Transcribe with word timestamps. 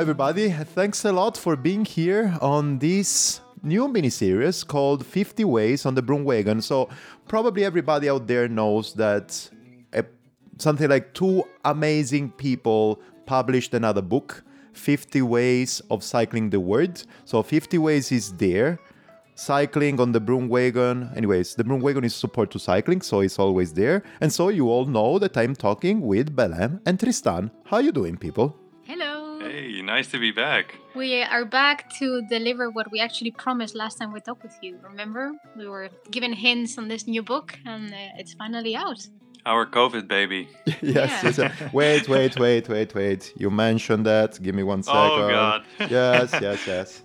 everybody. 0.00 0.50
Thanks 0.50 1.04
a 1.04 1.12
lot 1.12 1.36
for 1.36 1.56
being 1.56 1.84
here 1.84 2.36
on 2.40 2.78
this 2.78 3.40
new 3.64 3.88
mini 3.88 4.10
series 4.10 4.62
called 4.62 5.04
50 5.04 5.44
Ways 5.44 5.84
on 5.86 5.96
the 5.96 6.02
Broomwagon. 6.02 6.62
So, 6.62 6.88
probably 7.26 7.64
everybody 7.64 8.08
out 8.08 8.28
there 8.28 8.46
knows 8.46 8.94
that 8.94 9.50
uh, 9.92 10.02
something 10.58 10.88
like 10.88 11.14
two 11.14 11.42
amazing 11.64 12.30
people 12.30 13.00
published 13.26 13.74
another 13.74 14.00
book 14.00 14.44
50 14.74 15.22
Ways 15.22 15.82
of 15.90 16.04
Cycling 16.04 16.50
the 16.50 16.60
World. 16.60 17.04
So, 17.24 17.42
50 17.42 17.78
Ways 17.78 18.12
is 18.12 18.32
there. 18.34 18.78
Cycling 19.34 19.98
on 20.00 20.12
the 20.12 20.20
Broomwagon. 20.20 21.16
Anyways, 21.16 21.56
the 21.56 21.64
Broomwagon 21.64 22.04
is 22.04 22.14
support 22.14 22.52
to 22.52 22.60
cycling, 22.60 23.00
so 23.00 23.20
it's 23.20 23.38
always 23.38 23.72
there. 23.72 24.04
And 24.20 24.32
so 24.32 24.48
you 24.48 24.68
all 24.68 24.84
know 24.84 25.18
that 25.18 25.36
I'm 25.36 25.56
talking 25.56 26.00
with 26.00 26.34
Belen 26.36 26.80
and 26.86 27.00
Tristan. 27.00 27.50
How 27.64 27.78
you 27.78 27.92
doing, 27.92 28.16
people? 28.16 28.56
Hello. 29.38 29.50
Hey, 29.50 29.82
nice 29.82 30.08
to 30.08 30.18
be 30.18 30.32
back. 30.32 30.74
We 30.94 31.22
are 31.22 31.44
back 31.44 31.90
to 31.98 32.22
deliver 32.28 32.70
what 32.70 32.90
we 32.90 32.98
actually 33.00 33.30
promised 33.30 33.74
last 33.76 33.98
time 33.98 34.12
we 34.12 34.20
talked 34.20 34.42
with 34.42 34.56
you. 34.62 34.78
Remember? 34.82 35.30
We 35.56 35.68
were 35.68 35.90
given 36.10 36.32
hints 36.32 36.76
on 36.78 36.88
this 36.88 37.06
new 37.06 37.22
book 37.22 37.56
and 37.64 37.92
uh, 37.92 37.96
it's 38.18 38.34
finally 38.34 38.74
out. 38.74 39.06
Our 39.46 39.64
COVID 39.66 40.08
baby. 40.08 40.48
yes, 40.66 40.78
Yeah. 40.82 41.20
yes, 41.22 41.38
yes. 41.38 41.72
Wait, 41.72 42.08
wait, 42.08 42.38
wait, 42.38 42.68
wait, 42.68 42.94
wait. 42.94 43.32
You 43.36 43.50
mentioned 43.50 44.06
that. 44.06 44.42
Give 44.42 44.54
me 44.54 44.64
one 44.64 44.82
second. 44.82 45.00
Oh, 45.00 45.28
God. 45.30 45.62
yes, 45.88 46.32
yes, 46.42 46.66
yes. 46.66 47.02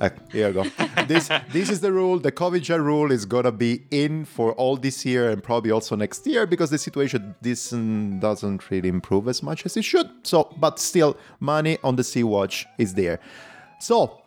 Uh, 0.00 0.08
here 0.32 0.48
you 0.48 0.54
go. 0.54 0.64
This 1.06 1.28
this 1.52 1.68
is 1.68 1.80
the 1.80 1.92
rule. 1.92 2.18
The 2.18 2.32
COVID 2.32 2.66
rule 2.78 3.12
is 3.12 3.26
gonna 3.26 3.52
be 3.52 3.82
in 3.90 4.24
for 4.24 4.52
all 4.52 4.76
this 4.76 5.04
year 5.04 5.28
and 5.30 5.42
probably 5.42 5.70
also 5.70 5.94
next 5.94 6.26
year 6.26 6.46
because 6.46 6.70
the 6.70 6.78
situation 6.78 7.34
this 7.42 7.70
doesn't 7.70 8.70
really 8.70 8.88
improve 8.88 9.28
as 9.28 9.42
much 9.42 9.66
as 9.66 9.76
it 9.76 9.84
should. 9.84 10.08
So, 10.22 10.54
but 10.58 10.78
still, 10.78 11.18
money 11.38 11.76
on 11.84 11.96
the 11.96 12.04
Sea 12.04 12.24
Watch 12.24 12.66
is 12.78 12.94
there. 12.94 13.20
So, 13.78 14.22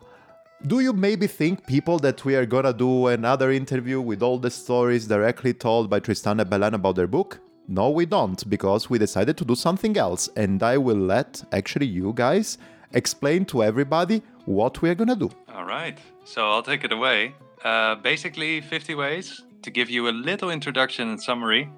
do 0.66 0.78
you 0.78 0.92
maybe 0.92 1.26
think, 1.26 1.66
people, 1.66 1.98
that 1.98 2.24
we 2.24 2.36
are 2.36 2.46
gonna 2.46 2.72
do 2.72 3.08
another 3.08 3.50
interview 3.50 4.00
with 4.00 4.22
all 4.22 4.38
the 4.38 4.50
stories 4.50 5.06
directly 5.08 5.52
told 5.54 5.90
by 5.90 5.98
Tristan 5.98 6.38
and 6.38 6.48
Belen 6.48 6.74
about 6.74 6.94
their 6.94 7.08
book? 7.08 7.40
No, 7.66 7.90
we 7.90 8.06
don't, 8.06 8.48
because 8.48 8.88
we 8.88 8.98
decided 8.98 9.36
to 9.38 9.44
do 9.44 9.54
something 9.54 9.96
else, 9.96 10.28
and 10.36 10.62
I 10.62 10.76
will 10.78 10.96
let 10.96 11.42
actually 11.52 11.86
you 11.86 12.12
guys 12.14 12.58
explain 12.92 13.44
to 13.46 13.64
everybody 13.64 14.22
what 14.44 14.80
we 14.80 14.88
are 14.88 14.94
gonna 14.94 15.16
do. 15.16 15.30
All 15.54 15.64
right, 15.64 15.96
so 16.24 16.50
I'll 16.50 16.64
take 16.64 16.82
it 16.82 16.90
away. 16.90 17.36
Uh, 17.62 17.94
basically, 17.94 18.60
50 18.60 18.96
ways 18.96 19.44
to 19.62 19.70
give 19.70 19.88
you 19.88 20.08
a 20.08 20.10
little 20.10 20.50
introduction 20.50 21.08
and 21.08 21.22
summary. 21.22 21.70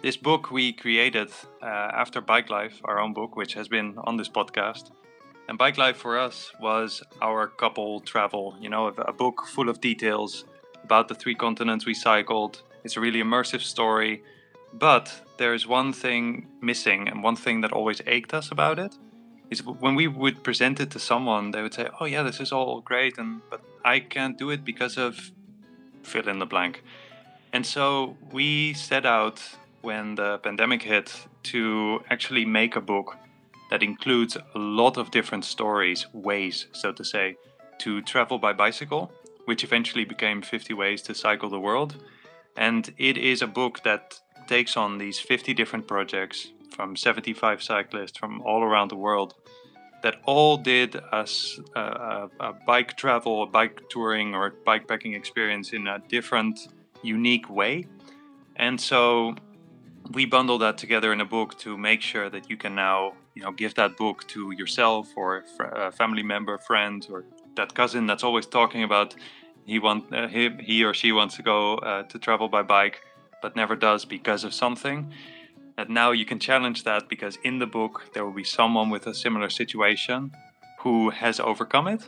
This 0.00 0.16
book 0.16 0.50
we 0.50 0.72
created 0.72 1.30
uh, 1.62 1.66
after 1.66 2.22
Bike 2.22 2.48
Life, 2.48 2.80
our 2.84 2.98
own 2.98 3.12
book, 3.12 3.36
which 3.36 3.52
has 3.52 3.68
been 3.68 3.98
on 3.98 4.16
this 4.16 4.30
podcast. 4.30 4.92
And 5.46 5.58
Bike 5.58 5.76
Life 5.76 5.98
for 5.98 6.18
us 6.18 6.52
was 6.58 7.02
our 7.20 7.48
couple 7.48 8.00
travel, 8.00 8.56
you 8.62 8.70
know, 8.70 8.86
a, 8.86 9.12
book 9.12 9.42
full 9.46 9.68
of 9.68 9.82
details 9.82 10.46
about 10.82 11.08
the 11.08 11.14
three 11.14 11.34
continents 11.34 11.84
we 11.84 11.92
cycled. 11.92 12.62
It's 12.82 12.96
a 12.96 13.00
really 13.00 13.22
immersive 13.22 13.60
story. 13.60 14.22
But 14.72 15.12
there's 15.36 15.66
one 15.66 15.92
thing 15.92 16.46
missing, 16.62 17.08
and 17.08 17.22
one 17.22 17.36
thing 17.36 17.60
that 17.60 17.72
always 17.72 18.00
ached 18.06 18.32
us 18.32 18.50
about 18.50 18.78
it 18.78 18.96
is 19.50 19.64
when 19.64 19.94
we 19.94 20.06
would 20.06 20.42
present 20.42 20.80
it 20.80 20.90
to 20.90 20.98
someone, 20.98 21.50
they 21.50 21.62
would 21.62 21.74
say, 21.74 21.88
"Oh 22.00 22.04
yeah, 22.04 22.22
this 22.22 22.40
is 22.40 22.52
all 22.52 22.80
great, 22.80 23.18
and 23.18 23.40
but 23.50 23.60
I 23.84 24.00
can't 24.00 24.36
do 24.38 24.50
it 24.50 24.64
because 24.64 24.98
of 24.98 25.30
fill 26.02 26.28
in 26.28 26.38
the 26.38 26.46
blank." 26.46 26.82
And 27.52 27.64
so 27.64 28.16
we 28.32 28.74
set 28.74 29.06
out 29.06 29.42
when 29.80 30.16
the 30.16 30.38
pandemic 30.38 30.82
hit 30.82 31.26
to 31.44 32.02
actually 32.10 32.44
make 32.44 32.76
a 32.76 32.80
book 32.80 33.16
that 33.70 33.82
includes 33.82 34.36
a 34.36 34.58
lot 34.58 34.96
of 34.96 35.10
different 35.10 35.44
stories, 35.44 36.06
ways, 36.12 36.66
so 36.72 36.92
to 36.92 37.04
say, 37.04 37.36
to 37.78 38.02
travel 38.02 38.38
by 38.38 38.52
bicycle, 38.52 39.12
which 39.44 39.64
eventually 39.64 40.04
became 40.04 40.42
50 40.42 40.74
Ways 40.74 41.02
to 41.02 41.14
Cycle 41.14 41.48
the 41.48 41.60
World. 41.60 41.96
And 42.56 42.92
it 42.98 43.16
is 43.16 43.40
a 43.40 43.46
book 43.46 43.82
that 43.84 44.20
takes 44.46 44.76
on 44.76 44.98
these 44.98 45.20
50 45.20 45.54
different 45.54 45.86
projects 45.86 46.48
from 46.78 46.94
75 46.94 47.60
cyclists 47.60 48.16
from 48.16 48.40
all 48.42 48.62
around 48.62 48.88
the 48.88 48.96
world 48.96 49.34
that 50.04 50.14
all 50.26 50.56
did 50.56 50.94
a 50.94 51.26
bike 52.64 52.96
travel, 52.96 53.42
a 53.42 53.46
bike 53.46 53.82
touring, 53.90 54.32
or 54.32 54.52
bikepacking 54.64 55.16
experience 55.16 55.72
in 55.72 55.88
a 55.88 55.98
different, 56.08 56.68
unique 57.02 57.50
way. 57.50 57.84
And 58.54 58.80
so 58.80 59.34
we 60.12 60.24
bundle 60.24 60.58
that 60.58 60.78
together 60.78 61.12
in 61.12 61.20
a 61.20 61.24
book 61.24 61.58
to 61.64 61.76
make 61.76 62.00
sure 62.00 62.30
that 62.30 62.48
you 62.48 62.56
can 62.56 62.76
now, 62.76 63.14
you 63.34 63.42
know, 63.42 63.50
give 63.50 63.74
that 63.74 63.96
book 63.96 64.24
to 64.28 64.52
yourself 64.52 65.08
or 65.16 65.44
a 65.58 65.90
family 65.90 66.22
member, 66.22 66.58
friend, 66.58 67.04
or 67.10 67.24
that 67.56 67.74
cousin 67.74 68.06
that's 68.06 68.22
always 68.22 68.46
talking 68.46 68.84
about 68.84 69.16
he 69.66 69.80
want 69.80 70.14
uh, 70.14 70.28
he, 70.28 70.48
he 70.60 70.84
or 70.84 70.94
she 70.94 71.10
wants 71.10 71.34
to 71.38 71.42
go 71.42 71.74
uh, 71.78 72.04
to 72.04 72.20
travel 72.20 72.48
by 72.48 72.62
bike 72.62 73.00
but 73.42 73.54
never 73.54 73.76
does 73.76 74.04
because 74.04 74.44
of 74.44 74.54
something 74.54 75.12
that 75.78 75.88
now 75.88 76.10
you 76.10 76.24
can 76.24 76.40
challenge 76.40 76.82
that 76.82 77.08
because 77.08 77.38
in 77.44 77.60
the 77.60 77.66
book 77.66 77.94
there 78.12 78.24
will 78.26 78.38
be 78.44 78.48
someone 78.58 78.90
with 78.90 79.06
a 79.06 79.14
similar 79.14 79.48
situation 79.48 80.32
who 80.80 81.10
has 81.10 81.38
overcome 81.38 81.86
it 81.86 82.02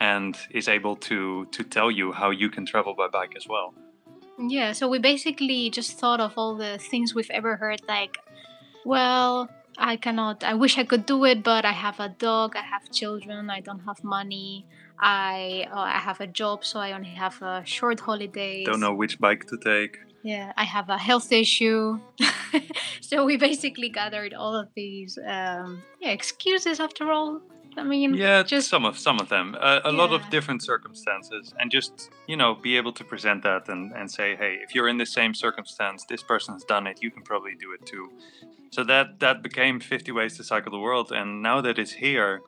and 0.00 0.38
is 0.50 0.66
able 0.68 0.96
to 0.96 1.44
to 1.56 1.62
tell 1.62 1.90
you 1.90 2.12
how 2.12 2.30
you 2.30 2.48
can 2.48 2.64
travel 2.64 2.94
by 2.94 3.06
bike 3.18 3.34
as 3.36 3.46
well 3.46 3.68
Yeah, 4.58 4.72
so 4.78 4.88
we 4.94 4.98
basically 5.12 5.62
just 5.78 5.90
thought 6.00 6.20
of 6.26 6.32
all 6.40 6.52
the 6.64 6.72
things 6.90 7.06
we've 7.16 7.34
ever 7.40 7.52
heard 7.62 7.80
like, 7.96 8.14
well, 8.92 9.32
I 9.92 9.94
cannot, 10.04 10.36
I 10.52 10.54
wish 10.62 10.74
I 10.82 10.84
could 10.90 11.04
do 11.14 11.18
it, 11.30 11.38
but 11.52 11.62
I 11.72 11.74
have 11.86 11.98
a 12.00 12.08
dog, 12.28 12.48
I 12.62 12.64
have 12.74 12.84
children, 13.00 13.50
I 13.58 13.60
don't 13.60 13.84
have 13.90 14.00
money, 14.18 14.64
I 14.98 15.68
uh, 15.76 15.96
I 15.98 16.00
have 16.08 16.18
a 16.26 16.30
job, 16.40 16.58
so 16.70 16.74
I 16.86 16.90
only 16.98 17.14
have 17.24 17.36
a 17.42 17.62
short 17.76 17.98
holiday. 18.08 18.54
don't 18.72 18.84
know 18.86 18.96
which 19.02 19.14
bike 19.26 19.44
to 19.52 19.56
take 19.72 19.94
Yeah, 20.22 20.52
I 20.56 20.64
have 20.64 20.88
a 20.90 20.98
health 20.98 21.32
issue. 21.32 21.98
so 23.00 23.24
we 23.24 23.36
basically 23.36 23.88
gathered 23.88 24.34
all 24.34 24.54
of 24.54 24.68
these 24.74 25.18
um, 25.26 25.82
yeah, 26.00 26.10
excuses 26.10 26.80
after 26.80 27.10
all. 27.10 27.40
I 27.76 27.84
mean, 27.84 28.14
yeah 28.14 28.42
just 28.42 28.68
some 28.68 28.84
of 28.84 28.98
some 28.98 29.20
of 29.20 29.28
them 29.28 29.56
uh, 29.60 29.80
a 29.84 29.92
lot 29.92 30.12
of 30.12 30.28
different 30.28 30.62
circumstances 30.62 31.54
and 31.58 31.70
just 31.70 32.10
you 32.26 32.36
know 32.36 32.56
be 32.56 32.76
able 32.76 32.92
to 32.92 33.04
present 33.04 33.44
that 33.44 33.68
and, 33.68 33.92
and 33.92 34.10
say 34.10 34.34
hey 34.34 34.58
if 34.60 34.74
you're 34.74 34.88
in 34.88 34.98
the 34.98 35.06
same 35.06 35.34
circumstance 35.34 36.04
this 36.04 36.22
person's 36.22 36.64
done 36.64 36.88
it 36.88 36.98
you 37.00 37.12
can 37.12 37.22
probably 37.22 37.54
do 37.54 37.72
it 37.72 37.86
too 37.86 38.10
so 38.70 38.82
that 38.84 39.20
that 39.20 39.42
became 39.42 39.78
50 39.78 40.10
ways 40.10 40.36
to 40.36 40.44
cycle 40.44 40.72
the 40.72 40.80
world 40.80 41.12
and 41.12 41.42
now 41.42 41.60
that 41.60 41.78
it's 41.78 41.92
here 41.92 42.40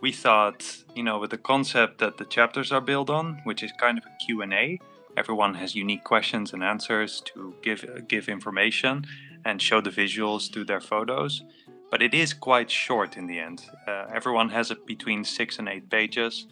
we 0.00 0.12
thought 0.12 0.84
you 0.94 1.02
know 1.02 1.18
with 1.18 1.30
the 1.30 1.38
concept 1.38 1.98
that 1.98 2.16
the 2.16 2.24
chapters 2.24 2.70
are 2.70 2.80
built 2.80 3.10
on 3.10 3.40
which 3.44 3.64
is 3.64 3.72
kind 3.80 3.98
of 3.98 4.04
a 4.04 4.24
q&a 4.24 4.78
everyone 5.18 5.54
has 5.54 5.74
unique 5.74 6.04
questions 6.04 6.52
and 6.52 6.62
answers 6.62 7.22
to 7.30 7.54
give 7.62 7.82
give 8.08 8.28
information 8.28 9.04
and 9.44 9.60
show 9.60 9.80
the 9.80 9.90
visuals 9.90 10.50
to 10.52 10.64
their 10.64 10.80
photos 10.80 11.42
but 11.90 12.02
it 12.02 12.14
is 12.14 12.32
quite 12.34 12.70
short 12.70 13.16
in 13.16 13.26
the 13.26 13.38
end. 13.38 13.64
Uh, 13.86 14.06
everyone 14.12 14.50
has 14.50 14.70
it 14.70 14.86
between 14.86 15.24
six 15.24 15.58
and 15.58 15.68
eight 15.68 15.88
pages, 15.88 16.46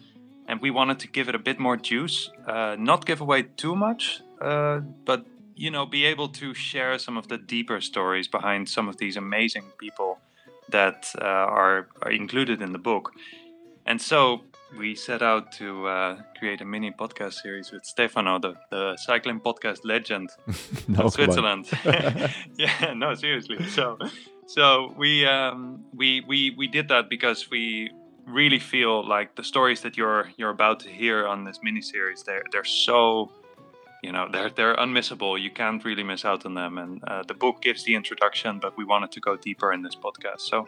and 0.49 0.60
we 0.60 0.71
wanted 0.71 0.99
to 1.00 1.09
give 1.09 1.28
it 1.28 1.34
a 1.34 1.38
bit 1.38 1.59
more 1.59 1.77
juice, 1.77 2.31
uh, 2.47 2.77
not 2.78 3.04
give 3.04 3.21
away 3.21 3.43
too 3.43 3.77
much, 3.77 4.21
uh, 4.41 4.81
but 5.04 5.27
you 5.54 5.71
know, 5.71 5.87
be 5.87 6.04
able 6.04 6.28
to 6.28 6.53
share 6.53 6.98
some 6.98 7.16
of 7.16 7.28
the 7.28 7.38
deeper 7.38 7.81
stories 7.81 8.28
behind 8.28 8.69
some 8.69 8.88
of 8.88 8.98
these 8.98 9.16
amazing 9.16 9.65
people 9.78 10.19
that 10.69 11.10
uh, 11.19 11.25
are, 11.25 11.88
are 12.03 12.10
included 12.10 12.60
in 12.60 12.72
the 12.72 12.78
book. 12.78 13.12
And 13.87 14.03
so 14.03 14.43
we 14.78 14.94
set 14.94 15.22
out 15.22 15.53
to 15.53 15.87
uh, 15.87 16.16
create 16.38 16.60
a 16.60 16.65
mini 16.65 16.91
podcast 16.91 17.34
series 17.34 17.71
with 17.71 17.84
Stefano, 17.84 18.38
the, 18.38 18.54
the 18.71 18.97
cycling 18.97 19.41
podcast 19.41 19.81
legend 19.84 20.31
No, 20.88 21.04
of. 21.04 21.12
Switzerland. 21.12 21.69
yeah, 22.56 22.93
no, 22.94 23.15
seriously. 23.15 23.62
So, 23.69 23.99
so 24.47 24.93
we 24.97 25.27
um, 25.27 25.84
we 25.94 26.22
we 26.22 26.54
we 26.57 26.66
did 26.66 26.89
that 26.89 27.09
because 27.09 27.51
we 27.51 27.91
really 28.27 28.59
feel 28.59 29.07
like 29.07 29.36
the 29.36 29.45
stories 29.45 29.83
that 29.83 29.97
you're 29.97 30.30
you're 30.36 30.51
about 30.51 30.80
to 30.80 30.89
hear 30.89 31.27
on 31.27 31.45
this 31.45 31.60
mini 31.63 31.80
series 31.80 32.24
they're 32.24 32.42
they're 32.51 32.65
so 32.65 33.30
you 34.03 34.10
know 34.10 34.28
they're 34.33 34.51
they're 34.51 34.74
unmissable 34.77 35.41
you 35.41 35.48
can't 35.48 35.84
really 35.84 36.03
miss 36.03 36.24
out 36.24 36.45
on 36.45 36.54
them 36.54 36.77
and 36.77 37.01
uh, 37.04 37.22
the 37.28 37.34
book 37.34 37.63
gives 37.63 37.84
the 37.84 37.95
introduction 37.95 38.59
but 38.59 38.77
we 38.77 38.84
wanted 38.84 39.13
to 39.13 39.21
go 39.21 39.36
deeper 39.36 39.72
in 39.72 39.80
this 39.80 39.95
podcast 39.95 40.41
so 40.41 40.66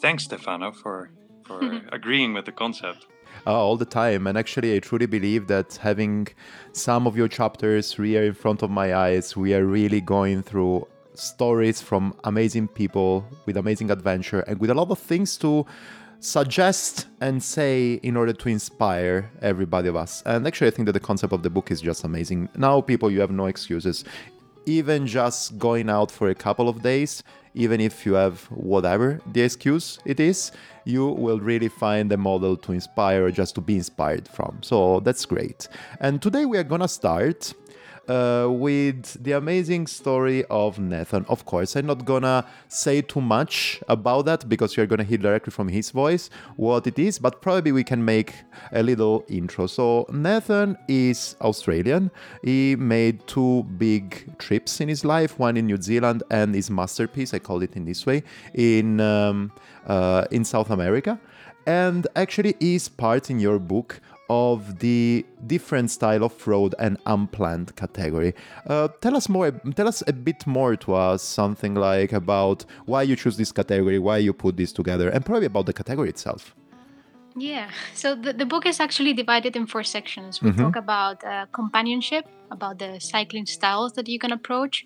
thanks 0.00 0.24
stefano 0.24 0.72
for 0.72 1.10
for 1.44 1.80
agreeing 1.92 2.34
with 2.34 2.44
the 2.44 2.52
concept 2.52 3.06
Uh, 3.46 3.52
all 3.52 3.76
the 3.76 3.84
time. 3.84 4.26
And 4.26 4.36
actually, 4.36 4.76
I 4.76 4.80
truly 4.80 5.06
believe 5.06 5.46
that 5.46 5.76
having 5.76 6.28
some 6.72 7.06
of 7.06 7.16
your 7.16 7.28
chapters 7.28 7.94
here 7.94 8.24
in 8.24 8.34
front 8.34 8.62
of 8.62 8.70
my 8.70 8.94
eyes, 8.94 9.36
we 9.36 9.54
are 9.54 9.64
really 9.64 10.00
going 10.00 10.42
through 10.42 10.86
stories 11.14 11.80
from 11.80 12.14
amazing 12.24 12.68
people 12.68 13.26
with 13.46 13.56
amazing 13.56 13.90
adventure 13.90 14.40
and 14.40 14.60
with 14.60 14.70
a 14.70 14.74
lot 14.74 14.90
of 14.90 14.98
things 14.98 15.36
to 15.38 15.66
suggest 16.20 17.06
and 17.20 17.42
say 17.42 17.94
in 18.02 18.16
order 18.16 18.32
to 18.32 18.48
inspire 18.48 19.30
everybody 19.40 19.88
of 19.88 19.96
us. 19.96 20.22
And 20.26 20.46
actually, 20.46 20.68
I 20.68 20.70
think 20.70 20.86
that 20.86 20.92
the 20.92 21.00
concept 21.00 21.32
of 21.32 21.42
the 21.42 21.50
book 21.50 21.70
is 21.70 21.80
just 21.80 22.04
amazing. 22.04 22.48
Now, 22.56 22.80
people, 22.80 23.10
you 23.10 23.20
have 23.20 23.30
no 23.30 23.46
excuses. 23.46 24.04
Even 24.66 25.06
just 25.06 25.58
going 25.58 25.88
out 25.88 26.10
for 26.10 26.28
a 26.28 26.34
couple 26.34 26.68
of 26.68 26.82
days, 26.82 27.22
even 27.58 27.80
if 27.80 28.06
you 28.06 28.14
have 28.14 28.42
whatever 28.44 29.20
the 29.32 29.42
excuse 29.42 29.98
it 30.04 30.20
is, 30.20 30.52
you 30.84 31.08
will 31.08 31.40
really 31.40 31.68
find 31.68 32.10
a 32.12 32.16
model 32.16 32.56
to 32.56 32.72
inspire 32.72 33.24
or 33.24 33.32
just 33.32 33.56
to 33.56 33.60
be 33.60 33.74
inspired 33.74 34.28
from. 34.28 34.58
So 34.62 35.00
that's 35.00 35.26
great. 35.26 35.66
And 36.00 36.22
today 36.22 36.46
we 36.46 36.56
are 36.56 36.62
gonna 36.62 36.86
start 36.86 37.52
uh, 38.08 38.48
with 38.50 39.22
the 39.22 39.32
amazing 39.32 39.86
story 39.86 40.44
of 40.50 40.78
Nathan. 40.78 41.24
Of 41.28 41.44
course, 41.44 41.76
I'm 41.76 41.86
not 41.86 42.04
gonna 42.04 42.46
say 42.68 43.02
too 43.02 43.20
much 43.20 43.80
about 43.88 44.24
that 44.24 44.48
because 44.48 44.76
you're 44.76 44.86
gonna 44.86 45.04
hear 45.04 45.18
directly 45.18 45.50
from 45.50 45.68
his 45.68 45.90
voice 45.90 46.30
what 46.56 46.86
it 46.86 46.98
is, 46.98 47.18
but 47.18 47.42
probably 47.42 47.72
we 47.72 47.84
can 47.84 48.04
make 48.04 48.32
a 48.72 48.82
little 48.82 49.24
intro. 49.28 49.66
So, 49.66 50.06
Nathan 50.10 50.76
is 50.88 51.36
Australian. 51.40 52.10
He 52.42 52.76
made 52.76 53.26
two 53.26 53.64
big 53.76 54.38
trips 54.38 54.80
in 54.80 54.88
his 54.88 55.04
life 55.04 55.38
one 55.38 55.56
in 55.56 55.66
New 55.66 55.80
Zealand 55.80 56.22
and 56.30 56.54
his 56.54 56.70
masterpiece, 56.70 57.34
I 57.34 57.38
call 57.38 57.62
it 57.62 57.76
in 57.76 57.84
this 57.84 58.06
way, 58.06 58.22
in, 58.54 59.00
um, 59.00 59.52
uh, 59.86 60.24
in 60.30 60.44
South 60.44 60.70
America. 60.70 61.18
And 61.66 62.06
actually, 62.16 62.56
is 62.60 62.88
part 62.88 63.28
in 63.28 63.38
your 63.38 63.58
book 63.58 64.00
of 64.28 64.78
the 64.80 65.24
different 65.46 65.90
style 65.90 66.22
of 66.24 66.46
road 66.46 66.74
and 66.78 66.98
unplanned 67.06 67.74
category. 67.76 68.34
Uh, 68.66 68.88
tell 69.00 69.16
us 69.16 69.28
more. 69.28 69.50
Tell 69.50 69.88
us 69.88 70.02
a 70.06 70.12
bit 70.12 70.46
more 70.46 70.76
to 70.76 70.94
us, 70.94 71.22
something 71.22 71.74
like 71.74 72.12
about 72.12 72.64
why 72.86 73.02
you 73.02 73.16
choose 73.16 73.36
this 73.36 73.52
category, 73.52 73.98
why 73.98 74.18
you 74.18 74.32
put 74.32 74.56
this 74.56 74.72
together, 74.72 75.08
and 75.08 75.24
probably 75.24 75.46
about 75.46 75.66
the 75.66 75.72
category 75.72 76.08
itself. 76.08 76.54
Yeah, 77.36 77.70
so 77.94 78.14
the, 78.16 78.32
the 78.32 78.46
book 78.46 78.66
is 78.66 78.80
actually 78.80 79.12
divided 79.12 79.54
in 79.54 79.66
four 79.66 79.84
sections. 79.84 80.42
We 80.42 80.50
mm-hmm. 80.50 80.62
talk 80.62 80.76
about 80.76 81.22
uh, 81.22 81.46
companionship, 81.52 82.26
about 82.50 82.78
the 82.78 82.98
cycling 82.98 83.46
styles 83.46 83.92
that 83.92 84.08
you 84.08 84.18
can 84.18 84.32
approach, 84.32 84.84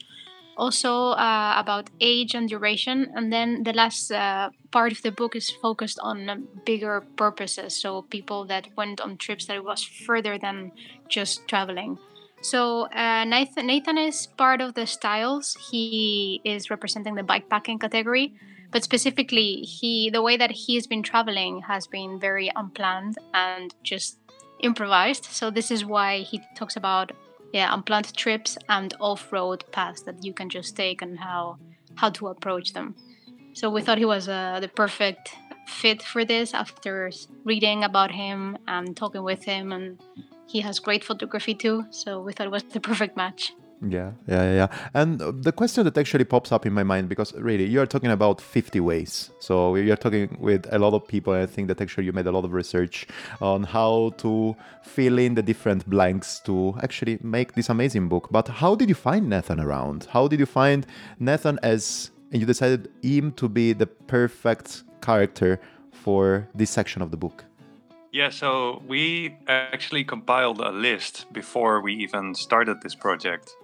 also 0.56 1.10
uh, 1.10 1.54
about 1.56 1.90
age 2.00 2.34
and 2.34 2.48
duration. 2.48 3.10
And 3.14 3.32
then 3.32 3.62
the 3.62 3.72
last 3.72 4.10
uh, 4.10 4.50
part 4.70 4.92
of 4.92 5.02
the 5.02 5.12
book 5.12 5.36
is 5.36 5.50
focused 5.50 5.98
on 6.00 6.48
bigger 6.64 7.02
purposes. 7.16 7.74
So 7.74 8.02
people 8.02 8.44
that 8.46 8.68
went 8.76 9.00
on 9.00 9.16
trips 9.16 9.46
that 9.46 9.64
was 9.64 9.82
further 9.82 10.38
than 10.38 10.72
just 11.08 11.46
traveling. 11.48 11.98
So 12.42 12.88
uh, 12.90 13.24
Nathan, 13.24 13.66
Nathan 13.66 13.98
is 13.98 14.26
part 14.26 14.60
of 14.60 14.74
the 14.74 14.86
styles. 14.86 15.56
He 15.70 16.40
is 16.44 16.70
representing 16.70 17.14
the 17.14 17.22
bikepacking 17.22 17.80
category, 17.80 18.34
but 18.72 18.82
specifically, 18.82 19.60
he 19.60 20.10
the 20.10 20.22
way 20.22 20.36
that 20.36 20.50
he's 20.50 20.88
been 20.88 21.04
traveling 21.04 21.62
has 21.68 21.86
been 21.86 22.18
very 22.18 22.50
unplanned 22.56 23.16
and 23.32 23.72
just 23.84 24.18
improvised. 24.58 25.26
So 25.26 25.50
this 25.50 25.70
is 25.70 25.84
why 25.84 26.20
he 26.20 26.40
talks 26.56 26.74
about 26.74 27.12
yeah 27.52 27.72
unplanned 27.72 28.14
trips 28.16 28.58
and 28.68 28.94
off-road 29.00 29.64
paths 29.72 30.02
that 30.02 30.24
you 30.24 30.32
can 30.32 30.48
just 30.48 30.76
take 30.76 31.02
and 31.02 31.18
how 31.18 31.58
how 31.94 32.10
to 32.10 32.28
approach 32.28 32.72
them. 32.72 32.94
So 33.52 33.68
we 33.68 33.82
thought 33.82 33.98
he 33.98 34.06
was 34.06 34.28
uh, 34.28 34.60
the 34.60 34.68
perfect 34.68 35.36
fit 35.66 36.02
for 36.02 36.24
this 36.24 36.54
after 36.54 37.10
reading 37.44 37.84
about 37.84 38.10
him 38.10 38.56
and 38.66 38.96
talking 38.96 39.22
with 39.22 39.44
him 39.44 39.72
and 39.72 40.00
he 40.46 40.60
has 40.60 40.78
great 40.78 41.04
photography 41.04 41.54
too 41.54 41.84
so 41.90 42.20
we 42.20 42.32
thought 42.32 42.46
it 42.46 42.50
was 42.50 42.64
the 42.64 42.80
perfect 42.80 43.16
match 43.16 43.52
yeah, 43.88 44.12
yeah, 44.28 44.52
yeah. 44.52 44.66
And 44.94 45.18
the 45.18 45.50
question 45.50 45.84
that 45.84 45.98
actually 45.98 46.24
pops 46.24 46.52
up 46.52 46.66
in 46.66 46.72
my 46.72 46.84
mind 46.84 47.08
because 47.08 47.34
really 47.34 47.64
you 47.64 47.80
are 47.80 47.86
talking 47.86 48.10
about 48.10 48.40
50 48.40 48.78
ways. 48.80 49.30
So 49.40 49.74
you're 49.74 49.96
talking 49.96 50.36
with 50.40 50.72
a 50.72 50.78
lot 50.78 50.94
of 50.94 51.06
people. 51.08 51.32
And 51.32 51.42
I 51.42 51.46
think 51.46 51.68
that 51.68 51.80
actually 51.80 52.04
you 52.04 52.12
made 52.12 52.26
a 52.26 52.30
lot 52.30 52.44
of 52.44 52.52
research 52.52 53.06
on 53.40 53.64
how 53.64 54.14
to 54.18 54.54
fill 54.82 55.18
in 55.18 55.34
the 55.34 55.42
different 55.42 55.88
blanks 55.90 56.38
to 56.40 56.76
actually 56.82 57.18
make 57.22 57.54
this 57.54 57.68
amazing 57.68 58.08
book. 58.08 58.28
But 58.30 58.46
how 58.46 58.76
did 58.76 58.88
you 58.88 58.94
find 58.94 59.28
Nathan 59.28 59.58
around? 59.58 60.06
How 60.10 60.28
did 60.28 60.38
you 60.38 60.46
find 60.46 60.86
Nathan 61.18 61.58
as, 61.62 62.12
and 62.30 62.40
you 62.40 62.46
decided 62.46 62.88
him 63.02 63.32
to 63.32 63.48
be 63.48 63.72
the 63.72 63.86
perfect 63.86 64.84
character 65.00 65.60
for 65.90 66.48
this 66.54 66.70
section 66.70 67.02
of 67.02 67.10
the 67.10 67.16
book? 67.16 67.44
Yeah, 68.12 68.28
so 68.28 68.82
we 68.86 69.34
actually 69.48 70.04
compiled 70.04 70.60
a 70.60 70.70
list 70.70 71.32
before 71.32 71.80
we 71.80 71.94
even 71.94 72.34
started 72.34 72.82
this 72.82 72.94
project 72.94 73.56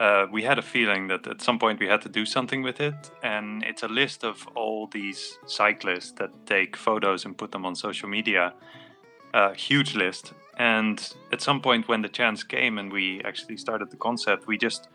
uh, 0.00 0.26
we 0.30 0.42
had 0.42 0.58
a 0.58 0.62
feeling 0.62 1.08
that 1.08 1.26
at 1.26 1.40
some 1.40 1.58
point 1.58 1.80
we 1.80 1.86
had 1.86 2.02
to 2.02 2.08
do 2.08 2.26
something 2.26 2.62
with 2.62 2.80
it. 2.80 3.10
And 3.22 3.62
it's 3.64 3.82
a 3.82 3.88
list 3.88 4.24
of 4.24 4.46
all 4.54 4.88
these 4.88 5.38
cyclists 5.46 6.12
that 6.12 6.30
take 6.46 6.76
photos 6.76 7.24
and 7.24 7.36
put 7.36 7.52
them 7.52 7.64
on 7.64 7.74
social 7.74 8.08
media. 8.08 8.52
A 9.32 9.54
huge 9.54 9.94
list. 9.94 10.32
And 10.58 10.98
at 11.32 11.42
some 11.42 11.60
point, 11.60 11.88
when 11.88 12.02
the 12.02 12.08
chance 12.08 12.42
came 12.42 12.78
and 12.78 12.92
we 12.92 13.22
actually 13.24 13.56
started 13.58 13.90
the 13.90 13.96
concept, 13.96 14.46
we 14.46 14.56
just 14.56 14.88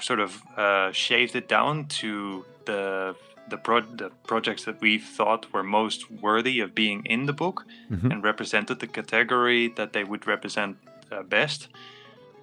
sort 0.00 0.20
of 0.20 0.42
uh, 0.56 0.92
shaved 0.92 1.34
it 1.36 1.48
down 1.48 1.86
to 1.86 2.44
the 2.64 3.14
the, 3.48 3.56
pro- 3.56 3.80
the, 3.80 4.10
projects 4.28 4.64
that 4.64 4.80
we 4.80 4.96
thought 4.96 5.52
were 5.52 5.64
most 5.64 6.08
worthy 6.08 6.60
of 6.60 6.72
being 6.72 7.04
in 7.06 7.26
the 7.26 7.32
book 7.32 7.64
mm-hmm. 7.90 8.10
and 8.10 8.22
represented 8.22 8.78
the 8.78 8.86
category 8.86 9.66
that 9.76 9.92
they 9.92 10.04
would 10.04 10.26
represent 10.28 10.76
uh, 11.10 11.24
best. 11.24 11.66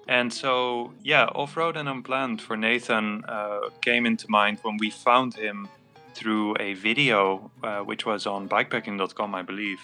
And 0.08 0.32
so, 0.32 0.94
yeah, 1.04 1.26
off 1.26 1.54
road 1.56 1.76
and 1.76 1.86
unplanned 1.86 2.40
for 2.40 2.56
Nathan 2.56 3.24
uh, 3.28 3.68
came 3.82 4.06
into 4.06 4.30
mind 4.30 4.58
when 4.62 4.78
we 4.78 4.88
found 4.88 5.34
him 5.34 5.68
through 6.14 6.56
a 6.58 6.72
video, 6.72 7.50
uh, 7.62 7.80
which 7.80 8.06
was 8.06 8.26
on 8.26 8.48
bikepacking.com, 8.48 9.34
I 9.34 9.42
believe, 9.42 9.80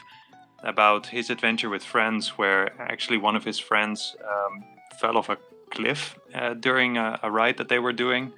about 0.62 1.06
his 1.06 1.28
adventure 1.28 1.68
with 1.68 1.84
friends, 1.84 2.38
where 2.38 2.72
actually 2.80 3.18
one 3.18 3.36
of 3.36 3.44
his 3.44 3.58
friends 3.58 4.16
um, 4.24 4.64
fell 4.98 5.18
off 5.18 5.28
a 5.28 5.36
cliff 5.70 6.18
uh, 6.34 6.54
during 6.54 6.96
a, 6.96 7.20
a, 7.22 7.30
ride 7.30 7.58
that 7.58 7.68
they 7.68 7.78
were 7.78 7.92
doing. 7.92 8.32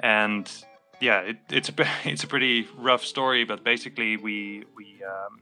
And 0.00 0.50
yeah, 0.98 1.20
it, 1.20 1.36
it's 1.50 1.68
a 1.68 1.74
it's 2.04 2.24
a 2.24 2.26
pretty 2.26 2.66
rough 2.78 3.04
story, 3.04 3.44
but 3.44 3.62
basically 3.62 4.16
we 4.16 4.64
we 4.74 5.02
um, 5.04 5.40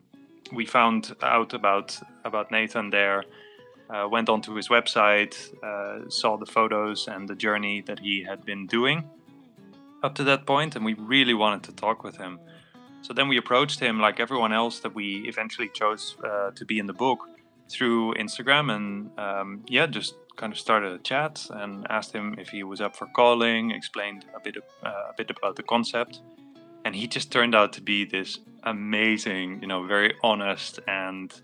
we 0.53 0.67
found 0.67 1.15
out 1.23 1.55
about 1.55 1.97
about 2.25 2.51
Nathan 2.51 2.91
there 2.91 3.25
uh, 3.93 4.09
went 4.09 4.29
onto 4.29 4.55
his 4.55 4.69
website, 4.69 5.35
uh, 5.63 6.09
saw 6.09 6.37
the 6.37 6.47
photos 6.47 7.09
and 7.09 7.29
the 7.29 7.35
journey 7.35 7.81
that 7.83 7.99
he 7.99 8.23
had 8.23 8.45
been 8.45 8.67
doing 8.67 9.05
up 10.03 10.15
to 10.15 10.25
that 10.25 10.47
point, 10.47 10.77
and 10.77 10.85
we 10.85 10.95
really 10.95 11.35
wanted 11.35 11.63
to 11.65 11.73
talk 11.73 12.03
with 12.03 12.17
him. 12.17 12.39
So 13.03 13.13
then 13.13 13.29
we 13.29 13.37
approached 13.37 13.81
him, 13.81 14.01
like 14.01 14.21
everyone 14.21 14.53
else 14.53 14.81
that 14.81 14.95
we 14.95 15.29
eventually 15.29 15.69
chose 15.69 16.17
uh, 16.25 16.51
to 16.53 16.65
be 16.65 16.79
in 16.79 16.87
the 16.87 16.93
book, 16.93 17.21
through 17.71 18.15
Instagram, 18.15 18.75
and 18.75 19.19
um, 19.19 19.65
yeah, 19.69 19.87
just 19.87 20.15
kind 20.37 20.53
of 20.53 20.59
started 20.59 20.93
a 20.93 20.99
chat 20.99 21.47
and 21.51 21.87
asked 21.89 22.13
him 22.13 22.35
if 22.39 22.49
he 22.49 22.63
was 22.63 22.81
up 22.81 22.97
for 22.97 23.07
calling, 23.15 23.71
explained 23.71 24.25
a 24.35 24.41
bit, 24.41 24.57
uh, 24.83 24.89
a 25.11 25.15
bit 25.17 25.31
about 25.31 25.57
the 25.57 25.63
concept, 25.63 26.21
and 26.85 26.97
he 26.97 27.07
just 27.07 27.31
turned 27.31 27.55
out 27.55 27.73
to 27.75 27.81
be 27.81 28.05
this 28.05 28.41
amazing, 28.65 29.61
you 29.63 29.69
know, 29.69 29.87
very 29.87 30.15
honest 30.23 30.81
and 30.89 31.41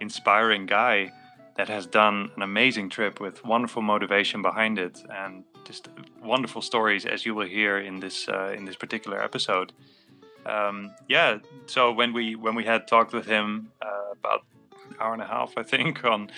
inspiring 0.00 0.66
guy 0.66 1.12
that 1.58 1.68
has 1.68 1.86
done 1.86 2.30
an 2.36 2.42
amazing 2.42 2.88
trip 2.88 3.20
with 3.20 3.44
wonderful 3.44 3.82
motivation 3.82 4.42
behind 4.42 4.78
it 4.78 5.02
and 5.10 5.42
just 5.64 5.88
wonderful 6.22 6.62
stories 6.62 7.04
as 7.04 7.26
you 7.26 7.34
will 7.34 7.48
hear 7.48 7.78
in 7.78 7.98
this 7.98 8.28
uh, 8.28 8.54
in 8.56 8.64
this 8.64 8.76
particular 8.76 9.20
episode. 9.20 9.72
Um, 10.46 10.92
yeah, 11.08 11.38
so 11.66 11.92
when 11.92 12.12
we 12.12 12.36
when 12.36 12.54
we 12.54 12.64
had 12.64 12.86
talked 12.86 13.12
with 13.12 13.26
him 13.26 13.72
uh, 13.82 14.12
about 14.12 14.44
an 14.88 14.96
hour 15.00 15.12
and 15.12 15.20
a 15.20 15.26
half, 15.26 15.58
I 15.58 15.64
think 15.64 16.04
on 16.14 16.30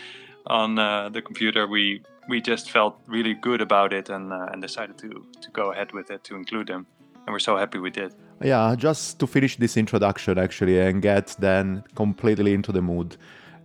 on 0.46 0.78
uh, 0.78 1.10
the 1.10 1.20
computer, 1.20 1.66
we 1.66 2.02
we 2.26 2.40
just 2.40 2.70
felt 2.70 2.94
really 3.06 3.34
good 3.34 3.60
about 3.60 3.92
it 3.92 4.08
and 4.08 4.32
uh, 4.32 4.52
and 4.52 4.62
decided 4.62 4.96
to 4.98 5.10
to 5.42 5.50
go 5.52 5.70
ahead 5.70 5.92
with 5.92 6.10
it 6.10 6.24
to 6.24 6.34
include 6.34 6.70
him, 6.70 6.86
and 7.26 7.32
we're 7.34 7.46
so 7.50 7.58
happy 7.58 7.78
we 7.78 7.90
did. 7.90 8.14
Yeah, 8.42 8.74
just 8.74 9.18
to 9.18 9.26
finish 9.26 9.56
this 9.56 9.76
introduction 9.76 10.38
actually 10.38 10.80
and 10.80 11.02
get 11.02 11.36
then 11.38 11.84
completely 11.94 12.54
into 12.54 12.72
the 12.72 12.80
mood. 12.80 13.18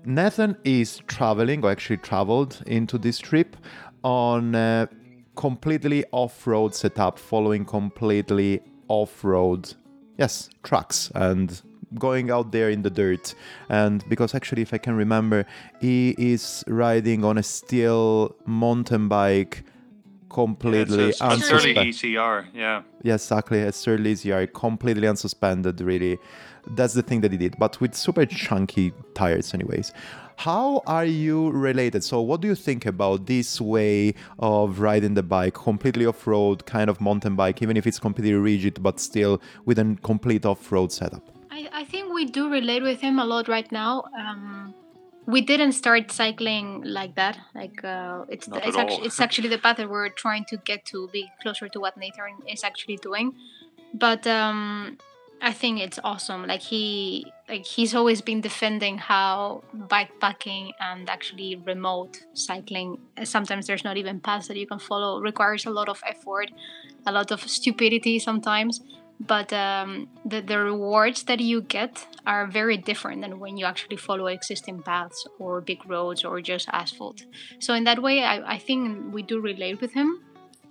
Nathan 0.06 0.58
is 0.64 1.02
traveling, 1.08 1.64
or 1.64 1.72
actually 1.72 1.98
traveled 1.98 2.62
into 2.68 2.98
this 2.98 3.18
trip 3.20 3.58
on 4.04 4.56
a 4.56 4.88
completely 5.36 6.06
off 6.12 6.46
road 6.46 6.76
setup, 6.76 7.20
following 7.20 7.66
completely 7.66 8.62
off 8.88 9.24
road, 9.24 9.74
yes, 10.18 10.50
trucks 10.64 11.12
and 11.16 11.62
going 12.00 12.30
out 12.30 12.52
there 12.52 12.70
in 12.70 12.82
the 12.82 12.90
dirt. 12.90 13.34
And 13.70 14.08
because 14.10 14.36
actually, 14.36 14.62
if 14.62 14.74
I 14.74 14.78
can 14.78 14.96
remember, 14.96 15.46
he 15.82 16.16
is 16.18 16.64
riding 16.68 17.24
on 17.24 17.38
a 17.38 17.44
steel 17.44 18.36
mountain 18.46 19.08
bike 19.08 19.64
completely 20.30 21.08
yeah, 21.08 21.12
unsuspended. 21.12 21.90
ECR, 21.90 22.46
yeah. 22.54 22.82
Yes, 23.04 23.24
exactly. 23.26 23.62
A 23.62 23.72
Surly 23.72 24.14
ECR, 24.16 24.52
completely 24.54 25.08
unsuspended, 25.08 25.86
really 25.86 26.18
that's 26.68 26.94
the 26.94 27.02
thing 27.02 27.22
that 27.22 27.32
he 27.32 27.38
did, 27.38 27.56
but 27.58 27.80
with 27.80 27.96
super 27.96 28.26
chunky 28.26 28.94
tires, 29.14 29.54
anyways. 29.54 29.94
How 30.38 30.82
are 30.86 31.06
you 31.06 31.50
related? 31.52 32.04
So, 32.04 32.20
what 32.22 32.42
do 32.42 32.48
you 32.50 32.56
think 32.56 32.86
about 32.86 33.26
this 33.26 33.62
way 33.62 34.16
of 34.38 34.80
riding 34.80 35.14
the 35.14 35.24
bike, 35.24 35.54
completely 35.54 36.06
off 36.06 36.28
road, 36.28 36.66
kind 36.66 36.90
of 36.90 37.00
mountain 37.00 37.36
bike, 37.36 37.62
even 37.62 37.78
if 37.78 37.88
it's 37.88 38.00
completely 38.00 38.34
rigid, 38.34 38.84
but 38.84 39.00
still 39.00 39.42
with 39.64 39.80
a 39.80 39.98
complete 40.04 40.46
off 40.46 40.72
road 40.72 40.92
setup? 40.92 41.24
I, 41.52 41.70
I, 41.72 41.86
think 41.86 42.14
we 42.14 42.26
do 42.26 42.50
relate 42.50 42.84
with 42.84 43.00
him 43.00 43.18
a 43.18 43.24
lot 43.24 43.48
right 43.48 43.72
now. 43.72 44.04
Um, 44.20 44.74
we 45.26 45.40
didn't 45.40 45.72
start 45.72 46.12
cycling 46.12 46.82
like 46.84 47.16
that. 47.16 47.40
Like 47.54 47.82
uh, 47.86 48.26
it's 48.28 48.50
it's 48.52 48.76
actually, 48.76 49.06
it's 49.06 49.22
actually 49.22 49.48
the 49.48 49.58
path 49.58 49.78
that 49.78 49.90
we're 49.90 50.10
trying 50.10 50.44
to 50.50 50.58
get 50.58 50.84
to, 50.88 51.08
be 51.14 51.32
closer 51.42 51.70
to 51.70 51.80
what 51.80 51.96
Nathan 51.96 52.36
is 52.46 52.66
actually 52.66 52.98
doing 52.98 53.36
but 53.98 54.28
um, 54.28 54.98
I 55.42 55.54
think 55.54 55.80
it's 55.80 56.00
awesome. 56.04 56.48
Like 56.48 56.62
he 56.62 57.32
like 57.48 57.66
he's 57.66 57.94
always 57.94 58.22
been 58.22 58.42
defending 58.42 58.98
how 58.98 59.64
bikepacking 59.76 60.72
and 60.80 61.10
actually 61.10 61.56
remote 61.58 62.18
cycling 62.34 62.98
sometimes 63.24 63.68
there's 63.68 63.84
not 63.84 63.98
even 63.98 64.20
paths 64.20 64.48
that 64.48 64.58
you 64.58 64.66
can 64.66 64.80
follow 64.80 65.22
requires 65.22 65.66
a 65.66 65.70
lot 65.70 65.90
of 65.90 66.02
effort, 66.08 66.52
a 67.06 67.12
lot 67.12 67.32
of 67.32 67.42
stupidity 67.50 68.18
sometimes. 68.20 68.82
But 69.18 69.54
um, 69.54 70.10
the, 70.26 70.42
the 70.42 70.60
rewards 70.60 71.24
that 71.24 71.40
you 71.40 71.62
get 71.62 72.06
are 72.28 72.48
very 72.48 72.76
different 72.76 73.22
than 73.22 73.40
when 73.40 73.56
you 73.56 73.66
actually 73.66 73.96
follow 73.96 74.28
existing 74.28 74.82
paths 74.82 75.26
or 75.40 75.62
big 75.62 75.90
roads 75.90 76.26
or 76.26 76.42
just 76.42 76.68
asphalt. 76.74 77.24
So, 77.60 77.74
in 77.74 77.86
that 77.86 78.02
way, 78.02 78.26
I, 78.26 78.56
I 78.56 78.58
think 78.58 79.14
we 79.14 79.24
do 79.24 79.40
relate 79.40 79.80
with 79.80 79.94
him 79.94 80.25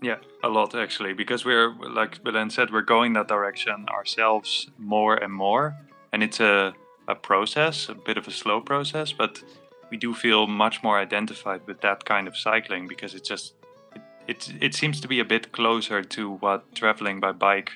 yeah, 0.05 0.19
a 0.43 0.49
lot 0.49 0.75
actually, 0.75 1.15
because 1.15 1.45
we're 1.45 1.75
like 2.01 2.23
Belen 2.23 2.51
said, 2.51 2.71
we're 2.71 2.83
going 2.83 3.15
that 3.15 3.29
direction 3.29 3.87
ourselves 3.89 4.71
more 4.79 5.15
and 5.15 5.33
more, 5.33 5.75
and 6.13 6.23
it's 6.23 6.41
a 6.41 6.75
a 7.09 7.15
process, 7.15 7.89
a 7.89 7.95
bit 7.95 8.17
of 8.17 8.27
a 8.29 8.31
slow 8.31 8.61
process, 8.61 9.13
but 9.13 9.43
we 9.91 9.97
do 9.97 10.15
feel 10.15 10.47
much 10.47 10.83
more 10.83 10.99
identified 10.99 11.67
with 11.67 11.81
that 11.83 12.05
kind 12.05 12.27
of 12.27 12.37
cycling 12.37 12.89
because 12.89 13.15
it 13.15 13.25
just 13.25 13.55
it, 13.95 14.03
it, 14.27 14.53
it 14.61 14.75
seems 14.75 15.01
to 15.01 15.09
be 15.09 15.21
a 15.21 15.25
bit 15.25 15.53
closer 15.53 16.03
to 16.03 16.31
what 16.31 16.75
traveling 16.75 17.21
by 17.21 17.33
bike 17.33 17.73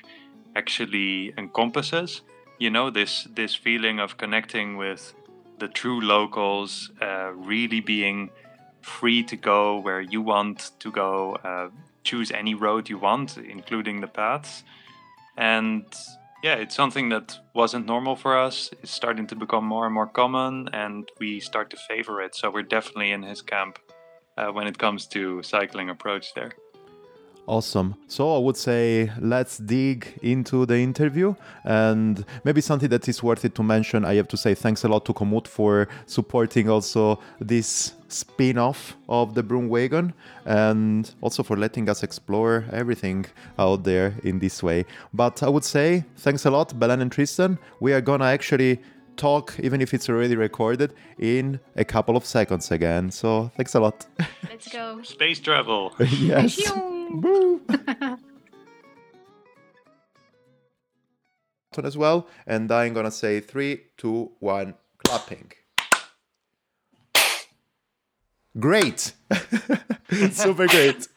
actually 0.55 1.33
encompasses. 1.37 2.21
You 2.57 2.69
know, 2.69 2.89
this 2.89 3.27
this 3.35 3.55
feeling 3.55 3.99
of 3.99 4.17
connecting 4.17 4.77
with 4.77 5.13
the 5.59 5.67
true 5.67 6.01
locals, 6.01 6.91
uh, 7.01 7.31
really 7.33 7.81
being 7.81 8.29
free 8.81 9.23
to 9.23 9.35
go 9.35 9.79
where 9.79 10.01
you 10.01 10.21
want 10.21 10.71
to 10.79 10.91
go, 10.91 11.35
uh, 11.43 11.69
choose 12.09 12.31
any 12.31 12.55
road 12.55 12.89
you 12.89 12.97
want, 12.97 13.37
including 13.37 14.01
the 14.01 14.07
paths. 14.07 14.63
And 15.37 15.85
yeah, 16.43 16.55
it's 16.55 16.75
something 16.75 17.09
that 17.09 17.37
wasn't 17.53 17.85
normal 17.85 18.15
for 18.15 18.37
us. 18.47 18.71
It's 18.81 18.91
starting 18.91 19.27
to 19.27 19.35
become 19.35 19.65
more 19.65 19.85
and 19.85 19.93
more 19.93 20.07
common, 20.07 20.69
and 20.73 21.07
we 21.19 21.39
start 21.39 21.69
to 21.71 21.77
favor 21.77 22.21
it. 22.21 22.35
So 22.35 22.49
we're 22.49 22.69
definitely 22.77 23.11
in 23.11 23.23
his 23.23 23.41
camp 23.41 23.79
uh, 24.37 24.47
when 24.55 24.67
it 24.67 24.77
comes 24.77 25.07
to 25.07 25.43
cycling 25.43 25.89
approach 25.89 26.33
there. 26.33 26.53
Awesome. 27.49 27.95
So 28.07 28.35
I 28.35 28.37
would 28.37 28.57
say 28.57 29.11
let's 29.19 29.57
dig 29.57 30.19
into 30.21 30.67
the 30.67 30.77
interview 30.77 31.33
and 31.63 32.23
maybe 32.43 32.61
something 32.61 32.89
that 32.89 33.07
is 33.09 33.23
worth 33.23 33.43
it 33.43 33.55
to 33.55 33.63
mention. 33.63 34.05
I 34.05 34.13
have 34.17 34.27
to 34.27 34.37
say 34.37 34.53
thanks 34.53 34.83
a 34.83 34.87
lot 34.87 35.03
to 35.05 35.13
Komoot 35.13 35.47
for 35.47 35.87
supporting 36.05 36.69
also 36.69 37.19
this 37.39 37.95
spin-off 38.07 38.95
of 39.09 39.33
the 39.33 39.41
Broomwagon 39.41 40.13
and 40.45 41.11
also 41.21 41.41
for 41.41 41.57
letting 41.57 41.89
us 41.89 42.03
explore 42.03 42.65
everything 42.71 43.25
out 43.57 43.83
there 43.83 44.13
in 44.23 44.37
this 44.37 44.61
way. 44.61 44.85
But 45.11 45.41
I 45.41 45.49
would 45.49 45.65
say 45.65 46.05
thanks 46.17 46.45
a 46.45 46.51
lot, 46.51 46.79
Belen 46.79 47.01
and 47.01 47.11
Tristan. 47.11 47.57
We 47.79 47.93
are 47.93 48.01
gonna 48.01 48.25
actually 48.25 48.79
talk, 49.17 49.55
even 49.59 49.81
if 49.81 49.91
it's 49.95 50.07
already 50.07 50.35
recorded, 50.35 50.93
in 51.17 51.59
a 51.75 51.83
couple 51.83 52.15
of 52.15 52.25
seconds 52.25 52.69
again. 52.69 53.09
So 53.09 53.51
thanks 53.57 53.73
a 53.73 53.79
lot. 53.79 54.05
Let's 54.47 54.67
go. 54.67 55.01
Space 55.01 55.39
travel. 55.39 55.95
yes. 55.99 56.71
as 61.83 61.97
well, 61.97 62.27
and 62.45 62.71
I'm 62.71 62.93
gonna 62.93 63.09
say 63.09 63.39
three, 63.39 63.85
two, 63.97 64.31
one, 64.39 64.75
clapping. 64.97 65.51
Great, 68.59 69.13
super 70.31 70.67
great. 70.67 71.07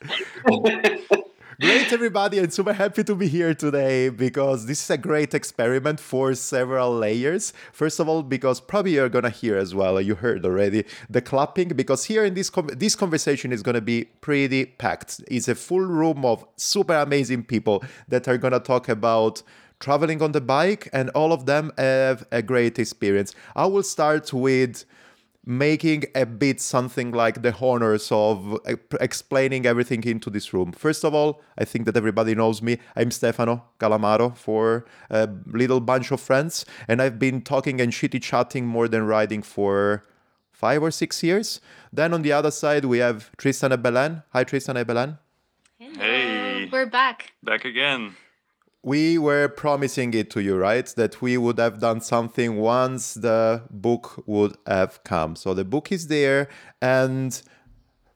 Great, 1.63 1.93
everybody, 1.93 2.41
and 2.41 2.53
super 2.53 2.73
happy 2.73 3.05
to 3.05 3.15
be 3.15 3.29
here 3.29 3.55
today 3.55 4.09
because 4.09 4.67
this 4.67 4.83
is 4.83 4.91
a 4.91 4.99
great 4.99 5.33
experiment 5.33 6.01
for 6.01 6.35
several 6.35 6.93
layers. 6.93 7.53
First 7.71 8.01
of 8.01 8.09
all, 8.09 8.25
because 8.25 8.61
probably 8.61 8.95
you're 8.95 9.09
gonna 9.09 9.31
hear 9.31 9.57
as 9.57 9.73
well, 9.73 10.01
you 10.01 10.17
heard 10.17 10.45
already 10.45 10.85
the 11.09 11.21
clapping, 11.21 11.69
because 11.69 12.07
here 12.07 12.25
in 12.25 12.35
this 12.35 12.51
com- 12.51 12.67
this 12.77 12.97
conversation 12.97 13.53
is 13.53 13.63
gonna 13.63 13.81
be 13.81 14.07
pretty 14.21 14.65
packed. 14.67 15.21
It's 15.29 15.47
a 15.47 15.55
full 15.55 15.83
room 15.83 16.25
of 16.25 16.45
super 16.57 16.95
amazing 16.95 17.45
people 17.45 17.85
that 18.09 18.27
are 18.27 18.39
gonna 18.39 18.59
talk 18.59 18.89
about 18.89 19.45
traveling 19.79 20.21
on 20.21 20.33
the 20.33 20.41
bike, 20.41 20.89
and 20.93 21.11
all 21.11 21.33
of 21.33 21.47
them 21.47 21.71
have 21.79 22.27
a 22.33 22.43
great 22.43 22.81
experience. 22.81 23.37
I 23.55 23.67
will 23.67 23.85
start 23.85 24.33
with 24.33 24.85
making 25.45 26.05
a 26.15 26.25
bit 26.25 26.61
something 26.61 27.11
like 27.11 27.43
the 27.43 27.55
honors 27.61 28.11
of 28.13 28.59
explaining 29.01 29.67
everything 29.67 30.05
into 30.05 30.31
this 30.31 30.53
room. 30.53 30.73
First 30.73 31.05
of 31.05 31.15
all, 31.15 31.43
I 31.59 31.65
think 31.65 31.87
that 31.87 31.97
everybody 31.97 32.35
knows 32.35 32.63
me. 32.63 32.79
I'm 32.95 33.11
Stefano 33.11 33.65
Calamaro 33.81 34.37
for 34.37 34.85
a 35.11 35.29
little 35.47 35.81
bunch 35.81 36.13
of 36.13 36.21
friends, 36.21 36.65
and 36.87 37.03
I've 37.03 37.19
been 37.19 37.43
talking 37.43 37.81
and 37.81 37.93
shitty 37.93 38.23
chatting 38.23 38.67
more 38.67 38.87
than 38.87 39.07
riding 39.07 39.43
for 39.43 40.05
five 40.53 40.83
or 40.83 40.91
six 40.91 41.23
years. 41.23 41.61
Then 41.93 42.15
on 42.15 42.23
the 42.23 42.33
other 42.33 42.51
side, 42.51 42.85
we 42.85 42.99
have 42.99 43.31
Tristan 43.37 43.73
and 43.73 43.83
Belen. 43.83 44.23
Hi, 44.33 44.45
Tristan 44.45 44.77
and 44.77 44.87
Belen. 44.87 45.19
Hey, 45.79 46.69
we're 46.71 46.87
back. 46.87 47.33
Back 47.43 47.65
again 47.65 48.15
we 48.83 49.17
were 49.17 49.49
promising 49.49 50.13
it 50.15 50.31
to 50.31 50.43
you, 50.43 50.57
right? 50.57 50.87
That 50.97 51.23
we 51.23 51.39
would 51.39 51.59
have 51.59 51.81
done 51.81 52.01
something 52.01 52.57
once 52.57 53.15
the 53.15 53.63
book 53.71 54.23
would 54.27 54.57
have 54.67 55.03
come. 55.05 55.37
So 55.37 55.55
the 55.55 55.65
book 55.65 55.93
is 55.93 56.09
there, 56.09 56.49
and 56.81 57.41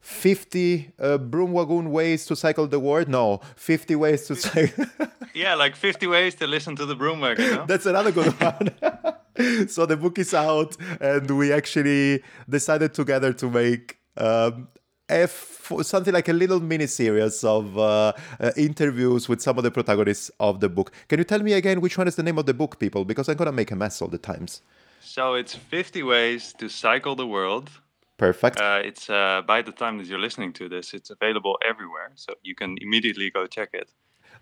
50 0.01 0.93
uh, 1.01 1.19
Broomwagon 1.19 1.89
ways 1.89 2.27
to 2.27 2.37
cycle 2.37 2.69
the 2.69 2.79
world? 2.79 3.09
No, 3.09 3.41
50 3.57 3.97
ways 3.97 4.27
to 4.29 4.37
cycle. 4.37 4.87
yeah, 5.35 5.55
like 5.55 5.75
50 5.75 6.07
ways 6.07 6.37
to 6.37 6.47
listen 6.47 6.77
to 6.77 6.87
the 6.87 6.95
Broomwagon. 6.95 7.39
You 7.39 7.55
know? 7.57 7.65
That's 7.69 7.87
another 7.87 8.13
good 8.13 8.33
one. 8.41 9.69
so 9.69 9.85
the 9.85 9.97
book 9.97 10.19
is 10.21 10.33
out, 10.33 10.77
and 11.01 11.29
we 11.31 11.53
actually 11.53 12.23
decided 12.49 12.95
together 12.95 13.33
to 13.33 13.51
make 13.51 13.99
um, 14.17 14.69
F, 15.09 15.73
something 15.83 16.13
like 16.13 16.29
a 16.29 16.33
little 16.33 16.61
mini 16.61 16.87
series 16.87 17.45
of 17.45 17.79
uh, 17.79 18.13
uh, 18.41 18.51
interviews 18.57 19.29
with 19.29 19.41
some 19.41 19.57
of 19.57 19.65
the 19.65 19.71
protagonists 19.71 20.31
of 20.41 20.61
the 20.61 20.69
book. 20.69 20.93
Can 21.09 21.19
you 21.19 21.25
tell 21.25 21.41
me 21.41 21.53
again 21.53 21.81
which 21.81 21.97
one 21.97 22.09
is 22.09 22.17
the 22.17 22.23
name 22.23 22.39
of 22.39 22.47
the 22.47 22.55
book, 22.55 22.79
people? 22.79 23.05
Because 23.05 23.29
I'm 23.29 23.37
gonna 23.37 23.53
make 23.53 23.71
a 23.71 23.77
mess 23.77 24.03
all 24.03 24.09
the 24.09 24.19
times. 24.19 24.63
So 25.01 25.35
it's 25.35 25.55
50 25.55 26.03
ways 26.03 26.53
to 26.59 26.69
cycle 26.69 27.15
the 27.15 27.27
world. 27.27 27.71
Perfect. 28.17 28.61
Uh, 28.61 28.81
it's 28.83 29.09
uh, 29.09 29.43
by 29.47 29.63
the 29.63 29.73
time 29.73 29.99
that 29.99 30.07
you're 30.07 30.19
listening 30.19 30.53
to 30.55 30.69
this, 30.69 30.95
it's 30.95 31.11
available 31.11 31.59
everywhere, 31.65 32.11
so 32.15 32.35
you 32.43 32.55
can 32.55 32.77
immediately 32.81 33.31
go 33.31 33.47
check 33.47 33.71
it. 33.73 33.93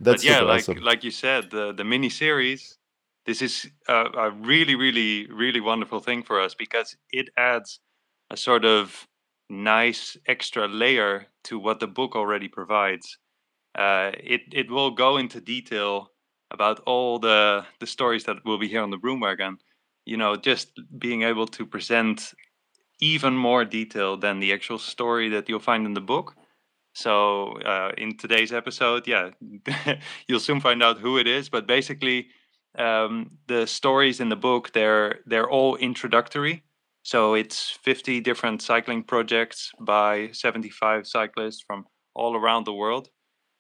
That's 0.01 0.23
but 0.23 0.31
yeah, 0.31 0.41
like 0.41 0.61
awesome. 0.61 0.83
like 0.83 1.05
you 1.05 1.11
said, 1.11 1.51
the 1.51 1.73
the 1.73 1.85
mini 1.85 2.09
series. 2.09 2.79
This 3.27 3.41
is 3.41 3.67
a, 3.89 4.05
a 4.27 4.31
really, 4.31 4.75
really, 4.75 5.27
really 5.27 5.61
wonderful 5.61 6.01
thing 6.01 6.23
for 6.23 6.39
us 6.41 6.55
because 6.55 6.95
it 7.11 7.31
adds 7.39 7.81
a 8.31 8.37
sort 8.37 8.67
of 8.67 9.09
nice 9.51 10.17
extra 10.27 10.69
layer 10.69 11.27
to 11.45 11.59
what 11.59 11.81
the 11.81 11.87
book 11.87 12.17
already 12.17 12.49
provides. 12.49 13.19
Uh, 13.77 14.13
it 14.15 14.43
it 14.53 14.71
will 14.71 14.91
go 14.91 15.17
into 15.17 15.41
detail 15.41 16.11
about 16.51 16.81
all 16.87 17.19
the 17.19 17.65
the 17.81 17.87
stories 17.87 18.25
that 18.25 18.45
will 18.45 18.59
be 18.59 18.69
here 18.69 18.83
on 18.83 18.91
the 18.91 18.99
Broomwagon. 18.99 19.57
You 20.07 20.17
know, 20.17 20.37
just 20.37 20.81
being 20.99 21.23
able 21.23 21.47
to 21.49 21.67
present 21.67 22.35
even 23.01 23.35
more 23.37 23.65
detail 23.65 24.17
than 24.17 24.41
the 24.41 24.53
actual 24.53 24.79
story 24.79 25.29
that 25.31 25.49
you'll 25.49 25.61
find 25.61 25.87
in 25.87 25.95
the 25.95 26.01
book. 26.01 26.35
So 26.95 27.59
uh, 27.63 27.93
in 27.99 28.17
today's 28.17 28.53
episode, 28.53 29.07
yeah, 29.07 29.31
you'll 30.29 30.41
soon 30.41 30.61
find 30.61 30.83
out 30.83 30.99
who 30.99 31.19
it 31.19 31.27
is. 31.27 31.49
But 31.49 31.67
basically, 31.67 32.29
um, 32.79 33.33
the 33.49 33.67
stories 33.67 34.21
in 34.21 34.29
the 34.29 34.37
book 34.37 34.73
they're 34.73 35.21
they're 35.27 35.51
all 35.51 35.77
introductory 35.77 36.65
so 37.05 37.35
it's 37.35 37.71
50 37.83 38.21
different 38.23 38.63
cycling 38.63 39.03
projects 39.03 39.71
by 39.79 40.31
75 40.33 41.07
cyclists 41.07 41.63
from 41.67 41.85
all 42.15 42.35
around 42.35 42.65
the 42.65 42.73
world. 42.73 43.11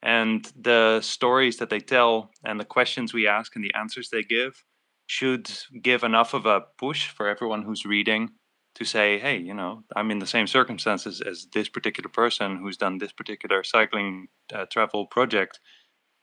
And 0.02 0.50
the 0.58 1.02
stories 1.02 1.58
that 1.58 1.68
they 1.68 1.80
tell 1.80 2.30
and 2.42 2.58
the 2.58 2.64
questions 2.64 3.12
we 3.12 3.28
ask 3.28 3.54
and 3.54 3.62
the 3.62 3.74
answers 3.74 4.08
they 4.08 4.22
give 4.22 4.64
should 5.06 5.50
give 5.82 6.02
enough 6.02 6.32
of 6.32 6.46
a 6.46 6.62
push 6.78 7.08
for 7.08 7.28
everyone 7.28 7.62
who's 7.62 7.84
reading 7.84 8.30
to 8.76 8.84
say, 8.86 9.18
hey, 9.18 9.36
you 9.36 9.52
know, 9.52 9.84
I'm 9.94 10.10
in 10.10 10.20
the 10.20 10.26
same 10.26 10.46
circumstances 10.46 11.20
as 11.20 11.46
this 11.52 11.68
particular 11.68 12.08
person 12.08 12.56
who's 12.56 12.78
done 12.78 12.96
this 12.96 13.12
particular 13.12 13.62
cycling 13.62 14.28
uh, 14.54 14.64
travel 14.70 15.06
project 15.06 15.60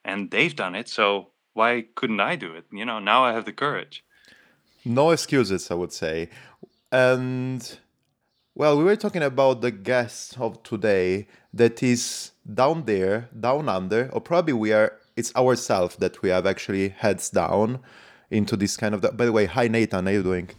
and 0.04 0.32
they've 0.32 0.56
done 0.56 0.74
it. 0.74 0.90
So 0.90 1.34
why 1.54 1.86
couldn't 1.96 2.20
I 2.20 2.36
do 2.36 2.56
it? 2.56 2.66
You 2.72 2.86
know, 2.86 2.98
now 2.98 3.24
I 3.24 3.34
have 3.34 3.46
the 3.46 3.54
courage. 3.54 4.04
No 4.84 5.12
excuses, 5.12 5.70
I 5.70 5.76
would 5.76 5.94
say. 5.94 6.30
And 6.92 7.78
well, 8.54 8.78
we 8.78 8.84
were 8.84 8.98
talking 8.98 9.24
about 9.24 9.62
the 9.62 9.72
guest 9.72 10.38
of 10.38 10.62
today 10.64 11.28
that 11.54 11.82
is 11.82 12.32
down 12.54 12.84
there, 12.86 13.30
down 13.40 13.70
under, 13.70 14.10
or 14.12 14.20
probably 14.20 14.54
we 14.54 14.74
are, 14.74 14.98
it's 15.16 15.34
ourselves 15.36 15.96
that 15.98 16.22
we 16.22 16.30
have 16.30 16.46
actually 16.46 16.90
heads 16.90 17.30
down 17.30 17.80
into 18.30 18.58
this 18.58 18.76
kind 18.76 18.94
of. 18.94 19.02
By 19.16 19.26
the 19.26 19.32
way, 19.32 19.46
hi 19.46 19.70
Nathan, 19.70 20.06
how 20.06 20.12
are 20.12 20.16
you 20.16 20.24
doing? 20.24 20.50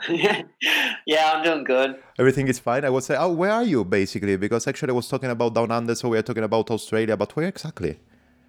yeah, 0.10 1.32
I'm 1.32 1.42
doing 1.42 1.64
good. 1.64 1.96
Everything 2.18 2.48
is 2.48 2.58
fine. 2.58 2.84
I 2.84 2.90
would 2.90 3.02
say, 3.02 3.16
oh, 3.16 3.32
where 3.32 3.50
are 3.50 3.64
you 3.64 3.82
basically? 3.84 4.36
Because 4.36 4.66
actually, 4.66 4.90
I 4.90 4.94
was 4.94 5.08
talking 5.08 5.30
about 5.30 5.54
down 5.54 5.70
under, 5.70 5.94
so 5.94 6.10
we 6.10 6.18
are 6.18 6.22
talking 6.22 6.44
about 6.44 6.70
Australia, 6.70 7.16
but 7.16 7.34
where 7.34 7.48
exactly? 7.48 7.98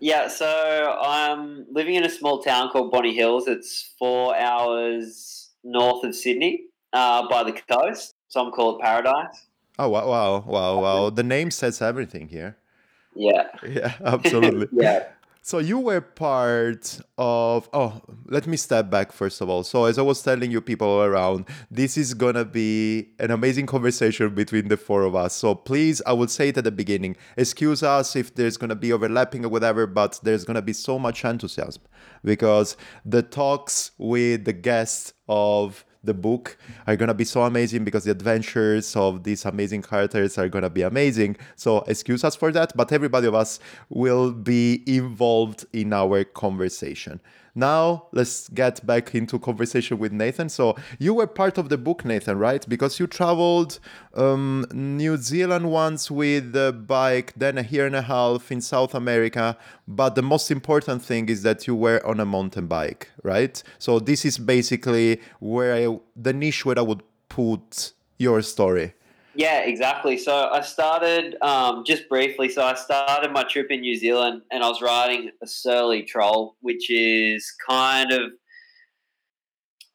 Yeah, 0.01 0.27
so 0.27 0.97
I'm 1.01 1.65
living 1.71 1.95
in 1.95 2.03
a 2.03 2.09
small 2.09 2.41
town 2.41 2.69
called 2.69 2.91
Bonny 2.91 3.15
Hills. 3.15 3.47
It's 3.47 3.93
four 3.97 4.35
hours 4.35 5.51
north 5.63 6.03
of 6.03 6.15
Sydney 6.15 6.65
uh, 6.93 7.27
by 7.29 7.43
the 7.43 7.53
coast. 7.69 8.15
Some 8.27 8.51
call 8.51 8.77
it 8.77 8.81
paradise. 8.81 9.47
Oh 9.77 9.89
wow, 9.89 10.07
wow, 10.07 10.43
wow, 10.45 10.79
wow! 10.81 11.09
The 11.09 11.23
name 11.23 11.51
says 11.51 11.81
everything 11.81 12.27
here. 12.27 12.57
Yeah. 13.15 13.47
Yeah, 13.67 13.93
absolutely. 14.03 14.67
yeah. 14.83 15.05
So 15.41 15.57
you 15.57 15.79
were 15.79 16.01
part 16.01 16.99
of. 17.17 17.69
Oh, 17.73 18.01
let 18.25 18.45
me 18.45 18.57
step 18.57 18.89
back 18.89 19.11
first 19.11 19.41
of 19.41 19.49
all. 19.49 19.63
So 19.63 19.85
as 19.85 19.97
I 19.97 20.01
was 20.01 20.21
telling 20.21 20.51
you, 20.51 20.61
people 20.61 21.01
around, 21.01 21.45
this 21.71 21.97
is 21.97 22.13
gonna 22.13 22.45
be 22.45 23.09
an 23.19 23.31
amazing 23.31 23.65
conversation 23.65 24.35
between 24.35 24.67
the 24.67 24.77
four 24.77 25.03
of 25.03 25.15
us. 25.15 25.33
So 25.33 25.55
please, 25.55 26.01
I 26.05 26.13
would 26.13 26.29
say 26.29 26.49
it 26.49 26.57
at 26.57 26.65
the 26.65 26.71
beginning. 26.71 27.15
Excuse 27.37 27.83
us 27.83 28.15
if 28.15 28.35
there's 28.35 28.57
gonna 28.57 28.75
be 28.75 28.91
overlapping 28.93 29.45
or 29.45 29.49
whatever, 29.49 29.87
but 29.87 30.19
there's 30.23 30.45
gonna 30.45 30.61
be 30.61 30.73
so 30.73 30.99
much 30.99 31.23
enthusiasm 31.23 31.83
because 32.23 32.75
the 33.05 33.23
talks 33.23 33.91
with 33.97 34.45
the 34.45 34.53
guests 34.53 35.13
of 35.27 35.85
the 36.03 36.13
book 36.13 36.57
are 36.87 36.95
gonna 36.95 37.13
be 37.13 37.25
so 37.25 37.41
amazing 37.43 37.83
because 37.83 38.03
the 38.05 38.11
adventures 38.11 38.95
of 38.95 39.23
these 39.23 39.45
amazing 39.45 39.81
characters 39.81 40.37
are 40.37 40.49
gonna 40.49 40.69
be 40.69 40.81
amazing. 40.81 41.35
So 41.55 41.79
excuse 41.87 42.23
us 42.23 42.35
for 42.35 42.51
that, 42.51 42.75
but 42.75 42.91
everybody 42.91 43.27
of 43.27 43.35
us 43.35 43.59
will 43.89 44.31
be 44.31 44.83
involved 44.87 45.65
in 45.73 45.93
our 45.93 46.23
conversation. 46.23 47.19
Now 47.59 48.07
let's 48.13 48.47
get 48.47 48.85
back 48.85 49.13
into 49.13 49.37
conversation 49.37 49.99
with 49.99 50.13
Nathan. 50.13 50.47
So 50.47 50.77
you 50.97 51.13
were 51.13 51.27
part 51.27 51.57
of 51.57 51.67
the 51.67 51.77
book, 51.77 52.05
Nathan, 52.05 52.37
right? 52.37 52.67
Because 52.67 52.99
you 52.99 53.05
traveled 53.05 53.79
um, 54.13 54.65
New 54.71 55.17
Zealand 55.17 55.69
once 55.69 56.09
with 56.09 56.55
a 56.55 56.71
bike, 56.71 57.33
then 57.35 57.57
a 57.57 57.63
year 57.63 57.85
and 57.85 57.97
a 57.97 58.01
half 58.01 58.49
in 58.49 58.61
South 58.61 58.95
America. 58.95 59.57
But 59.87 60.15
the 60.15 60.21
most 60.21 60.49
important 60.51 61.03
thing 61.03 61.27
is 61.27 61.43
that 61.43 61.67
you 61.67 61.75
were 61.75 62.01
on 62.07 62.21
a 62.21 62.25
mountain 62.25 62.67
bike, 62.67 63.11
right? 63.23 63.61
So 63.77 63.99
this 63.99 64.23
is 64.23 64.37
basically 64.37 65.19
where 65.39 65.73
I, 65.73 65.99
the 66.15 66.31
niche 66.31 66.65
where 66.65 66.79
I 66.79 66.83
would 66.83 67.03
put 67.27 67.91
your 68.17 68.41
story. 68.41 68.93
Yeah, 69.35 69.59
exactly. 69.59 70.17
So 70.17 70.49
I 70.51 70.61
started 70.61 71.35
um, 71.41 71.83
just 71.85 72.09
briefly. 72.09 72.49
So 72.49 72.63
I 72.63 72.73
started 72.73 73.31
my 73.31 73.43
trip 73.43 73.67
in 73.69 73.81
New 73.81 73.95
Zealand, 73.95 74.41
and 74.51 74.63
I 74.63 74.67
was 74.67 74.81
riding 74.81 75.29
a 75.41 75.47
Surly 75.47 76.03
Troll, 76.03 76.55
which 76.61 76.89
is 76.89 77.51
kind 77.67 78.11
of, 78.11 78.31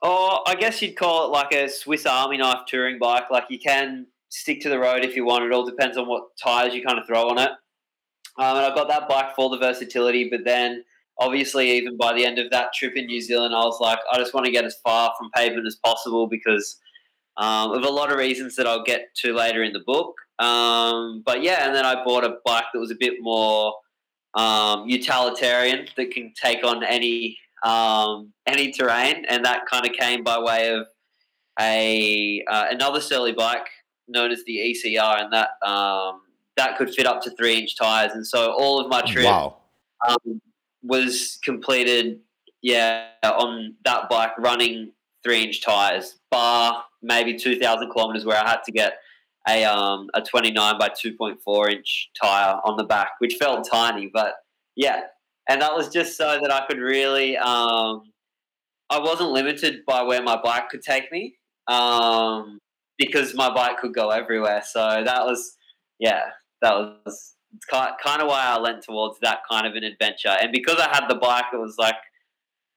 oh, 0.03 0.41
I 0.47 0.55
guess 0.55 0.81
you'd 0.81 0.97
call 0.97 1.26
it 1.26 1.31
like 1.31 1.53
a 1.53 1.69
Swiss 1.69 2.07
Army 2.07 2.37
knife 2.37 2.61
touring 2.69 2.99
bike. 2.99 3.25
Like 3.31 3.45
you 3.50 3.59
can 3.59 4.07
stick 4.29 4.61
to 4.62 4.69
the 4.69 4.79
road 4.79 5.05
if 5.05 5.17
you 5.17 5.25
want. 5.25 5.45
It 5.45 5.53
all 5.53 5.67
depends 5.67 5.97
on 5.97 6.09
what 6.09 6.25
tires 6.43 6.75
you 6.75 6.85
kind 6.85 6.99
of 6.99 7.07
throw 7.07 7.29
on 7.29 7.38
it. 7.38 7.50
Um, 8.38 8.57
and 8.57 8.67
I 8.67 8.75
got 8.75 8.88
that 8.88 9.09
bike 9.09 9.35
for 9.35 9.50
the 9.50 9.59
versatility, 9.59 10.29
but 10.31 10.45
then 10.45 10.85
obviously, 11.19 11.71
even 11.73 11.97
by 11.97 12.12
the 12.12 12.25
end 12.25 12.38
of 12.38 12.50
that 12.50 12.73
trip 12.73 12.95
in 12.97 13.07
New 13.07 13.21
Zealand, 13.21 13.55
I 13.55 13.61
was 13.61 13.79
like, 13.81 13.99
I 14.12 14.19
just 14.19 14.35
want 14.35 14.47
to 14.47 14.53
get 14.53 14.64
as 14.64 14.76
far 14.85 15.12
from 15.19 15.31
pavement 15.35 15.67
as 15.67 15.76
possible 15.76 16.26
because 16.26 16.79
um, 17.37 17.73
of 17.73 17.85
a 17.85 17.88
lot 17.88 18.12
of 18.12 18.19
reasons 18.19 18.57
that 18.57 18.67
I'll 18.67 18.85
get 18.85 19.14
to 19.23 19.35
later 19.35 19.62
in 19.62 19.73
the 19.73 19.83
book. 19.87 20.14
Um, 20.38 21.23
but 21.25 21.43
yeah, 21.43 21.67
and 21.67 21.75
then 21.75 21.85
I 21.85 22.03
bought 22.05 22.25
a 22.25 22.38
bike 22.45 22.64
that 22.73 22.81
was 22.81 22.91
a 22.91 22.97
bit 22.99 23.14
more 23.21 23.75
um, 24.35 24.88
utilitarian 24.88 25.87
that 25.97 26.11
can 26.11 26.33
take 26.41 26.64
on 26.64 26.85
any 26.85 27.38
um, 27.62 28.33
any 28.47 28.73
terrain, 28.73 29.25
and 29.29 29.45
that 29.45 29.67
kind 29.67 29.87
of 29.87 29.93
came 29.93 30.23
by 30.23 30.38
way 30.38 30.71
of 30.71 30.87
a 31.61 32.45
uh, 32.50 32.67
another 32.71 33.00
Surly 33.00 33.33
bike 33.33 33.67
known 34.09 34.31
as 34.31 34.45
the 34.45 34.57
ECR, 34.57 35.23
and 35.23 35.33
that 35.33 35.50
um, 35.67 36.21
that 36.57 36.76
could 36.76 36.91
fit 36.95 37.07
up 37.07 37.23
to 37.23 37.31
three 37.37 37.59
inch 37.59 37.76
tires, 37.76 38.12
and 38.12 38.26
so 38.26 38.53
all 38.53 38.81
of 38.81 38.88
my 38.88 39.00
trip 39.03 39.25
Wow. 39.26 39.57
um, 40.09 40.41
was 40.83 41.38
completed, 41.45 42.21
yeah, 42.61 43.07
on 43.23 43.75
that 43.85 44.09
bike 44.09 44.37
running 44.38 44.93
three 45.23 45.43
inch 45.45 45.62
tires, 45.62 46.19
bar 46.31 46.85
maybe 47.04 47.34
2,000 47.34 47.90
kilometers 47.90 48.24
where 48.24 48.42
I 48.42 48.48
had 48.48 48.62
to 48.64 48.72
get 48.72 48.94
a, 49.48 49.64
um, 49.64 50.09
a 50.14 50.22
29 50.22 50.79
by 50.79 50.88
2.4 50.88 51.72
inch 51.72 52.11
tire 52.20 52.57
on 52.64 52.76
the 52.76 52.85
back, 52.85 53.12
which 53.18 53.35
felt 53.35 53.68
tiny, 53.70 54.11
but 54.12 54.37
yeah. 54.74 55.02
And 55.48 55.61
that 55.61 55.74
was 55.74 55.90
just 55.90 56.16
so 56.16 56.38
that 56.40 56.50
I 56.50 56.66
could 56.66 56.79
really, 56.79 57.37
um, 57.37 58.02
I 58.88 58.98
wasn't 58.98 59.31
limited 59.31 59.85
by 59.87 60.02
where 60.02 60.22
my 60.22 60.40
bike 60.42 60.70
could 60.70 60.83
take 60.83 61.12
me 61.12 61.37
um, 61.68 62.59
because 62.98 63.35
my 63.35 63.52
bike 63.52 63.79
could 63.79 63.94
go 63.94 64.09
everywhere. 64.09 64.62
So 64.66 65.02
that 65.05 65.24
was, 65.24 65.57
yeah, 65.98 66.22
that 66.62 66.74
was 66.74 67.35
kind 67.70 68.22
of 68.22 68.29
why 68.29 68.42
I 68.44 68.59
lent 68.59 68.83
towards 68.83 69.18
that 69.20 69.40
kind 69.50 69.66
of 69.66 69.74
an 69.74 69.85
adventure. 69.85 70.35
And 70.40 70.50
because 70.50 70.79
I 70.79 70.88
had 70.88 71.09
the 71.09 71.16
bike, 71.16 71.44
it 71.52 71.61
was 71.61 71.76
like, 71.79 71.96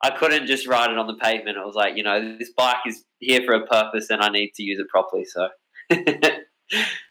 I 0.04 0.12
couldn't 0.12 0.46
just 0.48 0.68
ride 0.68 0.92
it 0.92 0.98
on 0.98 1.08
the 1.08 1.16
pavement. 1.16 1.58
It 1.58 1.66
was 1.66 1.76
like, 1.76 1.98
you 1.98 2.04
know, 2.04 2.38
this 2.38 2.52
bike 2.56 2.78
is 2.86 3.04
here 3.20 3.42
for 3.44 3.54
a 3.54 3.66
purpose 3.66 4.10
and 4.10 4.22
I 4.22 4.30
need 4.30 4.54
to 4.56 4.64
use 4.64 4.80
it 4.80 4.88
properly. 4.90 5.26
So. 5.26 5.50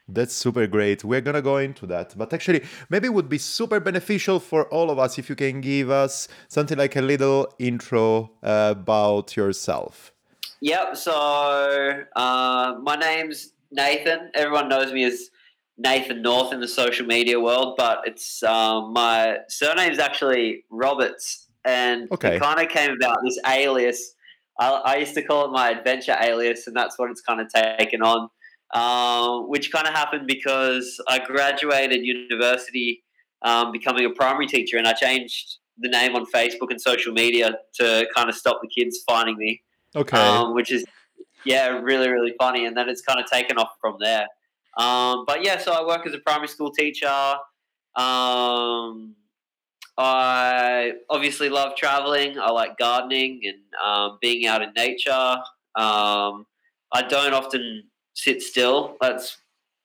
That's 0.07 0.33
super 0.33 0.67
great. 0.67 1.03
We're 1.03 1.21
gonna 1.21 1.41
go 1.41 1.57
into 1.57 1.85
that, 1.87 2.15
but 2.17 2.31
actually, 2.33 2.63
maybe 2.89 3.07
it 3.07 3.13
would 3.13 3.27
be 3.27 3.39
super 3.39 3.79
beneficial 3.79 4.39
for 4.39 4.69
all 4.69 4.89
of 4.89 4.99
us 4.99 5.17
if 5.17 5.29
you 5.29 5.35
can 5.35 5.61
give 5.61 5.89
us 5.89 6.27
something 6.47 6.77
like 6.77 6.95
a 6.95 7.01
little 7.01 7.53
intro 7.59 8.31
uh, 8.43 8.73
about 8.77 9.35
yourself. 9.35 10.13
Yep. 10.61 10.95
So 10.95 12.03
uh, 12.15 12.75
my 12.81 12.95
name's 12.95 13.51
Nathan. 13.71 14.31
Everyone 14.33 14.69
knows 14.69 14.93
me 14.93 15.03
as 15.03 15.29
Nathan 15.77 16.21
North 16.21 16.53
in 16.53 16.59
the 16.59 16.67
social 16.67 17.05
media 17.05 17.39
world, 17.39 17.75
but 17.77 18.01
it's 18.05 18.41
um, 18.43 18.93
my 18.93 19.39
surname's 19.49 19.99
actually 19.99 20.63
Roberts, 20.71 21.46
and 21.65 22.07
Okay. 22.11 22.35
it 22.35 22.39
kind 22.41 22.59
of 22.59 22.69
came 22.69 22.91
about 22.91 23.19
this 23.23 23.39
alias. 23.45 24.13
I, 24.59 24.69
I 24.69 24.95
used 24.97 25.13
to 25.15 25.21
call 25.21 25.45
it 25.45 25.51
my 25.51 25.69
adventure 25.71 26.17
alias, 26.21 26.67
and 26.67 26.75
that's 26.75 26.97
what 26.97 27.11
it's 27.11 27.21
kind 27.21 27.39
of 27.41 27.47
taken 27.51 28.01
on. 28.01 28.29
Um, 28.73 29.49
which 29.49 29.71
kind 29.71 29.87
of 29.87 29.93
happened 29.93 30.27
because 30.27 31.01
I 31.07 31.19
graduated 31.19 32.01
university, 32.03 33.01
um, 33.43 33.71
becoming 33.71 34.05
a 34.05 34.09
primary 34.09 34.45
teacher, 34.47 34.77
and 34.77 34.85
I 34.87 34.93
changed 34.93 35.57
the 35.77 35.87
name 35.89 36.15
on 36.15 36.25
Facebook 36.25 36.71
and 36.71 36.81
social 36.81 37.13
media 37.13 37.51
to 37.75 38.07
kind 38.13 38.27
of 38.29 38.35
stop 38.35 38.59
the 38.61 38.67
kids 38.67 39.03
finding 39.07 39.37
me 39.37 39.61
Okay. 39.95 40.17
um, 40.17 40.53
which 40.53 40.71
is 40.71 40.83
yeah, 41.45 41.67
really 41.67 42.09
really 42.09 42.33
funny. 42.37 42.65
And 42.65 42.75
then 42.75 42.89
it's 42.89 43.01
kind 43.01 43.19
of 43.19 43.25
taken 43.29 43.57
off 43.57 43.69
from 43.79 43.95
there. 44.01 44.27
Um, 44.77 45.23
but 45.25 45.43
yeah, 45.43 45.57
so 45.59 45.71
I 45.71 45.85
work 45.85 46.05
as 46.05 46.13
a 46.13 46.19
primary 46.19 46.47
school 46.47 46.71
teacher. 46.71 47.35
Um, 47.95 49.15
I 49.97 50.93
obviously 51.09 51.49
love 51.49 51.75
traveling. 51.75 52.39
I 52.39 52.51
like 52.51 52.77
gardening 52.77 53.41
and 53.45 53.57
um, 53.83 54.17
being 54.21 54.45
out 54.45 54.61
in 54.61 54.71
nature. 54.75 55.37
Um, 55.75 56.45
I 56.93 57.01
don't 57.07 57.33
often 57.33 57.83
sit 58.13 58.41
still. 58.41 58.95
That's 59.01 59.37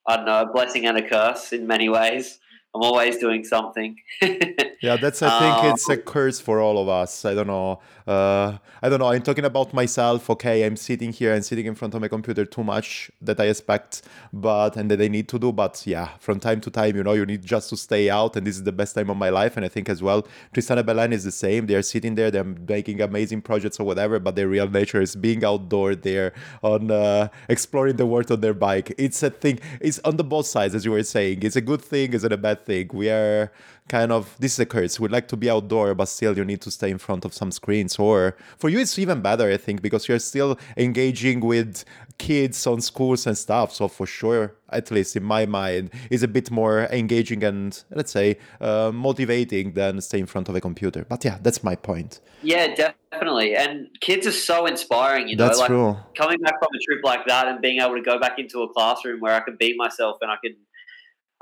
I 0.07 0.17
don't 0.17 0.27
know 0.27 0.43
a 0.43 0.53
blessing 0.53 0.87
and 0.87 0.99
a 0.99 1.09
curse 1.09 1.53
in 1.53 1.67
many 1.67 1.89
ways. 1.89 2.39
I'm 2.75 2.83
always 2.83 3.19
doing 3.19 3.45
something. 3.45 3.97
Yeah, 4.83 4.97
that's. 4.97 5.23
I 5.23 5.39
think 5.39 5.55
Um, 5.65 5.67
it's 5.75 5.89
a 5.89 5.97
curse 5.97 6.41
for 6.41 6.59
all 6.61 6.77
of 6.77 6.89
us. 6.89 7.25
I 7.25 7.35
don't 7.35 7.47
know. 7.47 7.79
Uh, 8.05 8.59
I 8.83 8.89
don't 8.89 8.99
know. 8.99 9.13
I'm 9.13 9.23
talking 9.23 9.45
about 9.45 9.73
myself. 9.73 10.29
Okay, 10.29 10.65
I'm 10.67 10.75
sitting 10.75 11.13
here 11.13 11.33
and 11.33 11.45
sitting 11.45 11.67
in 11.67 11.77
front 11.77 11.95
of 11.95 12.01
my 12.01 12.09
computer 12.09 12.45
too 12.45 12.65
much 12.65 13.09
that 13.21 13.39
I 13.39 13.45
expect, 13.45 14.03
but 14.33 14.77
and 14.77 14.91
that 14.91 15.01
I 15.01 15.07
need 15.07 15.29
to 15.29 15.39
do. 15.39 15.53
But 15.53 15.81
yeah, 15.87 16.09
from 16.19 16.41
time 16.41 16.61
to 16.63 16.71
time, 16.71 16.97
you 16.97 17.05
know, 17.05 17.13
you 17.13 17.25
need 17.25 17.45
just 17.47 17.71
to 17.71 17.77
stay 17.77 18.11
out, 18.11 18.35
and 18.35 18.45
this 18.45 18.57
is 18.57 18.65
the 18.65 18.73
best 18.73 18.97
time 18.97 19.09
of 19.09 19.17
my 19.17 19.29
life. 19.29 19.57
And 19.57 19.65
I 19.65 19.69
think 19.69 19.89
as 19.89 20.03
well, 20.03 20.27
Tristana 20.53 20.85
Belen 20.85 21.13
is 21.13 21.23
the 21.23 21.31
same. 21.31 21.67
They're 21.69 21.83
sitting 21.83 22.17
there, 22.17 22.33
they're 22.33 22.43
making 22.43 23.01
amazing 23.01 23.43
projects 23.43 23.79
or 23.79 23.85
whatever, 23.85 24.19
but 24.19 24.35
their 24.35 24.49
real 24.49 24.69
nature 24.69 25.01
is 25.01 25.15
being 25.15 25.45
outdoor 25.45 25.95
there 25.95 26.33
on 26.65 26.91
uh, 26.91 27.29
exploring 27.49 27.99
the 27.99 28.07
world 28.07 28.33
on 28.33 28.41
their 28.41 28.55
bike. 28.55 28.93
It's 28.99 29.23
a 29.23 29.31
thing. 29.31 29.61
It's 29.81 30.01
on 30.01 30.17
the 30.17 30.25
both 30.25 30.47
sides, 30.47 30.75
as 30.75 30.85
you 30.85 30.91
were 30.91 31.05
saying. 31.05 31.45
It's 31.45 31.55
a 31.55 31.61
good 31.61 31.83
thing. 31.83 32.15
It's 32.15 32.25
a 32.25 32.37
bad 32.37 32.62
thing. 32.65 32.91
We 32.93 33.11
are 33.11 33.53
kind 33.89 34.13
of 34.13 34.37
this 34.39 34.53
is 34.55 34.59
a 34.59 34.67
curse. 34.67 34.99
We 34.99 35.09
like 35.09 35.29
to 35.29 35.37
be 35.37 35.51
outdoor, 35.51 35.95
but 35.95 36.07
still 36.07 36.37
you 36.37 36.45
need 36.45 36.61
to 36.63 36.71
stay 36.71 36.91
in 36.91 36.99
front 36.99 37.25
of 37.25 37.35
some 37.35 37.51
screens. 37.51 37.99
Or 37.99 38.37
for 38.59 38.69
you, 38.69 38.79
it's 38.79 38.99
even 38.99 39.21
better, 39.21 39.51
I 39.51 39.57
think, 39.57 39.83
because 39.83 40.09
you're 40.09 40.19
still 40.19 40.59
engaging 40.77 41.41
with 41.41 41.85
kids 42.19 42.67
on 42.67 42.81
schools 42.81 43.27
and 43.27 43.37
stuff. 43.37 43.75
So 43.75 43.89
for 43.89 44.07
sure, 44.07 44.55
at 44.71 44.91
least 44.91 45.17
in 45.17 45.25
my 45.25 45.47
mind, 45.47 45.91
is 46.11 46.23
a 46.23 46.29
bit 46.29 46.51
more 46.51 46.89
engaging 46.91 47.43
and 47.45 47.83
let's 47.91 48.13
say 48.13 48.39
uh, 48.61 48.91
motivating 48.95 49.73
than 49.73 50.01
stay 50.01 50.21
in 50.21 50.27
front 50.27 50.49
of 50.49 50.55
a 50.55 50.61
computer. 50.61 51.05
But 51.09 51.25
yeah, 51.25 51.39
that's 51.43 51.63
my 51.63 51.77
point. 51.77 52.21
yeah, 52.43 52.75
definitely. 52.75 53.55
And 53.55 53.89
kids 54.01 54.27
are 54.27 54.33
so 54.33 54.67
inspiring. 54.67 55.29
You 55.29 55.37
know, 55.37 55.47
that's 55.47 55.59
like 55.59 55.69
true. 55.69 55.97
coming 56.17 56.39
back 56.39 56.55
from 56.59 56.69
a 56.75 56.81
trip 56.87 57.05
like 57.05 57.27
that 57.27 57.49
and 57.49 57.61
being 57.61 57.81
able 57.81 57.97
to 57.97 58.03
go 58.03 58.19
back 58.19 58.39
into 58.39 58.63
a 58.63 58.73
classroom 58.73 59.21
where 59.21 59.35
I 59.35 59.41
can 59.41 59.57
be 59.59 59.75
myself 59.77 60.19
and 60.23 60.31
I 60.31 60.37
can 60.43 60.55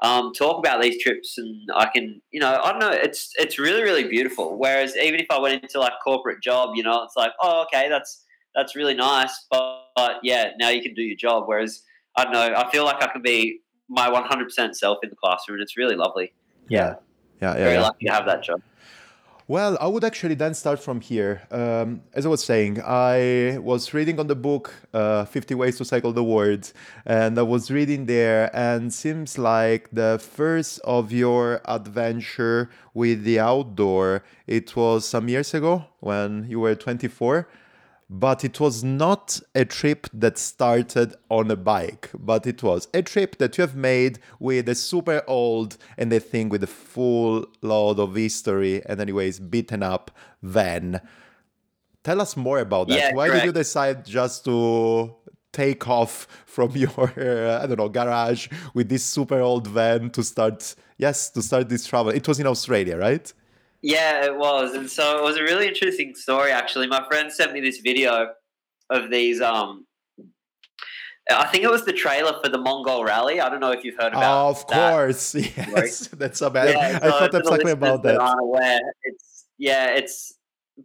um, 0.02 0.32
talk 0.32 0.58
about 0.58 0.80
these 0.80 1.02
trips 1.02 1.36
and 1.38 1.68
I 1.74 1.88
can, 1.94 2.22
you 2.30 2.40
know, 2.40 2.60
I 2.62 2.70
don't 2.70 2.80
know, 2.80 2.90
it's 2.90 3.32
it's 3.38 3.58
really 3.58 3.82
really 3.82 4.08
beautiful. 4.08 4.56
Whereas 4.58 4.96
even 4.96 5.20
if 5.20 5.26
I 5.30 5.38
went 5.38 5.62
into 5.62 5.78
like 5.80 5.92
corporate 6.02 6.42
job, 6.42 6.70
you 6.74 6.82
know, 6.82 7.02
it's 7.04 7.16
like, 7.16 7.32
oh, 7.42 7.64
okay, 7.64 7.88
that's 7.88 8.24
that's 8.54 8.74
really 8.74 8.94
nice, 8.94 9.46
but, 9.50 9.84
but 9.94 10.16
yeah, 10.22 10.50
now 10.58 10.70
you 10.70 10.82
can 10.82 10.94
do 10.94 11.02
your 11.02 11.16
job. 11.16 11.44
Whereas 11.46 11.82
I 12.16 12.24
don't 12.24 12.32
know, 12.32 12.54
I 12.56 12.70
feel 12.70 12.84
like 12.84 13.02
I 13.02 13.06
can 13.06 13.22
be 13.22 13.60
my 13.88 14.08
100% 14.08 14.74
self 14.74 14.98
in 15.02 15.10
the 15.10 15.16
classroom, 15.16 15.56
and 15.56 15.62
it's 15.62 15.76
really 15.76 15.96
lovely. 15.96 16.32
Yeah. 16.68 16.94
Yeah, 17.40 17.54
yeah, 17.54 17.54
very 17.54 17.74
yeah. 17.74 17.82
lucky 17.82 18.06
to 18.06 18.12
have 18.12 18.26
that 18.26 18.42
job. 18.42 18.60
Well, 19.50 19.76
I 19.80 19.88
would 19.88 20.04
actually 20.04 20.36
then 20.36 20.54
start 20.54 20.78
from 20.78 21.00
here. 21.00 21.42
Um, 21.50 22.02
as 22.14 22.24
I 22.24 22.28
was 22.28 22.44
saying, 22.44 22.80
I 22.86 23.58
was 23.58 23.92
reading 23.92 24.20
on 24.20 24.28
the 24.28 24.36
book 24.36 24.72
uh, 24.94 25.24
50 25.24 25.56
Ways 25.56 25.76
to 25.78 25.84
Cycle 25.84 26.12
the 26.12 26.22
World, 26.22 26.72
and 27.04 27.36
I 27.36 27.42
was 27.42 27.68
reading 27.68 28.06
there, 28.06 28.48
and 28.54 28.94
seems 28.94 29.38
like 29.38 29.88
the 29.92 30.20
first 30.22 30.78
of 30.84 31.10
your 31.10 31.62
adventure 31.64 32.70
with 32.94 33.24
the 33.24 33.40
outdoor, 33.40 34.22
it 34.46 34.76
was 34.76 35.04
some 35.04 35.28
years 35.28 35.52
ago 35.52 35.86
when 35.98 36.46
you 36.48 36.60
were 36.60 36.76
24 36.76 37.48
but 38.12 38.44
it 38.44 38.58
was 38.58 38.82
not 38.82 39.40
a 39.54 39.64
trip 39.64 40.08
that 40.12 40.36
started 40.36 41.14
on 41.28 41.48
a 41.48 41.54
bike, 41.54 42.10
but 42.12 42.44
it 42.44 42.60
was 42.60 42.88
a 42.92 43.02
trip 43.02 43.38
that 43.38 43.56
you 43.56 43.62
have 43.62 43.76
made 43.76 44.18
with 44.40 44.68
a 44.68 44.74
super 44.74 45.22
old 45.28 45.76
and 45.96 46.12
a 46.12 46.18
thing 46.18 46.48
with 46.48 46.64
a 46.64 46.66
full 46.66 47.46
load 47.62 48.00
of 48.00 48.16
history 48.16 48.84
and, 48.86 49.00
anyways, 49.00 49.38
beaten 49.38 49.84
up 49.84 50.10
van. 50.42 51.00
Tell 52.02 52.20
us 52.20 52.36
more 52.36 52.58
about 52.58 52.88
that. 52.88 52.98
Yeah, 52.98 53.14
Why 53.14 53.28
did 53.28 53.44
you 53.44 53.52
decide 53.52 54.04
just 54.04 54.44
to 54.46 55.14
take 55.52 55.86
off 55.86 56.26
from 56.46 56.72
your, 56.74 57.12
uh, 57.16 57.62
I 57.62 57.66
don't 57.68 57.78
know, 57.78 57.88
garage 57.88 58.48
with 58.74 58.88
this 58.88 59.04
super 59.04 59.40
old 59.40 59.68
van 59.68 60.10
to 60.10 60.24
start, 60.24 60.74
yes, 60.98 61.30
to 61.30 61.42
start 61.42 61.68
this 61.68 61.86
travel? 61.86 62.10
It 62.10 62.26
was 62.26 62.40
in 62.40 62.48
Australia, 62.48 62.96
right? 62.96 63.32
Yeah, 63.82 64.24
it 64.26 64.36
was, 64.36 64.74
and 64.74 64.90
so 64.90 65.18
it 65.18 65.24
was 65.24 65.36
a 65.36 65.42
really 65.42 65.66
interesting 65.66 66.14
story. 66.14 66.50
Actually, 66.50 66.86
my 66.86 67.04
friend 67.08 67.32
sent 67.32 67.52
me 67.52 67.60
this 67.60 67.78
video 67.78 68.32
of 68.90 69.10
these. 69.10 69.40
Um, 69.40 69.86
I 71.30 71.46
think 71.46 71.64
it 71.64 71.70
was 71.70 71.84
the 71.84 71.92
trailer 71.92 72.34
for 72.42 72.50
the 72.50 72.58
Mongol 72.58 73.04
Rally. 73.04 73.40
I 73.40 73.48
don't 73.48 73.60
know 73.60 73.70
if 73.70 73.84
you've 73.84 73.96
heard 73.98 74.12
about. 74.12 74.46
Oh, 74.46 74.50
of 74.50 74.66
that. 74.66 74.92
course, 74.92 75.34
yes. 75.56 76.08
That's 76.08 76.38
so 76.38 76.50
bad. 76.50 76.74
Yeah, 76.74 76.98
I 77.02 77.10
thought 77.10 77.34
exactly 77.34 77.72
about 77.72 78.02
that. 78.02 78.18
Aren't 78.18 78.40
aware, 78.40 78.80
it's 79.04 79.46
yeah, 79.56 79.94
it's 79.94 80.34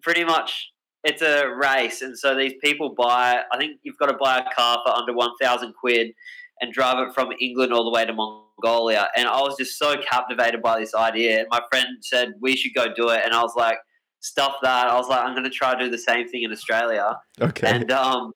pretty 0.02 0.24
much 0.24 0.72
it's 1.04 1.22
a 1.22 1.48
race, 1.50 2.02
and 2.02 2.18
so 2.18 2.36
these 2.36 2.54
people 2.64 2.94
buy. 2.96 3.42
I 3.52 3.58
think 3.58 3.80
you've 3.84 3.98
got 3.98 4.08
to 4.08 4.18
buy 4.18 4.40
a 4.40 4.54
car 4.56 4.82
for 4.86 4.94
under 4.94 5.14
one 5.14 5.32
thousand 5.42 5.74
quid 5.74 6.14
and 6.62 6.72
drive 6.72 7.06
it 7.06 7.14
from 7.14 7.30
England 7.42 7.74
all 7.74 7.84
the 7.84 7.92
way 7.92 8.06
to 8.06 8.14
Mongolia. 8.62 9.10
And 9.16 9.28
I 9.28 9.40
was 9.42 9.56
just 9.58 9.78
so 9.78 9.96
captivated 9.98 10.62
by 10.62 10.80
this 10.80 10.94
idea. 10.96 11.40
And 11.40 11.48
my 11.50 11.62
friend 11.70 11.88
said 12.02 12.34
we 12.40 12.56
should 12.56 12.74
go 12.74 12.94
do 12.94 13.10
it, 13.10 13.22
and 13.24 13.34
I 13.34 13.42
was 13.42 13.54
like, 13.56 13.78
stuff 14.26 14.56
that. 14.64 14.88
I 14.88 14.96
was 14.96 15.08
like, 15.08 15.24
I'm 15.24 15.34
going 15.34 15.44
to 15.44 15.52
try 15.52 15.76
to 15.76 15.86
do 15.86 15.90
the 15.90 15.98
same 16.00 16.28
thing 16.28 16.44
in 16.44 16.52
Australia. 16.52 17.16
Okay. 17.40 17.68
And 17.68 17.92
um, 17.92 18.34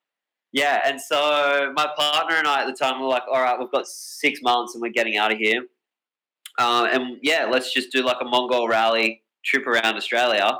yeah, 0.52 0.82
and 0.86 1.02
so 1.02 1.72
my 1.76 1.88
partner 1.98 2.36
and 2.36 2.48
I 2.48 2.62
at 2.62 2.68
the 2.68 2.74
time 2.74 3.02
were 3.02 3.08
like, 3.08 3.24
all 3.32 3.42
right, 3.42 3.58
we've 3.58 3.72
got 3.72 3.88
six 3.88 4.40
months 4.42 4.76
and 4.76 4.82
we're 4.82 4.92
getting 4.92 5.18
out 5.18 5.32
of 5.32 5.40
here. 5.40 5.66
Uh, 6.60 6.88
and 6.92 7.18
yeah, 7.22 7.48
let's 7.50 7.74
just 7.74 7.92
do 7.92 8.04
like 8.04 8.18
a 8.22 8.26
Mongol 8.26 8.68
rally 8.68 9.24
trip 9.44 9.66
around 9.66 9.96
Australia. 9.96 10.60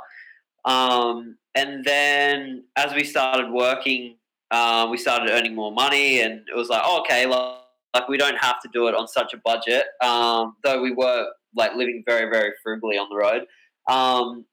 Um, 0.64 1.36
and 1.54 1.84
then 1.84 2.64
as 2.76 2.92
we 2.94 3.04
started 3.04 3.52
working, 3.52 4.16
uh, 4.50 4.88
we 4.90 4.96
started 4.96 5.30
earning 5.30 5.54
more 5.54 5.70
money, 5.70 6.22
and 6.22 6.40
it 6.48 6.56
was 6.56 6.68
like, 6.68 6.82
oh, 6.84 7.00
okay, 7.00 7.26
like, 7.26 7.59
like 7.94 8.08
we 8.08 8.16
don't 8.16 8.36
have 8.36 8.60
to 8.62 8.68
do 8.72 8.86
it 8.88 8.94
on 8.94 9.08
such 9.08 9.34
a 9.34 9.38
budget. 9.44 9.86
Um, 10.02 10.56
though 10.62 10.80
we 10.80 10.92
were 10.92 11.26
like 11.56 11.74
living 11.74 12.02
very, 12.06 12.30
very 12.30 12.52
frugally 12.62 12.96
on 12.96 13.08
the 13.10 13.16
road. 13.16 13.46
Um, 13.88 14.44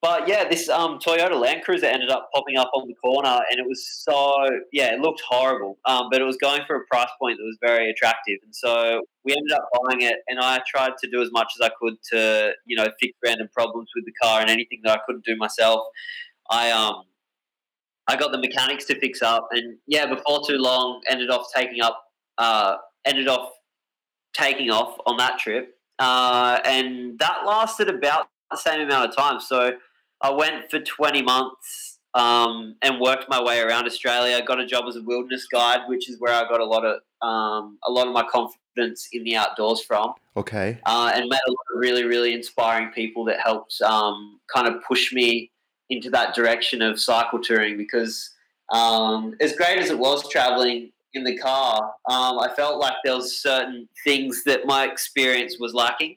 but 0.00 0.28
yeah, 0.28 0.48
this 0.48 0.68
um, 0.68 1.00
Toyota 1.00 1.38
Land 1.40 1.62
Cruiser 1.64 1.86
ended 1.86 2.08
up 2.08 2.30
popping 2.32 2.56
up 2.56 2.70
on 2.72 2.86
the 2.86 2.94
corner, 2.94 3.40
and 3.50 3.58
it 3.58 3.66
was 3.66 3.84
so 4.04 4.36
yeah, 4.72 4.94
it 4.94 5.00
looked 5.00 5.20
horrible, 5.28 5.76
um, 5.86 6.06
but 6.12 6.20
it 6.20 6.24
was 6.24 6.36
going 6.36 6.60
for 6.68 6.76
a 6.76 6.84
price 6.88 7.08
point 7.20 7.36
that 7.38 7.42
was 7.42 7.58
very 7.60 7.90
attractive, 7.90 8.38
and 8.44 8.54
so 8.54 9.02
we 9.24 9.32
ended 9.32 9.50
up 9.50 9.68
buying 9.82 10.02
it. 10.02 10.18
And 10.28 10.38
I 10.38 10.60
tried 10.68 10.92
to 11.02 11.10
do 11.10 11.20
as 11.20 11.32
much 11.32 11.52
as 11.60 11.68
I 11.68 11.72
could 11.80 11.94
to 12.12 12.52
you 12.64 12.76
know 12.76 12.86
fix 13.00 13.12
random 13.24 13.48
problems 13.52 13.88
with 13.96 14.04
the 14.04 14.12
car 14.22 14.40
and 14.40 14.48
anything 14.48 14.80
that 14.84 14.98
I 14.98 15.00
couldn't 15.04 15.24
do 15.24 15.34
myself. 15.34 15.80
I 16.48 16.70
um 16.70 17.02
I 18.06 18.14
got 18.14 18.30
the 18.30 18.38
mechanics 18.38 18.84
to 18.86 19.00
fix 19.00 19.20
up, 19.20 19.48
and 19.50 19.78
yeah, 19.88 20.06
before 20.06 20.46
too 20.46 20.58
long, 20.58 21.00
ended 21.08 21.28
off 21.28 21.46
taking 21.52 21.80
up 21.82 22.04
uh, 22.38 22.76
ended 23.04 23.28
off 23.28 23.50
taking 24.34 24.70
off 24.70 24.98
on 25.06 25.16
that 25.18 25.38
trip, 25.38 25.76
uh, 25.98 26.60
and 26.64 27.18
that 27.18 27.44
lasted 27.46 27.88
about 27.88 28.28
the 28.50 28.56
same 28.56 28.80
amount 28.80 29.10
of 29.10 29.16
time. 29.16 29.40
So 29.40 29.72
I 30.20 30.30
went 30.30 30.70
for 30.70 30.80
20 30.80 31.22
months 31.22 31.98
um, 32.14 32.76
and 32.82 33.00
worked 33.00 33.28
my 33.28 33.42
way 33.42 33.60
around 33.60 33.86
Australia. 33.86 34.40
Got 34.44 34.60
a 34.60 34.66
job 34.66 34.84
as 34.88 34.96
a 34.96 35.02
wilderness 35.02 35.46
guide, 35.46 35.80
which 35.88 36.08
is 36.08 36.18
where 36.18 36.32
I 36.32 36.48
got 36.48 36.60
a 36.60 36.64
lot 36.64 36.84
of 36.84 37.00
um, 37.20 37.78
a 37.86 37.90
lot 37.90 38.06
of 38.06 38.12
my 38.12 38.24
confidence 38.30 39.08
in 39.12 39.24
the 39.24 39.34
outdoors 39.36 39.82
from, 39.82 40.14
Okay. 40.36 40.78
uh, 40.86 41.10
and 41.12 41.28
met 41.28 41.40
a 41.48 41.50
lot 41.50 41.64
of 41.74 41.80
really 41.80 42.04
really 42.04 42.32
inspiring 42.32 42.90
people 42.90 43.24
that 43.24 43.40
helped 43.40 43.80
um, 43.82 44.40
kind 44.54 44.68
of 44.68 44.82
push 44.84 45.12
me 45.12 45.50
into 45.90 46.10
that 46.10 46.34
direction 46.34 46.82
of 46.82 47.00
cycle 47.00 47.40
touring. 47.40 47.76
Because 47.76 48.30
um, 48.72 49.34
as 49.40 49.54
great 49.54 49.78
as 49.78 49.90
it 49.90 49.98
was 49.98 50.28
traveling 50.28 50.90
in 51.18 51.24
the 51.24 51.36
car, 51.36 51.92
um, 52.08 52.38
I 52.38 52.48
felt 52.56 52.78
like 52.78 52.94
there 53.04 53.16
was 53.16 53.40
certain 53.40 53.88
things 54.04 54.44
that 54.44 54.66
my 54.66 54.86
experience 54.86 55.58
was 55.58 55.74
lacking. 55.74 56.16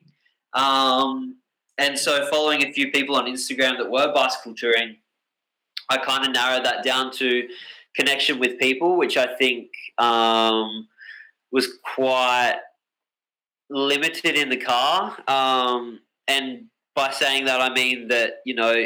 Um, 0.54 1.38
and 1.78 1.98
so, 1.98 2.28
following 2.30 2.64
a 2.64 2.72
few 2.72 2.92
people 2.92 3.16
on 3.16 3.26
Instagram 3.26 3.78
that 3.78 3.90
were 3.90 4.14
bicycle 4.14 4.54
touring, 4.56 4.98
I 5.90 5.98
kind 5.98 6.26
of 6.26 6.34
narrowed 6.34 6.66
that 6.66 6.84
down 6.84 7.12
to 7.14 7.48
connection 7.96 8.40
with 8.40 8.60
people, 8.60 8.98
which 8.98 9.18
I 9.18 9.36
think 9.36 9.70
um, 9.98 10.88
was 11.52 11.68
quite 11.96 12.60
limited 13.70 14.36
in 14.36 14.50
the 14.50 14.58
car. 14.58 15.18
Um, 15.28 16.00
and 16.28 16.66
by 16.96 17.12
saying 17.12 17.46
that, 17.46 17.62
I 17.62 17.74
mean 17.74 18.08
that, 18.10 18.36
you 18.46 18.54
know, 18.54 18.86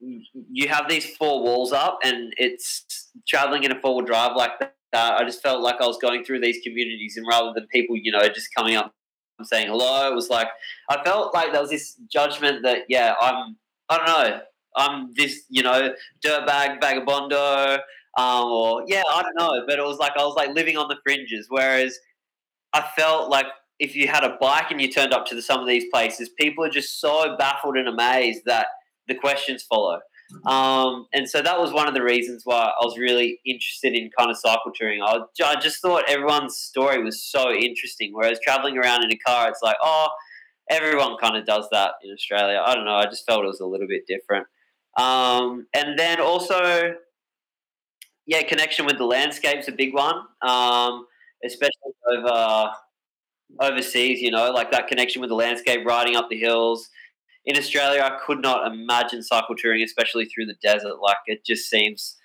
you 0.00 0.68
have 0.68 0.88
these 0.88 1.16
four 1.16 1.42
walls 1.42 1.72
up 1.72 1.98
and 2.04 2.32
it's 2.36 3.10
traveling 3.26 3.64
in 3.64 3.72
a 3.72 3.80
four 3.80 3.96
wheel 3.96 4.06
drive 4.06 4.36
like 4.36 4.52
that. 4.92 5.14
I 5.14 5.24
just 5.24 5.42
felt 5.42 5.62
like 5.62 5.76
I 5.80 5.86
was 5.86 5.98
going 5.98 6.24
through 6.24 6.40
these 6.40 6.58
communities 6.62 7.16
and 7.16 7.26
rather 7.26 7.52
than 7.54 7.66
people, 7.68 7.96
you 7.96 8.12
know, 8.12 8.26
just 8.28 8.54
coming 8.54 8.76
up 8.76 8.94
and 9.38 9.46
saying 9.46 9.68
hello, 9.68 10.10
it 10.10 10.14
was 10.14 10.28
like, 10.28 10.48
I 10.90 11.02
felt 11.04 11.34
like 11.34 11.52
there 11.52 11.60
was 11.60 11.70
this 11.70 11.96
judgment 12.10 12.62
that, 12.62 12.82
yeah, 12.88 13.14
I'm, 13.20 13.56
I 13.88 13.96
don't 13.96 14.06
know, 14.06 14.40
I'm 14.76 15.14
this, 15.14 15.44
you 15.48 15.62
know, 15.62 15.94
dirtbag 16.24 16.80
vagabondo, 16.80 17.80
um, 18.16 18.46
or 18.46 18.84
yeah, 18.86 19.02
I 19.08 19.22
don't 19.22 19.36
know, 19.36 19.64
but 19.66 19.78
it 19.78 19.84
was 19.84 19.98
like 19.98 20.12
I 20.16 20.24
was 20.24 20.34
like 20.36 20.54
living 20.54 20.76
on 20.76 20.88
the 20.88 20.96
fringes. 21.04 21.46
Whereas 21.48 21.98
I 22.72 22.84
felt 22.96 23.30
like 23.30 23.46
if 23.78 23.94
you 23.94 24.08
had 24.08 24.24
a 24.24 24.36
bike 24.40 24.70
and 24.70 24.80
you 24.80 24.90
turned 24.90 25.12
up 25.12 25.24
to 25.26 25.34
the, 25.34 25.42
some 25.42 25.60
of 25.60 25.68
these 25.68 25.84
places, 25.92 26.28
people 26.30 26.64
are 26.64 26.70
just 26.70 27.00
so 27.00 27.36
baffled 27.38 27.76
and 27.76 27.88
amazed 27.88 28.42
that 28.46 28.66
the 29.06 29.14
questions 29.14 29.62
follow. 29.62 30.00
Um, 30.46 31.06
and 31.12 31.28
so 31.28 31.40
that 31.40 31.58
was 31.58 31.72
one 31.72 31.88
of 31.88 31.94
the 31.94 32.02
reasons 32.02 32.42
why 32.44 32.70
I 32.80 32.84
was 32.84 32.98
really 32.98 33.40
interested 33.46 33.94
in 33.94 34.10
kind 34.18 34.30
of 34.30 34.36
cycle 34.36 34.72
touring. 34.74 35.02
I, 35.02 35.20
I 35.44 35.56
just 35.56 35.80
thought 35.80 36.04
everyone's 36.08 36.58
story 36.58 37.02
was 37.02 37.22
so 37.22 37.50
interesting. 37.50 38.10
Whereas 38.12 38.38
traveling 38.42 38.76
around 38.76 39.04
in 39.04 39.12
a 39.12 39.16
car, 39.16 39.48
it's 39.48 39.62
like, 39.62 39.76
oh, 39.82 40.08
everyone 40.70 41.16
kind 41.18 41.36
of 41.36 41.46
does 41.46 41.66
that 41.72 41.92
in 42.02 42.12
Australia. 42.12 42.62
I 42.64 42.74
don't 42.74 42.84
know. 42.84 42.96
I 42.96 43.04
just 43.04 43.24
felt 43.26 43.44
it 43.44 43.48
was 43.48 43.60
a 43.60 43.66
little 43.66 43.88
bit 43.88 44.06
different. 44.06 44.46
Um, 44.96 45.66
and 45.74 45.98
then 45.98 46.20
also, 46.20 46.94
yeah, 48.26 48.42
connection 48.42 48.84
with 48.84 48.98
the 48.98 49.04
landscape's 49.04 49.68
a 49.68 49.72
big 49.72 49.94
one, 49.94 50.16
um, 50.42 51.06
especially 51.44 51.72
over 52.10 52.70
overseas. 53.60 54.20
You 54.20 54.30
know, 54.30 54.50
like 54.50 54.70
that 54.72 54.88
connection 54.88 55.20
with 55.20 55.30
the 55.30 55.36
landscape, 55.36 55.86
riding 55.86 56.16
up 56.16 56.28
the 56.28 56.38
hills. 56.38 56.90
In 57.44 57.56
Australia, 57.56 58.02
I 58.02 58.18
could 58.24 58.40
not 58.40 58.70
imagine 58.70 59.22
cycle 59.22 59.54
touring, 59.56 59.82
especially 59.82 60.26
through 60.26 60.46
the 60.46 60.56
desert. 60.62 61.00
Like 61.00 61.16
it 61.26 61.44
just 61.44 61.70
seems 61.70 62.16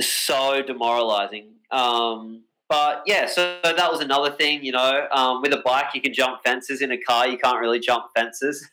so 0.00 0.62
demoralizing. 0.62 1.52
Um, 1.70 2.44
but 2.68 3.02
yeah, 3.06 3.26
so 3.26 3.60
that 3.62 3.90
was 3.90 4.00
another 4.00 4.30
thing. 4.30 4.64
You 4.64 4.72
know, 4.72 5.06
um, 5.12 5.42
with 5.42 5.52
a 5.52 5.62
bike, 5.64 5.86
you 5.94 6.00
can 6.00 6.12
jump 6.12 6.40
fences. 6.44 6.80
In 6.80 6.92
a 6.92 6.98
car, 6.98 7.28
you 7.28 7.38
can't 7.38 7.60
really 7.60 7.80
jump 7.80 8.06
fences. 8.16 8.68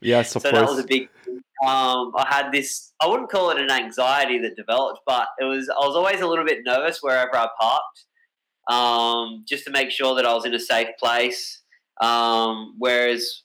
Yes, 0.00 0.34
of 0.34 0.42
course. 0.42 0.42
so 0.42 0.50
course. 0.50 0.52
that 0.52 0.76
was 0.76 0.84
a 0.84 0.86
big. 0.86 1.08
Um, 1.64 2.12
I 2.16 2.26
had 2.28 2.50
this. 2.50 2.92
I 3.00 3.06
wouldn't 3.06 3.30
call 3.30 3.50
it 3.50 3.58
an 3.58 3.70
anxiety 3.70 4.38
that 4.38 4.56
developed, 4.56 5.00
but 5.06 5.26
it 5.38 5.44
was. 5.44 5.68
I 5.68 5.86
was 5.86 5.96
always 5.96 6.20
a 6.20 6.26
little 6.26 6.44
bit 6.44 6.60
nervous 6.64 6.98
wherever 7.02 7.36
I 7.36 7.48
parked, 7.60 8.04
um, 8.68 9.44
just 9.46 9.64
to 9.64 9.70
make 9.70 9.90
sure 9.90 10.14
that 10.14 10.26
I 10.26 10.34
was 10.34 10.44
in 10.44 10.54
a 10.54 10.60
safe 10.60 10.88
place. 10.98 11.62
Um, 12.00 12.74
whereas, 12.78 13.41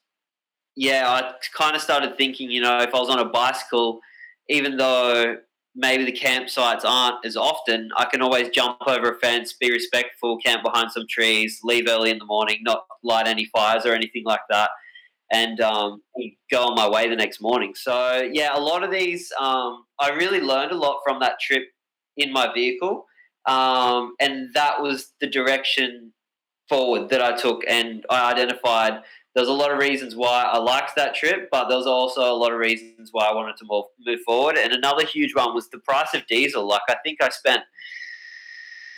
yeah, 0.78 1.06
I 1.08 1.34
kind 1.58 1.76
of 1.76 1.82
started 1.82 2.18
thinking, 2.18 2.52
you 2.52 2.62
know, 2.62 2.80
if 2.82 2.94
I 2.94 3.00
was 3.00 3.10
on 3.10 3.18
a 3.18 3.26
bicycle, 3.26 4.00
even 4.48 4.78
though 4.78 5.38
maybe 5.76 6.06
the 6.06 6.12
campsites 6.12 6.86
aren't 6.86 7.26
as 7.26 7.36
often, 7.36 7.90
I 7.98 8.06
can 8.06 8.22
always 8.22 8.50
jump 8.50 8.78
over 8.86 9.12
a 9.12 9.20
fence, 9.20 9.54
be 9.54 9.72
respectful, 9.72 10.38
camp 10.38 10.62
behind 10.62 10.92
some 10.92 11.06
trees, 11.10 11.60
leave 11.63 11.86
early 11.90 12.12
in 12.12 12.20
the 12.20 12.26
morning, 12.26 12.60
not 12.62 12.86
light 13.04 13.28
any 13.28 13.46
fires 13.46 13.88
or 13.88 13.94
anything 13.94 14.24
like 14.24 14.42
that, 14.52 14.70
and 15.32 15.60
um, 15.62 16.04
go 16.52 16.68
on 16.68 16.76
my 16.76 16.88
way 16.88 17.10
the 17.10 17.16
next 17.16 17.42
morning. 17.42 17.74
So, 17.76 18.30
yeah, 18.32 18.56
a 18.56 18.62
lot 18.62 18.84
of 18.84 18.92
these, 18.92 19.32
um, 19.40 19.84
I 20.00 20.12
really 20.12 20.42
learned 20.42 20.72
a 20.72 20.78
lot 20.78 21.02
from 21.04 21.20
that 21.22 21.40
trip 21.40 21.63
in 22.18 22.32
my 22.32 22.54
vehicle. 22.54 23.06
Um, 23.48 24.13
and 24.20 24.54
that 24.54 24.80
was 24.82 25.13
the 25.22 25.28
direction 25.28 26.13
forward 26.70 27.10
that 27.10 27.22
I 27.22 27.36
took, 27.36 27.63
and 27.68 28.06
I 28.10 28.32
identified 28.32 29.02
there's 29.38 29.50
a 29.50 29.54
lot 29.54 29.71
of 29.71 29.78
reasons 29.78 30.15
why 30.15 30.50
I 30.52 30.58
liked 30.58 30.95
that 30.95 31.13
trip, 31.13 31.50
but 31.52 31.69
there's 31.69 31.86
also 31.86 32.21
a 32.21 32.34
lot 32.34 32.52
of 32.52 32.58
reasons 32.58 33.10
why 33.12 33.28
I 33.28 33.36
wanted 33.36 33.56
to 33.58 33.65
move, 33.69 33.86
move 34.04 34.21
forward. 34.21 34.58
And 34.58 34.73
another 34.73 35.06
huge 35.06 35.36
one 35.36 35.54
was 35.54 35.69
the 35.69 35.78
price 35.78 36.15
of 36.15 36.26
diesel. 36.26 36.67
Like 36.67 36.82
I 36.89 36.95
think 37.04 37.21
I 37.21 37.30
spent 37.30 37.62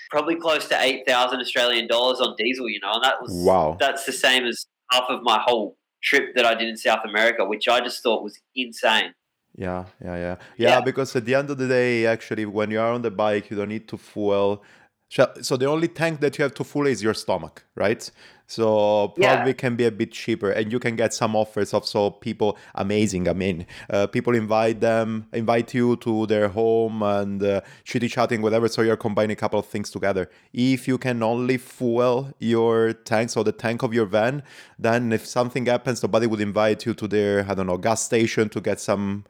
probably 0.09 0.37
close 0.37 0.65
to 0.69 0.81
eight 0.81 1.03
thousand 1.05 1.41
Australian 1.41 1.87
dollars 1.87 2.21
on 2.21 2.37
diesel. 2.37 2.69
You 2.69 2.79
know, 2.79 2.93
and 2.93 3.03
that 3.03 3.21
was 3.21 3.33
Wow. 3.33 3.75
That's 3.81 4.05
the 4.05 4.13
same 4.13 4.45
as 4.45 4.65
half 4.93 5.03
of 5.09 5.23
my 5.23 5.39
whole 5.45 5.75
trip 6.01 6.33
that 6.35 6.45
I 6.45 6.55
did 6.55 6.69
in 6.69 6.77
South 6.77 7.03
America, 7.03 7.43
which 7.43 7.67
I 7.67 7.81
just 7.81 8.01
thought 8.01 8.23
was 8.23 8.39
insane. 8.55 9.13
Yeah, 9.57 9.87
yeah, 10.01 10.15
yeah, 10.15 10.35
yeah. 10.55 10.69
Yeah. 10.69 10.79
Because 10.79 11.13
at 11.17 11.25
the 11.25 11.35
end 11.35 11.49
of 11.49 11.57
the 11.57 11.67
day, 11.67 12.05
actually, 12.05 12.45
when 12.45 12.71
you 12.71 12.79
are 12.79 12.93
on 12.93 13.01
the 13.01 13.11
bike, 13.11 13.49
you 13.49 13.57
don't 13.57 13.67
need 13.67 13.89
to 13.89 13.97
fuel. 13.97 14.63
So 15.09 15.29
so 15.41 15.57
the 15.57 15.65
only 15.65 15.89
tank 15.89 16.21
that 16.21 16.37
you 16.37 16.43
have 16.43 16.53
to 16.53 16.63
fuel 16.63 16.87
is 16.87 17.03
your 17.03 17.13
stomach, 17.13 17.65
right? 17.75 18.09
So 18.49 19.13
Yeah. 19.15 19.35
probably 19.35 19.53
can 19.53 19.75
be 19.75 19.85
a 19.85 19.91
bit 19.91 20.11
cheaper, 20.11 20.49
and 20.49 20.71
you 20.71 20.79
can 20.79 20.95
get 20.95 21.13
some 21.13 21.35
offers 21.35 21.71
of 21.71 21.85
so 21.85 22.09
people 22.09 22.57
amazing. 22.73 23.27
I 23.29 23.33
mean, 23.33 23.67
uh, 23.91 24.07
people 24.07 24.33
invite 24.33 24.79
them, 24.81 25.27
invite 25.33 25.75
you 25.75 25.95
to 25.97 26.25
their 26.25 26.47
home 26.49 27.03
and 27.03 27.43
uh, 27.43 27.61
chitty 27.83 28.07
chatting, 28.07 28.41
whatever. 28.41 28.67
So 28.67 28.81
you're 28.81 28.97
combining 28.97 29.33
a 29.33 29.35
couple 29.35 29.59
of 29.59 29.67
things 29.67 29.91
together. 29.91 30.31
If 30.51 30.87
you 30.87 30.97
can 30.97 31.21
only 31.21 31.57
fuel 31.57 32.33
your 32.39 32.93
tank, 32.93 33.29
so 33.29 33.43
the 33.43 33.51
tank 33.51 33.83
of 33.83 33.93
your 33.93 34.07
van, 34.07 34.41
then 34.79 35.11
if 35.13 35.27
something 35.27 35.67
happens, 35.67 35.99
somebody 35.99 36.25
would 36.25 36.41
invite 36.41 36.87
you 36.87 36.95
to 36.95 37.07
their 37.07 37.45
I 37.47 37.53
don't 37.53 37.67
know 37.67 37.77
gas 37.77 38.03
station 38.03 38.49
to 38.49 38.59
get 38.59 38.79
some 38.79 39.25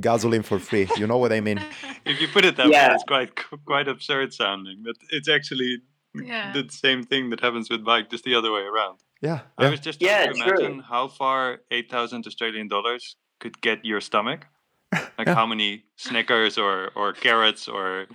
gasoline 0.00 0.42
for 0.42 0.58
free. 0.58 0.86
You 0.98 1.06
know 1.06 1.16
what 1.16 1.32
I 1.32 1.40
mean? 1.40 1.60
If 2.04 2.20
you 2.20 2.28
put 2.28 2.44
it 2.44 2.56
that 2.58 2.68
way, 2.68 2.94
it's 2.94 3.02
quite 3.04 3.30
quite 3.64 3.88
absurd 3.88 4.32
sounding, 4.32 4.82
but 4.84 4.96
it's 5.10 5.28
actually 5.28 5.80
Yeah. 6.24 6.52
the 6.52 6.68
same 6.70 7.02
thing 7.02 7.30
that 7.30 7.40
happens 7.40 7.68
with 7.70 7.84
bike, 7.84 8.10
just 8.10 8.24
the 8.24 8.34
other 8.34 8.52
way 8.52 8.62
around. 8.62 8.98
Yeah. 9.20 9.40
I 9.58 9.64
yeah. 9.64 9.70
was 9.70 9.80
just 9.80 10.00
Yeah, 10.02 10.24
trying 10.26 10.34
to 10.36 10.40
true. 10.44 10.58
imagine 10.58 10.80
how 10.80 11.08
far 11.08 11.60
eight 11.70 11.90
thousand 11.90 12.26
Australian 12.26 12.68
dollars 12.68 13.16
could 13.40 13.60
get 13.60 13.84
your 13.84 14.00
stomach. 14.00 14.46
Like 15.18 15.26
Yeah. 15.28 15.34
how 15.34 15.46
many 15.46 15.84
Snickers 15.96 16.58
or, 16.58 16.90
or 16.94 17.12
carrots 17.12 17.68
or, 17.76 18.06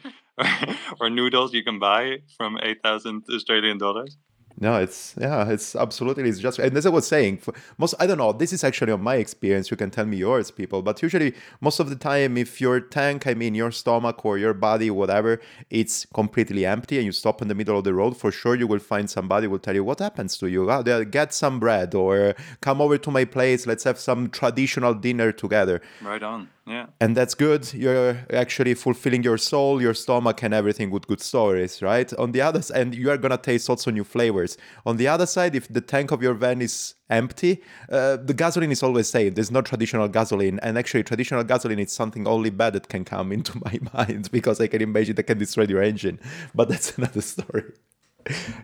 or 1.00 1.10
noodles 1.10 1.54
you 1.54 1.64
can 1.64 1.80
buy 1.80 2.20
from 2.38 2.58
eight 2.64 2.82
thousand 2.84 3.24
Australian 3.30 3.78
dollars. 3.78 4.18
No, 4.62 4.76
it's 4.76 5.16
yeah, 5.20 5.50
it's 5.50 5.76
absolutely 5.76 6.30
it's 6.30 6.38
just 6.38 6.60
and 6.60 6.78
as 6.78 6.86
I 6.86 6.90
was 6.90 7.08
saying, 7.08 7.42
most 7.80 7.96
I 8.00 8.06
don't 8.06 8.20
know. 8.20 8.32
This 8.32 8.54
is 8.54 8.64
actually 8.64 8.92
on 8.92 9.02
my 9.02 9.16
experience. 9.16 9.72
You 9.72 9.76
can 9.76 9.90
tell 9.90 10.06
me 10.06 10.18
yours, 10.18 10.52
people. 10.52 10.84
But 10.84 11.02
usually, 11.02 11.34
most 11.62 11.80
of 11.80 11.90
the 11.90 11.96
time, 11.96 12.38
if 12.38 12.62
your 12.62 12.80
tank, 12.80 13.26
I 13.26 13.34
mean 13.34 13.56
your 13.56 13.72
stomach 13.72 14.24
or 14.24 14.38
your 14.38 14.54
body, 14.54 14.92
whatever, 14.92 15.42
it's 15.72 16.06
completely 16.14 16.64
empty, 16.64 16.98
and 16.98 17.06
you 17.08 17.12
stop 17.12 17.42
in 17.42 17.48
the 17.48 17.56
middle 17.56 17.76
of 17.76 17.86
the 17.86 17.96
road, 17.96 18.16
for 18.16 18.32
sure 18.32 18.54
you 18.54 18.68
will 18.68 18.80
find 18.80 19.10
somebody 19.10 19.48
will 19.48 19.58
tell 19.58 19.74
you 19.74 19.84
what 19.84 19.98
happens 19.98 20.38
to 20.38 20.48
you. 20.48 20.70
Oh, 20.72 21.06
get 21.06 21.34
some 21.34 21.60
bread 21.60 21.96
or 21.96 22.36
come 22.62 22.82
over 22.82 23.00
to 23.00 23.10
my 23.10 23.26
place. 23.26 23.66
Let's 23.66 23.84
have 23.86 23.98
some 23.98 24.30
traditional 24.30 24.94
dinner 24.94 25.32
together. 25.32 25.82
Right 26.04 26.22
on. 26.22 26.50
Yeah. 26.72 26.86
and 27.02 27.18
that's 27.18 27.36
good. 27.36 27.74
You're 27.74 28.26
actually 28.32 28.76
fulfilling 28.76 29.24
your 29.24 29.38
soul 29.38 29.82
your 29.82 29.94
stomach 29.94 30.42
and 30.42 30.54
everything 30.54 30.90
with 30.90 31.06
good 31.06 31.20
stories 31.22 31.82
right? 31.82 32.10
On 32.14 32.32
the 32.32 32.42
other 32.42 32.62
side 32.62 32.80
and 32.80 32.96
you 32.96 33.10
are 33.12 33.18
gonna 33.18 33.38
taste 33.38 33.70
also 33.70 33.92
new 33.92 34.06
flavors. 34.06 34.58
On 34.86 34.96
the 34.96 35.08
other 35.10 35.26
side 35.26 35.54
if 35.54 35.68
the 35.68 35.82
tank 35.82 36.12
of 36.12 36.22
your 36.24 36.34
van 36.34 36.62
is 36.62 36.96
empty 37.10 37.62
uh, 37.92 38.16
the 38.30 38.34
gasoline 38.34 38.72
is 38.72 38.84
always 38.84 39.10
safe. 39.10 39.36
There's 39.36 39.52
no 39.52 39.62
traditional 39.62 40.08
gasoline. 40.08 40.60
And 40.64 40.78
actually 40.78 41.04
traditional 41.04 41.44
gasoline 41.44 41.80
is 41.80 41.92
something 41.92 42.26
only 42.26 42.52
bad 42.52 42.72
that 42.74 42.88
can 42.88 43.04
come 43.04 43.32
into 43.38 43.54
my 43.66 43.80
mind 43.94 44.32
because 44.32 44.62
i 44.62 44.68
can 44.68 44.82
imagine 44.82 45.16
that 45.16 45.24
can 45.24 45.38
destroy 45.38 45.66
your 45.66 45.84
engine. 45.84 46.20
But 46.56 46.70
that's 46.70 46.98
another 46.98 47.22
story. 47.22 47.66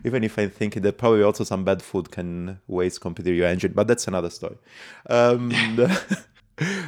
Even 0.04 0.22
if 0.24 0.38
I'm 0.38 0.50
thinking 0.50 0.82
that 0.82 0.98
probably 0.98 1.22
also 1.24 1.44
some 1.44 1.64
bad 1.64 1.82
food 1.82 2.10
can 2.10 2.60
waste 2.68 3.00
completely 3.00 3.36
your 3.36 3.48
engine, 3.48 3.72
but 3.74 3.88
that's 3.88 4.06
another 4.06 4.30
story. 4.30 4.56
Um, 5.10 5.50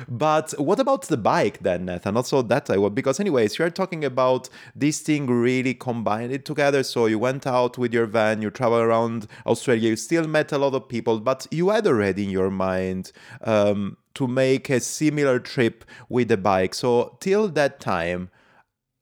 but 0.08 0.52
what 0.58 0.80
about 0.80 1.02
the 1.02 1.16
bike 1.16 1.60
then, 1.60 1.86
Nathan? 1.86 2.16
Also 2.16 2.42
that 2.42 2.70
I 2.70 2.76
would 2.76 2.94
because 2.94 3.20
anyways, 3.20 3.58
you're 3.58 3.70
talking 3.70 4.04
about 4.04 4.48
this 4.74 5.00
thing 5.00 5.26
really 5.26 5.74
combined 5.74 6.32
it 6.32 6.44
together. 6.44 6.82
So 6.82 7.06
you 7.06 7.18
went 7.18 7.46
out 7.46 7.78
with 7.78 7.92
your 7.92 8.06
van, 8.06 8.42
you 8.42 8.50
travel 8.50 8.78
around 8.78 9.26
Australia, 9.46 9.90
you 9.90 9.96
still 9.96 10.26
met 10.26 10.52
a 10.52 10.58
lot 10.58 10.74
of 10.74 10.88
people, 10.88 11.20
but 11.20 11.46
you 11.50 11.70
had 11.70 11.86
already 11.86 12.24
in 12.24 12.30
your 12.30 12.50
mind 12.50 13.12
um, 13.42 13.96
to 14.14 14.26
make 14.26 14.68
a 14.70 14.80
similar 14.80 15.38
trip 15.38 15.84
with 16.08 16.28
the 16.28 16.36
bike. 16.36 16.74
So 16.74 17.16
till 17.20 17.48
that 17.48 17.80
time, 17.80 18.30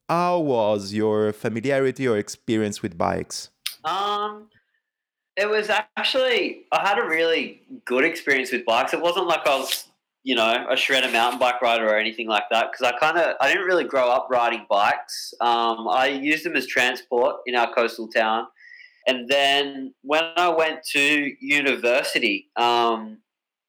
how 0.09 0.39
was 0.39 0.95
your 0.95 1.33
familiarity 1.33 2.09
or 2.09 2.17
experience 2.17 2.83
with 2.83 2.97
bikes? 2.97 3.51
Um, 3.85 4.49
it 5.37 5.49
was 5.49 5.71
actually 5.97 6.67
I 6.73 6.87
had 6.87 6.99
a 6.99 7.05
really 7.05 7.63
good 7.85 8.05
experience 8.05 8.51
with 8.53 8.65
bikes. 8.65 8.93
It 8.93 9.01
wasn't 9.01 9.27
like 9.27 9.47
I 9.47 9.59
was, 9.59 9.88
you 10.29 10.35
know, 10.35 10.67
a 10.69 10.75
shredder 10.75 11.11
mountain 11.11 11.39
bike 11.39 11.63
rider 11.63 11.89
or 11.89 11.97
anything 11.97 12.29
like 12.29 12.43
that 12.51 12.71
because 12.71 12.85
I 12.87 12.99
kind 12.99 13.17
of 13.17 13.35
I 13.41 13.49
didn't 13.49 13.65
really 13.65 13.85
grow 13.85 14.11
up 14.11 14.29
riding 14.31 14.67
bikes. 14.69 15.33
Um, 15.41 15.89
I 15.89 16.09
used 16.09 16.45
them 16.45 16.55
as 16.55 16.67
transport 16.67 17.37
in 17.47 17.55
our 17.55 17.73
coastal 17.73 18.09
town, 18.09 18.47
and 19.07 19.27
then 19.27 19.95
when 20.03 20.25
I 20.37 20.51
went 20.51 20.81
to 20.93 21.33
university, 21.41 22.51
um, 22.57 23.23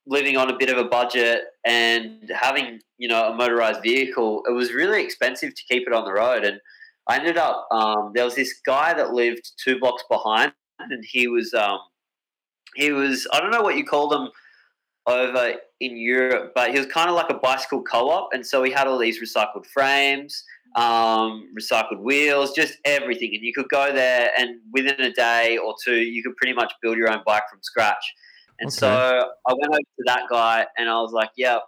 living 0.06 0.36
on 0.36 0.50
a 0.50 0.58
bit 0.58 0.70
of 0.70 0.78
a 0.78 0.84
budget 0.84 1.44
and 1.64 2.30
having 2.36 2.82
you 2.98 3.08
know 3.08 3.32
a 3.32 3.34
motorized 3.34 3.82
vehicle, 3.82 4.44
it 4.46 4.52
was 4.52 4.74
really 4.74 5.02
expensive 5.02 5.56
to 5.56 5.62
keep 5.70 5.88
it 5.88 5.94
on 5.94 6.04
the 6.04 6.12
road 6.12 6.44
and. 6.44 6.60
I 7.08 7.16
ended 7.16 7.38
up. 7.38 7.68
Um, 7.72 8.12
there 8.14 8.24
was 8.24 8.36
this 8.36 8.62
guy 8.64 8.94
that 8.94 9.14
lived 9.14 9.54
two 9.64 9.80
blocks 9.80 10.04
behind, 10.12 10.54
and 10.78 11.04
he 11.04 11.28
was. 11.28 11.56
Um, 11.56 11.80
he 12.76 12.92
was. 12.92 13.28
I 13.34 13.40
don't 13.40 13.50
know 13.50 13.64
what 13.64 13.78
you 13.78 13.84
call 13.84 14.10
them 14.10 14.30
over 15.08 15.56
in 15.80 15.98
Europe, 15.98 16.52
but 16.56 16.72
he 16.72 16.78
was 16.78 16.88
kind 16.88 17.10
of 17.10 17.16
like 17.16 17.30
a 17.30 17.36
bicycle 17.36 17.82
co-op, 17.84 18.30
and 18.34 18.46
so 18.46 18.64
he 18.64 18.72
had 18.72 18.88
all 18.88 18.98
these 18.98 19.22
recycled 19.22 19.66
frames, 19.66 20.44
um, 20.76 21.52
recycled 21.60 22.00
wheels, 22.00 22.54
just 22.54 22.78
everything, 22.86 23.34
and 23.34 23.44
you 23.44 23.54
could 23.54 23.70
go 23.70 23.92
there, 23.94 24.32
and 24.38 24.60
within 24.72 25.00
a 25.02 25.12
day 25.12 25.58
or 25.58 25.76
two, 25.84 25.96
you 26.02 26.22
could 26.22 26.36
pretty 26.38 26.54
much 26.54 26.72
build 26.82 26.98
your 26.98 27.12
own 27.12 27.22
bike 27.26 27.44
from 27.50 27.60
scratch. 27.64 28.04
And 28.60 28.68
Okay. 28.68 28.78
so 28.78 29.32
I 29.48 29.54
went 29.54 29.70
over 29.72 29.80
to 29.80 30.04
that 30.06 30.24
guy, 30.30 30.68
and 30.78 30.90
I 30.90 31.00
was 31.02 31.12
like, 31.14 31.32
"Yeah, 31.38 31.60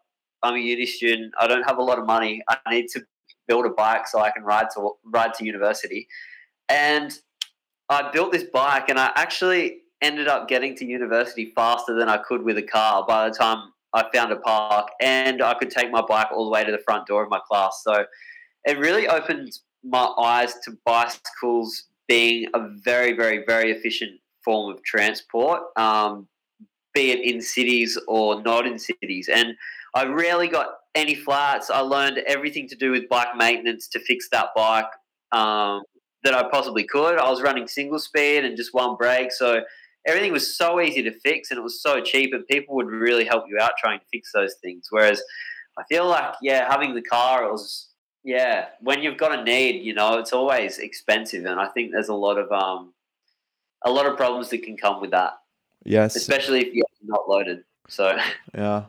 I'm 0.44 0.56
a 0.56 0.60
uni 0.60 0.86
student. 0.86 1.34
I 1.40 1.48
don't 1.48 1.64
have 1.64 1.78
a 1.78 1.84
lot 1.84 1.98
of 2.00 2.06
money. 2.06 2.44
I 2.50 2.58
need 2.70 2.90
to 2.90 3.02
build 3.48 3.66
a 3.66 3.70
bike 3.70 4.08
so 4.08 4.20
I 4.20 4.30
can 4.32 4.44
ride 4.44 4.68
to 4.76 4.92
ride 5.06 5.34
to 5.36 5.46
university." 5.46 6.08
And 6.70 7.18
I 7.90 8.12
built 8.12 8.32
this 8.32 8.44
bike, 8.44 8.90
and 8.90 9.00
I 9.00 9.12
actually 9.16 9.81
ended 10.02 10.28
up 10.28 10.48
getting 10.48 10.76
to 10.76 10.86
university 10.86 11.52
faster 11.56 11.96
than 11.96 12.10
I 12.10 12.18
could 12.18 12.44
with 12.44 12.58
a 12.58 12.64
car. 12.64 13.06
By 13.08 13.30
the 13.30 13.36
time 13.36 13.72
I 13.94 14.06
found 14.14 14.32
a 14.32 14.38
park, 14.38 14.90
and 15.02 15.42
I 15.42 15.54
could 15.54 15.70
take 15.70 15.92
my 15.92 16.02
bike 16.02 16.28
all 16.34 16.46
the 16.46 16.52
way 16.52 16.64
to 16.64 16.72
the 16.72 16.80
front 16.80 17.08
door 17.08 17.24
of 17.24 17.30
my 17.30 17.40
class, 17.48 17.82
so 17.84 18.06
it 18.66 18.78
really 18.78 19.08
opened 19.08 19.52
my 19.84 20.06
eyes 20.20 20.54
to 20.66 20.78
bicycles 20.86 21.86
being 22.08 22.48
a 22.54 22.68
very, 22.84 23.14
very, 23.14 23.44
very 23.48 23.72
efficient 23.72 24.20
form 24.44 24.74
of 24.74 24.84
transport. 24.84 25.62
Um, 25.78 26.28
be 26.94 27.12
it 27.12 27.20
in 27.22 27.42
cities 27.42 27.98
or 28.08 28.42
not 28.42 28.66
in 28.68 28.78
cities. 28.78 29.30
And 29.34 29.56
I 29.96 30.06
rarely 30.06 30.48
got 30.48 30.68
any 30.96 31.16
flats. 31.16 31.70
I 31.70 31.80
learned 31.80 32.20
everything 32.28 32.68
to 32.70 32.76
do 32.76 32.92
with 32.92 33.08
bike 33.10 33.36
maintenance 33.36 33.88
to 33.90 34.00
fix 34.00 34.30
that 34.30 34.48
bike 34.56 34.86
um, 35.32 35.84
that 36.24 36.34
I 36.34 36.44
possibly 36.50 36.84
could. 36.84 37.18
I 37.18 37.30
was 37.30 37.42
running 37.42 37.68
single 37.68 38.00
speed 38.00 38.46
and 38.46 38.58
just 38.58 38.74
one 38.74 38.96
brake. 38.96 39.32
So 39.32 39.62
everything 40.06 40.32
was 40.32 40.58
so 40.58 40.82
easy 40.82 41.02
to 41.04 41.12
fix 41.20 41.52
and 41.52 41.58
it 41.58 41.64
was 41.64 41.82
so 41.82 42.02
cheap, 42.02 42.34
and 42.34 42.48
people 42.48 42.76
would 42.76 42.88
really 42.88 43.26
help 43.26 43.46
you 43.48 43.60
out 43.60 43.72
trying 43.80 44.00
to 44.00 44.06
fix 44.12 44.32
those 44.34 44.56
things. 44.62 44.88
Whereas 44.90 45.22
I 45.78 45.84
feel 45.90 46.08
like, 46.08 46.34
yeah, 46.42 46.70
having 46.70 46.94
the 46.94 47.02
car, 47.02 47.46
it 47.46 47.52
was. 47.52 47.88
Yeah, 48.24 48.68
when 48.82 49.02
you've 49.02 49.18
got 49.18 49.40
a 49.40 49.44
need, 49.44 49.84
you 49.84 49.96
know, 49.96 50.20
it's 50.20 50.32
always 50.32 50.78
expensive, 50.78 51.46
and 51.46 51.60
I 51.60 51.70
think 51.70 51.92
there's 51.92 52.10
a 52.10 52.14
lot 52.14 52.38
of 52.38 52.52
um, 52.52 52.94
a 53.84 53.90
lot 53.90 54.06
of 54.06 54.16
problems 54.16 54.50
that 54.50 54.62
can 54.62 54.78
come 54.78 55.02
with 55.02 55.10
that 55.10 55.42
Yes. 55.84 56.16
especially 56.16 56.62
if 56.62 56.74
you're 56.74 56.86
not 57.04 57.28
loaded. 57.28 57.64
So 57.88 58.18
Yeah, 58.54 58.86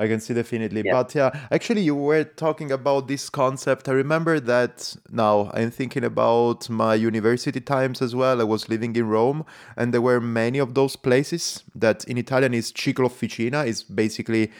I 0.00 0.08
can 0.08 0.18
see 0.18 0.32
definitely. 0.32 0.82
Yeah. 0.84 0.94
But 0.94 1.14
yeah, 1.14 1.46
actually, 1.50 1.82
you 1.82 1.94
were 1.94 2.24
talking 2.24 2.72
about 2.72 3.06
this 3.06 3.28
concept. 3.28 3.86
I 3.86 3.92
remember 3.92 4.40
that 4.40 4.96
now 5.10 5.50
I'm 5.52 5.70
thinking 5.70 6.04
about 6.04 6.70
my 6.70 6.94
university 6.94 7.60
times 7.60 8.00
as 8.00 8.14
well. 8.14 8.40
I 8.40 8.44
was 8.44 8.70
living 8.70 8.96
in 8.96 9.06
Rome, 9.08 9.44
and 9.76 9.92
there 9.92 10.00
were 10.00 10.18
many 10.18 10.58
of 10.58 10.72
those 10.72 10.96
places 10.96 11.62
that 11.74 12.04
in 12.04 12.16
Italian 12.16 12.54
is 12.54 12.72
ciclofficina, 12.72 13.66
is 13.66 13.82
basically 13.82 14.50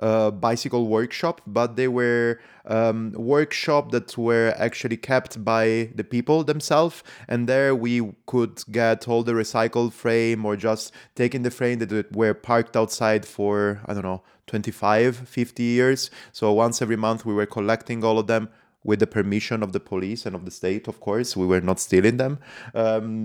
a 0.00 0.32
bicycle 0.32 0.88
workshop, 0.88 1.40
but 1.46 1.76
they 1.76 1.86
were 1.86 2.40
um, 2.66 3.12
workshop 3.12 3.92
that 3.92 4.18
were 4.18 4.54
actually 4.56 4.96
kept 4.96 5.44
by 5.44 5.90
the 5.94 6.04
people 6.04 6.42
themselves. 6.42 7.02
And 7.28 7.48
there 7.48 7.74
we 7.74 8.12
could 8.26 8.64
get 8.70 9.06
all 9.06 9.22
the 9.22 9.32
recycled 9.32 9.92
frame 9.92 10.44
or 10.44 10.56
just 10.56 10.92
taking 11.14 11.42
the 11.42 11.50
frame 11.50 11.78
that 11.78 12.16
were 12.16 12.34
parked 12.34 12.76
outside 12.76 13.24
for 13.26 13.80
i 13.86 13.94
don't 13.94 14.02
know 14.02 14.22
25 14.50 15.28
50 15.28 15.62
years. 15.62 16.10
So 16.32 16.52
once 16.52 16.82
every 16.82 16.96
month 16.96 17.24
we 17.24 17.32
were 17.32 17.46
collecting 17.46 18.02
all 18.02 18.18
of 18.18 18.26
them 18.26 18.48
with 18.82 18.98
the 18.98 19.06
permission 19.06 19.62
of 19.62 19.72
the 19.72 19.78
police 19.78 20.26
and 20.26 20.34
of 20.34 20.44
the 20.44 20.50
state, 20.50 20.88
of 20.88 20.98
course. 21.00 21.36
We 21.36 21.46
were 21.46 21.60
not 21.60 21.78
stealing 21.78 22.16
them, 22.16 22.40
um, 22.74 23.24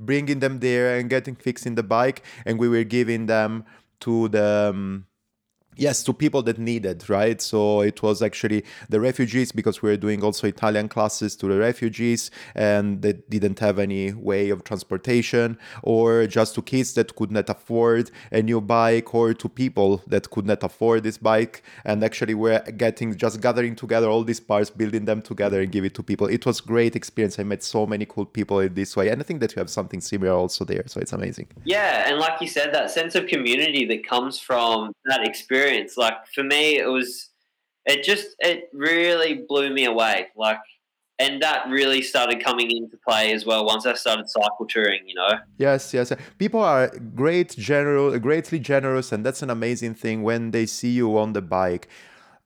bringing 0.00 0.40
them 0.40 0.58
there 0.60 0.96
and 0.98 1.08
getting 1.08 1.36
fixing 1.36 1.76
the 1.76 1.82
bike, 1.82 2.22
and 2.44 2.58
we 2.58 2.68
were 2.68 2.84
giving 2.84 3.26
them 3.26 3.64
to 4.00 4.28
the 4.28 4.72
um, 4.74 5.06
yes 5.76 6.02
to 6.02 6.12
people 6.12 6.42
that 6.42 6.58
needed 6.58 7.04
right? 7.08 7.40
So 7.40 7.80
it 7.80 8.02
was 8.02 8.22
actually 8.22 8.64
the 8.88 9.00
refugees 9.00 9.52
because 9.52 9.82
we 9.82 9.90
were 9.90 9.96
doing 9.96 10.22
also 10.22 10.46
italian 10.46 10.88
classes 10.88 11.36
to 11.36 11.46
the 11.46 11.58
refugees 11.58 12.30
and 12.54 13.02
they 13.02 13.14
didn't 13.28 13.58
have 13.60 13.78
any 13.78 14.12
way 14.12 14.50
of 14.50 14.64
transportation 14.64 15.58
or 15.82 16.26
just 16.26 16.54
to 16.54 16.62
kids 16.62 16.94
that 16.94 17.14
could 17.16 17.30
not 17.30 17.48
afford 17.48 18.10
a 18.32 18.42
new 18.42 18.60
bike 18.60 19.14
or 19.14 19.34
to 19.34 19.48
people 19.48 20.02
that 20.06 20.30
could 20.30 20.46
not 20.46 20.62
afford 20.62 21.02
this 21.02 21.18
bike. 21.18 21.62
And 21.84 22.02
actually 22.02 22.34
we're 22.34 22.60
getting 22.76 23.16
just 23.16 23.40
gathering 23.40 23.76
together 23.76 24.08
all 24.08 24.24
these 24.24 24.40
parts 24.40 24.70
building 24.70 25.04
them 25.04 25.22
together 25.22 25.60
and 25.60 25.70
give 25.70 25.84
it 25.84 25.94
to 25.94 26.02
people. 26.02 26.26
It 26.26 26.46
was 26.46 26.60
great 26.60 26.96
experience. 26.96 27.38
I 27.38 27.44
met 27.44 27.62
so 27.62 27.86
many 27.86 28.06
cool 28.06 28.26
people 28.26 28.60
in 28.60 28.74
this 28.74 28.96
way. 28.96 29.08
And 29.08 29.20
i 29.20 29.24
think 29.24 29.40
that 29.40 29.54
you 29.54 29.60
have 29.60 29.70
something 29.70 30.00
similar 30.00 30.32
also 30.32 30.64
there 30.64 30.84
so 30.86 31.00
it's 31.00 31.12
amazing. 31.12 31.48
Yeah 31.64 32.08
and 32.08 32.18
like 32.18 32.40
you 32.40 32.48
said 32.48 32.72
that 32.74 32.90
sense 32.90 33.14
of 33.14 33.26
community 33.26 33.84
that 33.86 34.06
comes 34.06 34.38
from 34.38 34.92
that 35.06 35.26
experience 35.26 35.65
experience. 35.66 35.96
Like 35.96 36.14
for 36.34 36.42
me, 36.42 36.78
it 36.78 36.88
was, 36.88 37.30
it 37.84 38.04
just, 38.04 38.36
it 38.40 38.68
really 38.72 39.44
blew 39.48 39.72
me 39.72 39.84
away. 39.84 40.28
Like, 40.36 40.58
and 41.18 41.40
that 41.40 41.66
really 41.70 42.02
started 42.02 42.44
coming 42.44 42.70
into 42.70 42.98
play 43.08 43.32
as 43.32 43.46
well 43.46 43.64
once 43.64 43.86
I 43.86 43.94
started 43.94 44.28
cycle 44.28 44.66
touring. 44.68 45.00
You 45.06 45.14
know. 45.14 45.38
Yes, 45.56 45.94
yes. 45.94 46.12
People 46.38 46.60
are 46.60 46.92
great, 47.14 47.56
general, 47.56 48.18
greatly 48.18 48.58
generous, 48.58 49.12
and 49.12 49.24
that's 49.24 49.42
an 49.42 49.48
amazing 49.48 49.94
thing 49.94 50.22
when 50.22 50.50
they 50.50 50.66
see 50.66 50.90
you 50.90 51.16
on 51.16 51.32
the 51.32 51.40
bike. 51.40 51.88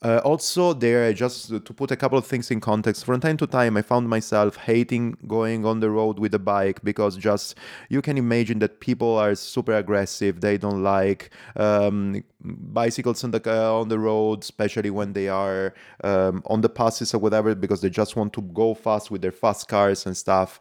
Uh, 0.02 0.16
also, 0.24 0.72
there, 0.72 1.12
just 1.12 1.48
to 1.50 1.60
put 1.60 1.90
a 1.90 1.96
couple 1.96 2.16
of 2.16 2.26
things 2.26 2.50
in 2.50 2.58
context, 2.58 3.04
from 3.04 3.20
time 3.20 3.36
to 3.36 3.46
time, 3.46 3.76
I 3.76 3.82
found 3.82 4.08
myself 4.08 4.56
hating 4.56 5.18
going 5.26 5.66
on 5.66 5.80
the 5.80 5.90
road 5.90 6.18
with 6.18 6.32
a 6.34 6.38
bike 6.38 6.82
because 6.82 7.18
just 7.18 7.58
you 7.90 8.00
can 8.00 8.16
imagine 8.16 8.60
that 8.60 8.80
people 8.80 9.18
are 9.18 9.34
super 9.34 9.74
aggressive. 9.74 10.40
They 10.40 10.56
don't 10.56 10.82
like 10.82 11.30
um, 11.56 12.24
bicycles 12.42 13.22
on 13.24 13.32
the 13.32 13.42
uh, 13.44 13.78
on 13.78 13.88
the 13.88 13.98
road, 13.98 14.42
especially 14.42 14.88
when 14.88 15.12
they 15.12 15.28
are 15.28 15.74
um, 16.02 16.42
on 16.46 16.62
the 16.62 16.70
passes 16.70 17.12
or 17.12 17.18
whatever, 17.18 17.54
because 17.54 17.82
they 17.82 17.90
just 17.90 18.16
want 18.16 18.32
to 18.32 18.40
go 18.40 18.72
fast 18.72 19.10
with 19.10 19.20
their 19.20 19.32
fast 19.32 19.68
cars 19.68 20.06
and 20.06 20.16
stuff 20.16 20.60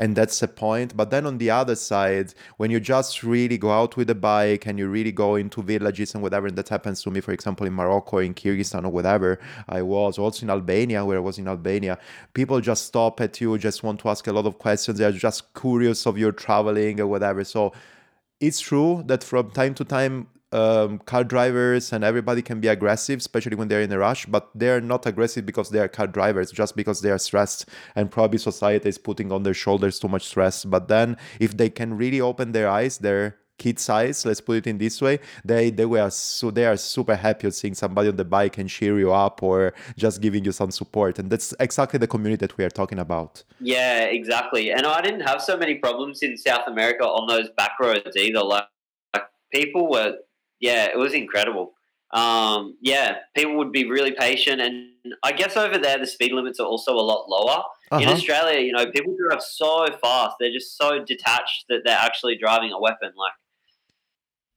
and 0.00 0.16
that's 0.16 0.42
a 0.42 0.48
point. 0.48 0.96
But 0.96 1.10
then 1.10 1.26
on 1.26 1.36
the 1.36 1.50
other 1.50 1.76
side, 1.76 2.32
when 2.56 2.70
you 2.70 2.80
just 2.80 3.22
really 3.22 3.58
go 3.58 3.70
out 3.70 3.98
with 3.98 4.08
a 4.08 4.14
bike 4.14 4.64
and 4.66 4.78
you 4.78 4.88
really 4.88 5.12
go 5.12 5.36
into 5.36 5.62
villages 5.62 6.14
and 6.14 6.22
whatever, 6.22 6.46
and 6.46 6.56
that 6.56 6.70
happens 6.70 7.02
to 7.02 7.10
me, 7.10 7.20
for 7.20 7.32
example, 7.32 7.66
in 7.66 7.74
Morocco, 7.74 8.16
in 8.16 8.32
Kyrgyzstan, 8.32 8.86
or 8.86 8.88
whatever, 8.88 9.38
I 9.68 9.82
was 9.82 10.18
also 10.18 10.46
in 10.46 10.50
Albania, 10.50 11.04
where 11.04 11.18
I 11.18 11.20
was 11.20 11.38
in 11.38 11.46
Albania, 11.46 11.98
people 12.32 12.62
just 12.62 12.86
stop 12.86 13.20
at 13.20 13.42
you, 13.42 13.58
just 13.58 13.82
want 13.82 14.00
to 14.00 14.08
ask 14.08 14.26
a 14.26 14.32
lot 14.32 14.46
of 14.46 14.58
questions. 14.58 14.98
They're 14.98 15.12
just 15.12 15.52
curious 15.52 16.06
of 16.06 16.16
your 16.16 16.32
traveling 16.32 16.98
or 16.98 17.06
whatever. 17.06 17.44
So 17.44 17.74
it's 18.40 18.58
true 18.58 19.04
that 19.06 19.22
from 19.22 19.50
time 19.50 19.74
to 19.74 19.84
time 19.84 20.28
um, 20.52 20.98
car 21.00 21.24
drivers 21.24 21.92
and 21.92 22.04
everybody 22.04 22.42
can 22.42 22.60
be 22.60 22.68
aggressive, 22.68 23.18
especially 23.18 23.56
when 23.56 23.68
they're 23.68 23.82
in 23.82 23.92
a 23.92 23.98
rush, 23.98 24.26
but 24.26 24.50
they're 24.54 24.80
not 24.80 25.06
aggressive 25.06 25.46
because 25.46 25.70
they 25.70 25.78
are 25.78 25.88
car 25.88 26.06
drivers, 26.06 26.50
just 26.50 26.76
because 26.76 27.00
they 27.00 27.10
are 27.10 27.18
stressed 27.18 27.68
and 27.94 28.10
probably 28.10 28.38
society 28.38 28.88
is 28.88 28.98
putting 28.98 29.30
on 29.32 29.42
their 29.42 29.54
shoulders 29.54 29.98
too 29.98 30.08
much 30.08 30.26
stress. 30.26 30.64
But 30.64 30.88
then 30.88 31.16
if 31.38 31.56
they 31.56 31.70
can 31.70 31.96
really 31.96 32.20
open 32.20 32.52
their 32.52 32.68
eyes, 32.68 32.98
their 32.98 33.36
kids' 33.58 33.88
eyes, 33.90 34.24
let's 34.24 34.40
put 34.40 34.56
it 34.56 34.66
in 34.66 34.78
this 34.78 35.00
way, 35.00 35.20
they 35.44 35.70
they 35.70 35.84
were 35.84 36.08
so 36.10 36.50
they 36.50 36.64
are 36.64 36.76
super 36.76 37.14
happy 37.14 37.46
of 37.46 37.54
seeing 37.54 37.74
somebody 37.74 38.08
on 38.08 38.16
the 38.16 38.24
bike 38.24 38.56
and 38.58 38.68
cheer 38.68 38.98
you 38.98 39.12
up 39.12 39.42
or 39.42 39.74
just 39.96 40.20
giving 40.20 40.44
you 40.44 40.50
some 40.50 40.70
support. 40.70 41.18
And 41.18 41.30
that's 41.30 41.54
exactly 41.60 41.98
the 41.98 42.06
community 42.08 42.40
that 42.46 42.56
we 42.56 42.64
are 42.64 42.70
talking 42.70 42.98
about. 42.98 43.44
Yeah, 43.60 44.04
exactly. 44.04 44.72
And 44.72 44.86
I 44.86 45.00
didn't 45.02 45.20
have 45.20 45.42
so 45.42 45.56
many 45.56 45.74
problems 45.76 46.22
in 46.22 46.36
South 46.36 46.66
America 46.66 47.04
on 47.04 47.28
those 47.28 47.50
back 47.50 47.72
roads 47.78 48.16
either. 48.16 48.42
Like, 48.42 48.64
like 49.14 49.24
people 49.52 49.90
were 49.90 50.16
yeah, 50.60 50.86
it 50.86 50.98
was 50.98 51.14
incredible. 51.14 51.72
Um, 52.12 52.76
yeah, 52.80 53.18
people 53.36 53.56
would 53.56 53.72
be 53.72 53.88
really 53.88 54.12
patient, 54.12 54.60
and 54.60 54.90
I 55.22 55.32
guess 55.32 55.56
over 55.56 55.78
there 55.78 55.98
the 55.98 56.06
speed 56.06 56.32
limits 56.32 56.58
are 56.58 56.66
also 56.66 56.92
a 56.92 57.00
lot 57.00 57.28
lower. 57.28 57.62
Uh-huh. 57.92 58.00
In 58.00 58.08
Australia, 58.08 58.60
you 58.60 58.72
know, 58.72 58.90
people 58.90 59.16
drive 59.16 59.42
so 59.42 59.86
fast; 60.02 60.36
they're 60.40 60.52
just 60.52 60.76
so 60.76 61.04
detached 61.04 61.66
that 61.68 61.82
they're 61.84 61.96
actually 61.96 62.36
driving 62.36 62.72
a 62.72 62.80
weapon. 62.80 63.12
Like 63.16 63.32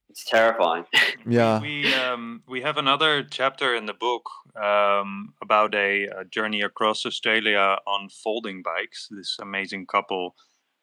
it's 0.10 0.24
terrifying. 0.24 0.86
Yeah, 1.26 1.62
we 1.62 1.94
um, 1.94 2.44
we 2.50 2.62
have 2.62 2.78
another 2.78 3.24
chapter 3.24 3.76
in 3.76 3.86
the 3.86 3.94
book 3.94 4.30
um, 4.62 5.34
about 5.42 5.74
a, 5.74 6.08
a 6.08 6.26
journey 6.26 6.62
across 6.62 7.06
Australia 7.06 7.78
on 7.88 8.10
folding 8.10 8.62
bikes. 8.62 9.08
This 9.10 9.38
amazing 9.42 9.86
couple 9.86 10.36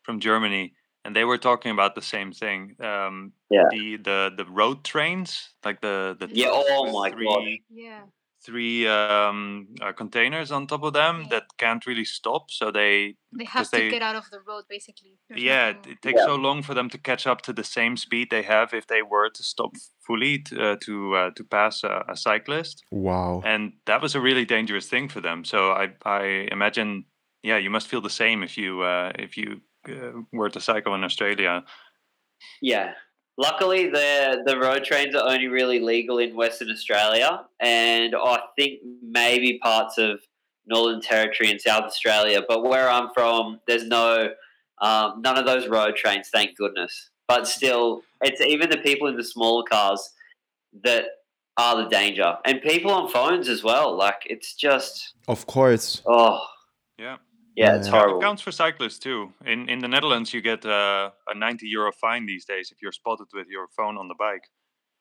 from 0.02 0.18
Germany 0.18 0.72
and 1.04 1.16
they 1.16 1.24
were 1.24 1.38
talking 1.38 1.72
about 1.72 1.94
the 1.94 2.02
same 2.02 2.32
thing. 2.32 2.76
Um, 2.80 3.32
yeah. 3.50 3.64
The 3.70 3.96
the 3.96 4.30
the 4.36 4.44
road 4.44 4.84
trains, 4.84 5.50
like 5.64 5.80
the 5.80 6.16
the 6.18 6.28
yeah. 6.32 6.48
Oh 6.50 6.92
my 6.92 7.10
three, 7.10 7.26
god. 7.26 7.42
Yeah. 7.70 8.00
Three 8.42 8.88
um, 8.88 9.68
uh, 9.82 9.92
containers 9.92 10.50
on 10.50 10.66
top 10.66 10.82
of 10.82 10.94
them 10.94 11.22
yeah. 11.22 11.28
that 11.28 11.42
can't 11.58 11.84
really 11.84 12.06
stop, 12.06 12.50
so 12.50 12.70
they 12.70 13.16
they 13.32 13.44
have 13.44 13.68
to 13.70 13.76
they, 13.76 13.90
get 13.90 14.00
out 14.00 14.16
of 14.16 14.30
the 14.30 14.40
road 14.40 14.64
basically. 14.66 15.18
There's 15.28 15.42
yeah, 15.42 15.68
it, 15.68 15.86
it 15.86 16.02
takes 16.02 16.20
yeah. 16.20 16.26
so 16.26 16.36
long 16.36 16.62
for 16.62 16.72
them 16.72 16.88
to 16.88 16.96
catch 16.96 17.26
up 17.26 17.42
to 17.42 17.52
the 17.52 17.64
same 17.64 17.98
speed 17.98 18.28
they 18.30 18.40
have 18.42 18.72
if 18.72 18.86
they 18.86 19.02
were 19.02 19.28
to 19.28 19.42
stop 19.42 19.72
fully 20.00 20.38
to 20.38 20.62
uh, 20.62 20.76
to, 20.84 21.16
uh, 21.16 21.30
to 21.36 21.44
pass 21.44 21.84
a, 21.84 22.04
a 22.08 22.16
cyclist. 22.16 22.82
Wow! 22.90 23.42
And 23.44 23.74
that 23.84 24.00
was 24.00 24.14
a 24.14 24.20
really 24.20 24.46
dangerous 24.46 24.88
thing 24.88 25.10
for 25.10 25.20
them. 25.20 25.44
So 25.44 25.72
I 25.72 25.90
I 26.06 26.48
imagine 26.50 27.04
yeah, 27.42 27.58
you 27.58 27.70
must 27.70 27.88
feel 27.88 28.00
the 28.00 28.10
same 28.10 28.42
if 28.42 28.56
you 28.56 28.82
uh, 28.82 29.12
if 29.18 29.36
you 29.36 29.60
uh, 29.88 30.20
were 30.32 30.50
to 30.50 30.60
cycle 30.60 30.94
in 30.94 31.04
Australia. 31.04 31.64
Yeah. 32.60 32.92
Luckily, 33.38 33.88
the 33.88 34.42
the 34.44 34.58
road 34.58 34.84
trains 34.84 35.14
are 35.14 35.26
only 35.26 35.46
really 35.46 35.80
legal 35.80 36.18
in 36.18 36.36
Western 36.36 36.70
Australia, 36.70 37.42
and 37.58 38.14
I 38.14 38.40
think 38.56 38.80
maybe 39.02 39.58
parts 39.62 39.96
of 39.96 40.20
Northern 40.66 41.00
Territory 41.00 41.50
and 41.50 41.60
South 41.60 41.84
Australia. 41.84 42.42
But 42.46 42.64
where 42.64 42.90
I'm 42.90 43.08
from, 43.14 43.60
there's 43.66 43.86
no 43.86 44.30
um, 44.82 45.22
none 45.22 45.38
of 45.38 45.46
those 45.46 45.68
road 45.68 45.96
trains. 45.96 46.28
Thank 46.28 46.56
goodness. 46.56 47.10
But 47.28 47.46
still, 47.46 48.02
it's 48.20 48.42
even 48.42 48.68
the 48.68 48.78
people 48.78 49.08
in 49.08 49.16
the 49.16 49.24
smaller 49.24 49.62
cars 49.62 50.12
that 50.82 51.04
are 51.56 51.82
the 51.82 51.88
danger, 51.88 52.36
and 52.44 52.60
people 52.60 52.90
on 52.90 53.08
phones 53.08 53.48
as 53.48 53.62
well. 53.64 53.96
Like 53.96 54.22
it's 54.26 54.54
just, 54.54 55.14
of 55.28 55.46
course. 55.46 56.02
Oh, 56.04 56.44
yeah. 56.98 57.16
Yeah, 57.60 57.76
it's 57.76 57.88
horrible. 57.88 58.18
It 58.18 58.22
counts 58.22 58.42
for 58.42 58.52
cyclists 58.52 58.98
too. 58.98 59.32
In 59.44 59.68
in 59.68 59.80
the 59.80 59.88
Netherlands, 59.88 60.32
you 60.32 60.40
get 60.40 60.64
uh, 60.64 61.10
a 61.28 61.34
90 61.34 61.66
euro 61.66 61.92
fine 61.92 62.24
these 62.26 62.44
days 62.46 62.70
if 62.72 62.78
you're 62.80 62.92
spotted 62.92 63.26
with 63.34 63.48
your 63.48 63.68
phone 63.76 63.98
on 63.98 64.08
the 64.08 64.14
bike, 64.14 64.44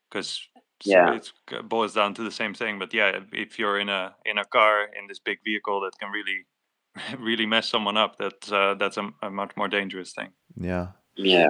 because 0.09 0.41
yeah, 0.83 1.15
it 1.15 1.31
boils 1.69 1.93
down 1.93 2.13
to 2.15 2.23
the 2.23 2.31
same 2.31 2.53
thing. 2.53 2.77
But 2.77 2.93
yeah, 2.93 3.19
if 3.31 3.57
you're 3.59 3.79
in 3.79 3.89
a 3.89 4.15
in 4.25 4.37
a 4.37 4.45
car 4.45 4.83
in 4.83 5.07
this 5.07 5.19
big 5.19 5.39
vehicle 5.45 5.79
that 5.81 5.97
can 5.99 6.11
really 6.11 6.45
really 7.19 7.45
mess 7.45 7.69
someone 7.69 7.97
up, 7.97 8.17
that's 8.17 8.51
uh, 8.51 8.75
that's 8.77 8.97
a, 8.97 9.09
a, 9.21 9.29
much 9.29 9.51
more 9.55 9.69
dangerous 9.69 10.13
thing. 10.13 10.29
Yeah. 10.59 10.87
Yeah. 11.15 11.47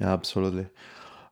Yeah, 0.00 0.12
absolutely. 0.12 0.66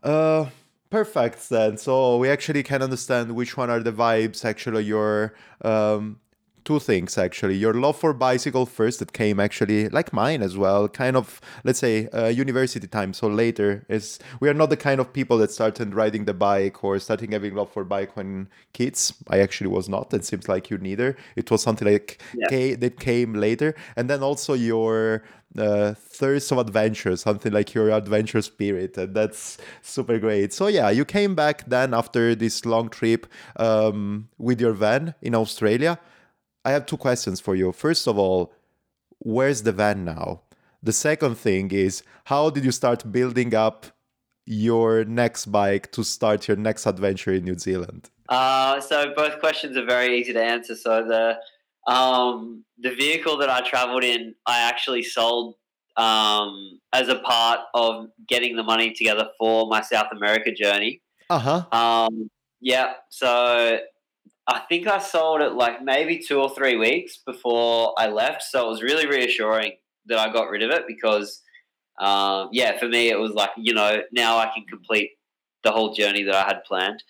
Uh, 0.03 0.47
perfect 0.91 1.49
then. 1.49 1.77
So 1.77 2.17
we 2.19 2.29
actually 2.29 2.63
can 2.63 2.83
understand 2.83 3.35
which 3.35 3.57
one 3.57 3.71
are 3.71 3.81
the 3.81 3.93
vibes 3.93 4.45
actually 4.45 4.85
you're 4.85 5.35
um, 5.63 6.21
two 6.65 6.79
things 6.79 7.19
actually 7.19 7.57
your 7.57 7.75
love 7.75 7.97
for 7.97 8.13
bicycle 8.13 8.67
first 8.67 8.99
that 8.99 9.13
came 9.13 9.41
actually 9.41 9.89
like 9.89 10.13
mine 10.13 10.43
as 10.43 10.57
well 10.57 10.89
kind 10.89 11.17
of 11.17 11.41
let's 11.65 11.79
say 11.79 12.09
uh, 12.09 12.27
university 12.29 12.87
time 12.87 13.13
so 13.13 13.27
later 13.27 13.85
is 13.89 14.19
we 14.41 14.49
are 14.49 14.55
not 14.55 14.71
the 14.71 14.77
kind 14.77 15.01
of 15.01 15.13
people 15.13 15.39
that 15.39 15.51
started 15.51 15.95
riding 15.95 16.25
the 16.25 16.35
bike 16.35 16.83
or 16.85 16.99
starting 16.99 17.33
having 17.33 17.55
love 17.55 17.71
for 17.71 17.85
bike 17.85 18.17
when 18.17 18.49
kids 18.73 19.15
i 19.29 19.39
actually 19.39 19.69
was 19.69 19.89
not 19.89 20.13
it 20.15 20.25
seems 20.25 20.49
like 20.49 20.71
you 20.71 20.79
neither 20.79 21.17
it 21.37 21.51
was 21.51 21.63
something 21.63 21.89
like 21.89 22.21
yeah. 22.35 22.49
K- 22.49 22.75
that 22.75 23.01
came 23.01 23.35
later 23.35 23.75
and 23.97 24.09
then 24.09 24.23
also 24.23 24.55
your 24.55 25.23
uh, 25.59 25.95
thirst 25.95 26.51
of 26.51 26.59
adventure, 26.59 27.17
something 27.17 27.53
like 27.53 27.75
your 27.75 27.91
adventure 27.91 28.43
spirit, 28.43 28.97
and 28.97 29.15
that's 29.15 29.59
super 29.83 30.19
great. 30.19 30.53
So 30.53 30.67
yeah, 30.67 30.91
you 30.91 31.05
came 31.05 31.35
back 31.35 31.69
then 31.69 31.95
after 31.95 32.35
this 32.35 32.65
long 32.65 32.89
trip 32.89 33.27
um, 33.57 34.29
with 34.39 34.61
your 34.61 34.73
van 34.73 35.15
in 35.21 35.35
Australia. 35.35 35.99
I 36.65 36.71
have 36.71 36.87
two 36.87 36.97
questions 36.97 37.41
for 37.41 37.55
you. 37.55 37.73
First 37.73 38.07
of 38.07 38.19
all, 38.19 38.53
where's 39.19 39.63
the 39.63 39.73
van 39.73 40.05
now? 40.05 40.43
The 40.83 40.93
second 40.93 41.37
thing 41.37 41.71
is, 41.71 42.03
how 42.25 42.51
did 42.51 42.65
you 42.65 42.73
start 42.73 43.11
building 43.11 43.55
up 43.55 43.87
your 44.45 45.05
next 45.05 45.47
bike 45.47 45.93
to 45.93 46.03
start 46.03 46.49
your 46.49 46.57
next 46.57 46.87
adventure 46.87 47.33
in 47.33 47.45
New 47.45 47.59
Zealand? 47.59 48.11
Uh, 48.29 48.81
so 48.81 49.13
both 49.15 49.39
questions 49.41 49.77
are 49.77 49.85
very 49.85 50.19
easy 50.19 50.33
to 50.33 50.43
answer. 50.43 50.75
So 50.75 51.05
the 51.05 51.39
um, 51.93 52.65
the 52.79 52.95
vehicle 52.95 53.37
that 53.39 53.51
I 53.51 53.61
traveled 53.61 54.05
in, 54.05 54.35
I 54.47 54.61
actually 54.61 55.03
sold 55.03 55.57
um, 55.97 56.81
as 56.93 57.09
a 57.09 57.17
part 57.17 57.61
of 57.75 58.07
getting 58.29 58.57
the 58.57 58.63
money 58.63 58.93
together 58.93 59.29
for 59.39 59.67
my 59.67 59.83
South 59.83 60.09
America 60.13 60.53
journey. 60.53 61.03
Uh 61.29 61.39
huh. 61.39 61.79
Um, 61.79 62.31
yeah. 62.61 62.95
So 63.09 63.79
I 64.49 64.61
think 64.69 64.87
I 64.87 64.99
sold 64.99 65.41
it 65.41 65.53
like 65.53 65.83
maybe 65.83 66.19
two 66.19 66.41
or 66.41 66.53
three 66.55 66.77
weeks 66.77 67.19
before 67.25 67.95
I 67.97 68.09
left. 68.09 68.43
So 68.43 68.67
it 68.67 68.69
was 68.69 68.83
really 68.83 69.07
reassuring 69.07 69.73
that 70.07 70.19
I 70.19 70.33
got 70.33 70.51
rid 70.51 70.63
of 70.63 70.71
it 70.71 70.85
because, 70.89 71.43
um, 72.01 72.49
yeah, 72.53 72.79
for 72.79 72.89
me, 72.89 73.09
it 73.09 73.19
was 73.19 73.33
like, 73.33 73.51
you 73.57 73.73
know, 73.73 74.03
now 74.13 74.39
I 74.39 74.51
can 74.53 74.65
complete 74.69 75.11
the 75.63 75.71
whole 75.71 75.95
journey 75.95 76.25
that 76.25 76.35
I 76.35 76.43
had 76.43 76.65
planned. 76.65 77.03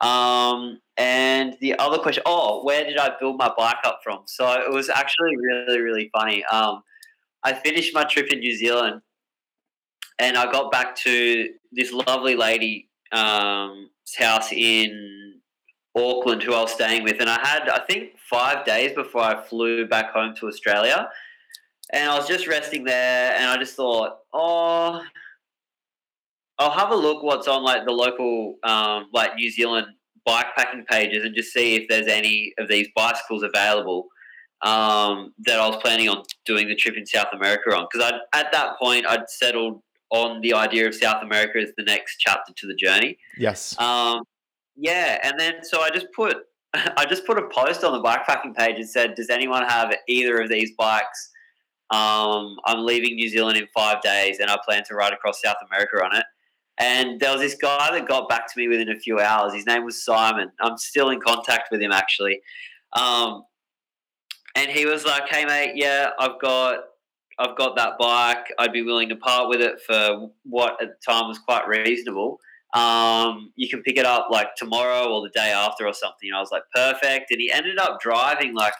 Um, 0.00 0.80
and 0.98 1.56
the 1.60 1.78
other 1.78 1.98
question, 1.98 2.22
oh, 2.26 2.62
where 2.64 2.84
did 2.84 2.98
I 2.98 3.12
build 3.18 3.38
my 3.38 3.50
bike 3.56 3.78
up 3.84 4.00
from? 4.04 4.20
So 4.26 4.50
it 4.52 4.70
was 4.70 4.90
actually 4.90 5.36
really, 5.36 5.80
really 5.80 6.10
funny. 6.16 6.44
Um, 6.44 6.82
I 7.42 7.54
finished 7.54 7.94
my 7.94 8.04
trip 8.04 8.30
in 8.30 8.40
New 8.40 8.54
Zealand 8.54 9.00
and 10.18 10.36
I 10.36 10.50
got 10.52 10.70
back 10.70 10.94
to 10.96 11.48
this 11.72 11.92
lovely 11.92 12.36
lady's 12.36 12.84
um, 13.12 13.90
house 14.18 14.52
in 14.52 15.23
Auckland 15.96 16.42
who 16.42 16.54
I 16.54 16.62
was 16.62 16.72
staying 16.72 17.04
with. 17.04 17.20
And 17.20 17.30
I 17.30 17.38
had, 17.46 17.68
I 17.68 17.80
think, 17.80 18.18
five 18.18 18.64
days 18.64 18.92
before 18.94 19.22
I 19.22 19.44
flew 19.44 19.86
back 19.86 20.12
home 20.12 20.34
to 20.36 20.48
Australia. 20.48 21.08
And 21.92 22.10
I 22.10 22.16
was 22.16 22.26
just 22.26 22.46
resting 22.48 22.84
there 22.84 23.34
and 23.34 23.46
I 23.46 23.56
just 23.56 23.76
thought, 23.76 24.18
oh, 24.32 25.02
I'll 26.58 26.70
have 26.70 26.90
a 26.90 26.96
look 26.96 27.22
what's 27.22 27.48
on 27.48 27.62
like 27.62 27.84
the 27.84 27.92
local 27.92 28.56
um, 28.62 29.06
like 29.12 29.34
New 29.34 29.50
Zealand 29.50 29.88
bike 30.24 30.46
packing 30.56 30.84
pages 30.88 31.24
and 31.24 31.34
just 31.34 31.52
see 31.52 31.74
if 31.74 31.88
there's 31.88 32.06
any 32.06 32.54
of 32.58 32.68
these 32.68 32.88
bicycles 32.96 33.42
available 33.42 34.08
um, 34.62 35.34
that 35.40 35.60
I 35.60 35.68
was 35.68 35.76
planning 35.82 36.08
on 36.08 36.22
doing 36.46 36.68
the 36.68 36.74
trip 36.74 36.96
in 36.96 37.04
South 37.06 37.28
America 37.32 37.76
on. 37.76 37.86
Because 37.90 38.12
I 38.12 38.38
at 38.38 38.50
that 38.52 38.78
point 38.80 39.06
I'd 39.06 39.28
settled 39.28 39.82
on 40.10 40.40
the 40.40 40.54
idea 40.54 40.86
of 40.86 40.94
South 40.94 41.22
America 41.22 41.58
as 41.58 41.70
the 41.76 41.84
next 41.84 42.18
chapter 42.18 42.52
to 42.56 42.66
the 42.66 42.74
journey. 42.74 43.18
Yes. 43.36 43.78
Um, 43.78 44.22
yeah, 44.76 45.18
and 45.22 45.38
then 45.38 45.54
so 45.62 45.80
I 45.80 45.90
just 45.90 46.06
put 46.14 46.36
I 46.74 47.06
just 47.06 47.26
put 47.26 47.38
a 47.38 47.48
post 47.48 47.84
on 47.84 47.92
the 47.92 48.02
bikepacking 48.02 48.56
page 48.56 48.76
and 48.76 48.88
said, 48.88 49.14
"Does 49.14 49.30
anyone 49.30 49.64
have 49.64 49.94
either 50.08 50.40
of 50.40 50.48
these 50.48 50.72
bikes?" 50.76 51.30
Um, 51.90 52.56
I'm 52.64 52.84
leaving 52.84 53.14
New 53.14 53.28
Zealand 53.28 53.56
in 53.58 53.66
five 53.74 54.00
days, 54.02 54.38
and 54.40 54.50
I 54.50 54.58
plan 54.64 54.82
to 54.88 54.94
ride 54.94 55.12
across 55.12 55.40
South 55.42 55.56
America 55.70 55.96
on 56.04 56.16
it. 56.16 56.24
And 56.78 57.20
there 57.20 57.30
was 57.30 57.40
this 57.40 57.54
guy 57.54 57.90
that 57.92 58.08
got 58.08 58.28
back 58.28 58.52
to 58.52 58.58
me 58.58 58.66
within 58.66 58.88
a 58.88 58.98
few 58.98 59.20
hours. 59.20 59.54
His 59.54 59.66
name 59.66 59.84
was 59.84 60.04
Simon. 60.04 60.50
I'm 60.60 60.76
still 60.76 61.10
in 61.10 61.20
contact 61.20 61.68
with 61.70 61.80
him 61.80 61.92
actually. 61.92 62.40
Um, 62.94 63.44
and 64.56 64.70
he 64.70 64.86
was 64.86 65.04
like, 65.04 65.28
"Hey 65.28 65.44
mate, 65.44 65.72
yeah, 65.76 66.10
I've 66.18 66.40
got 66.40 66.80
I've 67.38 67.56
got 67.56 67.76
that 67.76 67.98
bike. 67.98 68.52
I'd 68.58 68.72
be 68.72 68.82
willing 68.82 69.08
to 69.08 69.16
part 69.16 69.48
with 69.48 69.60
it 69.60 69.80
for 69.86 70.30
what 70.44 70.80
at 70.82 70.88
the 70.88 71.12
time 71.12 71.28
was 71.28 71.38
quite 71.38 71.66
reasonable. 71.66 72.38
Um, 72.74 73.52
you 73.56 73.68
can 73.68 73.82
pick 73.82 73.96
it 73.96 74.04
up 74.06 74.28
like 74.30 74.56
tomorrow 74.56 75.08
or 75.08 75.22
the 75.22 75.30
day 75.30 75.50
after 75.50 75.86
or 75.86 75.94
something." 75.94 76.28
And 76.28 76.36
I 76.36 76.40
was 76.40 76.50
like, 76.50 76.64
"Perfect." 76.74 77.30
And 77.30 77.40
he 77.40 77.50
ended 77.50 77.78
up 77.78 78.00
driving 78.00 78.54
like 78.54 78.74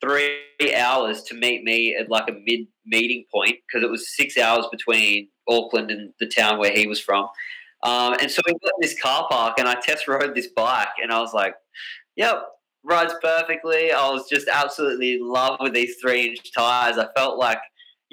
three 0.00 0.74
hours 0.76 1.22
to 1.24 1.34
meet 1.34 1.64
me 1.64 1.96
at 1.96 2.10
like 2.10 2.28
a 2.28 2.32
mid 2.44 2.66
meeting 2.86 3.24
point 3.32 3.56
because 3.66 3.84
it 3.84 3.90
was 3.90 4.14
six 4.14 4.36
hours 4.36 4.66
between 4.70 5.28
Auckland 5.48 5.90
and 5.90 6.12
the 6.20 6.26
town 6.26 6.58
where 6.58 6.72
he 6.72 6.86
was 6.86 7.00
from. 7.00 7.28
Um, 7.82 8.14
and 8.20 8.30
so 8.30 8.40
we 8.46 8.52
got 8.52 8.72
in 8.80 8.80
this 8.80 9.00
car 9.00 9.28
park 9.30 9.58
and 9.58 9.68
I 9.68 9.74
test 9.74 10.08
rode 10.08 10.34
this 10.34 10.48
bike 10.48 10.88
and 11.02 11.12
I 11.12 11.20
was 11.20 11.34
like, 11.34 11.54
yep, 12.16 12.44
rides 12.82 13.14
perfectly. 13.22 13.92
I 13.92 14.08
was 14.10 14.28
just 14.28 14.48
absolutely 14.48 15.14
in 15.14 15.28
love 15.28 15.58
with 15.60 15.74
these 15.74 15.96
three 16.00 16.28
inch 16.28 16.52
tires. 16.52 16.98
I 16.98 17.08
felt 17.14 17.38
like 17.38 17.58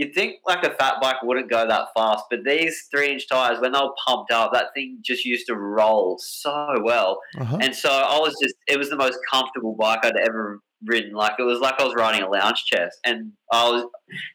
you'd 0.02 0.16
think 0.16 0.38
like 0.48 0.64
a 0.64 0.72
fat 0.72 0.96
bike 1.00 1.22
wouldn't 1.22 1.50
go 1.50 1.68
that 1.68 1.90
fast, 1.96 2.26
but 2.32 2.44
these 2.44 2.88
three 2.90 3.12
inch 3.12 3.30
tires, 3.30 3.60
when 3.60 3.72
they 3.72 3.80
were 3.80 3.94
pumped 4.08 4.32
up, 4.32 4.52
that 4.52 4.74
thing 4.74 4.98
just 5.04 5.26
used 5.26 5.46
to 5.46 5.56
roll 5.56 6.18
so 6.20 6.76
well. 6.84 7.20
Uh-huh. 7.40 7.60
And 7.62 7.76
so 7.76 7.90
I 7.90 8.18
was 8.18 8.36
just, 8.42 8.56
it 8.68 8.80
was 8.80 8.90
the 8.90 8.96
most 8.96 9.20
comfortable 9.32 9.76
bike 9.76 10.00
I'd 10.04 10.18
ever 10.18 10.60
ridden. 10.86 11.14
Like 11.14 11.34
it 11.38 11.44
was 11.44 11.60
like 11.60 11.80
I 11.80 11.84
was 11.84 11.94
riding 11.94 12.24
a 12.24 12.30
lounge 12.30 12.64
chest. 12.66 12.98
And 13.06 13.32
I 13.52 13.70
was 13.70 13.86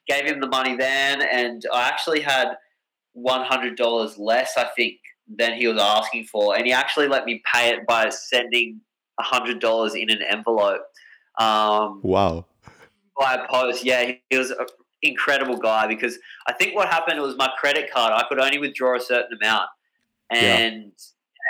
gave 0.07 0.25
him 0.25 0.41
the 0.41 0.47
money 0.47 0.77
then, 0.77 1.23
and 1.23 1.65
I 1.75 1.89
actually 1.89 2.21
had 2.21 2.53
one 3.15 3.45
hundred 3.45 3.77
dollars 3.77 4.17
less, 4.19 4.53
I 4.57 4.69
think, 4.77 4.95
than 5.37 5.55
he 5.55 5.67
was 5.67 5.81
asking 5.81 6.27
for, 6.27 6.57
and 6.57 6.65
he 6.65 6.73
actually 6.73 7.09
let 7.09 7.25
me 7.25 7.43
pay 7.53 7.71
it 7.71 7.87
by 7.89 8.09
sending 8.11 8.81
hundred 9.19 9.59
dollars 9.61 9.95
in 9.97 10.11
an 10.11 10.23
envelope. 10.23 10.83
Um, 11.41 12.01
wow! 12.05 12.47
By 13.19 13.45
post, 13.51 13.85
yeah, 13.85 14.13
he, 14.31 14.39
was 14.39 14.53
incredible 15.03 15.57
guy 15.57 15.87
because 15.87 16.19
I 16.47 16.53
think 16.53 16.75
what 16.75 16.89
happened 16.89 17.21
was 17.21 17.37
my 17.37 17.51
credit 17.59 17.91
card. 17.93 18.13
I 18.13 18.25
could 18.29 18.39
only 18.39 18.59
withdraw 18.59 18.97
a 18.97 19.01
certain 19.01 19.39
amount, 19.41 19.69
and. 20.31 20.85
Yeah. 20.85 20.93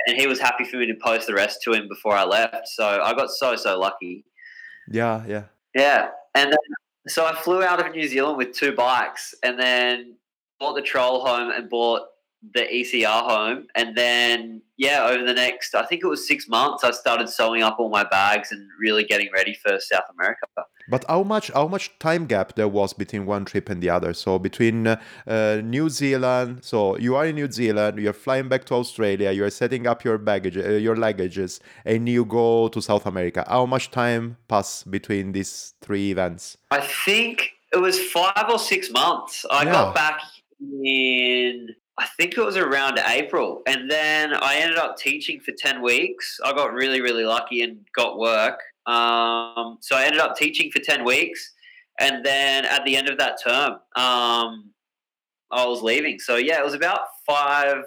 And 0.09 0.17
he 0.17 0.29
was 0.29 0.39
happy 0.39 0.63
for 0.63 0.77
me 0.77 0.87
to 0.87 0.95
post 1.03 1.27
the 1.27 1.35
rest 1.35 1.63
to 1.63 1.73
him 1.73 1.89
before 1.89 2.15
I 2.15 2.23
left. 2.23 2.69
So 2.69 2.87
I 2.87 3.13
got 3.15 3.29
so 3.29 3.57
so 3.57 3.77
lucky. 3.77 4.25
Yeah, 4.89 5.25
yeah. 5.27 5.45
Yeah. 5.75 6.11
And 6.37 6.53
then, 6.53 6.59
so 7.09 7.27
I 7.27 7.35
flew 7.35 7.65
out 7.65 7.85
of 7.85 7.93
New 7.93 8.07
Zealand 8.07 8.37
with 8.37 8.53
two 8.53 8.73
bikes 8.73 9.35
and 9.43 9.59
then 9.59 10.15
bought 10.61 10.75
the 10.75 10.83
troll 10.83 11.27
home 11.27 11.51
and 11.51 11.69
bought 11.69 12.03
the 12.55 12.61
ECR 12.61 13.23
home. 13.23 13.67
And 13.75 13.97
then, 13.97 14.63
yeah, 14.77 15.07
over 15.07 15.25
the 15.25 15.33
next, 15.33 15.75
I 15.75 15.85
think 15.85 16.03
it 16.03 16.07
was 16.07 16.27
six 16.27 16.49
months, 16.49 16.85
I 16.85 16.91
started 16.91 17.29
sewing 17.29 17.63
up 17.63 17.77
all 17.79 17.89
my 17.89 18.05
bags 18.05 18.53
and 18.53 18.69
really 18.81 19.05
getting 19.05 19.29
ready 19.35 19.55
for 19.55 19.79
South 19.81 20.05
America. 20.13 20.47
But 20.89 21.05
how 21.09 21.25
much 21.25 21.51
how 21.53 21.67
much 21.67 21.99
time 21.99 22.27
gap 22.27 22.55
there 22.55 22.69
was 22.69 22.93
between 22.93 23.27
one 23.27 23.45
trip 23.45 23.69
and 23.69 23.83
the 23.83 23.91
other? 23.91 24.15
So 24.15 24.39
between 24.39 24.87
uh, 24.87 25.01
uh, 25.27 25.61
New 25.65 25.89
Zealand, 25.89 26.63
so 26.63 26.97
you 26.99 27.17
are 27.17 27.27
in 27.27 27.35
New 27.35 27.51
Zealand, 27.51 27.99
you're 27.99 28.13
flying 28.13 28.49
back 28.49 28.65
to 28.67 28.75
Australia, 28.75 29.33
you're 29.33 29.51
setting 29.51 29.89
up 29.89 30.05
your 30.05 30.17
baggage, 30.19 30.57
uh, 30.57 30.71
your 30.71 30.95
luggages, 30.95 31.59
and 31.85 32.09
you 32.09 32.25
go 32.25 32.69
to 32.69 32.81
South 32.81 33.05
America. 33.07 33.45
How 33.49 33.67
much 33.67 33.91
time 33.91 34.37
passed 34.47 34.89
between 34.89 35.33
these 35.33 35.75
three 35.81 36.13
events? 36.13 36.57
I 36.71 36.81
think 36.81 37.51
it 37.73 37.79
was 37.79 37.99
five 37.99 38.47
or 38.49 38.59
six 38.59 38.91
months. 38.91 39.45
I 39.51 39.65
yeah. 39.65 39.73
got 39.73 39.95
back 39.95 40.21
in 40.61 41.75
I 41.99 42.07
think 42.17 42.37
it 42.37 42.45
was 42.45 42.57
around 42.57 42.99
April. 42.99 43.63
And 43.67 43.91
then 43.91 44.35
I 44.35 44.57
ended 44.57 44.79
up 44.79 44.99
teaching 44.99 45.41
for 45.41 45.53
10 45.53 45.81
weeks. 45.83 46.39
I 46.45 46.53
got 46.53 46.73
really, 46.73 47.01
really 47.01 47.25
lucky 47.25 47.63
and 47.63 47.79
got 47.95 48.19
work. 48.19 48.61
Um, 48.87 49.79
so 49.81 49.97
I 49.97 50.05
ended 50.05 50.21
up 50.21 50.37
teaching 50.37 50.71
for 50.71 50.79
10 50.79 51.05
weeks. 51.05 51.53
And 51.99 52.25
then 52.25 52.67
at 52.67 52.85
the 52.85 52.97
end 52.97 53.09
of 53.09 53.17
that 53.19 53.39
term, 53.43 53.73
um, 53.97 54.71
I 55.51 55.65
was 55.65 55.83
leaving. 55.83 56.19
So 56.19 56.37
yeah, 56.37 56.61
it 56.61 56.65
was 56.65 56.75
about 56.75 57.01
five, 57.27 57.85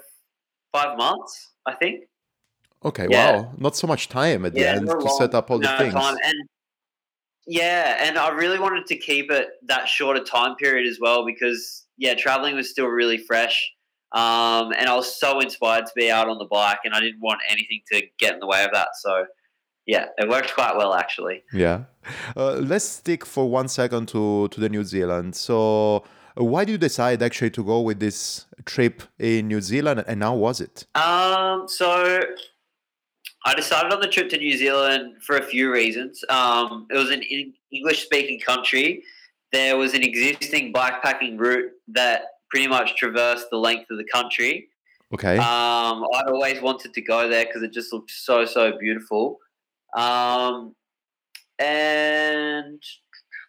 five 0.72 0.98
months, 0.98 1.52
I 1.66 1.74
think. 1.74 2.04
Okay, 2.84 3.06
yeah. 3.08 3.36
wow. 3.36 3.52
Not 3.58 3.76
so 3.76 3.86
much 3.86 4.08
time 4.08 4.44
at 4.44 4.56
yeah, 4.56 4.72
the 4.72 4.78
end 4.78 4.86
to 4.88 4.98
long, 4.98 5.18
set 5.18 5.34
up 5.34 5.50
all 5.50 5.58
no 5.58 5.70
the 5.70 5.90
things. 5.90 5.94
And 5.94 6.48
yeah, 7.46 7.96
and 8.00 8.18
I 8.18 8.30
really 8.30 8.58
wanted 8.58 8.86
to 8.86 8.96
keep 8.96 9.30
it 9.30 9.48
that 9.66 9.86
shorter 9.86 10.24
time 10.24 10.56
period 10.56 10.88
as 10.88 10.98
well 11.00 11.24
because 11.24 11.86
yeah, 11.98 12.14
traveling 12.14 12.56
was 12.56 12.70
still 12.70 12.86
really 12.86 13.18
fresh. 13.18 13.70
Um, 14.12 14.72
and 14.72 14.88
I 14.88 14.94
was 14.94 15.18
so 15.18 15.38
inspired 15.40 15.86
to 15.86 15.92
be 15.94 16.10
out 16.10 16.28
on 16.28 16.38
the 16.38 16.46
bike, 16.46 16.80
and 16.84 16.94
I 16.94 17.00
didn't 17.00 17.20
want 17.20 17.40
anything 17.48 17.80
to 17.92 18.02
get 18.18 18.34
in 18.34 18.40
the 18.40 18.46
way 18.46 18.64
of 18.64 18.70
that. 18.72 18.88
So, 19.00 19.26
yeah, 19.86 20.06
it 20.18 20.28
worked 20.28 20.54
quite 20.54 20.76
well 20.76 20.94
actually. 20.94 21.44
Yeah. 21.52 21.84
Uh, 22.36 22.54
let's 22.54 22.84
stick 22.84 23.24
for 23.24 23.48
one 23.48 23.68
second 23.68 24.08
to 24.08 24.48
to 24.48 24.60
the 24.60 24.68
New 24.68 24.84
Zealand. 24.84 25.36
So, 25.36 26.04
why 26.34 26.64
did 26.64 26.72
you 26.72 26.78
decide 26.78 27.22
actually 27.22 27.50
to 27.50 27.64
go 27.64 27.80
with 27.80 28.00
this 28.00 28.46
trip 28.64 29.02
in 29.18 29.48
New 29.48 29.60
Zealand, 29.60 30.04
and 30.06 30.22
how 30.22 30.34
was 30.34 30.60
it? 30.60 30.86
Um, 30.94 31.68
so 31.68 32.20
I 33.44 33.54
decided 33.54 33.92
on 33.92 34.00
the 34.00 34.08
trip 34.08 34.28
to 34.30 34.38
New 34.38 34.56
Zealand 34.56 35.22
for 35.22 35.36
a 35.36 35.42
few 35.42 35.72
reasons. 35.72 36.22
Um, 36.28 36.86
it 36.90 36.96
was 36.96 37.10
an 37.10 37.22
English 37.72 38.04
speaking 38.04 38.40
country. 38.40 39.02
There 39.52 39.76
was 39.76 39.94
an 39.94 40.02
existing 40.02 40.72
bikepacking 40.72 41.38
route 41.38 41.72
that 41.88 42.22
pretty 42.50 42.66
much 42.66 42.96
traversed 42.96 43.46
the 43.50 43.56
length 43.56 43.90
of 43.90 43.98
the 43.98 44.04
country. 44.04 44.68
Okay. 45.12 45.36
Um, 45.38 46.04
I'd 46.14 46.28
always 46.28 46.60
wanted 46.62 46.94
to 46.94 47.00
go 47.00 47.28
there 47.28 47.44
because 47.44 47.62
it 47.62 47.72
just 47.72 47.92
looked 47.92 48.10
so 48.10 48.44
so 48.44 48.78
beautiful. 48.78 49.38
Um, 49.96 50.74
and 51.58 52.82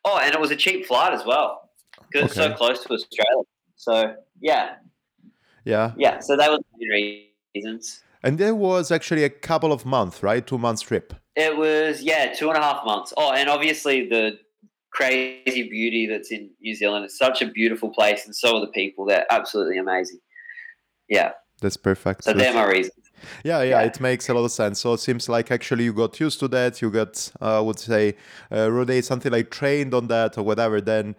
oh, 0.05 0.19
and 0.21 0.33
it 0.33 0.39
was 0.39 0.51
a 0.51 0.55
cheap 0.55 0.85
flight 0.85 1.13
as 1.13 1.25
well 1.25 1.69
because 2.11 2.31
okay. 2.31 2.45
it's 2.45 2.51
so 2.51 2.53
close 2.53 2.83
to 2.83 2.93
Australia. 2.93 3.43
So 3.75 4.15
yeah, 4.39 4.75
yeah, 5.65 5.93
yeah. 5.97 6.19
So 6.19 6.35
that 6.35 6.49
was 6.49 6.61
the 6.77 7.25
reasons. 7.55 8.03
And 8.23 8.37
there 8.37 8.53
was 8.55 8.91
actually 8.91 9.23
a 9.23 9.29
couple 9.29 9.71
of 9.71 9.85
months, 9.85 10.21
right? 10.21 10.45
Two 10.45 10.57
months 10.57 10.81
trip. 10.81 11.13
It 11.35 11.57
was 11.57 12.01
yeah, 12.01 12.33
two 12.33 12.49
and 12.49 12.57
a 12.57 12.61
half 12.61 12.85
months. 12.85 13.13
Oh, 13.17 13.31
and 13.31 13.49
obviously 13.49 14.09
the 14.09 14.39
crazy 14.91 15.69
beauty 15.69 16.07
that's 16.07 16.31
in 16.31 16.49
New 16.61 16.75
Zealand. 16.75 17.05
It's 17.05 17.17
such 17.17 17.41
a 17.41 17.47
beautiful 17.47 17.89
place, 17.89 18.25
and 18.25 18.35
so 18.35 18.57
are 18.57 18.61
the 18.61 18.71
people. 18.71 19.05
They're 19.05 19.25
absolutely 19.31 19.77
amazing. 19.77 20.19
Yeah. 21.09 21.31
That's 21.61 21.77
perfect. 21.77 22.23
So 22.23 22.33
they're 22.33 22.53
my 22.53 22.65
reasons. 22.65 22.95
Yeah, 23.43 23.61
yeah, 23.61 23.69
yeah, 23.69 23.81
it 23.81 23.99
makes 24.01 24.29
a 24.29 24.33
lot 24.33 24.45
of 24.45 24.51
sense. 24.51 24.79
So 24.79 24.93
it 24.93 24.99
seems 24.99 25.29
like 25.29 25.51
actually 25.51 25.83
you 25.83 25.93
got 25.93 26.19
used 26.19 26.39
to 26.39 26.47
that. 26.47 26.81
You 26.81 26.89
got, 26.89 27.31
uh, 27.39 27.57
I 27.57 27.61
would 27.61 27.77
say, 27.77 28.15
uh, 28.51 28.71
Rode 28.71 29.03
something 29.03 29.31
like 29.31 29.51
trained 29.51 29.93
on 29.93 30.07
that 30.07 30.39
or 30.39 30.43
whatever. 30.43 30.81
Then 30.81 31.15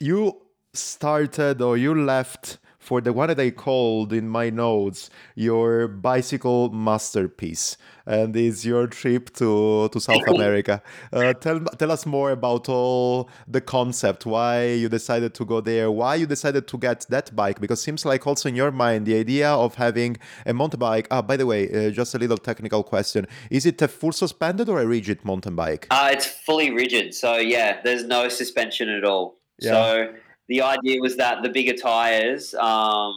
you 0.00 0.40
started 0.72 1.60
or 1.60 1.76
you 1.76 1.94
left 1.94 2.58
for 2.82 3.00
the 3.00 3.12
one 3.12 3.28
that 3.28 3.38
I 3.38 3.50
called 3.50 4.12
in 4.12 4.28
my 4.28 4.50
notes 4.50 5.08
your 5.36 5.86
bicycle 5.86 6.70
masterpiece, 6.70 7.76
and 8.06 8.36
it's 8.36 8.64
your 8.64 8.88
trip 8.88 9.32
to, 9.34 9.88
to 9.88 10.00
South 10.00 10.26
America. 10.26 10.82
Uh, 11.12 11.32
tell, 11.32 11.60
tell 11.60 11.92
us 11.92 12.04
more 12.04 12.32
about 12.32 12.68
all 12.68 13.30
the 13.46 13.60
concept, 13.60 14.26
why 14.26 14.66
you 14.66 14.88
decided 14.88 15.32
to 15.34 15.44
go 15.44 15.60
there, 15.60 15.92
why 15.92 16.16
you 16.16 16.26
decided 16.26 16.66
to 16.66 16.76
get 16.76 17.06
that 17.08 17.34
bike, 17.36 17.60
because 17.60 17.78
it 17.78 17.84
seems 17.84 18.04
like 18.04 18.26
also 18.26 18.48
in 18.48 18.56
your 18.56 18.72
mind 18.72 19.06
the 19.06 19.16
idea 19.16 19.48
of 19.48 19.76
having 19.76 20.16
a 20.44 20.52
mountain 20.52 20.80
bike. 20.80 21.06
Ah, 21.12 21.22
by 21.22 21.36
the 21.36 21.46
way, 21.46 21.70
uh, 21.70 21.90
just 21.90 22.16
a 22.16 22.18
little 22.18 22.36
technical 22.36 22.82
question: 22.82 23.28
Is 23.48 23.64
it 23.64 23.80
a 23.80 23.86
full 23.86 24.12
suspended 24.12 24.68
or 24.68 24.80
a 24.80 24.86
rigid 24.86 25.24
mountain 25.24 25.54
bike? 25.54 25.86
Uh, 25.88 26.10
it's 26.12 26.26
fully 26.26 26.72
rigid, 26.72 27.14
so 27.14 27.36
yeah, 27.36 27.80
there's 27.84 28.04
no 28.04 28.28
suspension 28.28 28.88
at 28.88 29.04
all. 29.04 29.38
Yeah. 29.60 29.70
So 29.70 30.14
the 30.48 30.62
idea 30.62 31.00
was 31.00 31.16
that 31.16 31.42
the 31.42 31.48
bigger 31.48 31.74
tires, 31.74 32.54
um, 32.54 33.14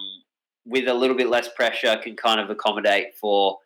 with 0.65 0.87
a 0.87 0.93
little 0.93 1.15
bit 1.15 1.29
less 1.29 1.47
pressure, 1.49 1.97
can 2.01 2.15
kind 2.15 2.39
of 2.39 2.49
accommodate 2.49 3.15
for 3.19 3.57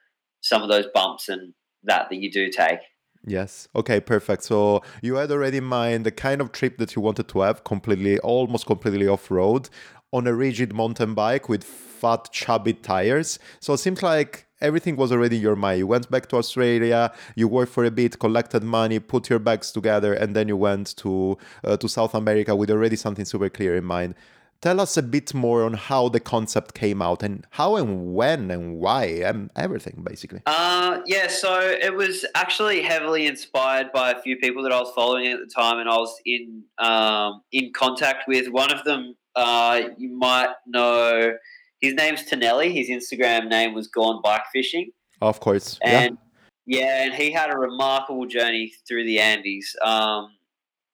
some 0.42 0.62
of 0.62 0.70
those 0.70 0.86
bumps 0.94 1.30
and 1.30 1.54
that 1.84 2.10
that 2.10 2.18
you 2.18 2.32
do 2.32 2.50
take. 2.50 2.80
Yes. 3.26 3.68
Okay, 3.76 4.00
perfect. 4.00 4.44
So 4.44 4.82
you 5.02 5.16
had 5.16 5.32
already 5.32 5.58
in 5.58 5.66
mind 5.66 6.06
the 6.06 6.12
kind 6.12 6.42
of 6.42 6.52
trip 6.52 6.78
that 6.78 6.96
you 6.96 7.02
wanted 7.02 7.28
to 7.30 7.42
have 7.42 7.64
completely, 7.64 8.18
almost 8.20 8.66
completely 8.66 9.08
off 9.08 9.30
road 9.30 9.70
on 10.12 10.26
a 10.26 10.34
rigid 10.34 10.74
mountain 10.74 11.14
bike 11.14 11.50
with 11.50 11.64
fat, 11.64 12.30
chubby 12.32 12.74
tires. 12.74 13.38
So 13.60 13.74
it 13.74 13.80
seems 13.80 14.02
like 14.02 14.48
everything 14.62 14.96
was 14.96 15.12
already 15.12 15.38
in 15.38 15.42
your 15.42 15.56
mind. 15.56 15.80
You 15.80 15.88
went 15.88 16.10
back 16.10 16.28
to 16.28 16.38
Australia, 16.38 17.12
you 17.36 17.48
worked 17.48 17.72
for 17.72 17.86
a 17.86 17.92
bit, 17.92 18.20
collected 18.20 18.64
money, 18.64 19.00
put 19.00 19.30
your 19.30 19.40
bags 19.40 19.72
together, 19.72 20.14
and 20.14 20.36
then 20.36 20.48
you 20.48 20.58
went 20.58 20.96
to 20.98 21.38
uh, 21.64 21.78
to 21.78 21.88
South 21.88 22.14
America 22.14 22.56
with 22.56 22.70
already 22.70 22.96
something 22.96 23.26
super 23.26 23.50
clear 23.50 23.76
in 23.76 23.86
mind. 23.86 24.16
Tell 24.62 24.82
us 24.82 24.98
a 24.98 25.02
bit 25.02 25.34
more 25.34 25.64
on 25.64 25.74
how 25.74 26.10
the 26.10 26.20
concept 26.20 26.74
came 26.74 27.02
out 27.02 27.24
and 27.24 27.48
how 27.52 27.78
and 27.78 28.14
when 28.14 28.52
and 28.52 28.78
why 28.78 29.06
and 29.06 29.50
everything 29.56 30.04
basically. 30.04 30.42
Uh, 30.46 31.00
yeah, 31.06 31.28
so 31.28 31.62
it 31.62 31.96
was 31.96 32.26
actually 32.36 32.82
heavily 32.82 33.26
inspired 33.26 33.90
by 33.94 34.12
a 34.12 34.22
few 34.22 34.36
people 34.36 34.62
that 34.64 34.74
I 34.74 34.80
was 34.82 34.92
following 34.94 35.28
at 35.28 35.40
the 35.40 35.46
time, 35.46 35.80
and 35.80 35.90
I 35.90 35.96
was 35.96 36.14
in 36.26 36.64
um, 36.78 37.42
in 37.54 37.72
contact 37.72 38.28
with. 38.28 38.50
One 38.50 38.70
of 38.70 38.84
them, 38.84 39.16
uh, 39.34 39.82
you 39.98 40.10
might 40.10 40.52
know 40.68 41.36
his 41.82 41.94
name's 41.94 42.24
Tonelli. 42.24 42.74
His 42.74 42.90
Instagram 42.90 43.48
name 43.48 43.74
was 43.74 43.88
Gone 43.88 44.22
Bike 44.24 44.44
Fishing. 44.52 44.92
Of 45.22 45.40
course. 45.40 45.80
And 45.82 46.18
yeah, 46.66 46.80
yeah 46.80 47.04
and 47.06 47.14
he 47.14 47.32
had 47.32 47.52
a 47.54 47.58
remarkable 47.58 48.26
journey 48.26 48.74
through 48.88 49.06
the 49.06 49.20
Andes. 49.20 49.76
Um, 49.84 50.36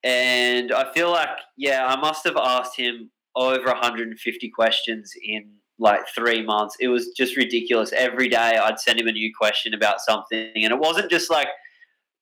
and 0.04 0.72
I 0.72 0.92
feel 0.94 1.12
like, 1.12 1.30
yeah, 1.58 1.88
I 1.88 1.96
must 2.00 2.24
have 2.26 2.38
asked 2.38 2.78
him 2.78 3.10
over 3.36 3.66
150 3.66 4.50
questions 4.50 5.14
in 5.24 5.52
like 5.80 6.02
three 6.14 6.44
months. 6.44 6.78
It 6.80 6.88
was 6.88 7.10
just 7.10 7.36
ridiculous. 7.36 7.92
Every 7.92 8.30
day 8.30 8.58
I'd 8.58 8.80
send 8.80 9.00
him 9.00 9.08
a 9.08 9.12
new 9.12 9.32
question 9.36 9.74
about 9.74 10.00
something. 10.00 10.52
And 10.56 10.72
it 10.72 10.80
wasn't 10.80 11.10
just 11.10 11.30
like, 11.30 11.48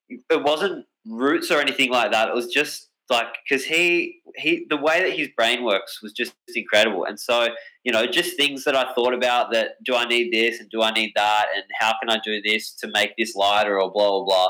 it 0.10 0.44
wasn't 0.44 0.86
routes 1.06 1.52
or 1.52 1.60
anything 1.60 1.92
like 1.92 2.12
that. 2.12 2.30
It 2.30 2.34
was 2.34 2.48
just 2.48 2.90
like 3.14 3.28
because 3.48 3.64
he 3.64 4.22
he 4.36 4.66
the 4.70 4.78
way 4.78 5.02
that 5.04 5.18
his 5.18 5.30
brain 5.38 5.64
works 5.64 6.02
was 6.02 6.12
just 6.12 6.34
incredible. 6.56 7.06
And 7.06 7.20
so 7.20 7.48
you 7.84 7.92
know 7.92 8.06
just 8.06 8.36
things 8.36 8.64
that 8.64 8.76
i 8.76 8.94
thought 8.94 9.14
about 9.14 9.52
that 9.52 9.84
do 9.84 9.96
i 9.96 10.06
need 10.06 10.32
this 10.32 10.60
and 10.60 10.70
do 10.70 10.82
i 10.82 10.92
need 10.92 11.12
that 11.16 11.48
and 11.54 11.64
how 11.80 11.94
can 12.00 12.10
i 12.10 12.18
do 12.24 12.42
this 12.42 12.74
to 12.74 12.88
make 12.88 13.12
this 13.18 13.36
lighter 13.36 13.80
or 13.80 13.92
blah 13.92 14.10
blah 14.10 14.24
blah. 14.26 14.50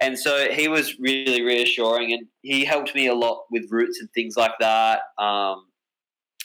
And 0.00 0.16
so 0.16 0.48
he 0.50 0.68
was 0.68 0.98
really 1.00 1.42
reassuring 1.42 2.12
and 2.12 2.26
he 2.42 2.64
helped 2.64 2.94
me 2.94 3.08
a 3.08 3.14
lot 3.14 3.46
with 3.50 3.64
routes 3.68 3.98
and 3.98 4.08
things 4.12 4.36
like 4.36 4.52
that. 4.60 5.00
Um, 5.18 5.66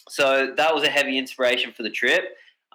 so 0.10 0.56
that 0.58 0.74
was 0.74 0.84
a 0.84 0.90
heavy 0.90 1.20
inspiration 1.20 1.72
for 1.72 1.84
the 1.84 1.92
trip. 1.92 2.24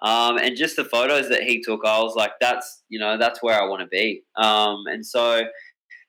Um, 0.01 0.37
and 0.37 0.55
just 0.55 0.77
the 0.77 0.85
photos 0.85 1.27
that 1.27 1.43
he 1.43 1.61
took 1.61 1.81
i 1.85 1.99
was 1.99 2.15
like 2.15 2.31
that's 2.39 2.83
you 2.87 2.97
know 2.97 3.17
that's 3.17 3.43
where 3.43 3.61
i 3.61 3.65
want 3.65 3.81
to 3.81 3.87
be. 3.87 4.23
Um, 4.37 4.83
and 4.87 5.05
so 5.05 5.43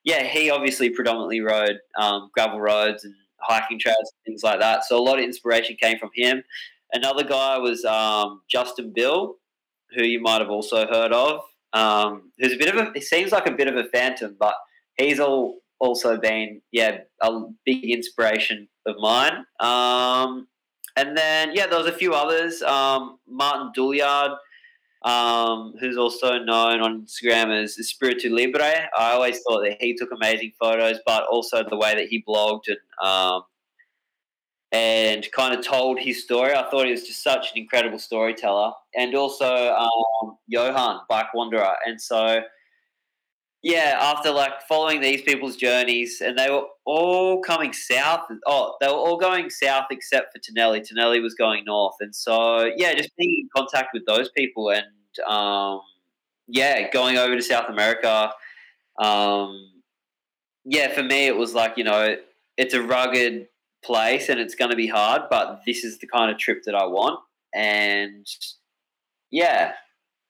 yeah, 0.04 0.22
he 0.22 0.50
obviously 0.50 0.90
predominantly 0.90 1.40
rode 1.40 1.78
um, 1.98 2.30
gravel 2.34 2.60
roads 2.60 3.04
and 3.04 3.14
hiking 3.40 3.78
trails 3.78 3.98
and 3.98 4.24
things 4.24 4.42
like 4.42 4.60
that. 4.60 4.84
So 4.84 4.98
a 4.98 5.02
lot 5.02 5.18
of 5.18 5.24
inspiration 5.24 5.76
came 5.80 5.98
from 5.98 6.10
him. 6.14 6.42
Another 6.92 7.24
guy 7.24 7.58
was 7.58 7.84
um, 7.84 8.42
Justin 8.48 8.92
Bill, 8.94 9.36
who 9.94 10.04
you 10.04 10.20
might 10.20 10.40
have 10.40 10.50
also 10.50 10.86
heard 10.86 11.12
of. 11.12 11.40
Um, 11.72 12.32
who's 12.38 12.52
a 12.52 12.56
bit 12.56 12.74
of 12.74 12.76
a, 12.76 12.90
he 12.94 13.00
seems 13.00 13.32
like 13.32 13.46
a 13.46 13.52
bit 13.52 13.68
of 13.68 13.76
a 13.76 13.84
phantom, 13.84 14.36
but 14.38 14.54
he's 14.96 15.20
all 15.20 15.58
also 15.78 16.18
been, 16.18 16.60
yeah, 16.72 16.98
a 17.22 17.40
big 17.64 17.84
inspiration 17.84 18.68
of 18.86 18.96
mine. 18.98 19.44
Um, 19.60 20.48
and 20.96 21.16
then, 21.16 21.52
yeah, 21.54 21.66
there 21.66 21.78
was 21.78 21.86
a 21.86 21.92
few 21.92 22.12
others. 22.12 22.60
Um, 22.62 23.18
Martin 23.28 23.72
Douillard, 23.74 24.36
um, 25.02 25.74
who's 25.80 25.96
also 25.96 26.38
known 26.38 26.80
on 26.80 27.02
Instagram 27.02 27.62
as 27.62 27.78
Espiritu 27.78 28.30
Libre. 28.30 28.88
I 28.96 29.12
always 29.12 29.40
thought 29.40 29.62
that 29.62 29.78
he 29.80 29.94
took 29.94 30.10
amazing 30.12 30.52
photos, 30.60 30.98
but 31.06 31.24
also 31.24 31.64
the 31.68 31.76
way 31.76 31.94
that 31.94 32.08
he 32.08 32.22
blogged 32.26 32.68
and 32.68 32.78
um, 33.06 33.42
and 34.72 35.26
kind 35.32 35.58
of 35.58 35.64
told 35.64 35.98
his 35.98 36.22
story. 36.22 36.54
I 36.54 36.68
thought 36.70 36.86
he 36.86 36.92
was 36.92 37.06
just 37.06 37.22
such 37.22 37.52
an 37.52 37.58
incredible 37.58 37.98
storyteller, 37.98 38.72
and 38.94 39.14
also 39.14 39.74
um, 39.74 40.36
Johan 40.46 41.00
Bike 41.08 41.32
Wanderer. 41.34 41.74
And 41.86 42.00
so, 42.00 42.42
yeah, 43.62 43.98
after 44.00 44.30
like 44.30 44.62
following 44.66 45.00
these 45.00 45.20
people's 45.22 45.56
journeys, 45.56 46.22
and 46.22 46.38
they 46.38 46.50
were 46.50 46.64
all 46.86 47.42
coming 47.42 47.72
south. 47.74 48.22
Oh, 48.46 48.76
they 48.80 48.86
were 48.86 48.94
all 48.94 49.18
going 49.18 49.50
south 49.50 49.86
except 49.90 50.32
for 50.32 50.38
Tonelli. 50.38 50.80
Tonelli 50.80 51.20
was 51.20 51.34
going 51.34 51.64
north, 51.66 51.96
and 52.00 52.14
so 52.14 52.70
yeah, 52.76 52.94
just 52.94 53.10
being 53.18 53.42
in 53.42 53.48
contact 53.54 53.88
with 53.92 54.06
those 54.06 54.30
people, 54.30 54.70
and 54.70 54.86
um, 55.28 55.82
yeah, 56.48 56.90
going 56.90 57.18
over 57.18 57.36
to 57.36 57.42
South 57.42 57.68
America. 57.68 58.32
Um, 58.98 59.70
yeah, 60.64 60.92
for 60.94 61.02
me, 61.02 61.26
it 61.26 61.36
was 61.36 61.54
like 61.54 61.76
you 61.76 61.84
know, 61.84 62.16
it's 62.56 62.72
a 62.72 62.82
rugged 62.82 63.48
place 63.84 64.28
and 64.28 64.38
it's 64.38 64.54
going 64.54 64.70
to 64.70 64.76
be 64.76 64.86
hard, 64.86 65.22
but 65.30 65.62
this 65.66 65.84
is 65.84 65.98
the 65.98 66.06
kind 66.06 66.30
of 66.30 66.38
trip 66.38 66.62
that 66.64 66.74
I 66.74 66.86
want, 66.86 67.20
and 67.54 68.26
yeah, 69.30 69.72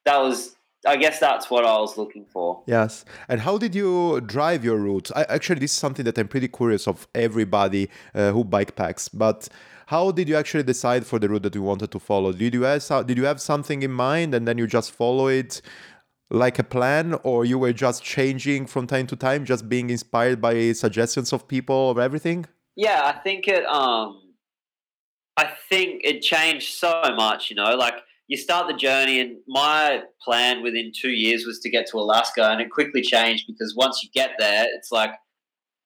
that 0.05 0.19
was 0.19 0.57
I 0.87 0.97
guess 0.97 1.19
that's 1.19 1.51
what 1.51 1.65
I 1.65 1.79
was 1.79 1.99
looking 1.99 2.25
for. 2.25 2.63
Yes. 2.67 3.05
And 3.29 3.41
how 3.41 3.59
did 3.59 3.75
you 3.75 4.21
drive 4.23 4.65
your 4.65 4.79
route? 4.79 5.11
I, 5.15 5.25
actually, 5.25 5.61
this 5.61 5.73
is 5.73 5.77
something 5.79 6.05
that 6.07 6.17
I'm 6.17 6.29
pretty 6.29 6.49
curious 6.49 6.89
of 6.89 7.07
everybody 7.15 7.91
uh, 8.15 8.33
who 8.33 8.45
bike 8.45 8.77
packs. 8.77 9.09
But 9.09 9.49
how 9.87 10.11
did 10.11 10.29
you 10.29 10.37
actually 10.37 10.63
decide 10.63 11.05
for 11.07 11.19
the 11.19 11.29
route 11.29 11.43
that 11.43 11.55
you 11.55 11.63
wanted 11.63 11.91
to 11.91 11.99
follow? 11.99 12.33
Did 12.33 12.55
you 12.55 12.63
have 12.63 13.07
did 13.07 13.19
you 13.19 13.25
have 13.25 13.41
something 13.41 13.83
in 13.83 13.91
mind 13.91 14.35
and 14.35 14.49
then 14.49 14.57
you 14.57 14.67
just 14.67 14.93
follow 14.93 15.27
it 15.27 15.61
like 16.31 16.61
a 16.61 16.65
plan, 16.65 17.19
or 17.25 17.45
you 17.45 17.59
were 17.59 17.73
just 17.73 18.05
changing 18.05 18.67
from 18.67 18.87
time 18.87 19.07
to 19.09 19.17
time, 19.17 19.45
just 19.45 19.69
being 19.69 19.91
inspired 19.91 20.41
by 20.41 20.73
suggestions 20.73 21.33
of 21.33 21.49
people 21.49 21.75
or 21.75 22.01
everything? 22.01 22.47
Yeah, 22.77 23.03
I 23.05 23.19
think 23.19 23.49
it. 23.49 23.67
Um, 23.67 24.23
I 25.37 25.51
think 25.69 26.03
it 26.05 26.23
changed 26.23 26.75
so 26.75 27.03
much. 27.17 27.51
You 27.51 27.57
know, 27.57 27.75
like 27.75 27.97
you 28.31 28.37
start 28.37 28.69
the 28.69 28.75
journey, 28.75 29.19
and 29.21 29.39
my 29.49 30.05
plan 30.23 30.63
within 30.63 30.93
two 30.95 31.11
years 31.11 31.45
was 31.45 31.59
to 31.59 31.69
get 31.69 31.89
to 31.89 31.97
Alaska, 31.99 32.49
and 32.49 32.61
it 32.61 32.71
quickly 32.71 33.03
changed 33.03 33.49
because 33.49 33.75
once 33.75 34.05
you 34.05 34.09
get 34.15 34.31
there, 34.39 34.67
it's 34.73 34.93
like 34.93 35.11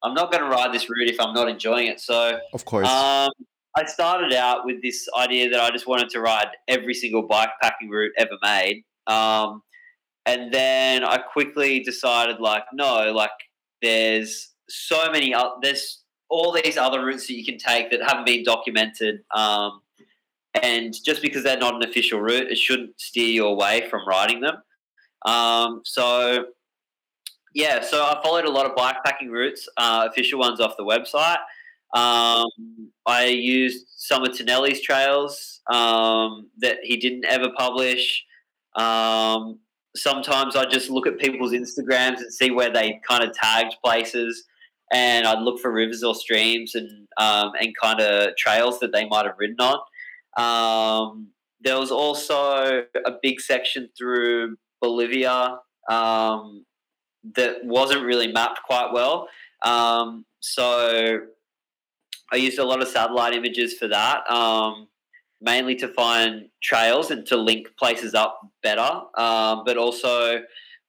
I'm 0.02 0.12
not 0.12 0.30
going 0.30 0.44
to 0.44 0.50
ride 0.50 0.70
this 0.70 0.90
route 0.90 1.08
if 1.08 1.18
I'm 1.18 1.32
not 1.32 1.48
enjoying 1.48 1.86
it. 1.86 2.00
So, 2.00 2.38
of 2.52 2.66
course, 2.66 2.86
um, 2.86 3.30
I 3.74 3.86
started 3.86 4.34
out 4.34 4.66
with 4.66 4.82
this 4.82 5.08
idea 5.18 5.48
that 5.48 5.58
I 5.58 5.70
just 5.70 5.86
wanted 5.86 6.10
to 6.10 6.20
ride 6.20 6.48
every 6.68 6.92
single 6.92 7.22
bike 7.22 7.48
packing 7.62 7.88
route 7.88 8.12
ever 8.18 8.36
made, 8.42 8.84
um, 9.06 9.62
and 10.26 10.52
then 10.52 11.02
I 11.02 11.16
quickly 11.16 11.80
decided, 11.80 12.40
like, 12.40 12.64
no, 12.74 13.10
like 13.12 13.30
there's 13.80 14.50
so 14.68 15.10
many, 15.10 15.34
there's 15.62 16.02
all 16.28 16.52
these 16.52 16.76
other 16.76 17.02
routes 17.06 17.26
that 17.28 17.34
you 17.34 17.44
can 17.44 17.56
take 17.56 17.90
that 17.90 18.02
haven't 18.02 18.26
been 18.26 18.44
documented. 18.44 19.20
Um, 19.34 19.80
and 20.62 20.94
just 21.04 21.22
because 21.22 21.42
they're 21.42 21.58
not 21.58 21.74
an 21.74 21.88
official 21.88 22.20
route, 22.20 22.50
it 22.50 22.58
shouldn't 22.58 23.00
steer 23.00 23.28
you 23.28 23.46
away 23.46 23.88
from 23.90 24.06
riding 24.06 24.40
them. 24.40 24.56
Um, 25.26 25.80
so, 25.84 26.46
yeah, 27.54 27.80
so 27.82 28.02
I 28.02 28.20
followed 28.22 28.44
a 28.44 28.50
lot 28.50 28.66
of 28.66 28.76
bikepacking 28.76 29.30
routes, 29.30 29.68
uh, 29.76 30.08
official 30.10 30.38
ones 30.38 30.60
off 30.60 30.76
the 30.76 30.84
website. 30.84 31.38
Um, 31.94 32.48
I 33.06 33.26
used 33.26 33.86
some 33.96 34.24
of 34.24 34.36
Tonelli's 34.36 34.80
trails 34.80 35.60
um, 35.72 36.50
that 36.58 36.78
he 36.82 36.96
didn't 36.96 37.24
ever 37.24 37.50
publish. 37.56 38.24
Um, 38.74 39.60
sometimes 39.96 40.56
I 40.56 40.64
just 40.64 40.90
look 40.90 41.06
at 41.06 41.18
people's 41.18 41.52
Instagrams 41.52 42.18
and 42.18 42.32
see 42.32 42.50
where 42.50 42.70
they 42.70 43.00
kind 43.08 43.22
of 43.22 43.32
tagged 43.32 43.76
places, 43.84 44.44
and 44.92 45.26
I'd 45.26 45.42
look 45.42 45.60
for 45.60 45.72
rivers 45.72 46.02
or 46.02 46.14
streams 46.14 46.74
and 46.74 47.06
um, 47.16 47.52
and 47.60 47.74
kind 47.80 48.00
of 48.00 48.36
trails 48.36 48.80
that 48.80 48.92
they 48.92 49.06
might 49.06 49.26
have 49.26 49.36
ridden 49.38 49.60
on. 49.60 49.78
Um, 50.36 51.28
there 51.60 51.78
was 51.78 51.90
also 51.90 52.84
a 53.06 53.12
big 53.22 53.40
section 53.40 53.88
through 53.96 54.56
Bolivia 54.80 55.58
um, 55.90 56.64
that 57.36 57.64
wasn't 57.64 58.04
really 58.04 58.30
mapped 58.30 58.62
quite 58.64 58.92
well. 58.92 59.28
Um, 59.62 60.26
so 60.40 61.20
I 62.32 62.36
used 62.36 62.58
a 62.58 62.64
lot 62.64 62.82
of 62.82 62.88
satellite 62.88 63.34
images 63.34 63.74
for 63.78 63.88
that. 63.88 64.30
Um, 64.30 64.88
mainly 65.40 65.74
to 65.76 65.88
find 65.88 66.48
trails 66.62 67.10
and 67.10 67.26
to 67.26 67.36
link 67.36 67.68
places 67.78 68.14
up 68.14 68.40
better, 68.62 69.02
um, 69.18 69.62
but 69.64 69.76
also 69.76 70.40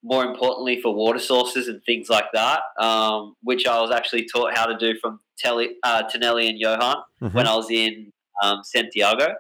more 0.03 0.23
importantly 0.23 0.79
for 0.81 0.93
water 0.93 1.19
sources 1.19 1.67
and 1.67 1.81
things 1.83 2.09
like 2.09 2.25
that, 2.33 2.61
um, 2.79 3.35
which 3.41 3.65
I 3.65 3.81
was 3.81 3.91
actually 3.91 4.27
taught 4.31 4.55
how 4.55 4.65
to 4.65 4.77
do 4.77 4.97
from 4.99 5.19
Telly, 5.37 5.75
uh, 5.83 6.03
Tonelli 6.03 6.47
and 6.47 6.59
Johan 6.59 6.97
Mhm. 7.21 7.33
when 7.33 7.47
I 7.47 7.55
was 7.55 7.69
in 7.71 8.13
um, 8.43 8.61
Santiago. 8.63 9.35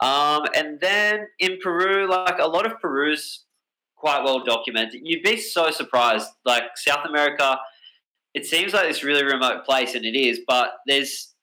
Um, 0.00 0.42
and 0.54 0.78
then 0.80 1.26
in 1.38 1.58
Peru, 1.62 2.08
like 2.08 2.38
a 2.38 2.46
lot 2.46 2.66
of 2.66 2.80
Peru's 2.80 3.44
quite 3.96 4.22
well 4.22 4.44
documented. 4.44 5.00
You'd 5.02 5.24
be 5.24 5.36
so 5.36 5.70
surprised. 5.70 6.28
Like 6.44 6.64
South 6.76 7.04
America, 7.06 7.58
it 8.34 8.46
seems 8.46 8.72
like 8.72 8.86
this 8.86 9.02
really 9.02 9.24
remote 9.24 9.64
place, 9.64 9.94
and 9.94 10.04
it 10.04 10.16
is, 10.16 10.40
but 10.46 10.74
there's 10.86 11.34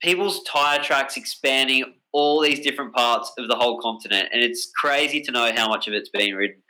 people's 0.00 0.42
tire 0.44 0.82
tracks 0.82 1.16
expanding 1.16 1.94
all 2.12 2.40
these 2.40 2.60
different 2.60 2.94
parts 2.94 3.30
of 3.38 3.48
the 3.48 3.54
whole 3.54 3.78
continent, 3.80 4.28
and 4.32 4.42
it's 4.42 4.70
crazy 4.74 5.20
to 5.20 5.32
know 5.32 5.52
how 5.54 5.68
much 5.68 5.86
of 5.86 5.94
it's 5.94 6.08
being 6.08 6.34
ridden. 6.34 6.62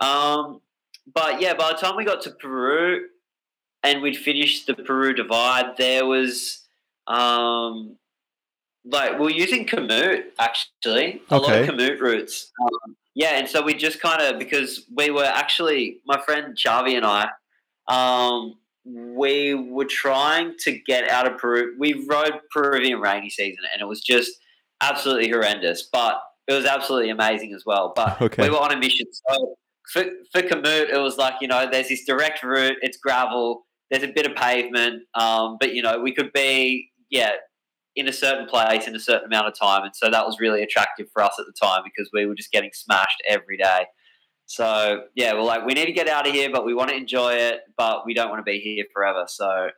Um, 0.00 0.60
but 1.14 1.40
yeah, 1.40 1.54
by 1.54 1.72
the 1.72 1.78
time 1.78 1.96
we 1.96 2.04
got 2.04 2.22
to 2.22 2.30
Peru 2.32 3.06
and 3.82 4.02
we'd 4.02 4.16
finished 4.16 4.66
the 4.66 4.74
Peru 4.74 5.14
divide, 5.14 5.76
there 5.78 6.04
was 6.04 6.66
um, 7.06 7.96
like 8.90 9.12
we 9.12 9.18
we're 9.18 9.30
using 9.30 9.66
Komoot 9.66 10.24
actually, 10.38 11.22
a 11.30 11.38
lot 11.38 11.54
of 11.54 11.68
Okay. 11.68 11.72
Komoot 11.72 12.00
routes. 12.00 12.50
Um, 12.62 12.96
yeah, 13.14 13.38
and 13.38 13.48
so 13.48 13.62
we 13.62 13.74
just 13.74 14.00
kind 14.00 14.22
of 14.22 14.38
because 14.38 14.84
we 14.94 15.10
were 15.10 15.24
actually 15.24 15.98
my 16.06 16.20
friend 16.20 16.56
Chavi 16.56 16.96
and 16.96 17.04
I, 17.04 17.28
um, 17.88 18.54
we 18.84 19.54
were 19.54 19.84
trying 19.84 20.54
to 20.60 20.78
get 20.86 21.08
out 21.08 21.26
of 21.30 21.38
Peru. 21.38 21.74
We 21.78 22.06
rode 22.08 22.34
Peruvian 22.52 23.00
rainy 23.00 23.30
season, 23.30 23.64
and 23.72 23.82
it 23.82 23.86
was 23.86 24.00
just 24.00 24.30
absolutely 24.80 25.28
horrendous, 25.30 25.88
but 25.92 26.20
it 26.46 26.52
was 26.54 26.64
absolutely 26.64 27.10
amazing 27.10 27.52
as 27.54 27.64
well. 27.66 27.92
But 27.94 28.20
Okay. 28.22 28.44
we 28.44 28.50
were 28.50 28.60
on 28.60 28.72
a 28.72 28.78
mission, 28.78 29.06
so 29.12 29.56
for 29.92 30.04
for 30.32 30.42
Komoot, 30.42 30.90
it 30.90 30.98
was 30.98 31.18
like 31.18 31.34
you 31.40 31.48
know, 31.48 31.68
there's 31.70 31.88
this 31.88 32.04
direct 32.04 32.42
route. 32.42 32.76
It's 32.82 32.96
gravel. 32.98 33.66
There's 33.90 34.04
a 34.04 34.12
bit 34.14 34.26
of 34.26 34.36
pavement, 34.36 35.02
um, 35.14 35.56
but 35.58 35.74
you 35.74 35.82
know, 35.82 35.98
we 35.98 36.14
could 36.14 36.32
be 36.32 36.90
yeah 37.10 37.32
in 37.96 38.06
a 38.08 38.12
certain 38.12 38.46
place 38.46 38.86
in 38.86 38.94
a 38.94 39.00
certain 39.00 39.26
amount 39.26 39.48
of 39.48 39.58
time, 39.58 39.82
and 39.84 39.94
so 39.94 40.10
that 40.10 40.24
was 40.24 40.38
really 40.40 40.62
attractive 40.62 41.08
for 41.12 41.22
us 41.22 41.34
at 41.38 41.46
the 41.46 41.52
time 41.52 41.82
because 41.84 42.10
we 42.12 42.26
were 42.26 42.34
just 42.34 42.52
getting 42.52 42.70
smashed 42.72 43.22
every 43.28 43.56
day. 43.56 43.86
So 44.46 45.02
yeah, 45.14 45.34
we're 45.34 45.42
like, 45.42 45.66
we 45.66 45.74
need 45.74 45.86
to 45.86 45.92
get 45.92 46.08
out 46.08 46.26
of 46.26 46.32
here, 46.32 46.48
but 46.50 46.64
we 46.64 46.74
want 46.74 46.90
to 46.90 46.96
enjoy 46.96 47.34
it, 47.34 47.60
but 47.76 48.06
we 48.06 48.14
don't 48.14 48.30
want 48.30 48.40
to 48.40 48.50
be 48.50 48.60
here 48.60 48.84
forever. 48.94 49.24
So 49.26 49.70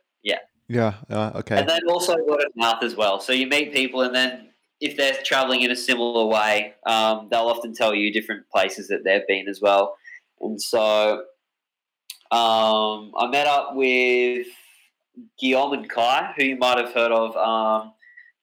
Yeah. 0.71 0.93
Uh, 1.09 1.31
okay. 1.35 1.57
and 1.57 1.67
then 1.67 1.81
also 1.89 2.15
word 2.25 2.45
of 2.45 2.55
mouth 2.55 2.81
as 2.81 2.95
well. 2.95 3.19
So 3.19 3.33
you 3.33 3.45
meet 3.45 3.73
people, 3.73 4.03
and 4.03 4.15
then 4.15 4.51
if 4.79 4.95
they're 4.95 5.17
traveling 5.21 5.63
in 5.63 5.71
a 5.71 5.75
similar 5.75 6.25
way, 6.25 6.75
um, 6.85 7.27
they'll 7.29 7.47
often 7.47 7.73
tell 7.73 7.93
you 7.93 8.11
different 8.13 8.49
places 8.49 8.87
that 8.87 9.03
they've 9.03 9.27
been 9.27 9.49
as 9.49 9.59
well. 9.61 9.97
And 10.39 10.61
so 10.61 11.23
um, 12.31 13.11
I 13.17 13.27
met 13.29 13.47
up 13.47 13.75
with 13.75 14.47
Guillaume 15.37 15.73
and 15.73 15.89
Kai, 15.89 16.31
who 16.37 16.45
you 16.45 16.55
might 16.55 16.77
have 16.77 16.93
heard 16.93 17.11
of. 17.11 17.35
Um, 17.35 17.91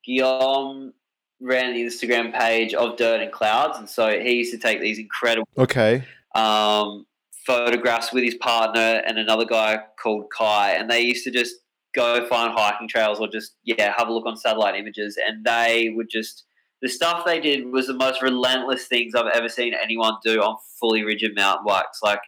Guillaume 0.09 0.93
ran 1.41 1.75
the 1.75 1.85
Instagram 1.85 2.33
page 2.33 2.75
of 2.75 2.97
Dirt 2.97 3.21
and 3.21 3.31
Clouds, 3.31 3.79
and 3.79 3.89
so 3.89 4.19
he 4.19 4.33
used 4.37 4.53
to 4.53 4.59
take 4.59 4.81
these 4.81 4.99
incredible 4.99 5.47
Okay. 5.57 6.03
um, 6.35 7.07
photographs 7.47 8.13
with 8.13 8.25
his 8.25 8.35
partner 8.37 9.03
and 9.07 9.19
another 9.19 9.45
guy 9.45 9.79
called 10.03 10.25
Kai, 10.37 10.73
and 10.73 10.91
they 10.91 11.01
used 11.01 11.25
to 11.25 11.31
just 11.31 11.57
go 11.95 12.27
find 12.27 12.53
hiking 12.53 12.89
trails 12.89 13.19
or 13.19 13.29
just 13.29 13.57
yeah 13.65 13.95
have 13.97 14.09
a 14.09 14.13
look 14.13 14.27
on 14.27 14.37
satellite 14.37 14.75
images, 14.75 15.19
and 15.27 15.45
they 15.45 15.93
would 15.95 16.09
just 16.11 16.45
the 16.81 16.89
stuff 16.89 17.25
they 17.25 17.41
did 17.41 17.73
was 17.73 17.87
the 17.89 17.95
most 17.95 18.23
relentless 18.23 18.87
things 18.87 19.15
I've 19.15 19.33
ever 19.35 19.49
seen 19.49 19.75
anyone 19.75 20.15
do 20.25 20.41
on 20.41 20.57
fully 20.79 21.03
rigid 21.03 21.35
mountain 21.35 21.65
bikes. 21.67 22.01
Like 22.03 22.21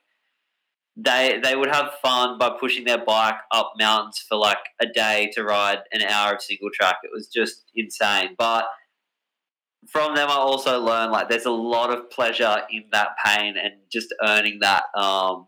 they 1.05 1.41
they 1.43 1.57
would 1.57 1.71
have 1.71 1.93
fun 2.03 2.39
by 2.39 2.51
pushing 2.59 2.85
their 2.85 3.03
bike 3.05 3.37
up 3.51 3.73
mountains 3.79 4.25
for 4.29 4.37
like 4.37 4.59
a 4.81 4.87
day 4.87 5.31
to 5.35 5.45
ride 5.45 5.79
an 5.93 6.03
hour 6.03 6.35
of 6.35 6.43
single 6.43 6.71
track. 6.73 6.97
It 7.03 7.11
was 7.13 7.29
just 7.29 7.65
insane, 7.75 8.35
but 8.37 8.67
from 9.89 10.15
them 10.15 10.29
I 10.29 10.35
also 10.35 10.79
learned 10.81 11.13
like 11.13 11.29
there's 11.29 11.47
a 11.47 11.51
lot 11.51 11.91
of 11.91 12.11
pleasure 12.11 12.63
in 12.71 12.85
that 12.93 13.11
pain 13.25 13.57
and 13.57 13.75
just 13.91 14.15
earning 14.23 14.59
that 14.61 14.85
um 14.95 15.47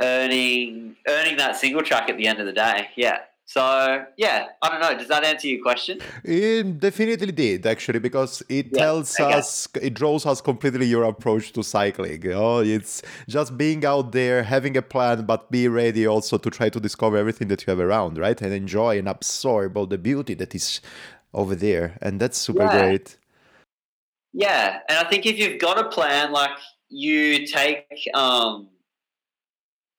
earning 0.00 0.96
earning 1.08 1.36
that 1.36 1.56
single 1.56 1.82
track 1.82 2.08
at 2.08 2.16
the 2.16 2.26
end 2.26 2.38
of 2.40 2.46
the 2.46 2.52
day. 2.52 2.88
Yeah. 2.96 3.18
So 3.50 4.04
yeah, 4.16 4.46
I 4.62 4.68
don't 4.68 4.80
know. 4.80 4.96
Does 4.96 5.08
that 5.08 5.24
answer 5.24 5.48
your 5.48 5.60
question? 5.60 6.02
It 6.22 6.78
definitely 6.78 7.32
did 7.32 7.66
actually 7.66 7.98
because 7.98 8.44
it 8.48 8.72
Yeah, 8.72 8.82
tells 8.82 9.18
okay. 9.18 9.24
us 9.34 9.66
it 9.82 9.94
draws 9.94 10.24
us 10.24 10.40
completely 10.40 10.86
your 10.86 11.02
approach 11.02 11.52
to 11.54 11.64
cycling. 11.64 12.22
You 12.22 12.30
know, 12.30 12.58
it's 12.60 13.02
just 13.28 13.58
being 13.58 13.84
out 13.84 14.12
there, 14.12 14.44
having 14.44 14.76
a 14.76 14.82
plan, 14.82 15.26
but 15.26 15.50
be 15.50 15.66
ready 15.66 16.06
also 16.06 16.38
to 16.38 16.48
try 16.48 16.68
to 16.68 16.78
discover 16.78 17.16
everything 17.16 17.48
that 17.48 17.66
you 17.66 17.72
have 17.72 17.80
around, 17.80 18.18
right? 18.18 18.40
And 18.40 18.52
enjoy 18.54 18.98
and 19.00 19.08
absorb 19.08 19.76
all 19.76 19.86
the 19.86 19.98
beauty 19.98 20.34
that 20.34 20.54
is 20.54 20.80
over 21.34 21.56
there. 21.56 21.98
And 22.00 22.20
that's 22.20 22.38
super 22.38 22.62
Yeah. 22.62 22.68
great. 22.68 23.16
Yeah, 24.32 24.78
and 24.88 24.98
I 24.98 25.10
think 25.10 25.26
if 25.26 25.38
you've 25.38 25.60
got 25.60 25.76
a 25.78 25.88
plan, 25.88 26.30
like 26.30 26.56
you 26.88 27.46
take 27.46 28.08
um, 28.14 28.68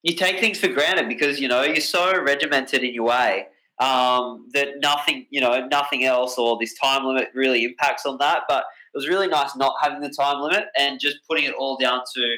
you 0.03 0.15
take 0.15 0.39
things 0.39 0.59
for 0.59 0.67
granted 0.67 1.07
because 1.07 1.39
you 1.39 1.47
know 1.47 1.63
you're 1.63 1.77
so 1.77 2.21
regimented 2.21 2.83
in 2.83 2.93
your 2.93 3.05
way 3.05 3.47
um, 3.79 4.47
that 4.53 4.79
nothing, 4.79 5.25
you 5.31 5.41
know, 5.41 5.67
nothing 5.67 6.05
else 6.05 6.37
or 6.37 6.57
this 6.59 6.77
time 6.77 7.03
limit 7.03 7.29
really 7.33 7.63
impacts 7.63 8.05
on 8.05 8.17
that. 8.19 8.43
But 8.47 8.65
it 8.93 8.97
was 8.97 9.07
really 9.07 9.27
nice 9.27 9.55
not 9.55 9.75
having 9.81 10.01
the 10.01 10.09
time 10.09 10.39
limit 10.39 10.65
and 10.77 10.99
just 10.99 11.17
putting 11.27 11.45
it 11.45 11.53
all 11.55 11.77
down 11.77 12.01
to 12.15 12.37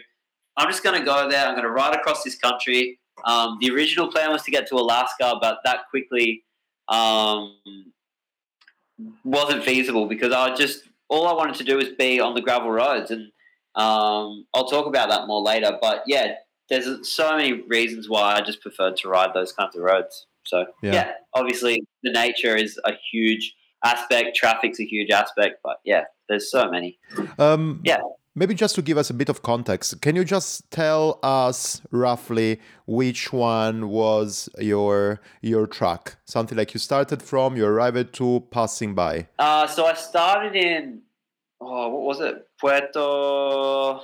I'm 0.56 0.70
just 0.70 0.84
going 0.84 0.98
to 0.98 1.06
go 1.06 1.30
there. 1.30 1.46
I'm 1.46 1.54
going 1.54 1.64
to 1.64 1.72
ride 1.72 1.96
across 1.96 2.24
this 2.24 2.38
country. 2.38 3.00
Um, 3.26 3.58
the 3.60 3.72
original 3.72 4.12
plan 4.12 4.32
was 4.32 4.44
to 4.44 4.52
get 4.52 4.68
to 4.68 4.76
Alaska, 4.76 5.36
but 5.42 5.60
that 5.66 5.90
quickly 5.90 6.44
um, 6.90 7.56
wasn't 9.24 9.64
feasible 9.64 10.08
because 10.08 10.32
I 10.32 10.56
just 10.56 10.84
all 11.10 11.28
I 11.28 11.34
wanted 11.34 11.56
to 11.56 11.64
do 11.64 11.78
was 11.78 11.90
be 11.90 12.20
on 12.20 12.36
the 12.36 12.42
gravel 12.42 12.72
roads, 12.72 13.12
and 13.12 13.32
um, 13.76 14.46
I'll 14.54 14.68
talk 14.68 14.86
about 14.86 15.10
that 15.10 15.28
more 15.28 15.42
later. 15.42 15.78
But 15.82 16.04
yeah, 16.08 16.36
there's 16.70 17.12
so 17.12 17.36
many 17.36 17.62
reasons 17.64 18.10
why 18.10 18.36
I 18.36 18.42
just 18.42 18.62
preferred 18.62 18.98
to 18.98 19.10
ride 19.10 19.34
those 19.34 19.52
kinds 19.52 19.76
of 19.76 19.84
roads. 19.84 20.26
So 20.46 20.66
Yeah. 20.82 20.94
yeah, 20.94 21.12
obviously 21.34 21.86
the 22.04 22.12
nature 22.12 22.56
is 22.56 22.80
a 22.86 22.94
huge 23.12 23.56
aspect, 23.84 24.36
traffic's 24.36 24.80
a 24.80 24.86
huge 24.86 25.12
aspect, 25.12 25.60
but 25.64 25.78
yeah, 25.84 26.06
there's 26.30 26.50
so 26.50 26.70
many. 26.70 27.00
Um, 27.38 27.82
Yeah. 27.84 28.02
Maybe 28.36 28.56
just 28.56 28.74
to 28.76 28.82
give 28.82 28.98
us 28.98 29.12
a 29.12 29.14
bit 29.14 29.30
of 29.30 29.44
context, 29.44 30.02
can 30.02 30.16
you 30.16 30.24
just 30.24 30.72
tell 30.72 31.20
us 31.22 31.82
roughly 31.92 32.60
which 32.88 33.32
one 33.32 33.90
was 33.90 34.50
your 34.58 35.22
your 35.44 35.68
truck? 35.68 36.18
Something 36.26 36.58
like 36.58 36.74
you 36.74 36.80
started 36.80 37.22
from, 37.22 37.56
you 37.56 37.64
arrived 37.64 38.12
to, 38.16 38.44
passing 38.50 38.96
by. 38.96 39.28
Uh, 39.38 39.68
so 39.68 39.86
I 39.86 39.94
started 39.94 40.56
in 40.56 41.04
oh, 41.62 41.90
what 41.90 42.02
was 42.02 42.20
it? 42.22 42.48
Puerto. 42.60 44.02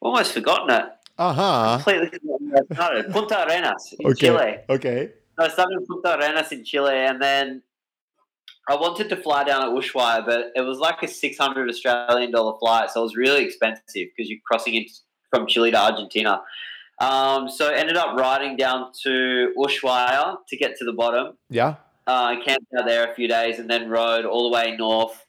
Almost 0.00 0.32
forgotten 0.32 0.70
it. 0.70 0.84
Aha. 1.18 1.76
Completely 1.76 2.06
forgotten 2.18 2.50
where 2.50 2.62
I 2.70 2.74
started. 2.74 3.10
Punta 3.12 3.46
Arenas 3.46 3.94
in 3.98 4.06
Okay. 4.10 4.26
Chile. 4.28 4.56
Okay. 4.68 5.10
So 5.38 5.44
I 5.44 5.48
started 5.48 5.78
in 5.80 5.86
Punta 5.86 6.16
Arenas 6.18 6.52
in 6.52 6.64
Chile, 6.64 6.94
and 6.94 7.20
then 7.20 7.62
I 8.68 8.76
wanted 8.76 9.08
to 9.08 9.16
fly 9.16 9.44
down 9.44 9.62
at 9.62 9.68
Ushuaia, 9.70 10.24
but 10.26 10.52
it 10.54 10.60
was 10.62 10.78
like 10.78 11.02
a 11.02 11.08
six 11.08 11.38
hundred 11.38 11.68
Australian 11.68 12.30
dollar 12.30 12.58
flight, 12.58 12.90
so 12.90 13.00
it 13.00 13.04
was 13.04 13.16
really 13.16 13.44
expensive 13.44 13.82
because 13.94 14.28
you're 14.30 14.40
crossing 14.46 14.74
it 14.74 14.90
from 15.30 15.46
Chile 15.46 15.70
to 15.70 15.76
Argentina. 15.78 16.40
Um, 17.00 17.48
so 17.48 17.68
I 17.70 17.74
ended 17.76 17.96
up 17.96 18.16
riding 18.18 18.56
down 18.56 18.90
to 19.04 19.52
Ushuaia 19.56 20.36
to 20.48 20.56
get 20.56 20.76
to 20.78 20.84
the 20.84 20.92
bottom. 20.92 21.36
Yeah. 21.48 21.76
Uh, 22.06 22.36
camped 22.44 22.66
out 22.78 22.86
there 22.86 23.10
a 23.10 23.14
few 23.14 23.28
days, 23.28 23.58
and 23.58 23.68
then 23.70 23.88
rode 23.88 24.24
all 24.24 24.48
the 24.50 24.54
way 24.54 24.76
north 24.76 25.24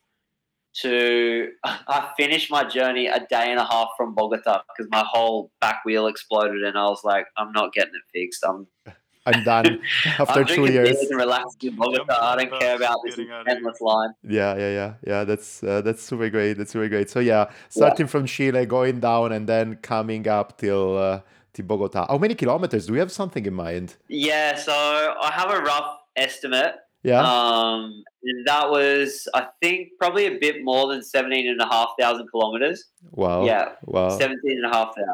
to. 0.82 1.50
I 1.64 2.12
finished 2.18 2.52
my 2.52 2.64
journey 2.64 3.08
a 3.08 3.20
day 3.20 3.52
and 3.52 3.60
a 3.60 3.66
half 3.66 3.90
from 3.98 4.14
Bogota 4.14 4.62
because 4.68 4.90
my 4.92 5.04
whole 5.08 5.52
back 5.62 5.86
wheel 5.86 6.08
exploded, 6.08 6.64
and 6.64 6.78
I 6.78 6.86
was 6.86 7.04
like, 7.04 7.28
"I'm 7.38 7.52
not 7.52 7.74
getting 7.74 7.94
it 7.96 8.02
fixed. 8.14 8.44
I'm 8.46 8.68
I'm 9.26 9.44
done 9.44 9.82
after 10.06 10.42
I'm 10.42 10.46
two 10.46 10.72
years. 10.72 10.98
and 10.98 11.18
relaxing 11.18 11.72
in 11.72 11.76
Bogota. 11.76 12.18
I 12.20 12.36
don't 12.36 12.60
care 12.60 12.76
about 12.76 12.98
this 13.06 13.16
getting 13.16 13.32
out 13.32 13.42
of 13.42 13.48
here. 13.48 13.56
endless 13.58 13.82
line. 13.82 14.10
Yeah, 14.24 14.56
yeah, 14.58 14.70
yeah, 14.70 14.94
yeah. 15.06 15.24
That's 15.24 15.64
uh, 15.64 15.82
that's 15.82 16.02
super 16.02 16.30
great. 16.30 16.54
That's 16.54 16.72
super 16.72 16.88
great. 16.88 17.10
So 17.10 17.20
yeah, 17.20 17.50
starting 17.70 18.08
from 18.08 18.26
Chile, 18.26 18.66
going 18.66 19.00
down, 19.00 19.32
and 19.32 19.48
then 19.48 19.76
coming 19.76 20.28
up 20.28 20.58
till 20.58 20.98
uh, 20.98 21.22
till 21.54 21.66
Bogota. 21.66 22.06
How 22.08 22.18
many 22.18 22.36
kilometers? 22.36 22.88
Do 22.88 22.94
we 22.94 23.00
have 23.00 23.12
something 23.12 23.46
in 23.46 23.54
mind? 23.54 23.98
Yeah, 24.08 24.56
so 24.56 24.74
I 24.74 25.32
have 25.34 25.52
a 25.52 25.62
rough 25.62 25.98
estimate. 26.16 26.76
Yeah. 27.04 27.22
Um, 27.22 27.82
and 27.84 28.06
that 28.46 28.70
was, 28.70 29.28
I 29.34 29.48
think, 29.62 29.90
probably 30.00 30.26
a 30.26 30.38
bit 30.40 30.64
more 30.64 30.88
than 30.88 31.04
17,500 31.04 32.32
kilometers. 32.32 32.86
wow. 33.12 33.46
yeah. 33.46 33.70
Wow. 33.86 34.10
17,500. 34.10 35.06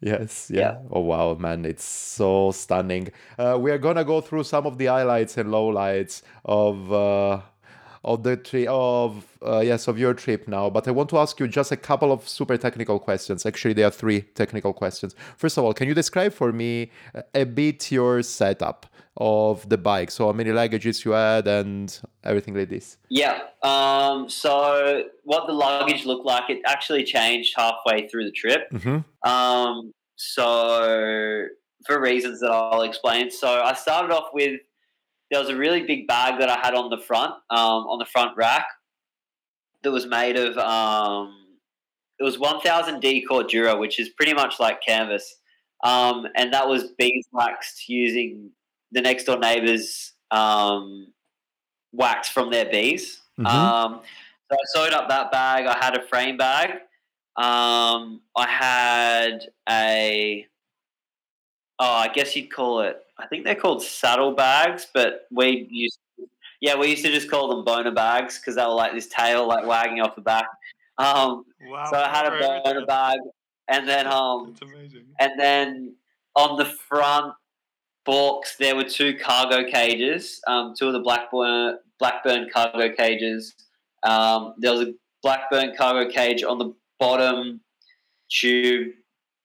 Yes, 0.00 0.50
yeah. 0.52 0.76
Oh 0.90 1.00
wow, 1.00 1.34
man, 1.34 1.64
it's 1.64 1.84
so 1.84 2.52
stunning. 2.52 3.08
Uh, 3.38 3.56
we 3.58 3.70
are 3.70 3.78
gonna 3.78 4.04
go 4.04 4.20
through 4.20 4.44
some 4.44 4.66
of 4.66 4.76
the 4.76 4.86
highlights 4.86 5.38
and 5.38 5.48
lowlights 5.48 6.20
of 6.44 6.92
uh, 6.92 7.40
of 8.06 8.22
the 8.22 8.36
trip 8.36 8.68
of 8.68 9.26
uh, 9.44 9.60
yes 9.60 9.88
of 9.88 9.98
your 9.98 10.14
trip 10.14 10.46
now 10.46 10.70
but 10.70 10.86
i 10.86 10.92
want 10.92 11.10
to 11.10 11.18
ask 11.18 11.40
you 11.40 11.48
just 11.48 11.72
a 11.72 11.76
couple 11.76 12.12
of 12.12 12.26
super 12.28 12.56
technical 12.56 13.00
questions 13.00 13.44
actually 13.44 13.74
there 13.74 13.86
are 13.86 13.90
three 13.90 14.20
technical 14.20 14.72
questions 14.72 15.14
first 15.36 15.58
of 15.58 15.64
all 15.64 15.74
can 15.74 15.88
you 15.88 15.94
describe 15.94 16.32
for 16.32 16.52
me 16.52 16.90
a 17.34 17.44
bit 17.44 17.90
your 17.90 18.22
setup 18.22 18.86
of 19.18 19.68
the 19.68 19.78
bike 19.78 20.10
so 20.10 20.26
how 20.26 20.32
many 20.32 20.50
luggages 20.50 21.04
you 21.04 21.12
had 21.12 21.46
and 21.46 22.00
everything 22.24 22.54
like 22.54 22.68
this 22.68 22.98
yeah 23.08 23.40
um, 23.62 24.28
so 24.28 25.04
what 25.24 25.46
the 25.46 25.52
luggage 25.52 26.04
looked 26.04 26.26
like 26.26 26.50
it 26.50 26.60
actually 26.66 27.02
changed 27.02 27.54
halfway 27.56 28.08
through 28.08 28.24
the 28.24 28.32
trip 28.32 28.70
mm-hmm. 28.70 29.30
um, 29.30 29.92
so 30.16 31.46
for 31.86 32.00
reasons 32.00 32.40
that 32.40 32.50
i'll 32.50 32.82
explain 32.82 33.30
so 33.30 33.62
i 33.62 33.72
started 33.72 34.12
off 34.12 34.28
with 34.32 34.60
there 35.30 35.40
was 35.40 35.48
a 35.48 35.56
really 35.56 35.82
big 35.82 36.06
bag 36.06 36.38
that 36.40 36.48
I 36.48 36.58
had 36.58 36.74
on 36.74 36.90
the 36.90 36.98
front, 36.98 37.32
um, 37.50 37.86
on 37.86 37.98
the 37.98 38.04
front 38.04 38.36
rack, 38.36 38.66
that 39.82 39.90
was 39.90 40.06
made 40.06 40.36
of. 40.36 40.56
Um, 40.58 41.34
it 42.18 42.24
was 42.24 42.38
1000D 42.38 43.24
Cordura, 43.28 43.78
which 43.78 43.98
is 43.98 44.08
pretty 44.10 44.32
much 44.32 44.58
like 44.58 44.80
canvas, 44.80 45.36
um, 45.84 46.26
and 46.34 46.52
that 46.52 46.68
was 46.68 46.92
beeswaxed 46.98 47.88
using 47.88 48.50
the 48.96 49.02
next 49.02 49.24
door 49.24 49.38
neighbor's 49.38 50.12
um, 50.30 51.12
wax 51.92 52.28
from 52.28 52.50
their 52.50 52.64
bees. 52.64 53.20
Mhm. 53.38 53.46
Um, 53.46 54.00
so 54.50 54.56
I 54.56 54.64
sewed 54.74 54.94
up 54.94 55.08
that 55.10 55.30
bag. 55.30 55.66
I 55.66 55.76
had 55.78 55.96
a 55.96 56.02
frame 56.06 56.36
bag. 56.36 56.70
Um, 57.36 58.22
I 58.34 58.46
had 58.48 59.50
a 59.68 60.46
oh, 61.78 61.92
I 61.92 62.08
guess 62.08 62.34
you'd 62.34 62.50
call 62.50 62.80
it. 62.80 63.02
I 63.18 63.26
think 63.26 63.44
they're 63.44 63.54
called 63.54 63.82
saddle 63.82 64.32
bags, 64.32 64.86
but 64.94 65.26
we 65.30 65.66
used, 65.70 65.98
yeah, 66.62 66.74
we 66.74 66.88
used 66.88 67.04
to 67.04 67.10
just 67.10 67.30
call 67.30 67.48
them 67.54 67.64
boner 67.64 67.90
bags 67.90 68.38
because 68.38 68.54
they 68.56 68.62
were 68.64 68.70
like 68.72 68.94
this 68.94 69.08
tail 69.08 69.46
like 69.46 69.66
wagging 69.66 70.00
off 70.00 70.14
the 70.16 70.22
back. 70.22 70.46
Um, 70.98 71.44
Wow. 71.68 71.84
so 71.90 71.96
I 71.98 72.08
had 72.08 72.26
a 72.32 72.38
boner 72.64 72.86
bag, 72.86 73.18
and 73.68 73.86
then 73.86 74.06
um, 74.06 74.54
That's 74.58 74.62
amazing. 74.72 75.04
and 75.20 75.32
then 75.38 75.94
on 76.34 76.56
the 76.56 76.64
front 76.64 77.34
forks 78.06 78.56
there 78.56 78.76
were 78.76 78.84
two 78.84 79.18
cargo 79.18 79.68
cages, 79.68 80.40
um, 80.46 80.74
two 80.78 80.86
of 80.86 80.92
the 80.94 81.00
Blackburn 81.00 81.78
Blackburn 81.98 82.48
cargo 82.52 82.94
cages. 82.94 83.54
Um, 84.02 84.54
there 84.58 84.72
was 84.72 84.82
a 84.82 84.94
Blackburn 85.22 85.74
cargo 85.76 86.08
cage 86.10 86.42
on 86.44 86.58
the 86.58 86.72
bottom 86.98 87.60
tube 88.30 88.92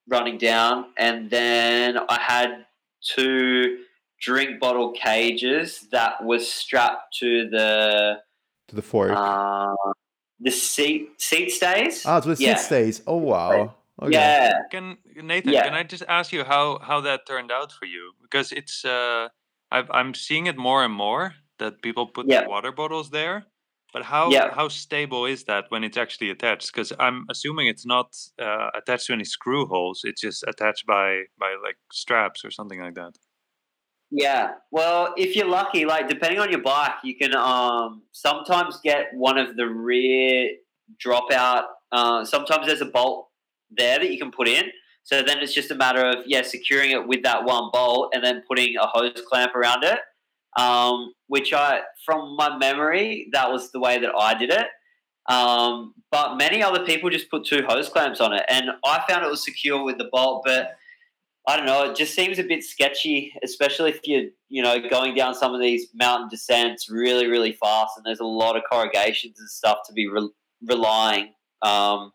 running 0.08 0.38
down, 0.38 0.86
and 0.98 1.30
then 1.30 1.98
I 1.98 2.20
had 2.22 2.66
two 3.04 3.80
drink 4.22 4.60
bottle 4.60 4.92
cages 4.92 5.88
that 5.92 6.24
was 6.24 6.48
strapped 6.48 7.18
to 7.18 7.50
the 7.50 8.20
to 8.68 8.76
the 8.76 8.82
fork 8.82 9.12
uh, 9.16 9.74
the 10.40 10.52
seat 10.52 11.10
seat 11.20 11.50
stays. 11.50 12.06
ah 12.06 12.20
to 12.20 12.36
the 12.36 12.44
yeah. 12.44 12.56
seat 12.56 12.66
stays 12.66 13.02
oh 13.08 13.18
wow 13.18 13.74
okay. 14.02 14.12
Yeah, 14.14 14.54
Can 14.72 14.98
Nathan? 15.16 15.54
Yeah. 15.54 15.64
Can 15.64 15.74
I 15.74 15.84
just 15.84 16.04
ask 16.08 16.32
you 16.34 16.44
how 16.44 16.80
how 16.80 17.02
that 17.02 17.26
turned 17.28 17.52
out 17.52 17.72
for 17.72 17.86
you? 17.86 18.14
Because 18.22 18.52
it's 18.52 18.84
uh, 18.86 19.30
I've, 19.72 19.90
I'm 19.92 20.14
seeing 20.14 20.48
it 20.48 20.58
more 20.58 20.84
and 20.84 20.94
more 20.94 21.34
that 21.60 21.82
people 21.82 22.08
put 22.08 22.26
Yeah. 22.28 22.44
the 22.44 22.50
water 22.50 22.72
bottles 22.72 23.10
there. 23.10 23.46
But 23.94 24.04
how 24.04 24.32
Yeah. 24.32 24.54
how 24.54 24.70
stable 24.70 25.26
is 25.26 25.44
that 25.46 25.66
when 25.70 25.84
it's 25.84 25.98
actually 25.98 26.30
attached? 26.30 26.72
Because 26.74 26.94
I'm 27.00 27.26
assuming 27.30 27.68
it's 27.68 27.86
not 27.86 28.16
uh, 28.40 28.70
attached 28.74 29.08
to 29.08 29.14
any 29.14 29.26
screw 29.26 29.66
holes. 29.66 30.02
It's 30.04 30.22
just 30.22 30.44
attached 30.48 30.86
by 30.86 31.24
by 31.38 31.56
like 31.64 31.78
straps 31.92 32.46
or 32.46 32.52
something 32.52 32.80
like 32.82 32.96
that. 32.96 33.14
Yeah. 34.12 34.56
Well, 34.72 35.14
if 35.18 35.36
you're 35.36 35.48
lucky, 35.48 35.86
like 35.86 36.08
depending 36.10 36.40
on 36.40 36.50
your 36.52 36.62
bike, 36.62 36.96
you 37.04 37.16
can 37.18 37.36
um 37.36 38.04
sometimes 38.12 38.80
get 38.84 39.08
one 39.14 39.38
of 39.38 39.56
the 39.58 39.68
rear 39.68 40.52
dropout. 41.04 41.64
Uh, 41.92 42.24
sometimes 42.26 42.68
there's 42.68 42.82
a 42.82 42.86
bolt 42.86 43.28
there 43.76 44.00
that 44.00 44.12
you 44.12 44.18
can 44.18 44.32
put 44.32 44.48
in. 44.48 44.66
So 45.04 45.24
then 45.24 45.40
it's 45.40 45.54
just 45.54 45.72
a 45.72 45.76
matter 45.76 46.06
of 46.06 46.18
yeah 46.26 46.44
securing 46.44 46.92
it 46.92 47.08
with 47.08 47.24
that 47.24 47.44
one 47.44 47.70
bolt 47.74 48.12
and 48.14 48.24
then 48.24 48.44
putting 48.48 48.76
a 48.78 48.88
hose 48.88 49.22
clamp 49.28 49.56
around 49.56 49.84
it. 49.84 50.00
Um, 50.60 51.14
which 51.28 51.54
I, 51.54 51.80
from 52.06 52.36
my 52.36 52.58
memory, 52.58 53.30
that 53.32 53.50
was 53.50 53.72
the 53.72 53.80
way 53.80 53.98
that 54.00 54.12
I 54.20 54.38
did 54.38 54.50
it. 54.50 54.68
Um, 55.30 55.94
but 56.12 56.36
many 56.36 56.62
other 56.62 56.84
people 56.86 57.10
just 57.10 57.32
put 57.32 57.46
two 57.46 57.64
hose 57.66 57.88
clamps 57.88 58.20
on 58.20 58.34
it, 58.34 58.44
and 58.50 58.66
I 58.84 59.02
found 59.08 59.24
it 59.24 59.30
was 59.30 59.46
secure 59.46 59.82
with 59.82 59.98
the 59.98 60.10
bolt, 60.12 60.44
but 60.46 60.76
I 61.48 61.56
don't 61.58 61.66
know. 61.66 61.90
It 61.90 61.96
just 61.96 62.14
seems 62.14 62.38
a 62.38 62.44
bit 62.44 62.64
sketchy, 62.64 63.34
especially 63.44 63.92
if 63.92 64.02
you're, 64.04 64.26
you 64.50 64.62
know, 64.62 64.78
going 64.90 65.16
down 65.16 65.34
some 65.34 65.56
of 65.56 65.62
these 65.62 65.88
mountain 65.94 66.28
descents 66.30 66.90
really, 66.90 67.28
really 67.28 67.54
fast, 67.54 67.94
and 67.96 68.06
there's 68.06 68.20
a 68.20 68.26
lot 68.26 68.58
of 68.58 68.64
corrugations 68.70 69.40
and 69.40 69.50
stuff 69.50 69.78
to 69.88 69.94
be 69.94 70.08
re- 70.08 70.30
relying 70.68 71.34
um, 71.62 72.12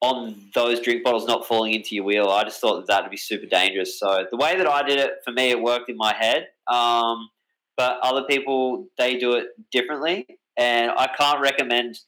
on 0.00 0.36
those 0.54 0.80
drink 0.80 1.02
bottles 1.02 1.26
not 1.26 1.46
falling 1.46 1.72
into 1.72 1.94
your 1.94 2.04
wheel. 2.04 2.28
I 2.28 2.44
just 2.44 2.60
thought 2.60 2.76
that 2.76 2.86
that 2.88 3.02
would 3.02 3.10
be 3.10 3.16
super 3.16 3.46
dangerous. 3.46 3.98
So 3.98 4.26
the 4.30 4.36
way 4.36 4.56
that 4.56 4.66
I 4.66 4.82
did 4.82 4.98
it, 4.98 5.14
for 5.24 5.32
me, 5.32 5.50
it 5.50 5.60
worked 5.60 5.88
in 5.88 5.96
my 5.96 6.14
head. 6.14 6.48
Um, 6.66 7.30
but 7.76 7.98
other 8.02 8.22
people, 8.22 8.86
they 8.98 9.18
do 9.18 9.32
it 9.32 9.48
differently, 9.70 10.26
and 10.56 10.90
I 10.90 11.08
can't 11.16 11.40
recommend 11.40 11.98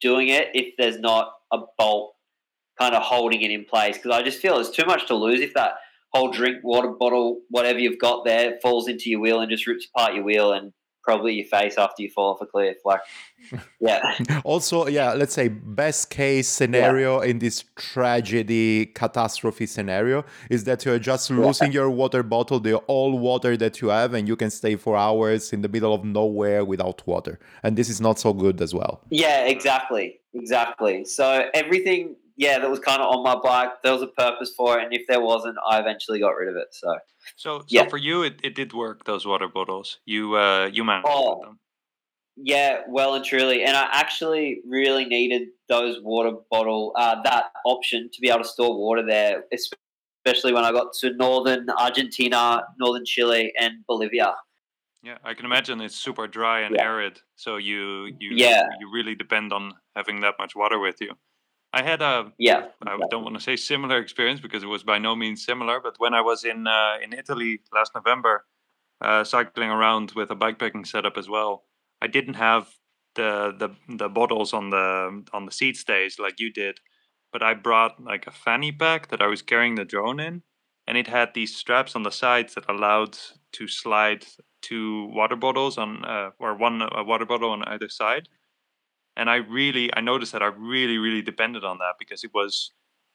doing 0.00 0.28
it 0.28 0.48
if 0.54 0.74
there's 0.78 0.98
not 0.98 1.32
a 1.52 1.58
bolt 1.78 2.14
kind 2.78 2.94
of 2.94 3.02
holding 3.02 3.42
it 3.42 3.50
in 3.50 3.64
place 3.64 3.96
because 3.96 4.10
I 4.10 4.22
just 4.22 4.40
feel 4.40 4.54
there's 4.54 4.70
too 4.70 4.84
much 4.86 5.06
to 5.06 5.14
lose 5.14 5.40
if 5.40 5.54
that 5.54 5.74
whole 6.12 6.30
drink 6.30 6.58
water 6.62 6.88
bottle, 6.88 7.40
whatever 7.50 7.78
you've 7.78 7.98
got 7.98 8.24
there, 8.24 8.58
falls 8.62 8.88
into 8.88 9.10
your 9.10 9.20
wheel 9.20 9.40
and 9.40 9.50
just 9.50 9.66
rips 9.66 9.86
apart 9.86 10.14
your 10.14 10.24
wheel 10.24 10.52
and 10.52 10.72
probably 11.04 11.34
your 11.34 11.46
face 11.46 11.76
after 11.78 12.02
you 12.02 12.10
fall 12.10 12.34
off 12.34 12.40
a 12.40 12.46
cliff. 12.46 12.78
Like, 12.84 13.00
yeah, 13.80 14.16
also 14.42 14.86
yeah 14.86 15.12
let's 15.12 15.34
say 15.34 15.48
best 15.48 16.08
case 16.08 16.48
scenario 16.48 17.20
in 17.20 17.38
this 17.38 17.64
tragedy 17.76 18.86
catastrophe 18.86 19.66
scenario 19.66 20.24
is 20.48 20.64
that 20.64 20.84
you're 20.86 20.98
just 20.98 21.30
losing 21.30 21.70
your 21.70 21.90
water 21.90 22.22
bottle 22.22 22.58
the 22.58 22.76
all 22.86 23.18
water 23.18 23.54
that 23.54 23.82
you 23.82 23.88
have 23.88 24.14
and 24.14 24.26
you 24.26 24.34
can 24.34 24.48
stay 24.50 24.76
for 24.76 24.96
hours 24.96 25.52
in 25.52 25.60
the 25.60 25.68
middle 25.68 25.92
of 25.92 26.04
nowhere 26.04 26.64
without 26.64 27.06
water 27.06 27.38
and 27.62 27.76
this 27.76 27.90
is 27.90 28.00
not 28.00 28.18
so 28.18 28.32
good 28.32 28.62
as 28.62 28.72
well 28.72 29.02
yeah, 29.14 29.46
exactly, 29.46 30.20
exactly. 30.34 31.04
So 31.04 31.48
everything, 31.54 32.16
yeah, 32.36 32.58
that 32.58 32.70
was 32.70 32.80
kind 32.80 33.00
of 33.02 33.08
on 33.14 33.22
my 33.22 33.36
bike. 33.42 33.82
There 33.82 33.92
was 33.92 34.02
a 34.02 34.08
purpose 34.08 34.54
for 34.56 34.78
it, 34.78 34.84
and 34.84 34.94
if 34.94 35.06
there 35.08 35.20
wasn't, 35.20 35.56
I 35.66 35.80
eventually 35.80 36.20
got 36.20 36.30
rid 36.30 36.48
of 36.48 36.56
it. 36.56 36.68
So 36.72 36.94
So 37.36 37.64
so 37.66 37.84
Yeah. 37.84 37.88
for 37.88 37.96
you, 37.96 38.22
it, 38.22 38.40
it 38.42 38.54
did 38.54 38.72
work. 38.72 39.04
Those 39.04 39.26
water 39.26 39.48
bottles. 39.48 40.00
You 40.04 40.36
uh 40.36 40.66
you 40.66 40.84
managed 40.84 41.10
Oh. 41.10 41.42
them. 41.42 41.58
Yeah, 42.36 42.82
well 42.88 43.14
and 43.14 43.24
truly, 43.24 43.64
and 43.64 43.76
I 43.76 43.88
actually 43.92 44.60
really 44.66 45.04
needed 45.04 45.48
those 45.68 46.02
water 46.02 46.32
bottle 46.50 46.92
uh, 46.96 47.22
that 47.22 47.52
option 47.66 48.10
to 48.12 48.20
be 48.20 48.28
able 48.30 48.40
to 48.42 48.48
store 48.48 48.76
water 48.78 49.04
there, 49.06 49.44
especially 50.26 50.52
when 50.52 50.64
I 50.64 50.72
got 50.72 50.92
to 51.00 51.14
northern 51.14 51.68
Argentina, 51.70 52.62
northern 52.78 53.04
Chile, 53.04 53.52
and 53.60 53.84
Bolivia. 53.86 54.34
Yeah, 55.02 55.18
I 55.22 55.34
can 55.34 55.44
imagine 55.44 55.80
it's 55.80 55.96
super 55.96 56.26
dry 56.26 56.60
and 56.60 56.74
Yeah. 56.74 56.82
arid, 56.82 57.20
so 57.36 57.56
you 57.56 58.06
you 58.18 58.36
Yeah. 58.36 58.64
you 58.80 58.90
really 58.92 59.14
depend 59.14 59.52
on 59.52 59.74
having 59.94 60.20
that 60.22 60.36
much 60.38 60.56
water 60.56 60.78
with 60.78 61.00
you. 61.00 61.12
I 61.74 61.82
had 61.82 62.02
a 62.02 62.32
Yeah, 62.38 62.68
I 62.86 62.98
don't 63.10 63.24
want 63.24 63.36
to 63.36 63.42
say 63.42 63.56
similar 63.56 63.98
experience 63.98 64.40
because 64.40 64.62
it 64.62 64.68
was 64.68 64.84
by 64.84 64.98
no 64.98 65.16
means 65.16 65.44
similar, 65.44 65.80
but 65.80 65.96
when 65.98 66.14
I 66.14 66.20
was 66.20 66.44
in 66.44 66.68
uh, 66.68 66.98
in 67.02 67.12
Italy 67.12 67.60
last 67.72 67.92
November, 67.94 68.44
uh, 69.00 69.24
cycling 69.24 69.70
around 69.70 70.12
with 70.14 70.30
a 70.30 70.36
bikepacking 70.36 70.86
setup 70.86 71.16
as 71.16 71.28
well, 71.28 71.64
I 72.00 72.06
didn't 72.06 72.34
have 72.34 72.68
the 73.16 73.52
the 73.58 73.70
the 73.96 74.08
bottles 74.08 74.52
on 74.54 74.70
the 74.70 75.24
on 75.32 75.46
the 75.46 75.52
seat 75.52 75.76
stays 75.76 76.18
like 76.20 76.38
you 76.38 76.52
did, 76.52 76.78
but 77.32 77.42
I 77.42 77.54
brought 77.54 78.00
like 78.02 78.28
a 78.28 78.30
fanny 78.44 78.70
pack 78.70 79.08
that 79.08 79.20
I 79.20 79.26
was 79.26 79.42
carrying 79.42 79.74
the 79.74 79.84
drone 79.84 80.20
in, 80.20 80.42
and 80.86 80.96
it 80.96 81.08
had 81.08 81.34
these 81.34 81.56
straps 81.56 81.96
on 81.96 82.04
the 82.04 82.12
sides 82.12 82.54
that 82.54 82.70
allowed 82.70 83.18
to 83.52 83.66
slide 83.66 84.26
two 84.62 85.06
water 85.06 85.36
bottles 85.36 85.76
on 85.76 86.04
uh, 86.04 86.30
or 86.38 86.54
one 86.54 86.82
a 86.82 87.02
water 87.02 87.26
bottle 87.26 87.50
on 87.50 87.64
either 87.64 87.88
side 87.88 88.28
and 89.16 89.30
I 89.30 89.36
really 89.36 89.90
I 89.94 90.00
noticed 90.00 90.32
that 90.32 90.42
I 90.42 90.46
really 90.46 90.98
really 90.98 91.22
depended 91.22 91.64
on 91.64 91.78
that 91.78 91.94
because 91.98 92.24
it 92.24 92.32
was 92.34 92.70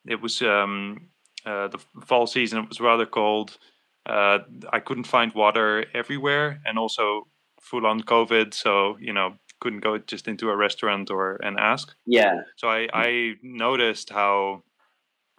it 0.06 0.22
was 0.22 0.42
um, 0.42 1.10
uh, 1.46 1.68
the 1.68 1.80
fall 2.06 2.28
season. 2.28 2.60
It 2.60 2.70
was 2.70 2.80
rather 2.80 3.06
cold. 3.06 3.58
Uh, 4.06 4.40
I 4.72 4.80
couldn't 4.80 5.08
find 5.08 5.34
water 5.34 5.86
everywhere, 5.94 6.62
and 6.66 6.80
also 6.80 7.28
full 7.62 7.86
on 7.86 8.02
COVID. 8.02 8.54
So 8.54 8.98
you 9.00 9.14
know 9.14 9.36
couldn't 9.60 9.82
go 9.82 9.98
just 9.98 10.28
into 10.28 10.50
a 10.50 10.56
restaurant 10.56 11.12
or 11.12 11.36
and 11.44 11.60
ask. 11.60 11.94
yeah, 12.06 12.42
So 12.56 12.70
I 12.70 12.88
I 12.94 13.36
noticed 13.44 14.10
how 14.10 14.64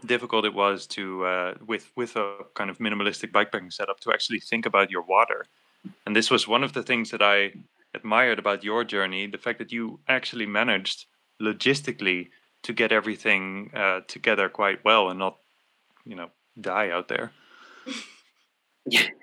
difficult 0.07 0.45
it 0.45 0.55
was 0.55 0.87
to 0.87 1.25
uh, 1.25 1.55
with 1.67 1.91
with 1.97 2.17
a 2.17 2.45
kind 2.55 2.71
of 2.71 2.79
minimalistic 2.79 3.33
bikepacking 3.33 3.73
setup 3.73 4.01
to 4.01 4.13
actually 4.13 4.41
think 4.41 4.67
about 4.67 4.91
your 4.91 5.03
water. 5.03 5.47
And 6.05 6.15
this 6.15 6.31
was 6.31 6.47
one 6.47 6.63
of 6.63 6.73
the 6.75 6.83
things 6.83 7.11
that 7.11 7.23
I 7.23 7.53
admired 7.95 8.39
about 8.39 8.65
your 8.65 8.85
journey 8.85 9.27
the 9.27 9.39
fact 9.39 9.59
that 9.59 9.73
you 9.73 10.01
actually 10.09 10.47
managed 10.47 11.07
logistically 11.41 12.29
to 12.63 12.73
get 12.73 12.93
everything 12.93 13.71
uh, 13.75 14.01
together 14.07 14.49
quite 14.49 14.85
well 14.85 15.09
and 15.09 15.19
not 15.19 15.39
you 16.05 16.15
know 16.15 16.31
die 16.61 16.91
out 16.91 17.09
there 17.09 17.33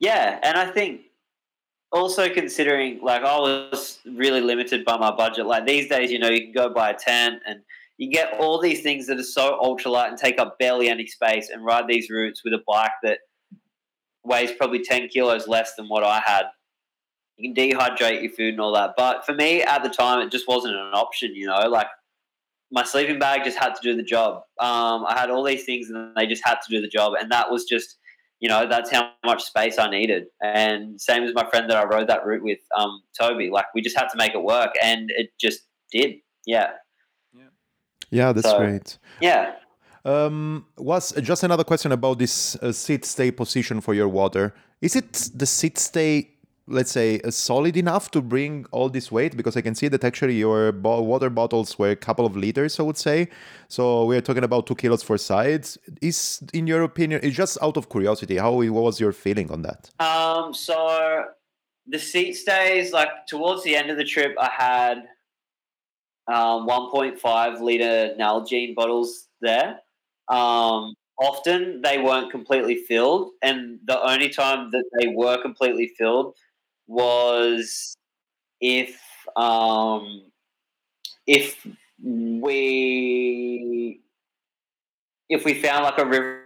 yeah, 0.00 0.38
and 0.42 0.56
I 0.56 0.70
think 0.70 1.02
also 1.92 2.28
considering 2.28 3.00
like 3.02 3.22
I 3.22 3.38
was 3.38 4.00
really 4.04 4.40
limited 4.40 4.84
by 4.84 4.96
my 4.96 5.14
budget. 5.14 5.46
Like 5.46 5.66
these 5.66 5.88
days, 5.88 6.10
you 6.10 6.18
know, 6.18 6.30
you 6.30 6.40
can 6.42 6.52
go 6.52 6.72
buy 6.72 6.90
a 6.90 6.94
tent 6.94 7.40
and 7.46 7.60
you 7.98 8.10
get 8.10 8.34
all 8.38 8.60
these 8.60 8.82
things 8.82 9.06
that 9.06 9.18
are 9.18 9.22
so 9.22 9.58
ultralight 9.62 10.08
and 10.08 10.18
take 10.18 10.38
up 10.38 10.58
barely 10.58 10.88
any 10.88 11.06
space 11.06 11.50
and 11.50 11.64
ride 11.64 11.86
these 11.88 12.10
routes 12.10 12.42
with 12.44 12.52
a 12.52 12.62
bike 12.66 12.90
that 13.02 13.18
weighs 14.24 14.50
probably 14.52 14.82
10 14.82 15.08
kilos 15.08 15.46
less 15.46 15.74
than 15.76 15.86
what 15.86 16.02
I 16.02 16.20
had. 16.24 16.46
You 17.36 17.52
can 17.52 17.70
dehydrate 17.70 18.22
your 18.22 18.30
food 18.32 18.54
and 18.54 18.60
all 18.60 18.72
that. 18.74 18.94
But 18.96 19.26
for 19.26 19.34
me 19.34 19.62
at 19.62 19.82
the 19.82 19.88
time, 19.88 20.20
it 20.26 20.30
just 20.30 20.46
wasn't 20.46 20.74
an 20.76 20.92
option, 20.94 21.34
you 21.34 21.46
know, 21.46 21.68
like 21.68 21.88
my 22.70 22.84
sleeping 22.84 23.18
bag 23.18 23.44
just 23.44 23.58
had 23.58 23.74
to 23.74 23.80
do 23.82 23.96
the 23.96 24.02
job. 24.02 24.42
Um, 24.60 25.04
I 25.06 25.16
had 25.18 25.30
all 25.30 25.42
these 25.44 25.64
things 25.64 25.90
and 25.90 26.14
they 26.16 26.26
just 26.26 26.42
had 26.44 26.56
to 26.62 26.70
do 26.70 26.80
the 26.80 26.88
job. 26.88 27.14
And 27.20 27.30
that 27.32 27.50
was 27.50 27.64
just, 27.64 27.96
you 28.40 28.48
know, 28.48 28.66
that's 28.68 28.90
how 28.90 29.10
much 29.24 29.42
space 29.42 29.78
I 29.78 29.90
needed. 29.90 30.24
And 30.42 31.00
same 31.00 31.24
as 31.24 31.34
my 31.34 31.48
friend 31.50 31.68
that 31.70 31.76
I 31.76 31.84
rode 31.84 32.08
that 32.08 32.24
route 32.24 32.42
with, 32.42 32.58
um, 32.76 33.02
Toby, 33.18 33.50
like 33.50 33.66
we 33.74 33.80
just 33.80 33.96
had 33.96 34.08
to 34.08 34.16
make 34.16 34.34
it 34.34 34.42
work 34.42 34.72
and 34.82 35.10
it 35.10 35.30
just 35.40 35.62
did. 35.92 36.16
Yeah. 36.46 36.70
Yeah, 38.10 38.32
that's 38.32 38.48
So- 38.48 38.58
great. 38.58 38.98
Yeah. 39.20 39.54
Um, 40.04 40.66
was 40.76 41.12
just 41.22 41.42
another 41.44 41.64
question 41.64 41.90
about 41.90 42.18
this 42.18 42.56
uh, 42.56 42.72
sit 42.72 43.04
stay 43.06 43.30
position 43.30 43.80
for 43.80 43.94
your 43.94 44.08
water. 44.08 44.54
Is 44.82 44.94
it 44.96 45.30
the 45.34 45.46
sit 45.46 45.78
stay, 45.78 46.33
let's 46.66 46.90
say, 46.90 47.20
uh, 47.20 47.30
solid 47.30 47.76
enough 47.76 48.10
to 48.12 48.22
bring 48.22 48.66
all 48.70 48.88
this 48.88 49.12
weight? 49.12 49.36
Because 49.36 49.56
I 49.56 49.60
can 49.60 49.74
see 49.74 49.88
that 49.88 50.04
actually 50.04 50.34
your 50.34 50.72
bo- 50.72 51.02
water 51.02 51.30
bottles 51.30 51.78
were 51.78 51.90
a 51.90 51.96
couple 51.96 52.24
of 52.24 52.36
liters, 52.36 52.80
I 52.80 52.82
would 52.82 52.96
say. 52.96 53.28
So 53.68 54.04
we 54.06 54.16
are 54.16 54.20
talking 54.20 54.44
about 54.44 54.66
two 54.66 54.74
kilos 54.74 55.02
for 55.02 55.18
sides. 55.18 55.78
Is, 56.00 56.42
in 56.52 56.66
your 56.66 56.82
opinion, 56.82 57.20
it's 57.22 57.36
just 57.36 57.58
out 57.62 57.76
of 57.76 57.88
curiosity, 57.88 58.36
how 58.36 58.52
what 58.52 58.82
was 58.82 59.00
your 59.00 59.12
feeling 59.12 59.50
on 59.50 59.62
that? 59.62 59.90
Um, 60.00 60.54
so 60.54 61.24
the 61.86 61.98
seat 61.98 62.34
stays 62.34 62.92
like 62.92 63.26
towards 63.26 63.62
the 63.62 63.76
end 63.76 63.90
of 63.90 63.98
the 63.98 64.04
trip, 64.04 64.34
I 64.40 64.50
had 64.50 64.98
um, 66.32 66.66
1.5 66.66 67.60
liter 67.60 68.14
Nalgene 68.18 68.74
bottles 68.74 69.28
there. 69.42 69.80
Um, 70.28 70.94
often 71.18 71.82
they 71.82 71.98
weren't 71.98 72.30
completely 72.30 72.76
filled, 72.76 73.32
and 73.42 73.78
the 73.84 74.00
only 74.02 74.30
time 74.30 74.70
that 74.70 74.84
they 74.98 75.08
were 75.08 75.40
completely 75.42 75.88
filled 75.98 76.34
was 76.86 77.96
if 78.60 79.00
um, 79.36 80.22
if 81.26 81.66
we 82.02 84.00
if 85.28 85.44
we 85.44 85.54
found 85.54 85.84
like 85.84 85.98
a 85.98 86.04
river 86.04 86.42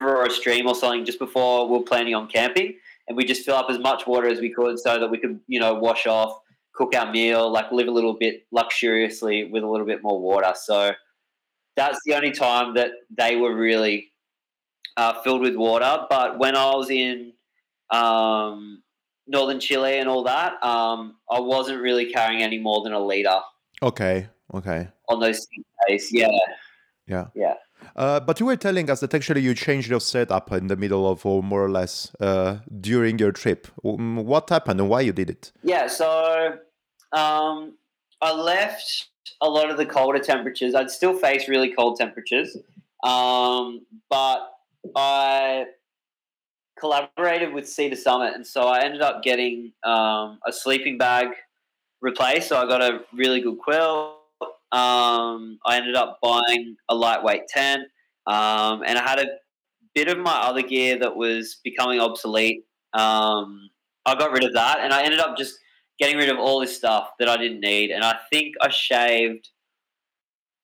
or 0.00 0.26
a 0.26 0.30
stream 0.30 0.66
or 0.66 0.74
something 0.74 1.04
just 1.04 1.18
before 1.18 1.68
we 1.68 1.78
are 1.78 1.82
planning 1.82 2.14
on 2.14 2.28
camping 2.28 2.74
and 3.08 3.16
we 3.16 3.24
just 3.24 3.44
fill 3.44 3.56
up 3.56 3.68
as 3.70 3.78
much 3.78 4.06
water 4.06 4.28
as 4.28 4.40
we 4.40 4.50
could 4.50 4.78
so 4.78 4.98
that 4.98 5.10
we 5.10 5.18
could 5.18 5.40
you 5.48 5.58
know 5.58 5.74
wash 5.74 6.06
off 6.06 6.40
cook 6.78 6.94
our 6.94 7.10
meal 7.10 7.50
like 7.50 7.72
live 7.72 7.88
a 7.88 7.90
little 7.90 8.14
bit 8.14 8.46
luxuriously 8.52 9.44
with 9.50 9.64
a 9.64 9.66
little 9.66 9.86
bit 9.86 10.02
more 10.02 10.20
water. 10.20 10.52
So 10.54 10.92
that's 11.76 11.98
the 12.06 12.14
only 12.14 12.30
time 12.30 12.74
that 12.74 12.92
they 13.16 13.34
were 13.36 13.54
really 13.54 14.12
uh, 14.96 15.20
filled 15.22 15.40
with 15.40 15.56
water. 15.56 16.06
But 16.08 16.38
when 16.38 16.54
i 16.54 16.74
was 16.74 16.88
in 16.88 17.32
um, 17.90 18.82
northern 19.28 19.60
chile 19.60 19.98
and 19.98 20.08
all 20.08 20.22
that 20.24 20.52
um, 20.62 21.16
i 21.30 21.38
wasn't 21.38 21.80
really 21.80 22.06
carrying 22.12 22.42
any 22.42 22.58
more 22.58 22.82
than 22.84 22.92
a 22.92 23.00
liter 23.12 23.40
Okay, 23.82 24.28
okay. 24.52 24.88
on 25.08 25.20
those 25.20 25.46
days 25.88 26.08
yeah 26.12 26.28
Yeah. 27.06 27.26
yeah 27.34 27.54
Uh, 27.94 28.18
but 28.28 28.40
you 28.40 28.46
were 28.46 28.56
telling 28.56 28.90
us 28.90 28.98
that 29.00 29.14
actually 29.14 29.40
you 29.40 29.54
changed 29.54 29.88
your 29.88 30.00
setup 30.00 30.50
in 30.52 30.66
the 30.66 30.76
middle 30.76 31.04
of, 31.06 31.24
or 31.24 31.42
more 31.44 31.62
or 31.64 31.70
less, 31.70 32.12
uh, 32.20 32.58
during 32.80 33.18
your 33.22 33.30
trip. 33.32 33.68
What 33.82 34.50
happened 34.50 34.80
and 34.80 34.88
why 34.90 35.00
you 35.02 35.12
did 35.12 35.30
it? 35.30 35.52
Yeah, 35.62 35.86
so 35.86 36.08
um, 37.12 37.56
I 38.20 38.30
left 38.32 39.06
a 39.40 39.48
lot 39.48 39.70
of 39.70 39.76
the 39.76 39.86
colder 39.86 40.18
temperatures. 40.18 40.74
I'd 40.74 40.90
still 40.90 41.14
face 41.26 41.48
really 41.48 41.72
cold 41.78 41.94
temperatures, 42.02 42.50
um, 43.04 43.86
but 44.10 44.38
I 44.96 45.66
collaborated 46.80 47.52
with 47.52 47.68
Sea 47.68 47.88
to 47.90 47.96
Summit, 47.96 48.34
and 48.34 48.46
so 48.46 48.62
I 48.62 48.80
ended 48.80 49.02
up 49.02 49.22
getting 49.22 49.72
um, 49.84 50.38
a 50.46 50.52
sleeping 50.52 50.98
bag 50.98 51.28
replaced. 52.00 52.48
So 52.48 52.56
I 52.56 52.66
got 52.66 52.82
a 52.82 53.00
really 53.12 53.40
good 53.40 53.58
quilt. 53.58 54.16
Um, 54.70 55.58
I 55.64 55.76
ended 55.76 55.96
up 55.96 56.18
buying 56.22 56.76
a 56.88 56.94
lightweight 56.94 57.48
tent, 57.48 57.84
um, 58.26 58.82
and 58.86 58.98
I 58.98 59.08
had 59.08 59.18
a 59.18 59.26
bit 59.94 60.08
of 60.08 60.18
my 60.18 60.34
other 60.34 60.62
gear 60.62 60.98
that 60.98 61.16
was 61.16 61.60
becoming 61.64 62.00
obsolete. 62.00 62.64
Um, 62.92 63.70
I 64.04 64.14
got 64.14 64.32
rid 64.32 64.44
of 64.44 64.52
that, 64.54 64.80
and 64.80 64.92
I 64.92 65.02
ended 65.02 65.20
up 65.20 65.36
just 65.36 65.58
getting 65.98 66.16
rid 66.16 66.28
of 66.28 66.38
all 66.38 66.60
this 66.60 66.76
stuff 66.76 67.10
that 67.18 67.28
I 67.28 67.36
didn't 67.36 67.60
need. 67.60 67.90
And 67.90 68.04
I 68.04 68.16
think 68.30 68.54
I 68.60 68.68
shaved, 68.68 69.48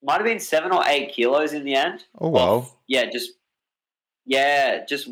might 0.03 0.15
have 0.15 0.25
been 0.25 0.39
seven 0.39 0.71
or 0.71 0.83
eight 0.87 1.13
kilos 1.13 1.53
in 1.53 1.65
the 1.65 1.75
end. 1.75 2.05
Oh, 2.21 2.29
wow. 2.29 2.41
off- 2.57 2.77
yeah, 2.87 3.11
just 3.11 3.33
yeah, 4.27 4.85
just 4.87 5.09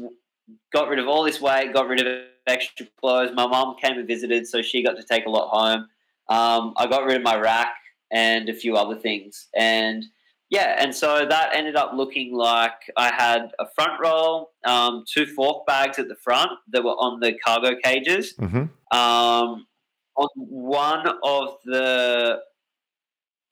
got 0.72 0.88
rid 0.88 0.98
of 0.98 1.08
all 1.08 1.22
this 1.24 1.40
weight, 1.40 1.72
got 1.72 1.88
rid 1.88 2.06
of 2.06 2.24
extra 2.46 2.86
clothes. 3.00 3.30
My 3.34 3.46
mom 3.46 3.76
came 3.80 3.98
and 3.98 4.06
visited, 4.06 4.46
so 4.46 4.62
she 4.62 4.82
got 4.82 4.96
to 4.96 5.02
take 5.02 5.26
a 5.26 5.30
lot 5.30 5.48
home. 5.48 5.88
Um, 6.28 6.74
I 6.76 6.86
got 6.86 7.04
rid 7.04 7.16
of 7.16 7.22
my 7.22 7.36
rack 7.36 7.74
and 8.10 8.48
a 8.48 8.54
few 8.54 8.76
other 8.76 8.96
things, 8.96 9.48
and 9.54 10.04
yeah, 10.50 10.76
and 10.78 10.94
so 10.94 11.24
that 11.26 11.54
ended 11.54 11.76
up 11.76 11.92
looking 11.94 12.34
like 12.34 12.90
I 12.96 13.10
had 13.10 13.52
a 13.58 13.66
front 13.74 13.98
roll, 14.00 14.50
um, 14.64 15.04
two 15.10 15.24
fork 15.24 15.66
bags 15.66 15.98
at 15.98 16.08
the 16.08 16.14
front 16.16 16.50
that 16.72 16.84
were 16.84 16.90
on 16.90 17.20
the 17.20 17.32
cargo 17.32 17.74
cages. 17.82 18.34
hmm 18.38 18.64
Um, 18.90 19.66
on 20.14 20.28
one 20.36 21.06
of 21.22 21.56
the 21.64 22.42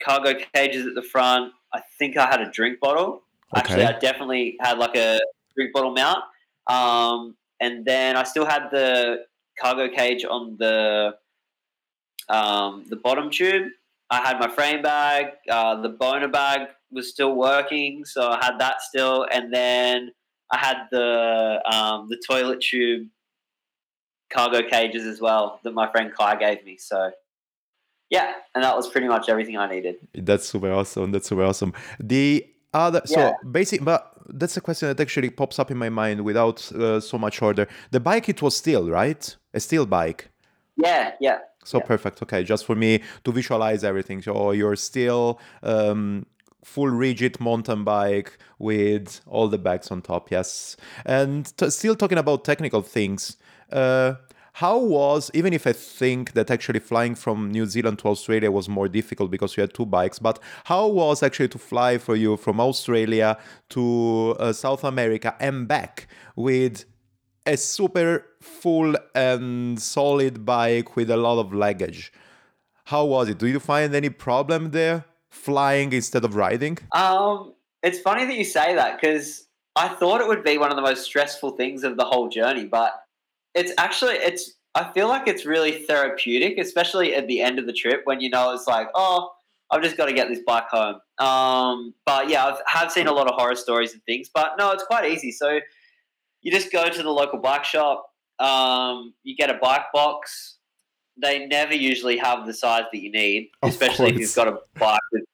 cargo 0.02 0.34
cages 0.52 0.86
at 0.86 0.94
the 0.94 1.02
front, 1.02 1.54
I 1.72 1.80
think 1.98 2.18
I 2.18 2.26
had 2.26 2.42
a 2.42 2.50
drink 2.50 2.80
bottle. 2.80 3.22
Actually, 3.56 3.84
I 3.84 3.98
definitely 3.98 4.56
had 4.60 4.78
like 4.78 4.94
a 4.94 5.20
drink 5.56 5.72
bottle 5.72 5.92
mount. 5.92 6.22
Um, 6.70 7.36
and 7.60 7.84
then 7.84 8.16
I 8.16 8.22
still 8.24 8.46
had 8.46 8.70
the 8.70 9.24
cargo 9.60 9.88
cage 9.88 10.24
on 10.24 10.56
the 10.58 11.14
um, 12.28 12.84
the 12.88 12.96
bottom 12.96 13.30
tube. 13.30 13.68
I 14.10 14.18
had 14.26 14.38
my 14.38 14.48
frame 14.48 14.82
bag. 14.82 15.26
Uh, 15.48 15.80
the 15.80 15.88
boner 15.88 16.28
bag 16.28 16.68
was 16.90 17.08
still 17.10 17.34
working, 17.34 18.04
so 18.04 18.30
I 18.30 18.44
had 18.44 18.58
that 18.58 18.82
still. 18.82 19.26
And 19.30 19.52
then 19.52 20.12
I 20.50 20.58
had 20.58 20.76
the 20.90 21.60
um, 21.70 22.08
the 22.08 22.20
toilet 22.26 22.60
tube 22.60 23.08
cargo 24.30 24.62
cages 24.62 25.06
as 25.06 25.20
well 25.20 25.60
that 25.64 25.72
my 25.72 25.90
friend 25.90 26.12
Kai 26.16 26.36
gave 26.36 26.64
me. 26.64 26.76
So 26.78 27.10
yeah, 28.10 28.32
and 28.54 28.64
that 28.64 28.76
was 28.76 28.88
pretty 28.88 29.08
much 29.08 29.28
everything 29.28 29.56
I 29.56 29.68
needed. 29.68 29.96
That's 30.14 30.48
super 30.48 30.72
awesome. 30.72 31.12
That's 31.12 31.28
super 31.28 31.44
awesome. 31.44 31.72
The 32.00 32.46
other, 32.72 33.02
so 33.04 33.20
Yeah. 33.20 33.32
basic, 33.50 33.84
but 33.84 34.12
that's 34.34 34.56
a 34.56 34.60
question 34.60 34.88
that 34.88 35.00
actually 35.00 35.30
pops 35.30 35.58
up 35.58 35.70
in 35.70 35.76
my 35.76 35.88
mind 35.88 36.22
without 36.24 36.70
uh, 36.72 37.00
so 37.00 37.18
much 37.18 37.42
order. 37.42 37.66
The 37.90 38.00
bike, 38.00 38.28
it 38.28 38.42
was 38.42 38.56
steel, 38.56 38.88
right? 38.90 39.36
A 39.54 39.60
steel 39.60 39.86
bike. 39.86 40.30
Yeah, 40.76 41.12
yeah. 41.20 41.38
So 41.64 41.78
Yeah. 41.78 41.84
perfect. 41.84 42.22
Okay, 42.22 42.42
just 42.44 42.64
for 42.64 42.74
me 42.74 43.02
to 43.24 43.32
visualize 43.32 43.84
everything. 43.84 44.22
So 44.22 44.52
you're 44.52 44.76
still 44.76 45.38
um, 45.62 46.26
full 46.64 46.88
rigid 46.88 47.38
mountain 47.40 47.84
bike 47.84 48.38
with 48.58 49.20
all 49.26 49.48
the 49.48 49.58
bags 49.58 49.90
on 49.90 50.02
top. 50.02 50.30
Yes, 50.30 50.76
and 51.04 51.54
t- 51.56 51.70
still 51.70 51.94
talking 51.96 52.18
about 52.18 52.44
technical 52.44 52.82
things. 52.82 53.36
Uh, 53.70 54.14
how 54.54 54.78
was 54.78 55.30
even 55.34 55.52
if 55.52 55.66
I 55.66 55.72
think 55.72 56.32
that 56.32 56.50
actually 56.50 56.80
flying 56.80 57.14
from 57.14 57.50
New 57.50 57.66
Zealand 57.66 57.98
to 58.00 58.08
Australia 58.08 58.50
was 58.50 58.68
more 58.68 58.88
difficult 58.88 59.30
because 59.30 59.56
you 59.56 59.60
had 59.62 59.74
two 59.74 59.86
bikes, 59.86 60.18
but 60.18 60.38
how 60.64 60.88
was 60.88 61.22
actually 61.22 61.48
to 61.48 61.58
fly 61.58 61.98
for 61.98 62.16
you 62.16 62.36
from 62.36 62.60
Australia 62.60 63.38
to 63.70 64.36
uh, 64.38 64.52
South 64.52 64.84
America 64.84 65.34
and 65.40 65.68
back 65.68 66.08
with 66.36 66.84
a 67.46 67.56
super 67.56 68.26
full 68.40 68.94
and 69.14 69.80
solid 69.80 70.44
bike 70.44 70.96
with 70.96 71.10
a 71.10 71.16
lot 71.16 71.38
of 71.38 71.52
luggage. 71.52 72.12
How 72.84 73.04
was 73.04 73.28
it? 73.28 73.38
Do 73.38 73.46
you 73.46 73.60
find 73.60 73.94
any 73.94 74.10
problem 74.10 74.70
there 74.72 75.04
flying 75.30 75.92
instead 75.92 76.24
of 76.24 76.34
riding? 76.34 76.78
Um, 76.92 77.54
it's 77.82 78.00
funny 78.00 78.24
that 78.26 78.36
you 78.36 78.44
say 78.44 78.74
that 78.74 79.00
because 79.00 79.46
I 79.76 79.88
thought 79.88 80.20
it 80.20 80.28
would 80.28 80.44
be 80.44 80.58
one 80.58 80.70
of 80.70 80.76
the 80.76 80.82
most 80.82 81.04
stressful 81.04 81.52
things 81.52 81.84
of 81.84 81.96
the 81.96 82.04
whole 82.04 82.28
journey, 82.28 82.66
but 82.66 83.04
it's 83.54 83.72
actually 83.78 84.14
it's. 84.14 84.56
I 84.76 84.92
feel 84.92 85.08
like 85.08 85.26
it's 85.26 85.44
really 85.44 85.82
therapeutic, 85.84 86.56
especially 86.58 87.16
at 87.16 87.26
the 87.26 87.40
end 87.40 87.58
of 87.58 87.66
the 87.66 87.72
trip 87.72 88.02
when 88.04 88.20
you 88.20 88.30
know 88.30 88.54
it's 88.54 88.68
like, 88.68 88.86
oh, 88.94 89.32
I've 89.70 89.82
just 89.82 89.96
got 89.96 90.06
to 90.06 90.12
get 90.12 90.28
this 90.28 90.40
bike 90.46 90.68
home. 90.68 91.00
Um, 91.18 91.94
but 92.06 92.28
yeah, 92.28 92.46
I've 92.46 92.58
have 92.66 92.92
seen 92.92 93.06
a 93.06 93.12
lot 93.12 93.28
of 93.28 93.34
horror 93.34 93.56
stories 93.56 93.92
and 93.92 94.02
things, 94.04 94.30
but 94.32 94.52
no, 94.58 94.70
it's 94.70 94.84
quite 94.84 95.10
easy. 95.10 95.32
So 95.32 95.60
you 96.42 96.52
just 96.52 96.72
go 96.72 96.88
to 96.88 97.02
the 97.02 97.10
local 97.10 97.38
bike 97.38 97.64
shop, 97.64 98.06
um, 98.38 99.14
you 99.22 99.36
get 99.36 99.50
a 99.50 99.54
bike 99.54 99.86
box. 99.92 100.56
They 101.20 101.46
never 101.46 101.74
usually 101.74 102.16
have 102.16 102.46
the 102.46 102.54
size 102.54 102.84
that 102.92 103.00
you 103.00 103.12
need, 103.12 103.50
Of 103.62 103.70
especially 103.70 104.10
if 104.10 104.18
you've 104.18 104.34
got 104.34 104.48
a 104.48 104.58
bike 104.78 105.00
with 105.12 105.24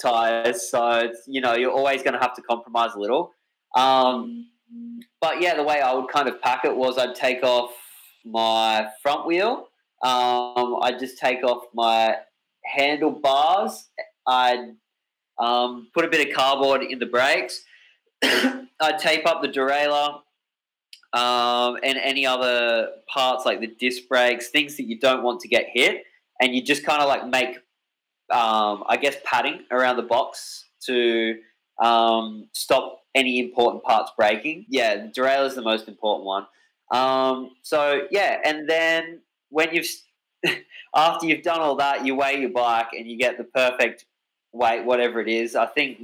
tires. 0.00 0.70
So 0.70 0.90
it's, 1.00 1.22
you 1.26 1.40
know 1.40 1.54
you're 1.54 1.72
always 1.72 2.02
going 2.02 2.14
to 2.14 2.20
have 2.20 2.34
to 2.36 2.42
compromise 2.42 2.94
a 2.94 3.00
little. 3.00 3.32
Um, 3.74 4.46
but 5.20 5.40
yeah, 5.40 5.54
the 5.54 5.62
way 5.62 5.80
I 5.80 5.92
would 5.94 6.08
kind 6.08 6.28
of 6.28 6.40
pack 6.40 6.64
it 6.64 6.76
was 6.76 6.98
I'd 6.98 7.14
take 7.14 7.42
off 7.42 7.72
my 8.24 8.88
front 9.02 9.26
wheel. 9.26 9.68
Um, 10.02 10.76
I 10.82 10.94
just 10.98 11.18
take 11.18 11.42
off 11.42 11.64
my 11.74 12.16
handlebars. 12.64 13.88
I 14.26 14.72
um, 15.38 15.88
put 15.94 16.04
a 16.04 16.08
bit 16.08 16.28
of 16.28 16.34
cardboard 16.34 16.82
in 16.82 16.98
the 16.98 17.06
brakes. 17.06 17.62
I'd 18.22 18.98
tape 18.98 19.26
up 19.26 19.42
the 19.42 19.48
derailleur 19.48 20.20
um, 21.12 21.78
and 21.82 21.98
any 21.98 22.26
other 22.26 22.88
parts 23.12 23.46
like 23.46 23.60
the 23.60 23.66
disc 23.66 24.02
brakes, 24.08 24.48
things 24.48 24.76
that 24.76 24.86
you 24.86 24.98
don't 24.98 25.22
want 25.22 25.40
to 25.40 25.48
get 25.48 25.66
hit, 25.72 26.04
and 26.40 26.54
you 26.54 26.62
just 26.62 26.84
kind 26.84 27.00
of 27.00 27.08
like 27.08 27.26
make, 27.26 27.56
um, 28.30 28.84
I 28.86 28.98
guess, 29.00 29.16
padding 29.24 29.64
around 29.70 29.96
the 29.96 30.02
box 30.02 30.66
to 30.86 31.38
um, 31.82 32.48
stop 32.52 33.00
any 33.18 33.40
important 33.40 33.82
parts 33.82 34.12
breaking. 34.16 34.66
Yeah, 34.68 34.96
the 34.96 35.08
derailleur 35.08 35.46
is 35.46 35.54
the 35.54 35.62
most 35.62 35.88
important 35.88 36.24
one. 36.24 36.46
Um, 36.90 37.50
so 37.62 38.02
yeah, 38.10 38.38
and 38.44 38.68
then 38.68 39.20
when 39.50 39.74
you've 39.74 39.88
after 40.94 41.26
you've 41.26 41.42
done 41.42 41.60
all 41.60 41.76
that, 41.76 42.06
you 42.06 42.14
weigh 42.14 42.40
your 42.40 42.50
bike 42.50 42.88
and 42.96 43.06
you 43.08 43.18
get 43.18 43.36
the 43.36 43.44
perfect 43.44 44.06
weight, 44.52 44.84
whatever 44.84 45.20
it 45.20 45.28
is. 45.28 45.56
I 45.56 45.66
think 45.66 45.98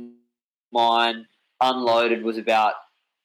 mine 0.73 1.27
unloaded 1.61 2.25
was 2.25 2.37
about 2.37 2.75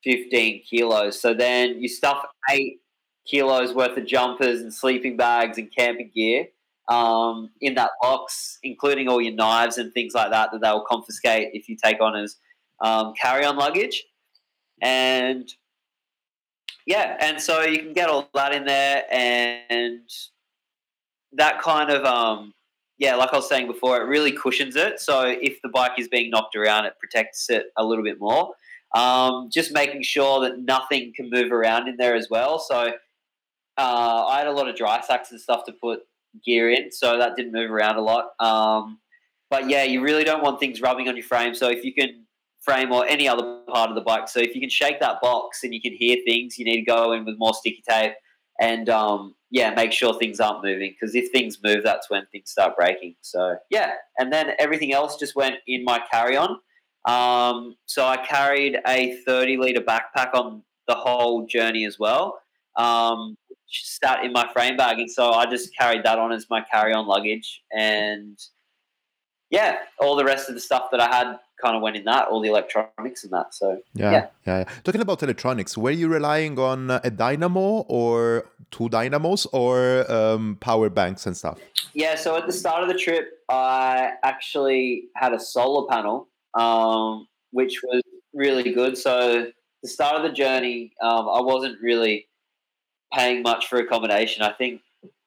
15 0.04 0.64
kilos. 0.70 1.20
So 1.20 1.34
then 1.34 1.82
you 1.82 1.90
stuff 1.90 2.24
eight 2.52 2.80
kilos 3.26 3.74
worth 3.74 3.98
of 3.98 4.06
jumpers 4.06 4.62
and 4.62 4.74
sleeping 4.74 5.18
bags 5.18 5.58
and 5.58 5.74
camping 5.76 6.12
gear 6.14 6.48
um, 6.88 7.50
in 7.62 7.76
that 7.76 7.92
box, 8.02 8.60
including 8.64 9.08
all 9.08 9.22
your 9.22 9.34
knives 9.34 9.78
and 9.78 9.94
things 9.94 10.14
like 10.14 10.32
that 10.32 10.52
that 10.52 10.62
they 10.62 10.72
will 10.72 10.86
confiscate 10.86 11.50
if 11.54 11.68
you 11.68 11.76
take 11.76 12.02
on 12.02 12.16
as 12.16 12.38
um, 12.82 13.14
carry-on 13.20 13.58
luggage. 13.58 14.06
And 14.82 15.50
yeah, 16.86 17.18
and 17.20 17.42
so 17.42 17.62
you 17.62 17.80
can 17.80 17.94
get 17.94 18.10
all 18.10 18.30
that 18.34 18.54
in 18.54 18.66
there, 18.66 19.04
and 19.12 20.10
that 21.34 21.62
kind 21.62 21.92
of 21.92 22.04
um, 22.06 22.54
yeah, 23.00 23.16
like 23.16 23.32
I 23.32 23.38
was 23.38 23.48
saying 23.48 23.68
before, 23.68 24.02
it 24.02 24.06
really 24.06 24.34
cushions 24.34 24.76
it. 24.76 25.00
So 25.00 25.26
if 25.26 25.62
the 25.62 25.70
bike 25.70 25.94
is 25.98 26.10
being 26.10 26.30
knocked 26.30 26.56
around, 26.56 26.86
it 26.86 26.94
protects 27.00 27.50
it 27.50 27.68
a 27.78 27.84
little 27.84 28.04
bit 28.04 28.20
more. 28.20 28.54
Um, 28.94 29.50
just 29.52 29.72
making 29.72 30.04
sure 30.04 30.42
that 30.42 30.60
nothing 30.60 31.14
can 31.16 31.30
move 31.30 31.52
around 31.52 31.88
in 31.88 31.96
there 31.96 32.16
as 32.16 32.28
well. 32.30 32.60
So 32.60 32.92
uh, 33.78 34.26
I 34.28 34.40
had 34.40 34.48
a 34.48 34.52
lot 34.52 34.68
of 34.68 34.76
dry 34.76 35.00
sacks 35.02 35.32
and 35.32 35.40
stuff 35.40 35.64
to 35.66 35.72
put 35.72 36.02
gear 36.46 36.72
in, 36.72 36.92
so 36.92 37.18
that 37.18 37.38
didn't 37.38 37.54
move 37.54 37.72
around 37.72 37.96
a 37.96 38.02
lot. 38.02 38.32
Um, 38.40 39.00
but 39.50 39.70
yeah, 39.70 39.84
you 39.84 40.02
really 40.02 40.26
don't 40.26 40.44
want 40.44 40.60
things 40.60 40.82
rubbing 40.82 41.08
on 41.08 41.16
your 41.16 41.26
frame. 41.26 41.56
So 41.56 41.70
if 41.70 41.86
you 41.86 41.94
can 41.94 42.26
frame 42.62 42.92
or 42.92 43.06
any 43.08 43.28
other 43.28 43.62
part 43.68 43.90
of 43.90 43.96
the 43.96 44.02
bike, 44.02 44.28
so 44.28 44.40
if 44.40 44.54
you 44.54 44.62
can 44.62 44.70
shake 44.70 45.00
that 45.00 45.22
box 45.22 45.64
and 45.64 45.74
you 45.74 45.82
can 45.82 45.94
hear 45.94 46.18
things, 46.26 46.58
you 46.58 46.66
need 46.66 46.78
to 46.78 46.86
go 46.86 47.14
in 47.14 47.26
with 47.26 47.38
more 47.38 47.54
sticky 47.54 47.84
tape 47.88 48.14
and 48.60 48.90
um, 48.90 49.36
yeah, 49.52 49.72
make 49.72 49.92
sure 49.92 50.14
things 50.14 50.40
aren't 50.40 50.64
moving 50.64 50.94
because 51.00 51.16
if 51.16 51.32
things 51.32 51.58
move, 51.64 51.84
that's 51.84 52.10
when 52.10 52.26
things 52.32 52.52
start 52.52 52.76
breaking. 52.76 53.16
So 53.22 53.56
yeah, 53.70 53.94
and 54.18 54.32
then 54.32 54.52
everything 54.60 54.94
else 54.94 55.18
just 55.18 55.36
went 55.36 55.56
in 55.68 55.84
my 55.84 56.02
carry-on. 56.12 56.58
Um, 57.06 57.76
so 57.86 58.06
I 58.06 58.18
carried 58.18 58.78
a 58.86 59.18
30 59.26 59.58
liter 59.58 59.82
backpack 59.82 60.34
on 60.34 60.64
the 60.88 60.96
whole 60.96 61.48
journey 61.48 61.86
as 61.86 61.98
well. 61.98 62.40
Um, 62.76 63.38
sat 63.68 64.24
in 64.24 64.34
my 64.34 64.52
frame 64.52 64.76
bag, 64.76 65.00
and 65.00 65.10
so 65.10 65.32
I 65.32 65.46
just 65.46 65.76
carried 65.76 66.04
that 66.04 66.20
on 66.20 66.32
as 66.32 66.48
my 66.50 66.62
carry-on 66.62 67.08
luggage, 67.08 67.62
and 67.72 68.38
yeah, 69.50 69.80
all 70.00 70.16
the 70.16 70.26
rest 70.26 70.50
of 70.50 70.56
the 70.56 70.62
stuff 70.62 70.90
that 70.92 71.00
I 71.00 71.08
had 71.08 71.38
kind 71.62 71.76
of 71.76 71.82
went 71.82 71.96
in 71.96 72.06
that, 72.06 72.28
all 72.28 72.42
the 72.42 72.50
electronics 72.50 73.24
and 73.24 73.34
that. 73.34 73.54
So 73.54 73.82
yeah, 73.94 74.12
yeah. 74.12 74.28
yeah. 74.46 74.64
Talking 74.84 75.02
about 75.02 75.22
electronics, 75.24 75.78
were 75.78 75.92
you 75.92 76.08
relying 76.08 76.58
on 76.60 76.92
a 76.92 77.10
dynamo 77.10 77.82
or 77.88 78.46
two 78.72 78.90
dynamos 78.90 79.46
or 79.48 80.10
um, 80.12 80.58
power 80.60 80.90
banks 80.90 81.26
and 81.26 81.36
stuff? 81.36 81.60
Yeah. 81.94 82.16
So 82.16 82.36
at 82.38 82.46
the 82.46 82.54
start 82.54 82.84
of 82.84 82.90
the 82.90 82.96
trip, 82.98 83.40
I 83.50 84.12
actually 84.24 85.06
had 85.16 85.34
a 85.34 85.40
solar 85.40 85.88
panel, 85.88 86.28
um, 86.54 87.28
which 87.52 87.82
was 87.84 88.02
really 88.34 88.72
good. 88.74 88.98
So 88.98 89.52
the 89.82 89.90
start 89.90 90.16
of 90.16 90.24
the 90.24 90.32
journey, 90.32 90.94
um, 91.02 91.28
I 91.30 91.42
wasn't 91.42 91.82
really 91.82 92.28
paying 93.14 93.42
much 93.42 93.68
for 93.68 93.80
accommodation. 93.80 94.44
I 94.44 94.54
think, 94.54 94.82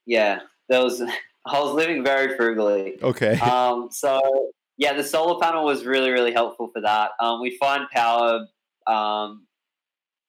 yeah, 0.06 0.40
there 0.68 0.82
was. 0.82 1.02
I 1.44 1.58
was 1.58 1.74
living 1.74 2.04
very 2.04 2.36
frugally. 2.36 3.02
Okay. 3.02 3.36
Um, 3.40 3.88
so 3.90 4.52
yeah, 4.76 4.92
the 4.94 5.04
solar 5.04 5.40
panel 5.40 5.64
was 5.64 5.84
really 5.84 6.10
really 6.10 6.32
helpful 6.32 6.70
for 6.72 6.80
that. 6.82 7.10
Um, 7.20 7.40
we 7.40 7.56
find 7.58 7.88
power 7.90 8.46
um, 8.86 9.46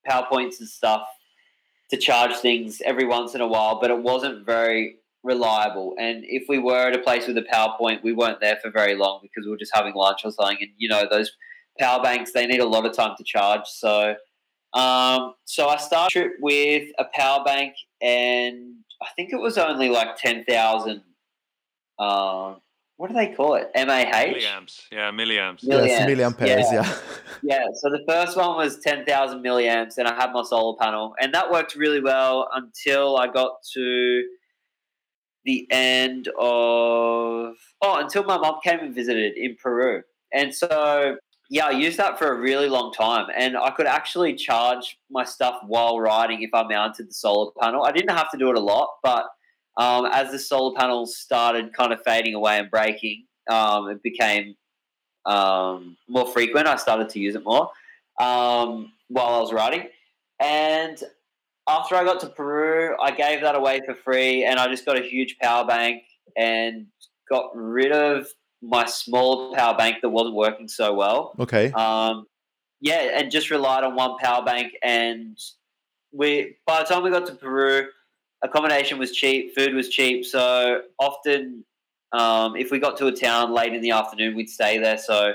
power 0.06 0.26
points 0.30 0.60
and 0.60 0.70
stuff 0.70 1.08
to 1.90 1.98
charge 1.98 2.36
things 2.36 2.82
every 2.86 3.06
once 3.06 3.36
in 3.36 3.42
a 3.42 3.48
while, 3.48 3.80
but 3.80 3.92
it 3.92 4.00
wasn't 4.00 4.46
very 4.46 4.98
reliable. 5.24 5.96
And 6.00 6.24
if 6.26 6.44
we 6.50 6.60
were 6.60 6.88
at 6.88 6.96
a 6.96 7.00
place 7.00 7.28
with 7.28 7.38
a 7.38 7.46
power 7.50 7.76
point, 7.78 8.04
we 8.04 8.14
weren't 8.14 8.42
there 8.42 8.58
for 8.62 8.70
very 8.70 8.96
long 8.96 9.20
because 9.22 9.46
we 9.46 9.52
were 9.52 9.58
just 9.58 9.74
having 9.74 9.94
lunch 9.94 10.22
or 10.24 10.32
something. 10.32 10.58
And 10.60 10.72
you 10.78 10.90
know 10.90 11.04
those 11.10 11.32
power 11.80 12.02
banks 12.04 12.32
they 12.32 12.46
need 12.46 12.60
a 12.60 12.66
lot 12.66 12.86
of 12.86 12.96
time 12.96 13.16
to 13.18 13.24
charge. 13.24 13.66
So 13.68 14.16
um, 14.74 15.36
so 15.46 15.68
I 15.68 15.78
started 15.78 16.12
trip 16.12 16.34
with 16.40 16.90
a 16.98 17.06
power 17.14 17.44
bank, 17.44 17.76
and 18.02 18.76
I 19.02 19.08
think 19.16 19.32
it 19.32 19.40
was 19.40 19.58
only 19.58 19.90
like 19.90 20.18
ten 20.18 20.44
thousand. 20.46 21.04
What 23.04 23.10
do 23.10 23.16
they 23.16 23.34
call 23.34 23.56
it? 23.56 23.70
MAH. 23.76 23.84
Milliamps. 23.86 24.84
Yeah, 24.90 25.12
milliamps. 25.12 25.62
milliamps. 25.62 25.88
Yes, 25.88 26.10
milliamperes. 26.10 26.48
Yeah. 26.48 26.72
yeah. 26.72 26.96
yeah. 27.44 27.66
So 27.74 27.90
the 27.90 28.02
first 28.08 28.38
one 28.38 28.56
was 28.56 28.80
ten 28.80 29.04
thousand 29.04 29.44
milliamps, 29.44 29.98
and 29.98 30.08
I 30.08 30.16
had 30.16 30.32
my 30.32 30.42
solar 30.42 30.78
panel, 30.80 31.14
and 31.20 31.34
that 31.34 31.52
worked 31.52 31.76
really 31.76 32.00
well 32.00 32.48
until 32.54 33.18
I 33.18 33.28
got 33.28 33.56
to 33.74 34.24
the 35.44 35.68
end 35.70 36.30
of 36.30 36.36
oh, 36.40 37.56
until 37.82 38.24
my 38.24 38.38
mom 38.38 38.60
came 38.64 38.80
and 38.80 38.96
visited 38.96 39.34
in 39.36 39.58
Peru, 39.62 40.04
and 40.32 40.56
so 40.56 41.18
yeah, 41.50 41.66
I 41.66 41.72
used 41.72 41.98
that 41.98 42.18
for 42.18 42.34
a 42.34 42.40
really 42.40 42.70
long 42.70 42.94
time, 42.94 43.28
and 43.36 43.58
I 43.58 43.72
could 43.72 43.86
actually 43.86 44.34
charge 44.36 44.98
my 45.12 45.26
stuff 45.26 45.60
while 45.68 46.00
riding 46.00 46.42
if 46.42 46.52
I 46.54 46.64
mounted 46.64 47.10
the 47.10 47.14
solar 47.14 47.52
panel. 47.60 47.84
I 47.84 47.92
didn't 47.92 48.16
have 48.16 48.32
to 48.32 48.38
do 48.38 48.50
it 48.50 48.56
a 48.56 48.62
lot, 48.62 48.88
but 49.04 49.26
um, 49.78 50.06
as 50.12 50.32
the 50.32 50.40
solar 50.40 50.76
panels 50.76 51.18
started 51.18 51.74
kind 51.74 51.94
of 51.94 52.02
fading 52.04 52.34
away 52.34 52.60
and 52.60 52.70
breaking, 52.70 53.26
um, 53.50 53.90
it 53.90 54.02
became 54.04 54.56
um, 55.26 55.98
more 56.08 56.28
frequent. 56.28 56.68
I 56.68 56.76
started 56.76 57.10
to 57.10 57.20
use 57.20 57.36
it 57.36 57.44
more 57.44 57.70
um, 58.20 58.92
while 59.08 59.36
I 59.36 59.40
was 59.40 59.54
riding, 59.54 59.88
and 60.40 61.02
after 61.68 61.96
I 61.96 62.04
got 62.04 62.20
to 62.22 62.28
Peru, 62.28 62.96
I 63.02 63.12
gave 63.12 63.42
that 63.42 63.56
away 63.56 63.82
for 63.86 63.96
free, 63.96 64.44
and 64.46 64.60
I 64.60 64.68
just 64.68 64.86
got 64.86 64.98
a 64.98 65.02
huge 65.02 65.38
power 65.40 65.66
bank 65.66 66.04
and 66.36 66.88
got 67.30 67.52
rid 67.56 67.92
of 67.92 68.28
my 68.62 68.86
small 68.86 69.54
power 69.54 69.76
bank 69.76 69.98
that 70.02 70.10
wasn't 70.10 70.36
working 70.36 70.68
so 70.68 70.94
well. 70.94 71.36
Okay. 71.40 71.72
Um, 71.74 72.28
yeah, 72.82 73.18
and 73.18 73.32
just 73.32 73.50
relied 73.50 73.84
on 73.84 73.96
one 73.96 74.18
power 74.18 74.44
bank. 74.44 74.74
And 74.84 75.38
we, 76.12 76.58
by 76.66 76.80
the 76.80 76.86
time 76.86 77.04
we 77.04 77.12
got 77.12 77.26
to 77.28 77.36
Peru, 77.36 77.88
accommodation 78.44 79.00
was 79.00 79.12
cheap, 79.12 79.56
food 79.56 79.74
was 79.74 79.90
cheap. 79.90 80.26
So 80.26 80.82
often, 81.00 81.64
um, 82.12 82.56
if 82.56 82.72
we 82.72 82.80
got 82.80 82.98
to 82.98 83.08
a 83.08 83.12
town 83.12 83.54
late 83.54 83.74
in 83.74 83.82
the 83.82 83.92
afternoon, 83.92 84.36
we'd 84.36 84.50
stay 84.50 84.78
there. 84.78 84.98
So 84.98 85.34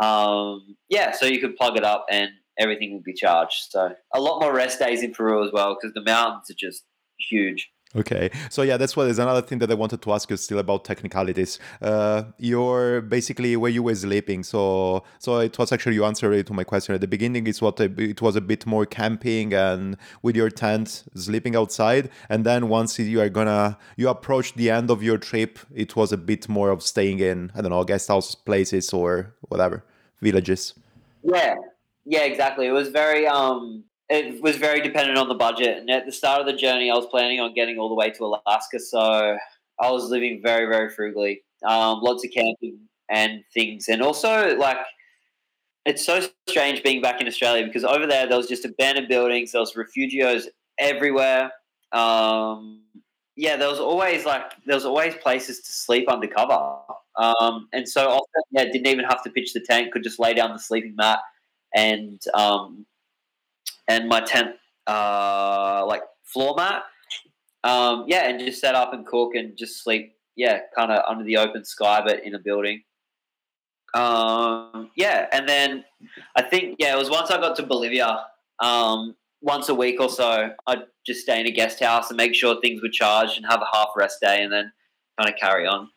um, 0.00 0.76
yeah, 0.88 1.12
so 1.12 1.26
you 1.26 1.40
could 1.40 1.56
plug 1.56 1.76
it 1.76 1.84
up 1.84 2.06
and 2.10 2.30
everything 2.58 2.94
would 2.94 3.04
be 3.04 3.14
charged. 3.14 3.70
So 3.70 3.94
a 4.14 4.20
lot 4.20 4.40
more 4.40 4.54
rest 4.54 4.78
days 4.78 5.02
in 5.02 5.12
Peru 5.12 5.44
as 5.44 5.52
well 5.52 5.74
because 5.74 5.94
the 5.94 6.02
mountains 6.02 6.50
are 6.50 6.58
just 6.58 6.84
huge. 7.18 7.70
Okay, 7.96 8.30
so 8.50 8.62
yeah, 8.62 8.76
that's 8.76 8.96
what 8.96 9.08
is 9.08 9.18
another 9.18 9.42
thing 9.42 9.58
that 9.58 9.68
I 9.68 9.74
wanted 9.74 10.00
to 10.02 10.12
ask 10.12 10.30
you 10.30 10.36
still 10.36 10.60
about 10.60 10.84
technicalities. 10.84 11.58
Uh, 11.82 12.22
you're 12.38 13.00
basically 13.00 13.56
where 13.56 13.70
you 13.70 13.82
were 13.82 13.96
sleeping, 13.96 14.44
so 14.44 15.02
so 15.18 15.40
it 15.40 15.58
was 15.58 15.72
actually 15.72 15.96
you 15.96 16.04
answered 16.04 16.46
to 16.46 16.54
my 16.54 16.62
question 16.62 16.94
at 16.94 17.00
the 17.00 17.08
beginning. 17.08 17.48
It's 17.48 17.60
what 17.60 17.80
it 17.80 18.22
was 18.22 18.36
a 18.36 18.40
bit 18.40 18.64
more 18.64 18.86
camping 18.86 19.52
and 19.52 19.96
with 20.22 20.36
your 20.36 20.50
tent 20.50 21.02
sleeping 21.16 21.56
outside, 21.56 22.10
and 22.28 22.46
then 22.46 22.68
once 22.68 22.96
you 22.96 23.20
are 23.20 23.28
gonna 23.28 23.76
you 23.96 24.08
approach 24.08 24.54
the 24.54 24.70
end 24.70 24.88
of 24.88 25.02
your 25.02 25.18
trip, 25.18 25.58
it 25.74 25.96
was 25.96 26.12
a 26.12 26.16
bit 26.16 26.48
more 26.48 26.70
of 26.70 26.84
staying 26.84 27.18
in 27.18 27.50
I 27.56 27.60
don't 27.60 27.72
know 27.72 27.82
guest 27.82 28.06
house 28.06 28.36
places 28.36 28.92
or 28.92 29.34
whatever 29.48 29.84
villages. 30.20 30.74
Yeah, 31.24 31.56
yeah, 32.04 32.22
exactly. 32.22 32.68
It 32.68 32.72
was 32.72 32.90
very 32.90 33.26
um 33.26 33.82
it 34.10 34.42
was 34.42 34.56
very 34.56 34.80
dependent 34.80 35.16
on 35.16 35.28
the 35.28 35.34
budget. 35.34 35.78
And 35.78 35.88
at 35.88 36.04
the 36.04 36.12
start 36.12 36.40
of 36.40 36.46
the 36.46 36.52
journey, 36.52 36.90
I 36.90 36.94
was 36.94 37.06
planning 37.06 37.38
on 37.38 37.54
getting 37.54 37.78
all 37.78 37.88
the 37.88 37.94
way 37.94 38.10
to 38.10 38.24
Alaska, 38.24 38.80
so 38.80 39.36
I 39.78 39.90
was 39.90 40.10
living 40.10 40.40
very, 40.42 40.66
very 40.66 40.90
frugally. 40.90 41.42
Um, 41.64 42.00
lots 42.00 42.24
of 42.24 42.32
camping 42.32 42.80
and 43.08 43.44
things, 43.54 43.88
and 43.88 44.02
also 44.02 44.56
like 44.56 44.78
it's 45.86 46.04
so 46.04 46.26
strange 46.48 46.82
being 46.82 47.00
back 47.00 47.20
in 47.20 47.26
Australia 47.26 47.64
because 47.64 47.84
over 47.84 48.06
there 48.06 48.26
there 48.26 48.36
was 48.36 48.48
just 48.48 48.64
abandoned 48.64 49.08
buildings, 49.08 49.52
there 49.52 49.60
was 49.60 49.74
refugios 49.74 50.46
everywhere. 50.78 51.52
Um, 51.92 52.82
yeah, 53.36 53.56
there 53.56 53.68
was 53.68 53.78
always 53.78 54.24
like 54.24 54.52
there 54.66 54.76
was 54.76 54.84
always 54.84 55.14
places 55.16 55.60
to 55.60 55.72
sleep 55.72 56.08
undercover, 56.08 56.78
um, 57.16 57.68
and 57.72 57.88
so 57.88 58.08
often 58.08 58.42
yeah, 58.50 58.64
didn't 58.64 58.86
even 58.86 59.04
have 59.04 59.22
to 59.22 59.30
pitch 59.30 59.52
the 59.52 59.60
tent, 59.60 59.92
could 59.92 60.02
just 60.02 60.18
lay 60.18 60.34
down 60.34 60.52
the 60.52 60.58
sleeping 60.58 60.96
mat 60.96 61.20
and 61.74 62.20
um, 62.34 62.86
and 63.90 64.08
my 64.08 64.20
tent 64.32 64.50
uh, 64.86 65.84
like 65.92 66.02
floor 66.32 66.54
mat. 66.56 66.82
um, 67.64 68.04
yeah, 68.12 68.22
and 68.28 68.40
just 68.40 68.60
set 68.60 68.74
up 68.74 68.92
and 68.94 69.06
cook 69.06 69.34
and 69.34 69.56
just 69.62 69.82
sleep. 69.84 70.04
Yeah, 70.36 70.56
kind 70.76 70.90
of 70.92 71.02
under 71.10 71.24
the 71.24 71.36
open 71.44 71.64
sky, 71.64 72.00
but 72.06 72.24
in 72.24 72.34
a 72.34 72.38
building. 72.38 72.78
Um, 73.92 74.90
yeah, 74.96 75.26
and 75.32 75.48
then 75.48 75.84
I 76.36 76.42
think 76.42 76.76
yeah, 76.78 76.94
it 76.94 76.98
was 76.98 77.10
once 77.10 77.30
I 77.30 77.36
got 77.38 77.56
to 77.56 77.62
Bolivia. 77.64 78.24
Um, 78.60 79.16
once 79.42 79.68
a 79.70 79.74
week 79.74 79.98
or 80.00 80.08
so, 80.10 80.50
I'd 80.66 80.82
just 81.06 81.20
stay 81.22 81.40
in 81.40 81.46
a 81.46 81.50
guest 81.50 81.80
house 81.80 82.10
and 82.10 82.16
make 82.16 82.34
sure 82.34 82.60
things 82.60 82.82
were 82.82 82.90
charged 82.92 83.36
and 83.38 83.46
have 83.46 83.60
a 83.62 83.68
half 83.76 83.88
rest 83.96 84.18
day, 84.20 84.42
and 84.42 84.52
then 84.52 84.70
kind 85.18 85.32
of 85.32 85.36
carry 85.40 85.66
on 85.66 85.88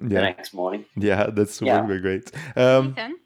yeah. 0.00 0.08
the 0.08 0.20
next 0.22 0.52
morning. 0.54 0.84
yeah, 0.96 1.26
that's 1.30 1.60
Yeah. 1.62 1.86
really 1.86 2.00
great. 2.00 2.32
Um, 2.56 2.88
Nathan, 2.96 3.16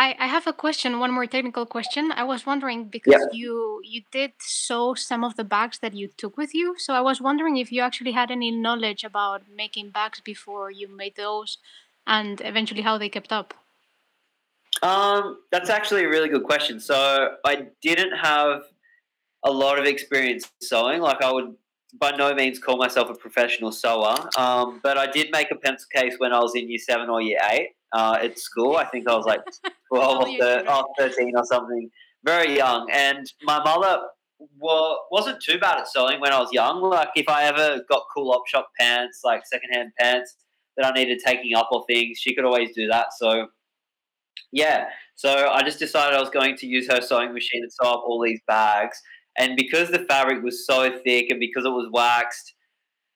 I, 0.00 0.16
I 0.18 0.28
have 0.28 0.46
a 0.46 0.54
question, 0.54 0.98
one 0.98 1.12
more 1.12 1.26
technical 1.26 1.66
question. 1.66 2.10
I 2.10 2.24
was 2.24 2.46
wondering 2.46 2.84
because 2.84 3.22
you 3.32 3.82
you 3.84 4.00
did 4.10 4.32
sew 4.38 4.94
some 4.94 5.22
of 5.22 5.36
the 5.36 5.44
bags 5.44 5.80
that 5.80 5.92
you 5.92 6.08
took 6.16 6.38
with 6.38 6.54
you. 6.54 6.74
So 6.78 6.94
I 6.94 7.02
was 7.02 7.20
wondering 7.20 7.58
if 7.58 7.70
you 7.70 7.82
actually 7.82 8.12
had 8.12 8.30
any 8.30 8.50
knowledge 8.50 9.04
about 9.04 9.42
making 9.54 9.90
bags 9.90 10.18
before 10.20 10.70
you 10.70 10.88
made 10.88 11.16
those 11.16 11.58
and 12.06 12.40
eventually 12.40 12.80
how 12.80 12.96
they 12.96 13.10
kept 13.10 13.30
up. 13.30 13.52
Um, 14.82 15.40
that's 15.52 15.68
actually 15.68 16.04
a 16.04 16.08
really 16.08 16.30
good 16.30 16.44
question. 16.44 16.80
So 16.80 17.36
I 17.44 17.66
didn't 17.82 18.16
have 18.16 18.62
a 19.44 19.50
lot 19.50 19.78
of 19.78 19.84
experience 19.84 20.50
sewing. 20.62 21.02
Like 21.02 21.22
I 21.22 21.30
would 21.30 21.56
by 21.98 22.12
no 22.12 22.32
means 22.34 22.58
call 22.58 22.78
myself 22.78 23.10
a 23.10 23.14
professional 23.14 23.70
sewer. 23.70 24.16
Um, 24.38 24.80
but 24.82 24.96
I 24.96 25.10
did 25.10 25.28
make 25.30 25.50
a 25.50 25.56
pencil 25.56 25.88
case 25.94 26.14
when 26.16 26.32
I 26.32 26.38
was 26.38 26.54
in 26.54 26.70
year 26.70 26.78
seven 26.78 27.10
or 27.10 27.20
year 27.20 27.40
eight 27.50 27.74
uh, 27.92 28.16
at 28.22 28.38
school. 28.38 28.76
I 28.78 28.86
think 28.86 29.06
I 29.06 29.14
was 29.14 29.26
like 29.26 29.42
12 29.92 30.16
or 30.16 30.26
thir- 30.38 30.62
yeah. 30.64 30.64
oh, 30.68 30.86
13 30.98 31.32
or 31.36 31.44
something, 31.44 31.90
very 32.24 32.56
young. 32.56 32.88
And 32.92 33.26
my 33.42 33.62
mother 33.62 34.02
wa- 34.58 34.98
wasn't 35.10 35.42
too 35.42 35.58
bad 35.58 35.78
at 35.78 35.88
sewing 35.88 36.20
when 36.20 36.32
I 36.32 36.38
was 36.38 36.52
young. 36.52 36.80
Like 36.82 37.08
if 37.16 37.28
I 37.28 37.44
ever 37.44 37.82
got 37.88 38.02
cool 38.14 38.32
op 38.32 38.46
shop 38.46 38.70
pants, 38.78 39.20
like 39.24 39.42
secondhand 39.46 39.92
pants 39.98 40.36
that 40.76 40.86
I 40.86 40.92
needed 40.92 41.20
taking 41.24 41.54
up 41.54 41.68
or 41.72 41.84
things, 41.86 42.18
she 42.18 42.34
could 42.34 42.44
always 42.44 42.74
do 42.74 42.86
that. 42.88 43.08
So 43.18 43.48
yeah, 44.52 44.86
so 45.14 45.48
I 45.48 45.62
just 45.62 45.78
decided 45.78 46.16
I 46.16 46.20
was 46.20 46.30
going 46.30 46.56
to 46.56 46.66
use 46.66 46.90
her 46.90 47.00
sewing 47.00 47.32
machine 47.32 47.62
to 47.62 47.70
sew 47.70 47.90
up 47.90 48.02
all 48.06 48.22
these 48.22 48.40
bags. 48.46 49.00
And 49.38 49.56
because 49.56 49.90
the 49.90 50.00
fabric 50.00 50.42
was 50.42 50.66
so 50.66 50.98
thick 51.04 51.30
and 51.30 51.38
because 51.38 51.64
it 51.64 51.70
was 51.70 51.88
waxed, 51.92 52.54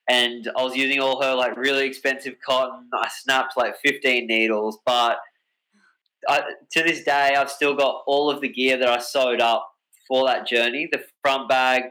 and 0.08 0.50
I 0.56 0.62
was 0.62 0.76
using 0.76 1.00
all 1.00 1.22
her 1.22 1.34
like 1.34 1.56
really 1.56 1.86
expensive 1.86 2.34
cotton, 2.46 2.88
I 2.92 3.08
snapped 3.08 3.56
like 3.56 3.74
15 3.82 4.26
needles. 4.26 4.78
But 4.84 5.16
I, 6.28 6.42
to 6.72 6.82
this 6.82 7.04
day, 7.04 7.34
I've 7.36 7.50
still 7.50 7.74
got 7.74 8.02
all 8.06 8.30
of 8.30 8.40
the 8.40 8.48
gear 8.48 8.76
that 8.76 8.88
I 8.88 8.98
sewed 8.98 9.40
up 9.40 9.68
for 10.08 10.26
that 10.26 10.46
journey. 10.46 10.88
The 10.90 11.02
front 11.22 11.48
bag 11.48 11.84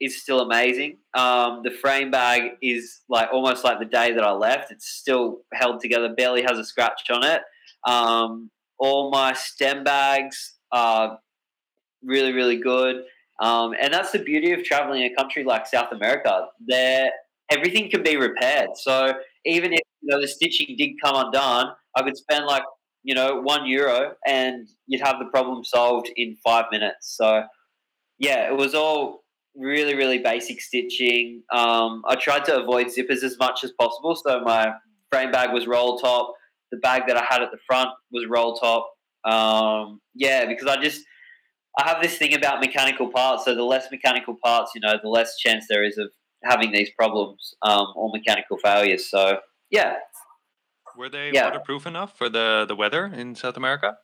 is 0.00 0.22
still 0.22 0.40
amazing. 0.40 0.98
Um, 1.14 1.60
the 1.62 1.70
frame 1.70 2.10
bag 2.10 2.52
is 2.62 3.00
like 3.08 3.28
almost 3.32 3.64
like 3.64 3.78
the 3.78 3.84
day 3.84 4.12
that 4.12 4.24
I 4.24 4.32
left. 4.32 4.70
It's 4.70 4.88
still 4.88 5.40
held 5.52 5.80
together, 5.80 6.14
barely 6.14 6.42
has 6.42 6.58
a 6.58 6.64
scratch 6.64 7.02
on 7.10 7.24
it. 7.24 7.42
Um, 7.86 8.50
all 8.78 9.10
my 9.10 9.32
stem 9.32 9.84
bags 9.84 10.54
are 10.72 11.18
really, 12.02 12.32
really 12.32 12.56
good. 12.56 13.04
Um, 13.40 13.74
and 13.80 13.92
that's 13.92 14.12
the 14.12 14.18
beauty 14.18 14.52
of 14.52 14.62
traveling 14.64 15.02
a 15.02 15.14
country 15.14 15.44
like 15.44 15.66
South 15.66 15.92
America. 15.92 16.46
There, 16.66 17.10
everything 17.50 17.90
can 17.90 18.02
be 18.02 18.16
repaired. 18.16 18.70
So 18.74 19.14
even 19.44 19.72
if 19.72 19.80
you 20.02 20.08
know 20.10 20.20
the 20.20 20.28
stitching 20.28 20.76
did 20.76 20.92
come 21.02 21.16
undone, 21.16 21.72
I 21.96 22.02
could 22.02 22.16
spend 22.16 22.46
like 22.46 22.62
you 23.04 23.14
know 23.14 23.40
one 23.40 23.66
euro 23.66 24.14
and 24.26 24.68
you'd 24.86 25.02
have 25.02 25.18
the 25.18 25.26
problem 25.26 25.62
solved 25.64 26.10
in 26.16 26.36
five 26.44 26.64
minutes. 26.72 27.14
So 27.16 27.44
yeah, 28.18 28.48
it 28.48 28.56
was 28.56 28.74
all 28.74 29.24
really, 29.56 29.94
really 29.94 30.18
basic 30.18 30.60
stitching. 30.60 31.42
Um, 31.52 32.02
I 32.08 32.16
tried 32.16 32.44
to 32.46 32.60
avoid 32.60 32.88
zippers 32.88 33.22
as 33.22 33.36
much 33.38 33.62
as 33.62 33.72
possible. 33.78 34.16
So 34.16 34.40
my 34.40 34.72
frame 35.10 35.30
bag 35.30 35.52
was 35.52 35.66
roll 35.66 35.98
top. 35.98 36.34
The 36.72 36.78
bag 36.78 37.02
that 37.06 37.16
I 37.16 37.24
had 37.28 37.42
at 37.42 37.50
the 37.52 37.58
front 37.66 37.90
was 38.10 38.26
roll 38.28 38.56
top. 38.56 38.90
Um, 39.24 40.00
yeah, 40.14 40.46
because 40.46 40.66
I 40.66 40.82
just 40.82 41.02
I 41.78 41.88
have 41.88 42.02
this 42.02 42.16
thing 42.18 42.34
about 42.34 42.60
mechanical 42.60 43.10
parts. 43.10 43.44
So 43.44 43.54
the 43.54 43.64
less 43.64 43.90
mechanical 43.90 44.36
parts, 44.42 44.72
you 44.74 44.80
know, 44.80 44.94
the 45.02 45.08
less 45.08 45.36
chance 45.38 45.66
there 45.68 45.84
is 45.84 45.98
of 45.98 46.10
having 46.44 46.72
these 46.72 46.90
problems 46.96 47.54
um, 47.62 47.88
or 47.96 48.10
mechanical 48.12 48.58
failures. 48.58 49.08
So 49.10 49.38
yeah, 49.70 49.94
Were 50.96 51.08
they 51.08 51.32
Yeah. 51.32 51.46
waterproof 51.46 51.86
enough 51.86 52.16
for 52.16 52.28
the, 52.28 52.64
the 52.66 52.76
weather 52.76 53.06
in 53.06 53.34
South 53.34 53.56
America? 53.56 53.98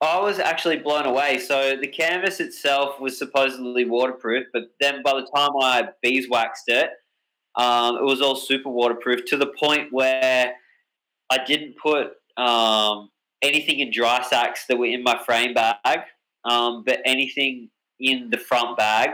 I 0.00 0.20
was 0.20 0.38
actually 0.38 0.78
blown 0.78 1.06
away. 1.06 1.38
So 1.38 1.76
the 1.76 1.86
canvas 1.88 2.38
itself 2.40 3.00
was 3.00 3.18
supposedly 3.18 3.86
waterproof, 3.86 4.46
but 4.52 4.64
then 4.80 5.02
by 5.02 5.14
the 5.14 5.26
time 5.34 5.50
I 5.60 5.88
beeswaxed 6.04 6.68
it, 6.68 6.90
um, 7.56 7.96
it 7.96 8.04
was 8.04 8.20
all 8.20 8.36
super 8.36 8.68
waterproof 8.68 9.24
to 9.26 9.36
the 9.38 9.46
point 9.46 9.92
where 9.92 10.52
I 11.30 11.38
didn't 11.44 11.76
put 11.78 12.12
um, 12.36 13.08
anything 13.40 13.80
in 13.80 13.90
dry 13.90 14.22
sacks 14.22 14.66
that 14.68 14.76
were 14.76 14.86
in 14.86 15.02
my 15.02 15.18
frame 15.24 15.54
bag, 15.54 16.00
um, 16.44 16.84
but 16.84 17.00
anything 17.06 17.70
in 17.98 18.28
the 18.28 18.36
front 18.36 18.76
bag, 18.76 19.10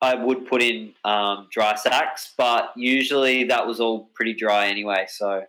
I 0.00 0.14
would 0.14 0.46
put 0.46 0.62
in 0.62 0.94
um, 1.04 1.48
dry 1.52 1.74
sacks. 1.74 2.32
But 2.38 2.72
usually 2.74 3.44
that 3.44 3.66
was 3.66 3.80
all 3.80 4.10
pretty 4.14 4.32
dry 4.32 4.68
anyway. 4.68 5.06
So 5.10 5.42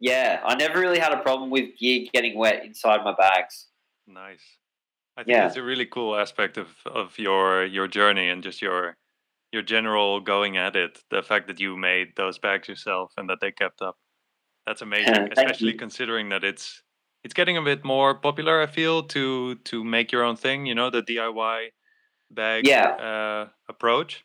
yeah, 0.00 0.40
I 0.44 0.54
never 0.54 0.78
really 0.80 0.98
had 0.98 1.12
a 1.12 1.18
problem 1.22 1.50
with 1.50 1.76
gear 1.78 2.06
getting 2.12 2.36
wet 2.38 2.64
inside 2.64 3.02
my 3.04 3.14
bags. 3.14 3.66
Nice. 4.06 4.42
I 5.16 5.24
think 5.24 5.36
Yeah. 5.36 5.46
it's 5.46 5.56
a 5.56 5.62
really 5.62 5.86
cool 5.86 6.16
aspect 6.16 6.58
of, 6.58 6.68
of 6.86 7.18
your 7.18 7.64
your 7.64 7.88
journey 7.88 8.28
and 8.28 8.42
just 8.42 8.60
your 8.62 8.96
your 9.52 9.62
general 9.62 10.20
going 10.20 10.56
at 10.58 10.76
it. 10.76 11.02
The 11.10 11.22
fact 11.22 11.46
that 11.48 11.58
you 11.60 11.76
made 11.76 12.08
those 12.16 12.38
bags 12.38 12.68
yourself 12.68 13.12
and 13.16 13.28
that 13.30 13.38
they 13.40 13.52
kept 13.52 13.80
up. 13.82 13.96
That's 14.66 14.82
amazing, 14.88 15.28
especially 15.32 15.72
you. 15.72 15.78
considering 15.78 16.28
that 16.30 16.44
it's 16.44 16.82
it's 17.24 17.34
getting 17.34 17.56
a 17.56 17.62
bit 17.62 17.84
more 17.84 18.14
popular. 18.14 18.60
I 18.62 18.66
feel 18.66 19.02
to 19.04 19.54
to 19.56 19.82
make 19.84 20.12
your 20.12 20.22
own 20.22 20.36
thing. 20.36 20.66
You 20.66 20.74
know, 20.74 20.90
the 20.90 21.02
DIY 21.02 21.68
bag 22.30 22.66
Yeah. 22.66 22.88
uh, 22.90 23.48
approach. 23.68 24.24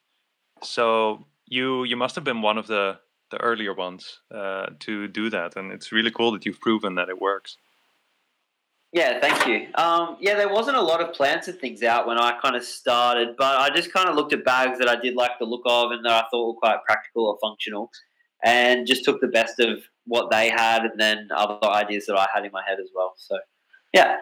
So 0.64 1.26
you 1.48 1.84
you 1.86 1.96
must 1.96 2.16
have 2.16 2.24
been 2.26 2.42
one 2.42 2.58
of 2.58 2.68
the 2.68 3.00
the 3.32 3.38
earlier 3.42 3.74
ones 3.74 4.20
uh, 4.34 4.68
to 4.80 5.08
do 5.08 5.30
that, 5.30 5.56
and 5.56 5.72
it's 5.72 5.92
really 5.92 6.12
cool 6.12 6.32
that 6.34 6.46
you've 6.46 6.60
proven 6.60 6.96
that 6.96 7.10
it 7.10 7.20
works. 7.20 7.58
Yeah, 8.94 9.22
thank 9.22 9.48
you. 9.48 9.68
Um, 9.76 10.18
yeah, 10.20 10.36
there 10.36 10.50
wasn't 10.50 10.76
a 10.76 10.82
lot 10.82 11.00
of 11.02 11.14
plants 11.14 11.48
and 11.48 11.58
things 11.58 11.82
out 11.82 12.06
when 12.08 12.18
I 12.18 12.38
kind 12.42 12.58
of 12.58 12.64
started, 12.64 13.36
but 13.38 13.58
I 13.58 13.70
just 13.74 13.94
kind 13.94 14.10
of 14.10 14.16
looked 14.16 14.34
at 14.34 14.44
bags 14.44 14.80
that 14.80 14.90
I 14.90 14.98
did 14.98 15.16
like 15.16 15.32
the 15.40 15.46
look 15.46 15.62
of 15.66 15.92
and 15.92 16.04
that 16.06 16.12
I 16.12 16.24
thought 16.30 16.48
were 16.48 16.60
quite 16.60 16.80
practical 16.86 17.28
or 17.28 17.38
functional, 17.42 17.90
and 18.44 18.86
just 18.86 19.06
took 19.06 19.22
the 19.22 19.28
best 19.28 19.60
of 19.60 19.80
what 20.06 20.30
they 20.30 20.50
had 20.50 20.84
and 20.84 21.00
then 21.00 21.30
other 21.34 21.66
ideas 21.68 22.06
that 22.08 22.18
I 22.18 22.28
had 22.34 22.44
in 22.46 22.52
my 22.52 22.64
head 22.68 22.80
as 22.82 22.90
well. 22.94 23.14
So, 23.16 23.38
yeah, 23.94 24.18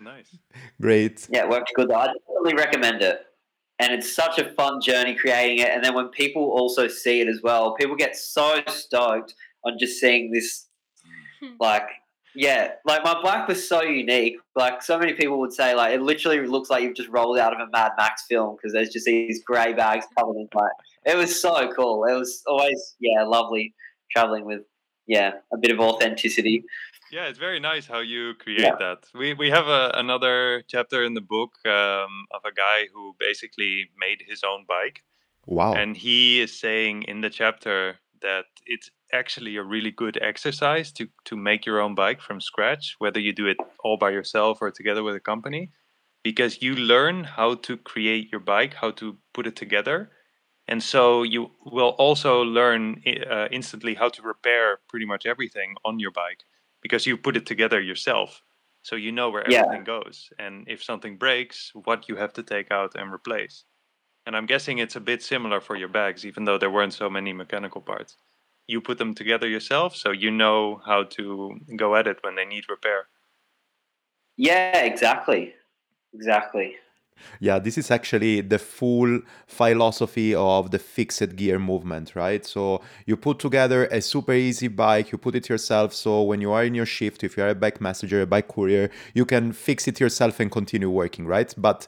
Nice. 0.00 0.36
great. 0.80 1.26
yeah, 1.30 1.44
it 1.44 1.48
worked 1.48 1.72
good. 1.74 1.90
I 1.90 2.08
definitely 2.08 2.54
recommend 2.54 3.02
it. 3.02 3.24
And 3.82 3.92
it's 3.92 4.14
such 4.14 4.38
a 4.38 4.52
fun 4.52 4.80
journey 4.80 5.16
creating 5.16 5.58
it. 5.58 5.70
And 5.70 5.82
then 5.84 5.92
when 5.92 6.06
people 6.08 6.42
also 6.42 6.86
see 6.86 7.20
it 7.20 7.26
as 7.26 7.40
well, 7.42 7.74
people 7.74 7.96
get 7.96 8.14
so 8.14 8.60
stoked 8.68 9.34
on 9.64 9.76
just 9.76 10.00
seeing 10.00 10.30
this 10.30 10.68
hmm. 11.40 11.54
like 11.60 11.88
yeah 12.34 12.72
like 12.84 13.04
my 13.04 13.20
black 13.20 13.48
was 13.48 13.68
so 13.68 13.82
unique. 13.82 14.36
Like 14.54 14.82
so 14.82 14.96
many 14.96 15.14
people 15.14 15.40
would 15.40 15.52
say 15.52 15.74
like 15.74 15.92
it 15.92 16.00
literally 16.00 16.46
looks 16.46 16.70
like 16.70 16.84
you've 16.84 16.94
just 16.94 17.08
rolled 17.08 17.38
out 17.38 17.52
of 17.52 17.66
a 17.66 17.70
mad 17.72 17.90
max 17.96 18.24
film 18.28 18.56
because 18.56 18.72
there's 18.72 18.90
just 18.90 19.04
these 19.04 19.42
gray 19.44 19.72
bags 19.72 20.06
covered 20.16 20.36
in 20.36 20.48
like 20.54 20.70
it 21.04 21.16
was 21.16 21.40
so 21.40 21.72
cool. 21.74 22.04
It 22.04 22.14
was 22.14 22.44
always 22.46 22.94
yeah 23.00 23.24
lovely 23.24 23.74
traveling 24.12 24.44
with 24.44 24.60
yeah 25.08 25.32
a 25.52 25.58
bit 25.58 25.72
of 25.72 25.80
authenticity 25.80 26.64
Yeah, 27.12 27.26
it's 27.26 27.38
very 27.38 27.60
nice 27.60 27.86
how 27.86 28.00
you 28.00 28.32
create 28.38 28.62
Yeah. 28.62 28.76
that. 28.78 29.00
We 29.14 29.34
we 29.34 29.50
have 29.50 29.68
a, 29.68 29.92
another 29.94 30.62
chapter 30.66 31.04
in 31.04 31.12
the 31.12 31.20
book 31.20 31.52
um, 31.66 32.24
of 32.30 32.42
a 32.46 32.52
guy 32.52 32.86
who 32.92 33.14
basically 33.18 33.90
made 33.98 34.22
his 34.26 34.42
own 34.42 34.64
bike, 34.66 35.04
Wow. 35.46 35.74
and 35.74 35.94
he 35.94 36.40
is 36.40 36.58
saying 36.58 37.02
in 37.02 37.20
the 37.20 37.28
chapter 37.30 37.98
that 38.22 38.46
it's 38.64 38.90
actually 39.12 39.56
a 39.56 39.62
really 39.62 39.90
good 39.90 40.16
exercise 40.22 40.90
to 40.92 41.08
to 41.24 41.36
make 41.36 41.66
your 41.66 41.80
own 41.80 41.94
bike 41.94 42.22
from 42.22 42.40
scratch, 42.40 42.96
whether 42.98 43.20
you 43.20 43.34
do 43.34 43.46
it 43.46 43.58
all 43.84 43.98
by 43.98 44.10
yourself 44.10 44.62
or 44.62 44.70
together 44.70 45.02
with 45.02 45.14
a 45.16 45.20
company, 45.20 45.70
because 46.22 46.62
you 46.62 46.74
learn 46.74 47.24
how 47.24 47.56
to 47.56 47.76
create 47.76 48.32
your 48.32 48.40
bike, 48.40 48.74
how 48.80 48.90
to 48.92 49.18
put 49.34 49.46
it 49.46 49.56
together, 49.56 50.10
and 50.66 50.82
so 50.82 51.24
you 51.24 51.50
will 51.66 51.94
also 51.98 52.42
learn 52.42 53.02
uh, 53.30 53.48
instantly 53.50 53.94
how 53.94 54.08
to 54.08 54.22
repair 54.22 54.78
pretty 54.88 55.06
much 55.06 55.26
everything 55.26 55.74
on 55.84 55.98
your 56.00 56.12
bike 56.12 56.44
because 56.82 57.06
you 57.06 57.16
put 57.16 57.36
it 57.36 57.46
together 57.46 57.80
yourself 57.80 58.42
so 58.82 58.96
you 58.96 59.12
know 59.12 59.30
where 59.30 59.46
Yeah. 59.48 59.60
everything 59.60 59.84
goes. 59.84 60.30
And 60.38 60.66
if 60.68 60.82
something 60.82 61.16
breaks 61.16 61.70
what 61.74 62.08
you 62.08 62.16
have 62.16 62.32
to 62.34 62.42
take 62.42 62.70
out 62.72 62.94
and 62.96 63.12
replace. 63.12 63.64
And 64.26 64.36
i'm 64.36 64.46
guessing 64.46 64.78
it's 64.78 64.96
a 64.96 65.00
bit 65.00 65.22
similar 65.22 65.60
for 65.60 65.76
your 65.76 65.88
bags 65.88 66.24
even 66.26 66.44
though 66.44 66.58
there 66.58 66.70
weren't 66.70 66.94
so 66.94 67.10
many 67.10 67.32
mechanical 67.32 67.80
parts. 67.80 68.16
You 68.68 68.80
put 68.80 68.98
them 68.98 69.14
together 69.14 69.48
yourself 69.48 69.96
so 69.96 70.10
you 70.12 70.30
know 70.30 70.80
how 70.86 71.04
to 71.16 71.58
go 71.76 71.96
at 71.96 72.06
it 72.06 72.18
when 72.22 72.36
they 72.36 72.44
need 72.44 72.64
repair. 72.68 73.08
Yeah 74.36 74.78
exactly. 74.84 75.54
Exactly 76.14 76.76
Yeah, 77.40 77.58
this 77.58 77.78
is 77.78 77.90
actually 77.90 78.40
the 78.40 78.58
full 78.58 79.20
philosophy 79.46 80.34
of 80.34 80.70
the 80.70 80.78
fixed 80.78 81.36
gear 81.36 81.58
movement, 81.58 82.14
right? 82.14 82.44
So 82.44 82.82
you 83.06 83.16
put 83.16 83.38
together 83.38 83.86
a 83.86 84.00
super 84.00 84.32
easy 84.32 84.68
bike, 84.68 85.12
you 85.12 85.18
put 85.18 85.34
it 85.34 85.48
yourself. 85.48 85.92
So 85.92 86.22
when 86.22 86.40
you 86.40 86.52
are 86.52 86.64
in 86.64 86.74
your 86.74 86.86
shift, 86.86 87.24
if 87.24 87.36
you 87.36 87.44
are 87.44 87.50
a 87.50 87.54
bike 87.54 87.80
messenger, 87.80 88.22
a 88.22 88.26
bike 88.26 88.48
courier, 88.48 88.90
you 89.14 89.24
can 89.24 89.52
fix 89.52 89.88
it 89.88 90.00
yourself 90.00 90.40
and 90.40 90.50
continue 90.50 90.90
working, 90.90 91.26
right? 91.26 91.52
But 91.56 91.86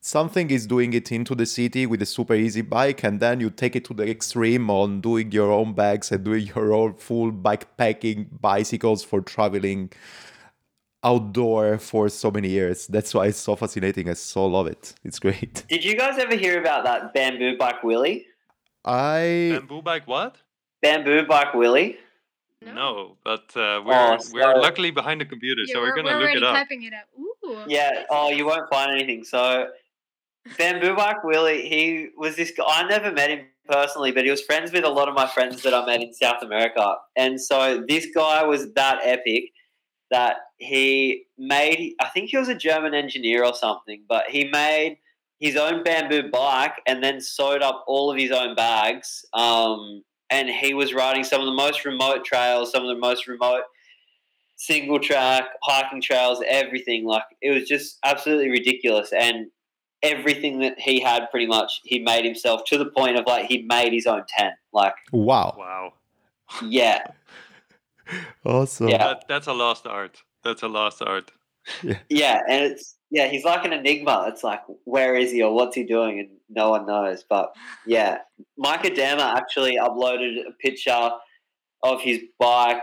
something 0.00 0.50
is 0.50 0.66
doing 0.66 0.92
it 0.92 1.10
into 1.10 1.34
the 1.34 1.46
city 1.46 1.86
with 1.86 2.02
a 2.02 2.06
super 2.06 2.34
easy 2.34 2.60
bike 2.60 3.02
and 3.02 3.20
then 3.20 3.40
you 3.40 3.48
take 3.48 3.74
it 3.74 3.84
to 3.86 3.94
the 3.94 4.08
extreme 4.08 4.68
on 4.68 5.00
doing 5.00 5.32
your 5.32 5.50
own 5.50 5.72
bags 5.72 6.12
and 6.12 6.24
doing 6.24 6.46
your 6.54 6.74
own 6.74 6.92
full 6.94 7.32
bike 7.32 7.74
packing 7.78 8.28
bicycles 8.38 9.02
for 9.02 9.22
traveling 9.22 9.90
outdoor 11.04 11.78
for 11.78 12.08
so 12.08 12.30
many 12.30 12.48
years 12.48 12.86
that's 12.86 13.12
why 13.14 13.26
it's 13.26 13.38
so 13.38 13.54
fascinating 13.54 14.08
i 14.08 14.14
so 14.14 14.46
love 14.46 14.66
it 14.66 14.94
it's 15.04 15.18
great 15.18 15.62
Did 15.68 15.84
you 15.84 15.94
guys 15.96 16.18
ever 16.18 16.34
hear 16.34 16.58
about 16.60 16.84
that 16.84 17.12
bamboo 17.14 17.56
bike 17.58 17.82
Willie? 17.84 18.26
i 18.84 19.50
Bamboo 19.52 19.82
bike 19.82 20.06
what? 20.06 20.36
Bamboo 20.82 21.26
bike 21.26 21.54
Willie? 21.54 21.96
No, 22.62 23.16
but 23.24 23.44
uh, 23.56 23.82
we're 23.84 23.94
Oh, 23.94 24.18
we're 24.32 24.56
luckily 24.60 24.90
behind 24.90 25.20
the 25.20 25.24
computer, 25.26 25.62
Yeah, 25.66 25.74
so 25.74 25.80
we're, 25.82 25.94
gonna 25.96 26.18
look 26.18 26.34
it 26.34 26.42
up. 26.42 26.54
typing 26.54 26.82
it 26.84 26.92
up. 26.94 27.06
Ooh. 27.18 27.58
Yeah. 27.66 28.04
Oh, 28.10 28.30
you 28.30 28.46
won't 28.46 28.68
find 28.70 28.90
anything. 28.90 29.22
So, 29.24 29.68
Bamboo 30.58 30.94
Bike 30.96 31.22
Willie, 31.24 31.68
he 31.68 32.08
was 32.16 32.36
this 32.36 32.52
guy. 32.56 32.64
I 32.66 32.86
never 32.88 33.10
met 33.12 33.28
him 33.30 33.40
personally, 33.68 34.12
but 34.12 34.24
he 34.24 34.30
was 34.30 34.42
friends 34.42 34.72
with 34.72 34.84
a 34.84 34.88
lot 34.88 35.08
of 35.08 35.14
my 35.14 35.26
friends 35.26 35.62
that 35.62 35.74
I 35.74 35.84
met 35.86 36.00
in 36.02 36.12
South 36.14 36.42
America. 36.42 36.96
And 37.16 37.40
so 37.40 37.84
this 37.86 38.06
guy 38.14 38.42
was 38.44 38.72
that 38.74 39.00
epic 39.02 39.44
that 40.14 40.36
he 40.58 41.26
made. 41.36 41.96
I 42.00 42.06
think 42.06 42.30
he 42.30 42.36
was 42.36 42.48
a 42.48 42.54
German 42.54 42.94
engineer 42.94 43.44
or 43.44 43.52
something, 43.52 44.04
but 44.08 44.26
he 44.28 44.44
made 44.44 44.98
his 45.40 45.56
own 45.56 45.82
bamboo 45.82 46.30
bike 46.30 46.80
and 46.86 47.02
then 47.02 47.20
sewed 47.20 47.62
up 47.62 47.82
all 47.88 48.12
of 48.12 48.16
his 48.16 48.30
own 48.30 48.54
bags. 48.54 49.24
Um, 49.32 50.04
and 50.30 50.48
he 50.48 50.72
was 50.72 50.94
riding 50.94 51.24
some 51.24 51.40
of 51.40 51.46
the 51.46 51.52
most 51.52 51.84
remote 51.84 52.24
trails, 52.24 52.70
some 52.70 52.82
of 52.82 52.88
the 52.88 53.00
most 53.00 53.26
remote 53.26 53.64
single 54.54 55.00
track 55.00 55.46
hiking 55.64 56.00
trails, 56.00 56.40
everything. 56.46 57.04
Like 57.04 57.24
it 57.42 57.50
was 57.50 57.64
just 57.64 57.98
absolutely 58.04 58.50
ridiculous, 58.50 59.12
and 59.12 59.48
everything 60.04 60.60
that 60.60 60.78
he 60.78 61.00
had, 61.00 61.28
pretty 61.32 61.46
much, 61.46 61.80
he 61.82 61.98
made 61.98 62.24
himself 62.24 62.62
to 62.66 62.78
the 62.78 62.86
point 62.86 63.18
of 63.18 63.26
like 63.26 63.46
he 63.46 63.62
made 63.62 63.92
his 63.92 64.06
own 64.06 64.22
tent. 64.28 64.54
Like, 64.72 64.94
wow 65.10 65.56
Wow, 65.58 65.94
yeah, 66.68 67.08
awesome 68.44 68.88
Yeah. 68.88 68.98
that, 68.98 69.24
that's 69.28 69.46
a 69.46 69.52
lost 69.52 69.86
art. 69.86 70.22
That's 70.42 70.62
a 70.62 70.68
lost 70.68 71.02
art. 71.02 71.32
yeah, 72.10 72.40
and 72.48 72.64
it's 72.64 72.96
yeah, 73.10 73.28
he's 73.28 73.44
like 73.44 73.64
an 73.64 73.72
enigma. 73.72 74.26
It's 74.28 74.44
like 74.44 74.60
where 74.84 75.14
is 75.14 75.30
he 75.30 75.42
or 75.42 75.54
what's 75.54 75.76
he 75.76 75.84
doing, 75.84 76.18
and 76.18 76.28
no 76.50 76.70
one 76.70 76.86
knows. 76.86 77.24
But 77.28 77.54
yeah, 77.86 78.18
Mike 78.58 78.82
Adama 78.82 79.34
actually 79.34 79.76
uploaded 79.76 80.46
a 80.46 80.52
picture 80.52 81.10
of 81.82 82.00
his 82.02 82.20
bike 82.38 82.82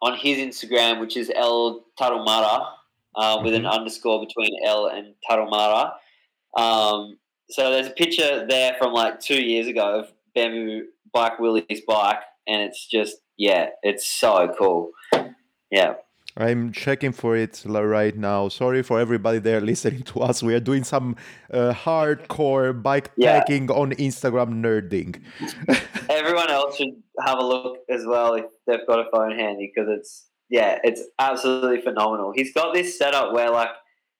on 0.00 0.16
his 0.16 0.38
Instagram, 0.38 0.98
which 1.00 1.16
is 1.16 1.30
El 1.34 1.84
Tarumara, 2.00 2.66
uh, 3.14 3.40
with 3.44 3.54
an 3.54 3.66
underscore 3.66 4.24
between 4.24 4.56
L 4.64 4.86
and 4.86 5.14
Tarumara. 5.28 5.92
Um, 6.56 7.18
so 7.48 7.70
there's 7.70 7.86
a 7.86 7.90
picture 7.90 8.46
there 8.48 8.74
from 8.78 8.92
like 8.92 9.20
two 9.20 9.40
years 9.42 9.68
ago 9.68 10.00
of 10.00 10.12
Bamboo 10.34 10.86
Bike 11.12 11.38
Willie's 11.38 11.82
bike, 11.86 12.20
and 12.46 12.62
it's 12.62 12.86
just 12.86 13.16
yeah, 13.36 13.70
it's 13.82 14.06
so 14.06 14.54
cool. 14.58 14.90
Yeah. 15.70 15.94
I'm 16.34 16.72
checking 16.72 17.12
for 17.12 17.36
it 17.36 17.62
right 17.66 18.16
now. 18.16 18.48
Sorry 18.48 18.82
for 18.82 18.98
everybody 18.98 19.38
there 19.38 19.60
listening 19.72 20.02
to 20.04 20.20
us. 20.20 20.42
We 20.42 20.54
are 20.54 20.60
doing 20.60 20.82
some 20.84 21.16
uh, 21.52 21.74
hardcore 21.74 22.80
bike 22.82 23.10
Yeah. 23.16 23.38
packing 23.40 23.70
on 23.70 23.92
Instagram 23.92 24.62
nerding. 24.62 25.20
Everyone 26.10 26.50
else 26.50 26.76
should 26.76 26.94
have 27.26 27.38
a 27.38 27.44
look 27.44 27.78
as 27.90 28.06
well 28.06 28.34
if 28.34 28.46
they've 28.66 28.86
got 28.86 29.00
a 29.00 29.10
phone 29.10 29.38
handy 29.38 29.70
because 29.74 29.90
it's 29.90 30.26
yeah, 30.48 30.78
it's 30.84 31.02
absolutely 31.18 31.80
phenomenal. 31.80 32.32
He's 32.34 32.52
got 32.52 32.74
this 32.74 32.98
setup 32.98 33.32
where 33.32 33.50
like 33.50 33.70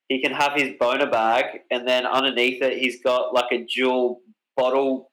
he 0.08 0.20
can 0.20 0.32
have 0.32 0.52
his 0.54 0.72
boner 0.78 1.06
bag 1.10 1.60
and 1.70 1.88
then 1.88 2.04
underneath 2.06 2.62
it 2.62 2.76
he's 2.78 3.02
got 3.02 3.32
like 3.32 3.50
a 3.52 3.64
dual 3.64 4.20
bottle 4.56 5.10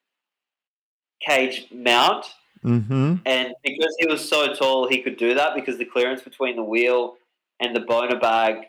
cage 1.26 1.68
mount 1.74 2.26
Mm-hmm. 2.64 3.16
and 3.26 3.54
because 3.64 3.96
he 4.00 4.06
was 4.08 4.28
so 4.28 4.54
tall 4.54 4.90
he 4.90 5.02
could 5.02 5.18
do 5.18 5.34
that 5.36 5.56
because 5.56 5.78
the 5.78 5.86
clearance 5.86 6.22
between 6.22 6.58
the 6.58 6.64
wheel 6.64 7.16
and 7.60 7.74
the 7.76 7.80
boner 7.80 8.20
bag 8.20 8.66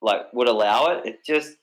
like 0.00 0.32
would 0.32 0.48
allow 0.48 0.86
it. 0.86 1.06
It 1.06 1.24
just 1.24 1.56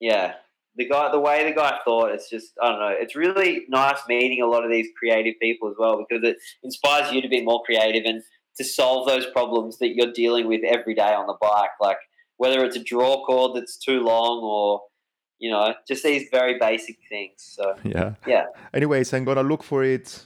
yeah. 0.00 0.34
The 0.76 0.86
guy 0.88 1.10
the 1.10 1.20
way 1.20 1.44
the 1.44 1.54
guy 1.54 1.78
thought 1.84 2.10
it's 2.12 2.28
just 2.28 2.52
I 2.62 2.68
don't 2.68 2.80
know, 2.80 2.94
it's 2.96 3.16
really 3.16 3.64
nice 3.68 3.98
meeting 4.08 4.42
a 4.42 4.46
lot 4.46 4.64
of 4.64 4.70
these 4.70 4.88
creative 4.98 5.34
people 5.40 5.70
as 5.70 5.76
well 5.78 6.04
because 6.08 6.22
it 6.22 6.36
inspires 6.62 7.12
you 7.12 7.22
to 7.22 7.28
be 7.28 7.42
more 7.42 7.62
creative 7.64 8.04
and 8.04 8.22
to 8.56 8.64
solve 8.64 9.06
those 9.06 9.26
problems 9.26 9.78
that 9.78 9.94
you're 9.94 10.12
dealing 10.12 10.46
with 10.48 10.62
every 10.64 10.94
day 10.94 11.12
on 11.14 11.26
the 11.26 11.36
bike. 11.40 11.70
Like 11.80 11.98
whether 12.36 12.64
it's 12.64 12.76
a 12.76 12.82
draw 12.82 13.24
cord 13.24 13.56
that's 13.56 13.76
too 13.76 14.00
long 14.00 14.40
or 14.42 14.82
you 15.38 15.50
know, 15.50 15.74
just 15.86 16.02
these 16.02 16.28
very 16.30 16.58
basic 16.58 16.96
things. 17.08 17.34
So 17.38 17.74
Yeah. 17.84 18.14
Yeah. 18.26 18.46
Anyways, 18.72 19.12
I'm 19.12 19.24
gonna 19.24 19.42
look 19.42 19.62
for 19.62 19.84
it 19.84 20.24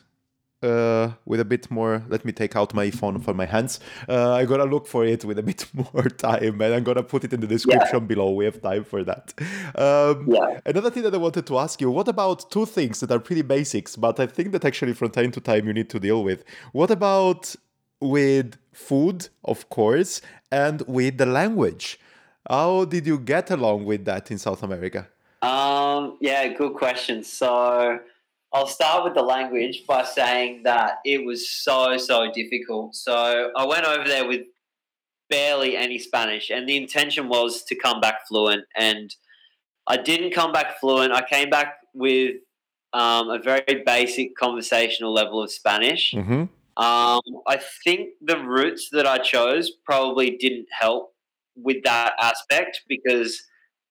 uh, 0.62 1.12
with 1.24 1.40
a 1.40 1.44
bit 1.44 1.70
more. 1.70 2.02
Let 2.08 2.24
me 2.24 2.32
take 2.32 2.56
out 2.56 2.74
my 2.74 2.90
phone 2.90 3.18
from 3.20 3.36
my 3.36 3.46
hands. 3.46 3.80
Uh, 4.08 4.34
I'm 4.34 4.46
gonna 4.46 4.64
look 4.64 4.86
for 4.86 5.04
it 5.04 5.24
with 5.24 5.38
a 5.38 5.42
bit 5.50 5.66
more 5.74 6.04
time, 6.04 6.60
and 6.60 6.74
I'm 6.74 6.84
gonna 6.84 7.02
put 7.02 7.24
it 7.24 7.32
in 7.32 7.40
the 7.40 7.46
description 7.46 8.06
below. 8.06 8.30
We 8.32 8.44
have 8.44 8.60
time 8.60 8.84
for 8.84 9.04
that. 9.04 9.32
Um, 9.74 10.26
Yeah. 10.28 10.60
Another 10.66 10.90
thing 10.90 11.02
that 11.04 11.14
I 11.14 11.18
wanted 11.18 11.46
to 11.46 11.58
ask 11.58 11.80
you: 11.80 11.90
What 11.90 12.08
about 12.08 12.50
two 12.50 12.66
things 12.66 13.00
that 13.00 13.10
are 13.10 13.20
pretty 13.20 13.42
basics, 13.42 13.96
but 13.96 14.20
I 14.20 14.26
think 14.26 14.52
that 14.52 14.64
actually 14.64 14.92
from 14.92 15.10
time 15.10 15.30
to 15.32 15.40
time 15.40 15.66
you 15.66 15.72
need 15.72 15.90
to 15.90 16.00
deal 16.00 16.22
with? 16.22 16.44
What 16.72 16.90
about 16.90 17.54
with 18.00 18.56
food, 18.72 19.28
of 19.44 19.68
course, 19.68 20.20
and 20.50 20.82
with 20.86 21.18
the 21.18 21.26
language? 21.26 21.98
How 22.48 22.84
did 22.84 23.06
you 23.06 23.18
get 23.18 23.50
along 23.50 23.84
with 23.84 24.04
that 24.06 24.30
in 24.30 24.38
South 24.38 24.62
America? 24.62 25.08
Um, 25.42 26.16
yeah, 26.20 26.48
good 26.48 26.74
question. 26.74 27.22
So 27.22 27.98
I'll 28.52 28.66
start 28.66 29.04
with 29.04 29.14
the 29.14 29.22
language 29.22 29.84
by 29.86 30.04
saying 30.04 30.64
that 30.64 30.98
it 31.04 31.24
was 31.24 31.48
so, 31.50 31.96
so 31.96 32.30
difficult. 32.32 32.96
So 32.96 33.50
I 33.56 33.64
went 33.64 33.84
over 33.84 34.08
there 34.08 34.26
with 34.26 34.42
barely 35.28 35.76
any 35.76 35.98
Spanish, 35.98 36.50
and 36.50 36.68
the 36.68 36.76
intention 36.76 37.28
was 37.28 37.62
to 37.64 37.76
come 37.76 38.00
back 38.00 38.26
fluent. 38.26 38.64
And 38.76 39.14
I 39.86 39.96
didn't 39.96 40.32
come 40.32 40.52
back 40.52 40.80
fluent. 40.80 41.12
I 41.12 41.22
came 41.22 41.48
back 41.48 41.74
with 41.94 42.36
um, 42.92 43.30
a 43.30 43.38
very 43.38 43.82
basic 43.86 44.36
conversational 44.36 45.12
level 45.12 45.42
of 45.42 45.50
Spanish. 45.50 46.12
Mm-hmm. 46.12 46.44
Um, 46.82 47.20
I 47.46 47.60
think 47.84 48.10
the 48.20 48.38
routes 48.38 48.88
that 48.92 49.06
I 49.06 49.18
chose 49.18 49.70
probably 49.84 50.36
didn't 50.36 50.66
help 50.70 51.14
with 51.54 51.82
that 51.84 52.14
aspect 52.20 52.82
because 52.88 53.42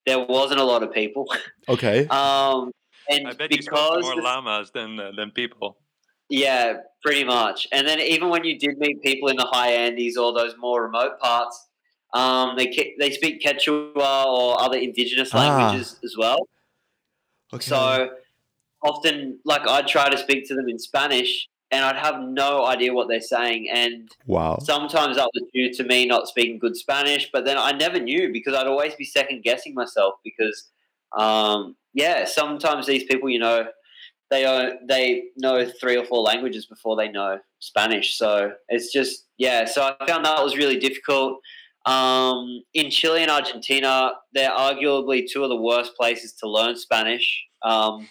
there 0.06 0.20
wasn't 0.20 0.60
a 0.60 0.64
lot 0.64 0.84
of 0.84 0.92
people. 0.92 1.26
Okay. 1.70 2.08
Um, 2.08 2.72
and 3.10 3.28
I 3.28 3.34
bet 3.34 3.52
you 3.56 3.62
spoke 3.62 3.96
to 3.96 4.02
more 4.02 4.16
the- 4.16 4.22
llamas 4.22 4.72
than 4.72 5.00
uh, 5.00 5.12
than 5.18 5.32
people. 5.32 5.78
yeah, 6.30 6.82
pretty 7.04 7.24
much. 7.24 7.68
And 7.72 7.88
then 7.88 8.00
even 8.00 8.30
when 8.30 8.44
you 8.44 8.58
did 8.60 8.78
meet 8.78 9.02
people 9.02 9.30
in 9.30 9.36
the 9.38 9.46
high 9.46 9.72
Andes 9.72 10.16
or 10.18 10.32
those 10.34 10.54
more 10.58 10.84
remote 10.84 11.20
parts, 11.20 11.68
um, 12.14 12.56
they 12.58 12.68
they 13.00 13.12
speak 13.12 13.42
Quechua 13.44 14.26
or 14.26 14.62
other 14.62 14.78
indigenous 14.78 15.32
Ah. 15.34 15.40
languages 15.40 16.00
as 16.04 16.16
well. 16.18 16.40
okay. 17.54 17.66
So 17.66 18.10
often, 18.84 19.40
like 19.46 19.68
I'd 19.68 19.88
try 19.88 20.10
to 20.10 20.18
speak 20.18 20.48
to 20.50 20.56
them 20.56 20.70
in 20.70 20.78
Spanish, 20.80 21.48
and 21.72 21.84
I'd 21.84 21.98
have 21.98 22.22
no 22.22 22.66
idea 22.66 22.94
what 22.94 23.08
they're 23.10 23.22
saying. 23.22 23.70
And 23.74 24.10
wow. 24.28 24.58
sometimes 24.62 25.18
that 25.18 25.30
was 25.34 25.44
due 25.54 25.74
to 25.74 25.84
me 25.84 26.06
not 26.06 26.28
speaking 26.28 26.60
good 26.60 26.76
Spanish, 26.76 27.30
but 27.34 27.44
then 27.46 27.58
I 27.58 27.72
never 27.72 28.00
knew 28.00 28.32
because 28.32 28.54
I'd 28.56 28.68
always 28.68 28.94
be 28.96 29.04
second 29.06 29.44
guessing 29.44 29.74
myself 29.74 30.16
because, 30.24 30.70
um, 31.18 31.76
yeah, 31.94 32.26
sometimes 32.26 32.86
these 32.86 33.04
people, 33.06 33.30
you 33.30 33.40
know, 33.40 33.68
they 34.30 34.46
are, 34.46 34.74
they 34.88 35.24
know 35.38 35.66
three 35.82 35.98
or 35.98 36.06
four 36.06 36.22
languages 36.22 36.68
before 36.68 36.96
they 36.96 37.10
know 37.10 37.40
Spanish. 37.60 38.18
So 38.18 38.52
it's 38.68 38.92
just 38.92 39.26
yeah. 39.38 39.66
So 39.66 39.82
I 39.82 40.06
found 40.06 40.26
that 40.26 40.44
was 40.44 40.58
really 40.58 40.78
difficult. 40.78 41.40
Um, 41.86 42.62
in 42.74 42.92
Chile 42.92 43.22
and 43.22 43.32
Argentina, 43.32 44.12
they're 44.34 44.52
arguably 44.52 45.28
two 45.28 45.44
of 45.44 45.50
the 45.50 45.56
worst 45.56 45.96
places 45.96 46.34
to 46.34 46.50
learn 46.50 46.76
Spanish. 46.76 47.44
Um, 47.64 48.08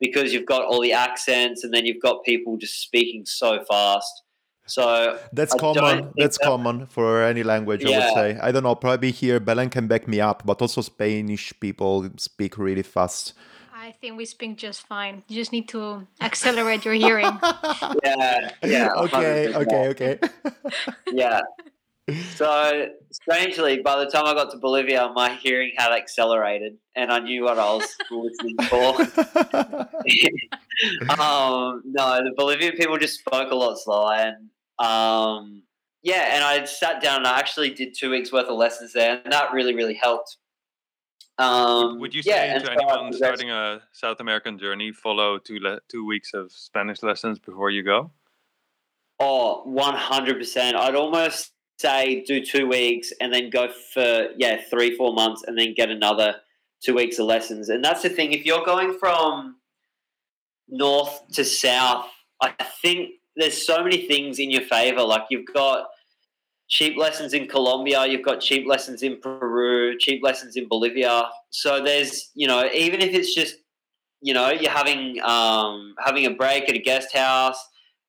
because 0.00 0.32
you've 0.32 0.46
got 0.46 0.64
all 0.64 0.80
the 0.80 0.92
accents 0.92 1.64
and 1.64 1.74
then 1.74 1.84
you've 1.84 2.02
got 2.02 2.24
people 2.24 2.56
just 2.56 2.80
speaking 2.80 3.24
so 3.26 3.64
fast. 3.68 4.22
So 4.68 5.18
That's 5.32 5.54
I 5.54 5.58
common. 5.58 6.12
That's 6.16 6.38
that- 6.38 6.44
common 6.44 6.86
for 6.86 7.22
any 7.22 7.42
language, 7.42 7.84
I 7.84 7.90
would 7.90 8.14
say. 8.14 8.38
I 8.40 8.52
don't 8.52 8.62
know. 8.62 8.74
Probably 8.74 9.10
here, 9.10 9.40
Belen 9.40 9.70
can 9.70 9.86
back 9.88 10.06
me 10.06 10.20
up, 10.20 10.44
but 10.44 10.60
also 10.62 10.80
Spanish 10.82 11.52
people 11.58 12.08
speak 12.16 12.58
really 12.58 12.82
fast. 12.82 13.32
I 13.74 13.92
think 13.92 14.18
we 14.18 14.26
speak 14.26 14.58
just 14.58 14.86
fine. 14.86 15.22
You 15.28 15.36
just 15.36 15.50
need 15.52 15.68
to 15.70 16.06
accelerate 16.20 16.84
your 16.84 16.94
hearing. 16.94 17.24
yeah, 18.04 18.50
yeah. 18.62 18.90
okay, 18.96 19.48
100%. 19.48 19.54
okay, 19.54 19.88
okay. 19.88 20.18
yeah. 21.12 21.40
So 22.36 22.88
strangely, 23.10 23.80
by 23.80 24.02
the 24.04 24.10
time 24.10 24.24
I 24.26 24.34
got 24.34 24.50
to 24.52 24.58
Bolivia, 24.58 25.10
my 25.14 25.34
hearing 25.34 25.72
had 25.76 25.92
accelerated, 25.92 26.76
and 26.96 27.12
I 27.12 27.18
knew 27.20 27.44
what 27.44 27.58
I 27.58 27.72
was 27.74 27.96
listening 28.10 28.56
for. 28.68 29.00
um, 31.20 31.82
no, 31.84 32.24
the 32.24 32.32
Bolivian 32.36 32.76
people 32.76 32.96
just 32.98 33.20
spoke 33.20 33.50
a 33.50 33.54
lot 33.54 33.78
slower, 33.78 34.14
and 34.14 34.48
um, 34.78 35.62
yeah, 36.02 36.34
and 36.34 36.44
I 36.44 36.64
sat 36.64 37.02
down 37.02 37.18
and 37.18 37.26
I 37.26 37.38
actually 37.38 37.70
did 37.70 37.94
two 37.94 38.10
weeks 38.10 38.32
worth 38.32 38.46
of 38.46 38.56
lessons 38.56 38.92
there, 38.92 39.20
and 39.24 39.32
that 39.32 39.52
really, 39.52 39.74
really 39.74 39.94
helped. 39.94 40.36
Um, 41.38 42.00
Would 42.00 42.14
you 42.14 42.22
say 42.22 42.30
yeah, 42.30 42.58
to 42.58 42.72
anyone 42.72 43.12
starting 43.12 43.50
a 43.50 43.80
South 43.92 44.18
American 44.20 44.58
journey, 44.58 44.92
follow 44.92 45.38
two 45.38 45.58
le- 45.60 45.80
two 45.88 46.04
weeks 46.04 46.34
of 46.34 46.50
Spanish 46.50 47.02
lessons 47.02 47.38
before 47.38 47.70
you 47.70 47.84
go? 47.84 48.10
Oh, 49.20 49.64
100%. 49.66 50.74
I'd 50.74 50.94
almost 50.94 51.52
say 51.78 52.24
do 52.26 52.44
two 52.44 52.68
weeks 52.68 53.12
and 53.20 53.32
then 53.32 53.50
go 53.50 53.68
for, 53.92 54.28
yeah, 54.36 54.60
three, 54.68 54.96
four 54.96 55.12
months 55.12 55.44
and 55.46 55.56
then 55.56 55.74
get 55.74 55.90
another 55.90 56.36
two 56.84 56.94
weeks 56.94 57.18
of 57.18 57.26
lessons. 57.26 57.68
And 57.68 57.84
that's 57.84 58.02
the 58.02 58.08
thing. 58.08 58.32
If 58.32 58.44
you're 58.44 58.64
going 58.64 58.98
from 58.98 59.56
north 60.68 61.22
to 61.34 61.44
south, 61.44 62.06
I 62.40 62.52
think 62.82 63.10
there's 63.38 63.66
so 63.66 63.82
many 63.82 64.06
things 64.06 64.38
in 64.38 64.50
your 64.50 64.62
favor. 64.62 65.02
Like 65.02 65.22
you've 65.30 65.46
got 65.54 65.86
cheap 66.68 66.96
lessons 66.96 67.32
in 67.32 67.48
Colombia, 67.48 68.06
you've 68.06 68.24
got 68.24 68.40
cheap 68.40 68.66
lessons 68.66 69.02
in 69.02 69.18
Peru, 69.20 69.96
cheap 69.98 70.22
lessons 70.22 70.56
in 70.56 70.68
Bolivia. 70.68 71.28
So 71.50 71.82
there's, 71.82 72.30
you 72.34 72.46
know, 72.46 72.68
even 72.74 73.00
if 73.00 73.14
it's 73.14 73.34
just, 73.34 73.56
you 74.20 74.34
know, 74.34 74.50
you're 74.50 74.70
having 74.70 75.20
um, 75.22 75.94
having 76.04 76.26
a 76.26 76.30
break 76.30 76.68
at 76.68 76.74
a 76.74 76.80
guest 76.80 77.16
house 77.16 77.58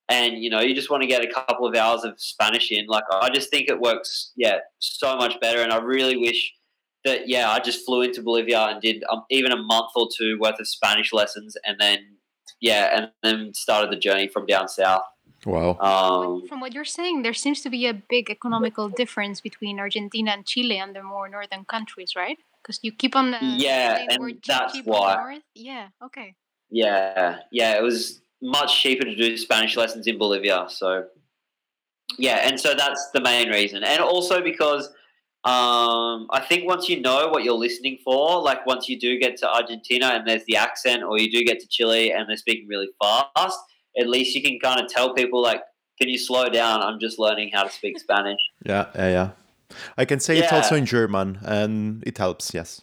and 0.09 0.43
you 0.43 0.49
know 0.49 0.59
you 0.59 0.75
just 0.75 0.89
want 0.89 1.01
to 1.01 1.07
get 1.07 1.23
a 1.23 1.31
couple 1.31 1.67
of 1.67 1.75
hours 1.75 2.03
of 2.03 2.19
Spanish 2.19 2.71
in. 2.71 2.87
Like 2.87 3.03
I 3.11 3.29
just 3.29 3.49
think 3.49 3.69
it 3.69 3.79
works, 3.79 4.33
yeah, 4.35 4.57
so 4.79 5.15
much 5.15 5.39
better. 5.39 5.61
And 5.61 5.71
I 5.71 5.77
really 5.77 6.17
wish 6.17 6.51
that 7.05 7.29
yeah, 7.29 7.51
I 7.51 7.59
just 7.59 7.85
flew 7.85 8.01
into 8.01 8.21
Bolivia 8.21 8.59
and 8.65 8.81
did 8.81 9.03
um, 9.09 9.23
even 9.29 9.51
a 9.51 9.57
month 9.57 9.91
or 9.95 10.09
two 10.17 10.37
worth 10.39 10.59
of 10.59 10.67
Spanish 10.67 11.13
lessons, 11.13 11.55
and 11.65 11.79
then 11.79 11.99
yeah, 12.59 12.89
and 12.97 13.11
then 13.23 13.53
started 13.53 13.91
the 13.91 13.99
journey 13.99 14.27
from 14.27 14.45
down 14.45 14.67
south. 14.67 15.03
Wow. 15.45 15.77
Um, 15.79 16.47
From 16.47 16.59
what 16.59 16.73
you're 16.73 16.85
saying, 16.85 17.23
there 17.23 17.33
seems 17.33 17.61
to 17.61 17.69
be 17.69 17.85
a 17.87 17.93
big 17.93 18.29
economical 18.29 18.89
difference 18.89 19.41
between 19.41 19.79
Argentina 19.79 20.31
and 20.31 20.45
Chile 20.45 20.77
and 20.77 20.95
the 20.95 21.03
more 21.03 21.29
northern 21.29 21.65
countries, 21.65 22.15
right? 22.15 22.37
Because 22.61 22.79
you 22.83 22.91
keep 22.91 23.15
on 23.15 23.33
uh, 23.33 23.39
Yeah, 23.41 24.05
and 24.09 24.41
that's 24.45 24.73
cheap 24.73 24.85
why. 24.85 25.15
north. 25.15 25.43
Yeah. 25.55 25.87
Okay. 26.03 26.35
yeah, 26.69 27.39
yeah, 27.51 27.77
it 27.77 27.81
was 27.83 28.21
much 28.41 28.81
cheaper 28.81 29.03
to 29.03 29.15
do 29.15 29.37
Spanish 29.37 29.75
lessons 29.75 30.07
in 30.07 30.17
Bolivia. 30.17 30.65
So 30.69 31.05
yeah, 32.17 32.47
and 32.47 32.59
so 32.59 32.73
that's 32.73 33.09
the 33.13 33.21
main 33.21 33.49
reason, 33.49 33.83
and 33.83 34.01
also 34.01 34.41
because. 34.41 34.89
Um, 35.45 36.27
I 36.31 36.41
think 36.41 36.67
once 36.67 36.89
you 36.89 36.99
know 36.99 37.29
what 37.29 37.45
you're 37.45 37.53
listening 37.53 37.99
for, 38.03 38.41
like 38.41 38.65
once 38.65 38.89
you 38.89 38.99
do 38.99 39.17
get 39.17 39.37
to 39.37 39.49
Argentina 39.49 40.07
and 40.07 40.27
there's 40.27 40.43
the 40.47 40.57
accent, 40.57 41.01
or 41.01 41.17
you 41.17 41.31
do 41.31 41.45
get 41.45 41.61
to 41.61 41.67
Chile 41.69 42.11
and 42.11 42.27
they're 42.27 42.35
speaking 42.35 42.67
really 42.67 42.89
fast, 43.01 43.57
at 43.99 44.07
least 44.09 44.35
you 44.35 44.41
can 44.41 44.59
kind 44.59 44.79
of 44.81 44.91
tell 44.91 45.13
people 45.13 45.41
like, 45.41 45.61
"Can 45.99 46.09
you 46.09 46.17
slow 46.17 46.49
down? 46.49 46.81
I'm 46.81 46.99
just 46.99 47.19
learning 47.19 47.51
how 47.53 47.63
to 47.63 47.69
speak 47.71 47.99
Spanish." 48.07 48.39
Yeah, 48.65 48.87
yeah, 48.95 49.09
yeah. 49.09 49.29
I 49.97 50.05
can 50.05 50.19
say 50.19 50.37
it 50.39 50.45
Yeah. 50.45 50.55
also 50.55 50.75
in 50.75 50.85
German, 50.85 51.39
and 51.43 52.03
it 52.05 52.17
helps. 52.17 52.53
Yes. 52.53 52.81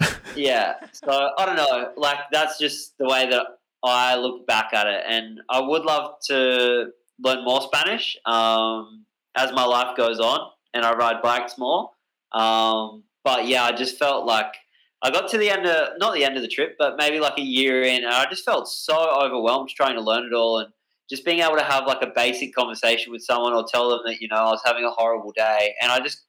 yeah. 0.36 0.74
So 0.92 1.30
I 1.38 1.46
don't 1.46 1.56
know. 1.56 1.92
Like 1.96 2.18
that's 2.32 2.58
just 2.58 2.96
the 2.98 3.04
way 3.06 3.28
that 3.30 3.46
I 3.82 4.16
look 4.16 4.46
back 4.46 4.72
at 4.72 4.86
it, 4.86 5.02
and 5.06 5.40
I 5.50 5.60
would 5.60 5.84
love 5.84 6.14
to 6.28 6.90
learn 7.22 7.44
more 7.44 7.60
Spanish 7.62 8.16
um, 8.26 9.04
as 9.36 9.52
my 9.52 9.64
life 9.64 9.96
goes 9.96 10.18
on, 10.20 10.50
and 10.72 10.84
I 10.84 10.94
ride 10.94 11.22
bikes 11.22 11.58
more. 11.58 11.90
Um, 12.32 13.04
but 13.22 13.46
yeah, 13.46 13.64
I 13.64 13.72
just 13.72 13.98
felt 13.98 14.26
like 14.26 14.54
I 15.02 15.10
got 15.10 15.28
to 15.30 15.38
the 15.38 15.50
end 15.50 15.66
of 15.66 15.98
not 15.98 16.14
the 16.14 16.24
end 16.24 16.36
of 16.36 16.42
the 16.42 16.48
trip, 16.48 16.76
but 16.78 16.96
maybe 16.96 17.20
like 17.20 17.38
a 17.38 17.42
year 17.42 17.82
in, 17.82 18.04
and 18.04 18.12
I 18.12 18.26
just 18.30 18.44
felt 18.44 18.68
so 18.68 18.96
overwhelmed 19.22 19.68
trying 19.70 19.96
to 19.96 20.00
learn 20.00 20.24
it 20.24 20.32
all, 20.32 20.60
and 20.60 20.72
just 21.10 21.24
being 21.24 21.40
able 21.40 21.56
to 21.56 21.64
have 21.64 21.86
like 21.86 22.02
a 22.02 22.12
basic 22.14 22.54
conversation 22.54 23.12
with 23.12 23.22
someone 23.22 23.52
or 23.52 23.64
tell 23.64 23.90
them 23.90 24.00
that 24.06 24.20
you 24.20 24.28
know 24.28 24.36
I 24.36 24.50
was 24.50 24.62
having 24.64 24.84
a 24.84 24.90
horrible 24.90 25.32
day, 25.32 25.74
and 25.80 25.92
I 25.92 26.00
just 26.00 26.24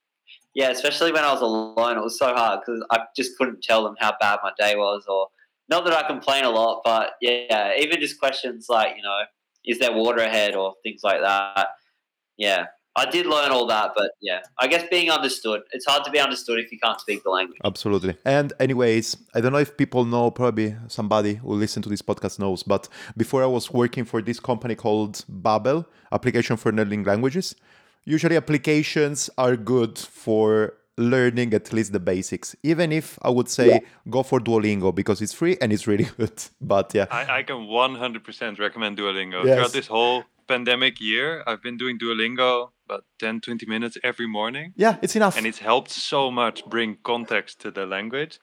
yeah, 0.54 0.70
especially 0.70 1.12
when 1.12 1.24
I 1.24 1.34
was 1.34 1.42
alone, 1.42 1.98
it 1.98 2.02
was 2.02 2.18
so 2.18 2.34
hard 2.34 2.62
because 2.66 2.86
I 2.92 3.00
just 3.16 3.38
couldn't 3.38 3.62
tell 3.62 3.84
them 3.84 3.96
how 4.00 4.14
bad 4.20 4.40
my 4.44 4.52
day 4.58 4.76
was, 4.76 5.04
or 5.08 5.28
not 5.70 5.86
that 5.86 5.94
I 5.94 6.08
complain 6.08 6.44
a 6.44 6.50
lot, 6.50 6.82
but 6.84 7.12
yeah, 7.22 7.74
even 7.78 8.00
just 8.00 8.20
questions 8.20 8.68
like 8.70 8.96
you 8.98 9.04
know, 9.04 9.20
is 9.66 9.80
there 9.80 9.94
water 9.94 10.22
ahead 10.22 10.56
or 10.56 10.76
things 10.84 11.02
like 11.04 11.22
that. 11.22 11.68
Yeah, 12.38 12.66
I 12.98 13.06
did 13.10 13.26
learn 13.26 13.52
all 13.52 13.68
that, 13.68 13.92
but 13.96 14.12
yeah, 14.22 14.42
I 14.58 14.68
guess 14.68 14.88
being 14.90 15.12
understood. 15.12 15.64
It's 15.72 15.86
hard 15.86 16.06
to 16.06 16.12
be 16.12 16.20
understood 16.20 16.60
if 16.60 16.72
you 16.72 16.80
can't 16.80 17.00
speak 17.00 17.24
the 17.24 17.30
language. 17.30 17.60
Absolutely. 17.64 18.16
And 18.26 18.54
anyways, 18.60 19.18
I 19.34 19.42
don't 19.42 19.52
know 19.52 19.60
if 19.60 19.76
people 19.76 20.06
know, 20.06 20.32
probably 20.32 20.76
somebody 20.88 21.36
who 21.36 21.54
listen 21.56 21.82
to 21.84 21.90
this 21.90 22.02
podcast 22.02 22.40
knows, 22.40 22.64
but 22.64 22.88
before 23.18 23.44
I 23.44 23.48
was 23.48 23.72
working 23.72 24.06
for 24.06 24.22
this 24.22 24.40
company 24.40 24.76
called 24.76 25.26
Babbel, 25.30 25.86
application 26.16 26.58
for 26.58 26.72
learning 26.72 27.04
languages. 27.04 27.56
Usually 28.06 28.38
applications 28.38 29.30
are 29.38 29.56
good 29.56 29.98
for 29.98 30.74
learning 30.98 31.54
at 31.54 31.74
least 31.74 31.92
the 31.92 32.00
basics. 32.00 32.56
Even 32.64 32.92
if 32.92 33.20
I 33.22 33.30
would 33.30 33.50
say 33.50 33.82
go 34.10 34.24
for 34.24 34.40
Duolingo 34.40 34.94
because 34.94 35.22
it's 35.22 35.34
free 35.34 35.58
and 35.62 35.74
it's 35.74 35.88
really 35.88 36.08
good. 36.18 36.42
But 36.62 36.94
yeah. 36.94 37.08
I, 37.12 37.40
I 37.40 37.44
can 37.44 37.58
100% 37.68 38.60
recommend 38.60 38.98
Duolingo. 38.98 39.44
Yes. 39.44 39.56
Throughout 39.56 39.74
this 39.74 39.88
whole 39.88 40.24
pandemic 40.48 41.02
year, 41.02 41.44
I've 41.46 41.62
been 41.62 41.78
doing 41.78 41.98
Duolingo 42.00 42.70
about 42.86 43.06
10, 43.20 43.42
20 43.42 43.66
minutes 43.66 43.98
every 44.04 44.28
morning. 44.28 44.74
Yeah, 44.76 44.98
it's 45.02 45.16
enough. 45.16 45.38
And 45.38 45.46
it's 45.46 45.60
helped 45.60 45.92
so 45.92 46.32
much 46.32 46.66
bring 46.66 46.98
context 47.04 47.60
to 47.62 47.72
the 47.72 47.86
language 47.86 48.40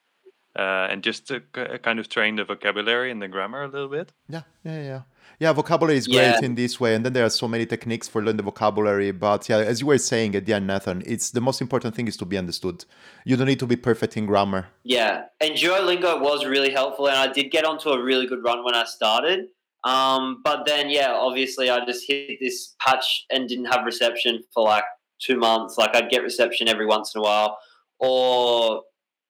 uh, 0.59 0.89
and 0.90 1.02
just 1.02 1.27
to 1.28 1.40
k- 1.55 1.78
kind 1.82 1.98
of 1.98 2.09
train 2.09 2.36
the 2.36 2.44
vocabulary 2.44 3.10
and 3.10 3.23
the 3.23 3.28
grammar 3.28 3.62
a 3.62 3.69
little 3.69 3.89
bit. 3.89 4.12
Yeah, 4.28 4.43
yeah, 4.64 4.82
yeah. 4.82 5.01
Yeah, 5.39 5.52
vocabulary 5.52 5.97
is 5.97 6.06
great 6.06 6.16
Yeah. 6.40 6.40
in 6.44 6.55
this 6.55 6.78
way. 6.78 6.94
And 6.94 7.05
then 7.05 7.14
there 7.14 7.24
are 7.24 7.31
so 7.31 7.48
many 7.48 7.66
techniques 7.66 8.06
for 8.06 8.20
learning 8.20 8.36
the 8.36 8.43
vocabulary. 8.43 9.10
But 9.12 9.48
yeah, 9.48 9.59
as 9.59 9.81
you 9.81 9.86
were 9.86 9.98
saying 9.98 10.35
at 10.36 10.44
the 10.47 10.52
end, 10.52 10.66
Nathan, 10.66 11.02
it's 11.06 11.31
the 11.31 11.40
most 11.40 11.60
important 11.60 11.94
thing 11.97 12.06
is 12.06 12.16
to 12.19 12.24
be 12.24 12.36
understood. 12.39 12.85
You 13.24 13.36
don't 13.36 13.47
need 13.47 13.59
to 13.60 13.66
be 13.66 13.77
perfect 13.77 14.16
in 14.16 14.27
grammar. 14.27 14.69
Yeah, 14.85 15.24
and 15.40 15.52
Duolingo 15.55 16.20
was 16.20 16.44
really 16.44 16.70
helpful, 16.70 17.09
and 17.09 17.16
I 17.16 17.32
did 17.32 17.51
get 17.51 17.64
onto 17.64 17.89
a 17.90 18.02
really 18.02 18.27
good 18.27 18.44
run 18.44 18.64
when 18.64 18.74
I 18.74 18.85
started. 18.85 19.47
Um, 19.84 20.40
but 20.44 20.64
then, 20.64 20.90
yeah, 20.90 21.12
obviously, 21.12 21.70
I 21.70 21.84
just 21.84 22.04
hit 22.06 22.38
this 22.40 22.74
patch 22.80 23.26
and 23.30 23.48
didn't 23.48 23.66
have 23.66 23.84
reception 23.84 24.42
for 24.54 24.64
like 24.64 24.84
two 25.18 25.36
months. 25.36 25.76
Like, 25.76 25.94
I'd 25.96 26.10
get 26.10 26.22
reception 26.22 26.68
every 26.68 26.86
once 26.86 27.14
in 27.14 27.20
a 27.20 27.22
while, 27.22 27.59
or 27.98 28.82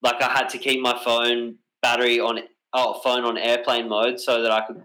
like 0.02 0.20
I 0.20 0.30
had 0.30 0.48
to 0.50 0.58
keep 0.58 0.80
my 0.80 0.98
phone 1.04 1.56
battery 1.80 2.20
on 2.20 2.40
oh 2.72 3.00
phone 3.02 3.24
on 3.24 3.38
airplane 3.38 3.88
mode 3.88 4.20
so 4.20 4.42
that 4.42 4.50
I 4.50 4.66
could, 4.66 4.82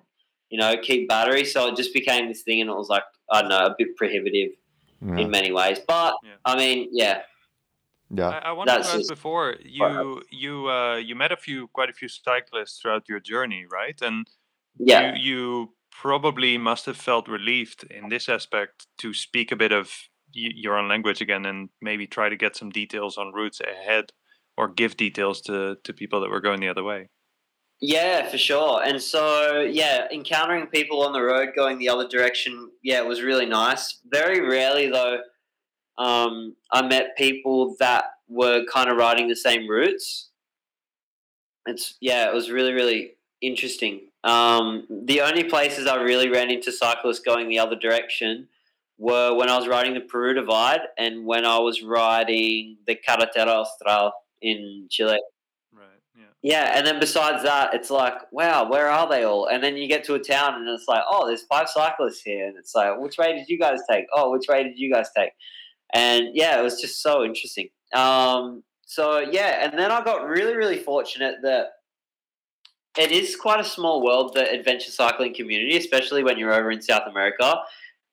you 0.50 0.58
know, 0.58 0.76
keep 0.82 1.10
battery. 1.10 1.44
So 1.44 1.68
it 1.68 1.76
just 1.76 1.94
became 1.94 2.28
this 2.28 2.44
thing, 2.44 2.62
and 2.62 2.70
it 2.70 2.76
was 2.76 2.90
like 2.90 3.04
I 3.32 3.42
don't 3.42 3.50
know, 3.50 3.66
a 3.66 3.76
bit 3.78 3.96
prohibitive 3.98 4.52
Yeah. 5.02 5.18
in 5.18 5.30
many 5.30 5.52
ways. 5.52 5.80
But 5.86 6.16
Yeah. 6.24 6.32
I 6.46 6.56
mean, 6.56 6.90
yeah, 6.92 7.24
yeah. 8.10 8.30
I, 8.30 8.50
I 8.50 8.52
wanted 8.54 8.72
That's 8.72 8.92
to 8.92 9.00
ask 9.00 9.10
before 9.10 9.56
you 9.64 10.24
you 10.30 10.70
uh, 10.70 10.96
you 10.96 11.16
met 11.16 11.32
a 11.32 11.38
few 11.38 11.68
quite 11.70 11.90
a 11.90 11.94
few 11.94 12.08
cyclists 12.08 12.80
throughout 12.80 13.10
your 13.10 13.20
journey, 13.20 13.66
right? 13.70 14.02
And 14.02 14.28
yeah. 14.80 15.16
you, 15.16 15.22
you 15.22 15.74
probably 15.92 16.58
must 16.58 16.86
have 16.86 16.98
felt 16.98 17.28
relieved 17.28 17.84
in 17.90 18.10
this 18.10 18.30
aspect 18.30 18.88
to 19.00 19.14
speak 19.14 19.52
a 19.52 19.56
bit 19.56 19.72
of 19.72 19.88
y- 20.36 20.52
your 20.56 20.78
own 20.78 20.88
language 20.88 21.22
again 21.22 21.46
and 21.46 21.70
maybe 21.82 22.06
try 22.06 22.30
to 22.30 22.36
get 22.36 22.56
some 22.56 22.70
details 22.70 23.18
on 23.18 23.34
routes 23.34 23.60
ahead 23.62 24.12
or 24.58 24.68
give 24.68 24.98
details 24.98 25.42
to, 25.42 25.78
to 25.84 25.94
people 25.94 26.22
that 26.22 26.30
were 26.30 26.42
going 26.42 26.60
the 26.60 26.68
other 26.68 26.84
way. 26.84 27.10
Yeah, 27.80 28.28
for 28.28 28.40
sure. 28.40 28.82
And 28.84 29.00
so, 29.02 29.62
yeah, 29.62 30.08
encountering 30.12 30.66
people 30.68 31.04
on 31.04 31.14
the 31.14 31.22
road 31.22 31.50
going 31.56 31.78
the 31.78 31.90
other 31.90 32.08
direction, 32.08 32.72
yeah, 32.84 32.98
it 32.98 33.08
was 33.08 33.22
really 33.22 33.46
nice. 33.46 34.00
Very 34.12 34.42
rarely, 34.42 34.90
though, 34.90 35.20
um, 35.98 36.56
I 36.72 36.82
met 36.88 37.18
people 37.18 37.76
that 37.80 38.06
were 38.28 38.66
kind 38.72 38.90
of 38.90 38.98
riding 38.98 39.28
the 39.28 39.36
same 39.36 39.70
routes. 39.70 40.30
It's 41.66 41.98
yeah, 42.00 42.30
it 42.30 42.34
was 42.34 42.50
really 42.50 42.74
really 42.74 43.12
interesting. 43.42 44.10
Um, 44.28 44.86
the 44.90 45.22
only 45.22 45.46
places 45.46 45.88
I 45.88 45.96
really 46.02 46.30
ran 46.30 46.52
into 46.52 46.72
cyclists 46.72 47.20
going 47.20 47.48
the 47.48 47.60
other 47.60 47.78
direction 47.78 48.50
were 48.98 49.34
when 49.34 49.50
I 49.50 49.58
was 49.58 49.68
riding 49.70 49.94
the 49.94 50.02
Peru 50.02 50.34
Divide 50.34 50.82
and 50.98 51.26
when 51.26 51.46
I 51.46 51.60
was 51.60 51.82
riding 51.82 52.78
the 52.86 52.96
Carretera 52.96 53.48
Austral 53.48 54.12
in 54.42 54.88
Chile. 54.90 55.20
Right. 55.72 55.86
Yeah. 56.14 56.26
Yeah, 56.42 56.78
and 56.78 56.86
then 56.86 57.00
besides 57.00 57.42
that, 57.44 57.74
it's 57.74 57.90
like, 57.90 58.16
wow, 58.34 58.70
where 58.70 58.90
are 58.90 59.08
they 59.08 59.24
all? 59.24 59.46
And 59.48 59.64
then 59.64 59.78
you 59.78 59.88
get 59.88 60.04
to 60.06 60.16
a 60.16 60.20
town 60.20 60.56
and 60.56 60.68
it's 60.68 60.90
like, 60.90 61.04
oh, 61.10 61.26
there's 61.26 61.44
five 61.44 61.70
cyclists 61.70 62.22
here. 62.22 62.48
And 62.48 62.58
it's 62.58 62.76
like, 62.76 63.00
which 63.00 63.18
way 63.18 63.34
did 63.34 63.48
you 63.48 63.58
guys 63.58 63.80
take? 63.90 64.08
Oh, 64.14 64.32
which 64.32 64.48
way 64.50 64.64
did 64.64 64.78
you 64.78 64.92
guys 64.92 65.08
take? 65.16 65.32
And 65.94 66.32
yeah, 66.34 66.60
it 66.60 66.64
was 66.64 66.82
just 66.82 67.02
so 67.02 67.24
interesting. 67.24 67.70
Um, 67.94 68.64
so 68.86 69.20
yeah, 69.20 69.64
and 69.64 69.80
then 69.80 69.90
I 69.90 70.04
got 70.04 70.28
really, 70.28 70.58
really 70.58 70.80
fortunate 70.80 71.36
that 71.44 71.68
it 72.98 73.12
is 73.12 73.36
quite 73.36 73.60
a 73.60 73.64
small 73.64 74.04
world, 74.04 74.34
the 74.34 74.50
adventure 74.50 74.92
cycling 74.92 75.34
community, 75.34 75.78
especially 75.78 76.24
when 76.24 76.38
you're 76.38 76.54
over 76.54 76.72
in 76.72 76.82
South 76.82 77.08
America. 77.08 77.62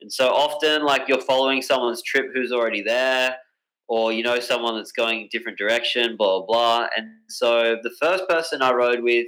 And 0.01 0.12
so 0.12 0.28
often, 0.28 0.85
like, 0.85 1.09
you're 1.09 1.20
following 1.20 1.62
someone's 1.62 2.02
trip 2.02 2.27
who's 2.35 2.52
already 2.52 2.82
there, 2.82 3.36
or 3.89 4.12
you 4.12 4.23
know 4.23 4.40
someone 4.40 4.77
that's 4.77 4.93
going 4.93 5.20
a 5.20 5.28
different 5.28 5.59
direction, 5.59 6.16
blah 6.16 6.44
blah. 6.47 6.89
And 6.97 7.09
so 7.28 7.77
the 7.82 7.93
first 8.01 8.28
person 8.28 8.62
I 8.62 8.73
rode 8.73 9.02
with 9.02 9.27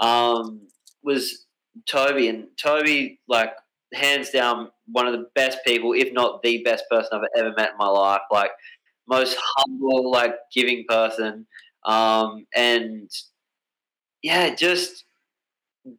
um, 0.00 0.60
was 1.02 1.46
Toby, 1.86 2.28
and 2.28 2.46
Toby 2.60 3.20
like 3.28 3.52
hands 3.94 4.30
down 4.30 4.70
one 4.86 5.06
of 5.06 5.12
the 5.12 5.26
best 5.34 5.58
people, 5.64 5.92
if 5.92 6.12
not 6.12 6.42
the 6.42 6.62
best 6.62 6.84
person 6.90 7.10
I've 7.12 7.28
ever 7.36 7.54
met 7.56 7.72
in 7.72 7.78
my 7.78 7.88
life. 7.88 8.22
Like 8.30 8.50
most 9.08 9.36
humble, 9.38 10.10
like 10.10 10.34
giving 10.52 10.84
person, 10.88 11.46
um, 11.84 12.46
and 12.54 13.10
yeah, 14.26 14.54
just 14.54 15.04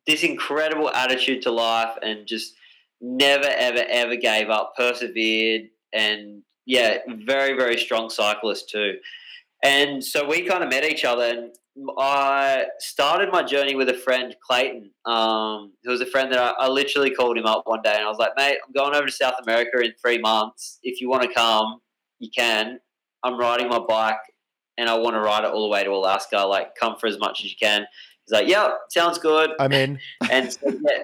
this 0.06 0.24
incredible 0.24 0.90
attitude 0.90 1.42
to 1.44 1.52
life, 1.52 1.98
and 2.02 2.28
just 2.28 2.56
never, 3.00 3.48
ever, 3.48 3.86
ever 3.90 4.18
gave 4.18 4.50
up, 4.50 4.74
persevered, 4.76 5.70
and 5.94 6.44
yeah, 6.66 6.98
very, 7.08 7.54
very 7.54 7.78
strong 7.78 8.10
cyclist 8.10 8.70
too. 8.70 8.96
And 9.64 10.04
so 10.04 10.28
we 10.28 10.44
kind 10.44 10.62
of 10.62 10.70
met 10.70 10.84
each 10.84 11.06
other, 11.06 11.24
and 11.24 11.52
I 11.98 12.66
started 12.80 13.32
my 13.32 13.44
journey 13.44 13.76
with 13.76 13.88
a 13.88 13.94
friend, 13.94 14.36
Clayton. 14.46 14.92
Um, 15.06 15.72
who 15.84 15.92
was 15.92 16.02
a 16.02 16.06
friend 16.06 16.30
that 16.34 16.40
I, 16.40 16.66
I, 16.66 16.68
literally 16.68 17.12
called 17.12 17.38
him 17.38 17.46
up 17.46 17.62
one 17.66 17.82
day, 17.82 17.96
and 17.96 18.04
I 18.04 18.10
was 18.10 18.18
like, 18.18 18.34
"Mate, 18.36 18.58
I'm 18.66 18.74
going 18.74 18.94
over 18.94 19.06
to 19.06 19.12
South 19.12 19.36
America 19.42 19.80
in 19.80 19.94
three 20.02 20.18
months. 20.18 20.80
If 20.84 21.00
you 21.00 21.10
want 21.10 21.24
to 21.24 21.34
come, 21.34 21.80
you 22.20 22.30
can. 22.30 22.80
I'm 23.24 23.40
riding 23.40 23.70
my 23.70 23.80
bike, 23.80 24.18
and 24.78 24.90
I 24.90 24.98
want 24.98 25.16
to 25.16 25.22
ride 25.22 25.46
it 25.46 25.52
all 25.52 25.64
the 25.64 25.70
way 25.70 25.86
to 25.86 25.92
Alaska. 25.92 26.40
Like, 26.40 26.76
come 26.76 26.98
for 27.00 27.08
as 27.08 27.18
much 27.18 27.46
as 27.46 27.52
you 27.52 27.58
can." 27.60 27.88
He's 28.28 28.34
like, 28.34 28.48
"Yeah, 28.48 28.72
sounds 28.90 29.18
good." 29.18 29.52
I'm 29.60 29.72
in. 29.72 30.00
and 30.32 30.52
so, 30.52 30.60
yeah, 30.68 31.02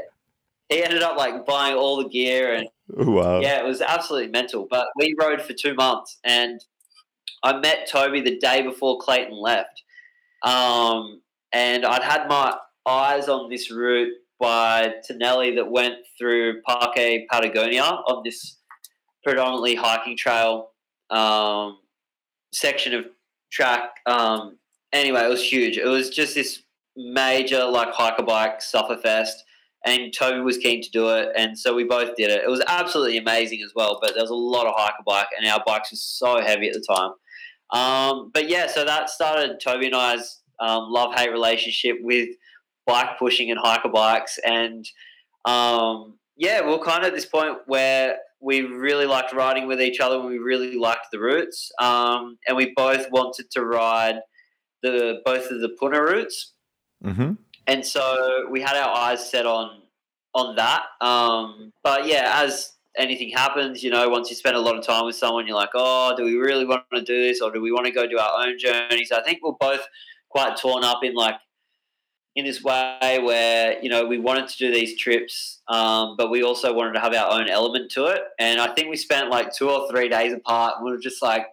he 0.69 0.83
ended 0.83 1.03
up 1.03 1.17
like 1.17 1.45
buying 1.45 1.75
all 1.75 1.97
the 1.97 2.09
gear, 2.09 2.53
and 2.53 2.67
wow. 2.89 3.39
yeah, 3.39 3.59
it 3.59 3.65
was 3.65 3.81
absolutely 3.81 4.29
mental. 4.29 4.67
But 4.69 4.87
we 4.97 5.15
rode 5.19 5.41
for 5.41 5.53
two 5.53 5.73
months, 5.73 6.19
and 6.23 6.63
I 7.43 7.59
met 7.59 7.87
Toby 7.89 8.21
the 8.21 8.37
day 8.37 8.61
before 8.61 8.99
Clayton 8.99 9.35
left 9.35 9.83
um, 10.43 11.21
and 11.51 11.85
I'd 11.85 12.03
had 12.03 12.27
my 12.27 12.55
eyes 12.85 13.29
on 13.29 13.49
this 13.49 13.71
route 13.71 14.13
by 14.39 14.95
Tonelli 15.05 15.55
that 15.55 15.71
went 15.71 15.95
through 16.17 16.61
Parque 16.63 17.27
Patagonia 17.29 17.83
on 17.83 18.23
this 18.23 18.57
predominantly 19.23 19.75
hiking 19.75 20.17
trail 20.17 20.71
um, 21.09 21.79
section 22.51 22.93
of 22.93 23.05
track. 23.51 23.91
Um, 24.05 24.57
anyway, 24.91 25.21
it 25.21 25.29
was 25.29 25.43
huge. 25.43 25.77
It 25.77 25.85
was 25.85 26.09
just 26.09 26.35
this 26.35 26.61
major 26.95 27.65
like 27.65 27.93
hike-a-bike 27.93 28.59
sufferfest 28.59 29.33
and 29.85 30.13
Toby 30.13 30.39
was 30.39 30.57
keen 30.57 30.81
to 30.81 30.89
do 30.91 31.09
it, 31.09 31.29
and 31.35 31.57
so 31.57 31.73
we 31.73 31.83
both 31.83 32.15
did 32.15 32.31
it. 32.31 32.43
It 32.43 32.49
was 32.49 32.63
absolutely 32.67 33.17
amazing 33.17 33.61
as 33.65 33.73
well, 33.75 33.99
but 34.01 34.13
there 34.13 34.23
was 34.23 34.29
a 34.29 34.35
lot 34.35 34.65
of 34.65 34.73
hike-a-bike, 34.77 35.27
and 35.37 35.45
our 35.45 35.61
bikes 35.65 35.91
were 35.91 35.97
so 35.97 36.41
heavy 36.41 36.69
at 36.69 36.73
the 36.73 36.85
time. 36.87 37.11
Um, 37.73 38.31
but 38.33 38.47
yeah, 38.47 38.67
so 38.67 38.85
that 38.85 39.09
started 39.09 39.59
Toby 39.59 39.87
and 39.87 39.95
I's 39.95 40.41
um, 40.59 40.85
love 40.89 41.13
hate 41.15 41.31
relationship 41.31 41.97
with 42.01 42.29
bike 42.85 43.17
pushing 43.19 43.51
and 43.51 43.59
hike-a-bikes. 43.59 44.39
And 44.45 44.87
um, 45.45 46.17
yeah, 46.37 46.65
we 46.65 46.73
are 46.73 46.79
kind 46.79 47.03
of 47.03 47.07
at 47.07 47.15
this 47.15 47.25
point 47.25 47.57
where 47.65 48.17
we 48.39 48.61
really 48.61 49.05
liked 49.05 49.33
riding 49.33 49.67
with 49.67 49.81
each 49.81 49.99
other 49.99 50.17
and 50.17 50.27
we 50.27 50.37
really 50.37 50.77
liked 50.77 51.07
the 51.11 51.19
routes. 51.19 51.71
Um, 51.79 52.37
and 52.47 52.55
we 52.55 52.73
both 52.75 53.09
wanted 53.11 53.49
to 53.51 53.65
ride 53.65 54.19
the 54.81 55.21
both 55.25 55.49
of 55.49 55.61
the 55.61 55.69
Puna 55.79 56.01
routes. 56.01 56.52
Mm-hmm. 57.03 57.33
And 57.67 57.85
so 57.85 58.47
we 58.49 58.61
had 58.61 58.75
our 58.75 58.93
eyes 58.95 59.29
set 59.29 59.45
on 59.45 59.81
on 60.33 60.55
that. 60.55 60.83
Um, 60.99 61.71
but 61.83 62.07
yeah, 62.07 62.41
as 62.43 62.73
anything 62.97 63.29
happens, 63.29 63.83
you 63.83 63.91
know, 63.91 64.09
once 64.09 64.29
you 64.29 64.35
spend 64.35 64.55
a 64.55 64.59
lot 64.59 64.77
of 64.77 64.85
time 64.85 65.05
with 65.05 65.15
someone, 65.15 65.47
you're 65.47 65.55
like, 65.55 65.69
oh, 65.75 66.15
do 66.17 66.23
we 66.23 66.35
really 66.35 66.65
want 66.65 66.83
to 66.93 67.01
do 67.01 67.23
this 67.23 67.41
or 67.41 67.51
do 67.51 67.61
we 67.61 67.71
want 67.71 67.85
to 67.85 67.91
go 67.91 68.07
do 68.07 68.17
our 68.17 68.45
own 68.45 68.57
journeys? 68.57 69.11
I 69.11 69.21
think 69.21 69.39
we're 69.43 69.53
both 69.59 69.81
quite 70.29 70.57
torn 70.57 70.83
up 70.83 71.03
in 71.03 71.13
like 71.13 71.35
in 72.35 72.45
this 72.45 72.63
way 72.63 73.19
where 73.21 73.79
you 73.83 73.89
know 73.89 74.05
we 74.05 74.17
wanted 74.17 74.47
to 74.47 74.57
do 74.57 74.71
these 74.71 74.97
trips, 74.97 75.61
um, 75.67 76.15
but 76.17 76.31
we 76.31 76.43
also 76.43 76.73
wanted 76.73 76.93
to 76.93 76.99
have 76.99 77.13
our 77.13 77.31
own 77.31 77.47
element 77.47 77.91
to 77.91 78.05
it. 78.05 78.21
And 78.39 78.59
I 78.59 78.73
think 78.73 78.89
we 78.89 78.97
spent 78.97 79.29
like 79.29 79.53
two 79.53 79.69
or 79.69 79.89
three 79.89 80.09
days 80.09 80.33
apart. 80.33 80.75
And 80.77 80.85
we 80.85 80.91
were 80.91 80.97
just 80.97 81.21
like, 81.21 81.45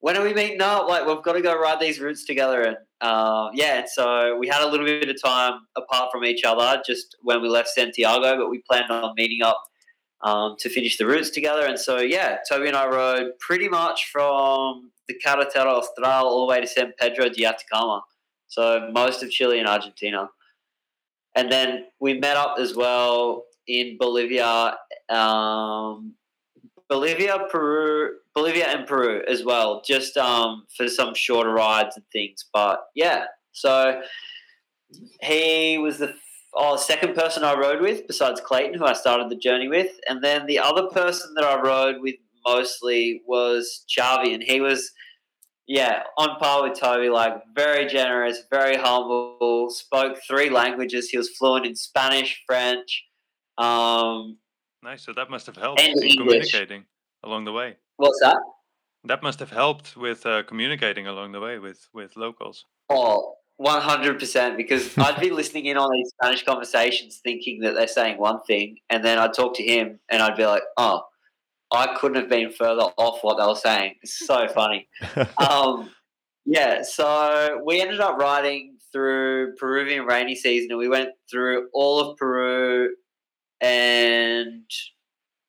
when 0.00 0.16
are 0.16 0.22
we 0.22 0.32
meeting 0.32 0.62
up? 0.62 0.88
Like 0.88 1.06
we've 1.06 1.22
got 1.22 1.32
to 1.32 1.42
go 1.42 1.58
ride 1.58 1.80
these 1.80 2.00
routes 2.00 2.24
together. 2.24 2.62
And 2.62 2.76
uh, 3.00 3.48
yeah, 3.54 3.84
so 3.86 4.36
we 4.36 4.48
had 4.48 4.62
a 4.62 4.68
little 4.68 4.86
bit 4.86 5.08
of 5.08 5.22
time 5.22 5.60
apart 5.76 6.10
from 6.10 6.24
each 6.24 6.44
other 6.44 6.82
just 6.84 7.16
when 7.22 7.40
we 7.40 7.48
left 7.48 7.68
Santiago, 7.68 8.36
but 8.36 8.50
we 8.50 8.62
planned 8.68 8.90
on 8.90 9.14
meeting 9.16 9.42
up 9.42 9.62
um, 10.22 10.56
to 10.58 10.68
finish 10.68 10.98
the 10.98 11.06
routes 11.06 11.30
together. 11.30 11.64
And 11.64 11.78
so, 11.78 11.98
yeah, 11.98 12.38
Toby 12.48 12.68
and 12.68 12.76
I 12.76 12.86
rode 12.88 13.38
pretty 13.38 13.68
much 13.68 14.10
from 14.10 14.90
the 15.06 15.14
Carretera 15.24 15.66
Austral 15.66 16.26
all 16.26 16.46
the 16.46 16.50
way 16.50 16.60
to 16.60 16.66
San 16.66 16.92
Pedro 16.98 17.28
de 17.28 17.44
Atacama. 17.44 18.02
So 18.48 18.90
most 18.92 19.22
of 19.22 19.30
Chile 19.30 19.58
and 19.58 19.68
Argentina. 19.68 20.28
And 21.36 21.52
then 21.52 21.84
we 22.00 22.18
met 22.18 22.36
up 22.36 22.56
as 22.58 22.74
well 22.74 23.44
in 23.68 23.96
Bolivia, 23.98 24.76
um, 25.08 26.14
Bolivia, 26.88 27.46
Peru, 27.50 28.16
Bolivia 28.38 28.66
and 28.66 28.86
Peru 28.86 29.22
as 29.26 29.44
well, 29.44 29.82
just 29.84 30.16
um, 30.16 30.64
for 30.76 30.86
some 30.86 31.12
shorter 31.12 31.50
rides 31.50 31.96
and 31.96 32.04
things. 32.12 32.44
But 32.52 32.84
yeah, 32.94 33.24
so 33.50 34.00
he 35.20 35.76
was 35.78 35.98
the 35.98 36.14
oh, 36.54 36.76
second 36.76 37.16
person 37.16 37.42
I 37.42 37.58
rode 37.58 37.80
with 37.80 38.06
besides 38.06 38.40
Clayton, 38.40 38.78
who 38.78 38.84
I 38.84 38.92
started 38.92 39.28
the 39.28 39.36
journey 39.36 39.66
with, 39.66 39.90
and 40.08 40.22
then 40.22 40.46
the 40.46 40.60
other 40.60 40.86
person 40.88 41.34
that 41.34 41.44
I 41.44 41.60
rode 41.60 41.96
with 42.00 42.14
mostly 42.46 43.22
was 43.26 43.84
Chavi, 43.88 44.34
and 44.34 44.42
he 44.42 44.60
was 44.60 44.92
yeah, 45.66 46.04
on 46.16 46.38
par 46.38 46.62
with 46.62 46.78
Toby, 46.78 47.10
like 47.10 47.42
very 47.54 47.86
generous, 47.86 48.44
very 48.50 48.76
humble, 48.76 49.68
spoke 49.68 50.16
three 50.26 50.48
languages. 50.48 51.10
He 51.10 51.18
was 51.18 51.28
fluent 51.30 51.66
in 51.66 51.74
Spanish, 51.76 52.42
French. 52.46 53.04
Um, 53.58 54.38
nice. 54.82 55.04
So 55.04 55.12
that 55.12 55.28
must 55.28 55.44
have 55.46 55.56
helped 55.56 55.82
in 55.82 55.88
English. 55.88 56.16
communicating 56.16 56.84
along 57.22 57.44
the 57.44 57.52
way. 57.52 57.76
What's 57.98 58.18
that? 58.20 58.38
That 59.04 59.22
must 59.22 59.38
have 59.40 59.50
helped 59.50 59.96
with 59.96 60.24
uh, 60.24 60.42
communicating 60.44 61.06
along 61.06 61.32
the 61.32 61.40
way 61.40 61.58
with, 61.58 61.88
with 61.92 62.16
locals. 62.16 62.64
Oh, 62.88 63.34
100% 63.60 64.56
because 64.56 64.96
I'd 64.98 65.20
be 65.20 65.30
listening 65.30 65.66
in 65.66 65.76
on 65.76 65.90
these 65.92 66.10
Spanish 66.10 66.44
conversations 66.44 67.20
thinking 67.22 67.60
that 67.60 67.74
they're 67.74 67.88
saying 67.88 68.18
one 68.18 68.40
thing, 68.42 68.78
and 68.88 69.04
then 69.04 69.18
I'd 69.18 69.34
talk 69.34 69.54
to 69.56 69.62
him 69.62 69.98
and 70.08 70.22
I'd 70.22 70.36
be 70.36 70.46
like, 70.46 70.62
oh, 70.76 71.02
I 71.70 71.94
couldn't 71.98 72.16
have 72.16 72.30
been 72.30 72.50
further 72.52 72.84
off 72.96 73.18
what 73.22 73.38
they 73.38 73.46
were 73.46 73.56
saying. 73.56 73.96
It's 74.02 74.26
so 74.26 74.48
funny. 74.54 74.88
um, 75.38 75.90
yeah, 76.46 76.82
so 76.82 77.60
we 77.64 77.80
ended 77.80 78.00
up 78.00 78.16
riding 78.16 78.76
through 78.92 79.54
Peruvian 79.56 80.06
rainy 80.06 80.34
season, 80.34 80.70
and 80.70 80.78
we 80.78 80.88
went 80.88 81.10
through 81.30 81.68
all 81.74 82.00
of 82.00 82.16
Peru 82.16 82.94
and 83.60 84.62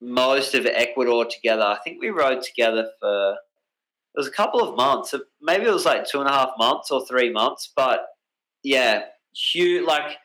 most 0.02 0.56
of 0.56 0.66
Ecuador 0.66 1.26
together. 1.26 1.64
I 1.64 1.78
think 1.84 2.02
we 2.02 2.10
rode 2.10 2.42
together 2.42 2.90
for 3.00 3.34
it 3.34 4.20
was 4.20 4.28
a 4.28 4.32
couple 4.32 4.62
of 4.62 4.76
months. 4.76 5.14
Maybe 5.42 5.66
it 5.66 5.74
was 5.74 5.86
like 5.86 6.06
two 6.06 6.20
and 6.20 6.30
a 6.30 6.34
half 6.34 6.52
months 6.58 6.90
or 6.90 7.06
three 7.06 7.32
months, 7.32 7.72
but 7.76 8.08
yeah, 8.64 9.04
huge. 9.34 9.86
Like, 9.86 10.18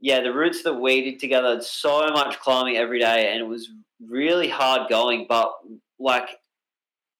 yeah, 0.00 0.20
the 0.20 0.32
routes 0.32 0.62
that 0.62 0.74
we 0.74 1.02
did 1.02 1.20
together, 1.20 1.60
so 1.60 2.08
much 2.08 2.38
climbing 2.40 2.76
every 2.76 2.98
day, 2.98 3.30
and 3.30 3.40
it 3.40 3.46
was 3.46 3.68
really 4.04 4.48
hard 4.48 4.88
going, 4.88 5.26
but 5.28 5.52
like 5.98 6.28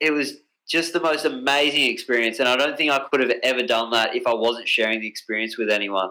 it 0.01 0.11
was 0.11 0.35
just 0.69 0.93
the 0.93 1.01
most 1.01 1.25
amazing 1.25 1.85
experience. 1.85 2.39
And 2.39 2.49
I 2.49 2.57
don't 2.57 2.77
think 2.77 2.91
I 2.91 3.01
could 3.11 3.21
have 3.21 3.33
ever 3.43 3.63
done 3.63 3.91
that 3.91 4.15
if 4.15 4.27
I 4.27 4.35
wasn't 4.35 4.69
sharing 4.69 5.01
the 5.01 5.07
experience 5.07 5.57
with 5.57 5.71
anyone. 5.71 6.11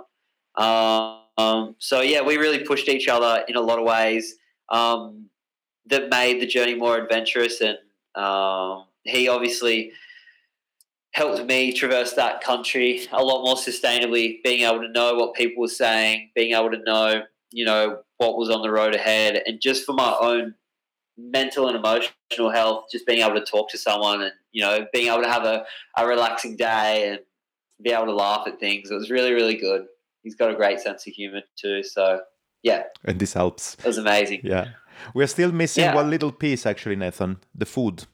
Um, 0.58 1.76
so 1.80 2.02
yeah, 2.02 2.22
we 2.22 2.38
really 2.38 2.60
pushed 2.60 2.88
each 2.88 3.08
other 3.08 3.44
in 3.48 3.56
a 3.56 3.62
lot 3.62 3.80
of 3.80 3.86
ways 3.86 4.36
um, 4.70 5.30
that 5.88 6.10
made 6.10 6.42
the 6.42 6.48
journey 6.48 6.76
more 6.76 6.98
adventurous. 6.98 7.62
And 7.62 7.78
um, 8.16 8.86
he 9.04 9.28
obviously 9.28 9.92
helped 11.14 11.46
me 11.46 11.72
traverse 11.72 12.14
that 12.14 12.42
country 12.42 13.08
a 13.12 13.24
lot 13.24 13.44
more 13.44 13.56
sustainably, 13.56 14.44
being 14.44 14.62
able 14.62 14.82
to 14.82 14.90
know 14.90 15.16
what 15.16 15.34
people 15.34 15.62
were 15.62 15.68
saying, 15.68 16.30
being 16.36 16.54
able 16.54 16.72
to 16.72 16.80
know, 16.86 17.22
you 17.52 17.66
know, 17.66 18.00
what 18.18 18.38
was 18.38 18.50
on 18.50 18.62
the 18.62 18.72
road 18.72 18.96
ahead, 18.96 19.42
and 19.46 19.62
just 19.62 19.86
for 19.86 19.94
my 19.94 20.16
own 20.20 20.56
mental 21.18 21.68
and 21.68 21.78
emotional 21.78 22.52
health, 22.52 22.86
just 22.92 23.06
being 23.06 23.22
able 23.22 23.36
to 23.36 23.46
talk 23.46 23.70
to 23.70 23.78
someone 23.78 24.22
and 24.22 24.34
you 24.52 24.62
know 24.62 24.86
being 24.94 25.08
able 25.08 25.22
to 25.22 25.30
have 25.30 25.44
a, 25.44 25.66
a 25.98 26.06
relaxing 26.06 26.56
day 26.56 27.10
and 27.10 27.20
be 27.82 27.92
able 27.92 28.06
to 28.06 28.14
laugh 28.14 28.48
at 28.48 28.60
things. 28.60 28.92
It 28.92 28.96
was 28.96 29.10
really 29.10 29.34
really 29.34 29.56
good. 29.56 29.86
He's 30.24 30.36
got 30.36 30.52
a 30.52 30.56
great 30.56 30.80
sense 30.80 31.06
of 31.08 31.14
humor 31.14 31.42
too. 31.58 31.84
So 31.84 32.22
yeah, 32.64 32.84
and 33.04 33.20
this 33.20 33.34
helps. 33.34 33.76
It 33.76 33.86
was 33.86 33.98
amazing. 33.98 34.42
Yeah, 34.44 34.70
we're 35.14 35.28
still 35.28 35.52
missing 35.52 35.86
yeah. 35.86 35.96
one 35.96 36.10
little 36.10 36.32
piece 36.32 36.66
actually, 36.66 36.96
Nathan. 36.96 37.38
The 37.54 37.66
food. 37.66 38.06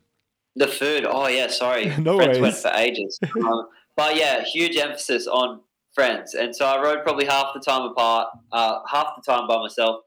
The 0.55 0.67
food. 0.67 1.05
Oh 1.07 1.27
yeah, 1.27 1.47
sorry. 1.47 1.85
no 1.97 2.17
Friends 2.17 2.39
worries. 2.39 2.41
went 2.41 2.55
for 2.55 2.71
ages. 2.75 3.19
um, 3.45 3.67
but 3.95 4.15
yeah, 4.15 4.43
huge 4.43 4.77
emphasis 4.77 5.27
on 5.27 5.61
friends. 5.93 6.33
And 6.33 6.55
so 6.55 6.65
I 6.65 6.81
rode 6.81 7.03
probably 7.03 7.25
half 7.25 7.53
the 7.53 7.59
time 7.59 7.83
apart, 7.83 8.29
uh, 8.51 8.79
half 8.89 9.13
the 9.15 9.31
time 9.31 9.47
by 9.47 9.57
myself, 9.57 10.01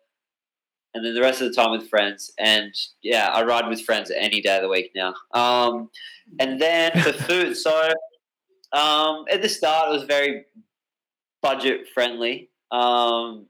and 0.95 1.05
then 1.05 1.15
the 1.15 1.21
rest 1.21 1.41
of 1.41 1.49
the 1.49 1.55
time 1.55 1.71
with 1.71 1.89
friends. 1.89 2.33
And 2.39 2.75
yeah, 3.03 3.29
I 3.29 3.43
ride 3.45 3.69
with 3.69 3.83
friends 3.83 4.11
any 4.11 4.41
day 4.41 4.57
of 4.57 4.63
the 4.63 4.69
week 4.69 4.93
now. 4.95 5.15
Um, 5.33 5.91
and 6.39 6.61
then 6.61 6.93
for 7.03 7.13
food, 7.29 7.57
so 7.57 7.93
um, 8.73 9.25
at 9.31 9.43
the 9.43 9.49
start 9.49 9.91
it 9.91 9.93
was 9.93 10.05
very 10.05 10.45
budget 11.43 11.89
friendly. 11.93 12.51
Um, 12.71 13.47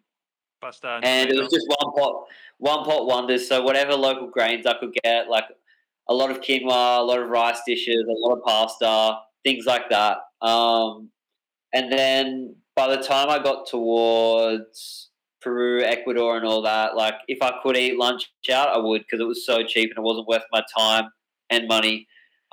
Pasta 0.60 1.01
and 1.02 1.30
it 1.30 1.38
was 1.38 1.51
just 1.51 1.66
one 1.68 1.94
pot, 1.94 2.24
one 2.65 2.82
pot 2.82 3.07
wonders. 3.07 3.47
So 3.47 3.62
whatever 3.62 3.95
local 3.95 4.28
grains 4.28 4.65
I 4.65 4.74
could 4.78 4.95
get, 5.05 5.28
like 5.28 5.45
a 6.09 6.15
lot 6.15 6.31
of 6.31 6.41
quinoa, 6.41 6.99
a 6.99 7.03
lot 7.03 7.20
of 7.20 7.28
rice 7.28 7.61
dishes, 7.66 8.05
a 8.09 8.12
lot 8.27 8.39
of 8.39 8.43
pasta, 8.43 9.19
things 9.45 9.66
like 9.66 9.91
that. 9.91 10.19
Um, 10.41 11.11
and 11.74 11.93
then 11.93 12.57
by 12.74 12.89
the 12.89 13.03
time 13.03 13.28
I 13.28 13.39
got 13.39 13.66
towards 13.66 15.11
Peru, 15.43 15.82
Ecuador, 15.82 16.39
and 16.39 16.47
all 16.47 16.62
that, 16.62 16.97
like 16.97 17.16
if 17.28 17.43
I 17.43 17.53
could 17.62 17.77
eat 17.77 17.99
lunch 17.99 18.31
out, 18.51 18.70
I 18.70 18.78
would 18.78 19.03
because 19.03 19.20
it 19.20 19.28
was 19.28 19.45
so 19.45 19.62
cheap 19.62 19.91
and 19.91 19.99
it 19.99 20.09
wasn't 20.09 20.27
worth 20.27 20.45
my 20.51 20.62
time 20.77 21.11
and 21.51 21.69
money 21.69 22.07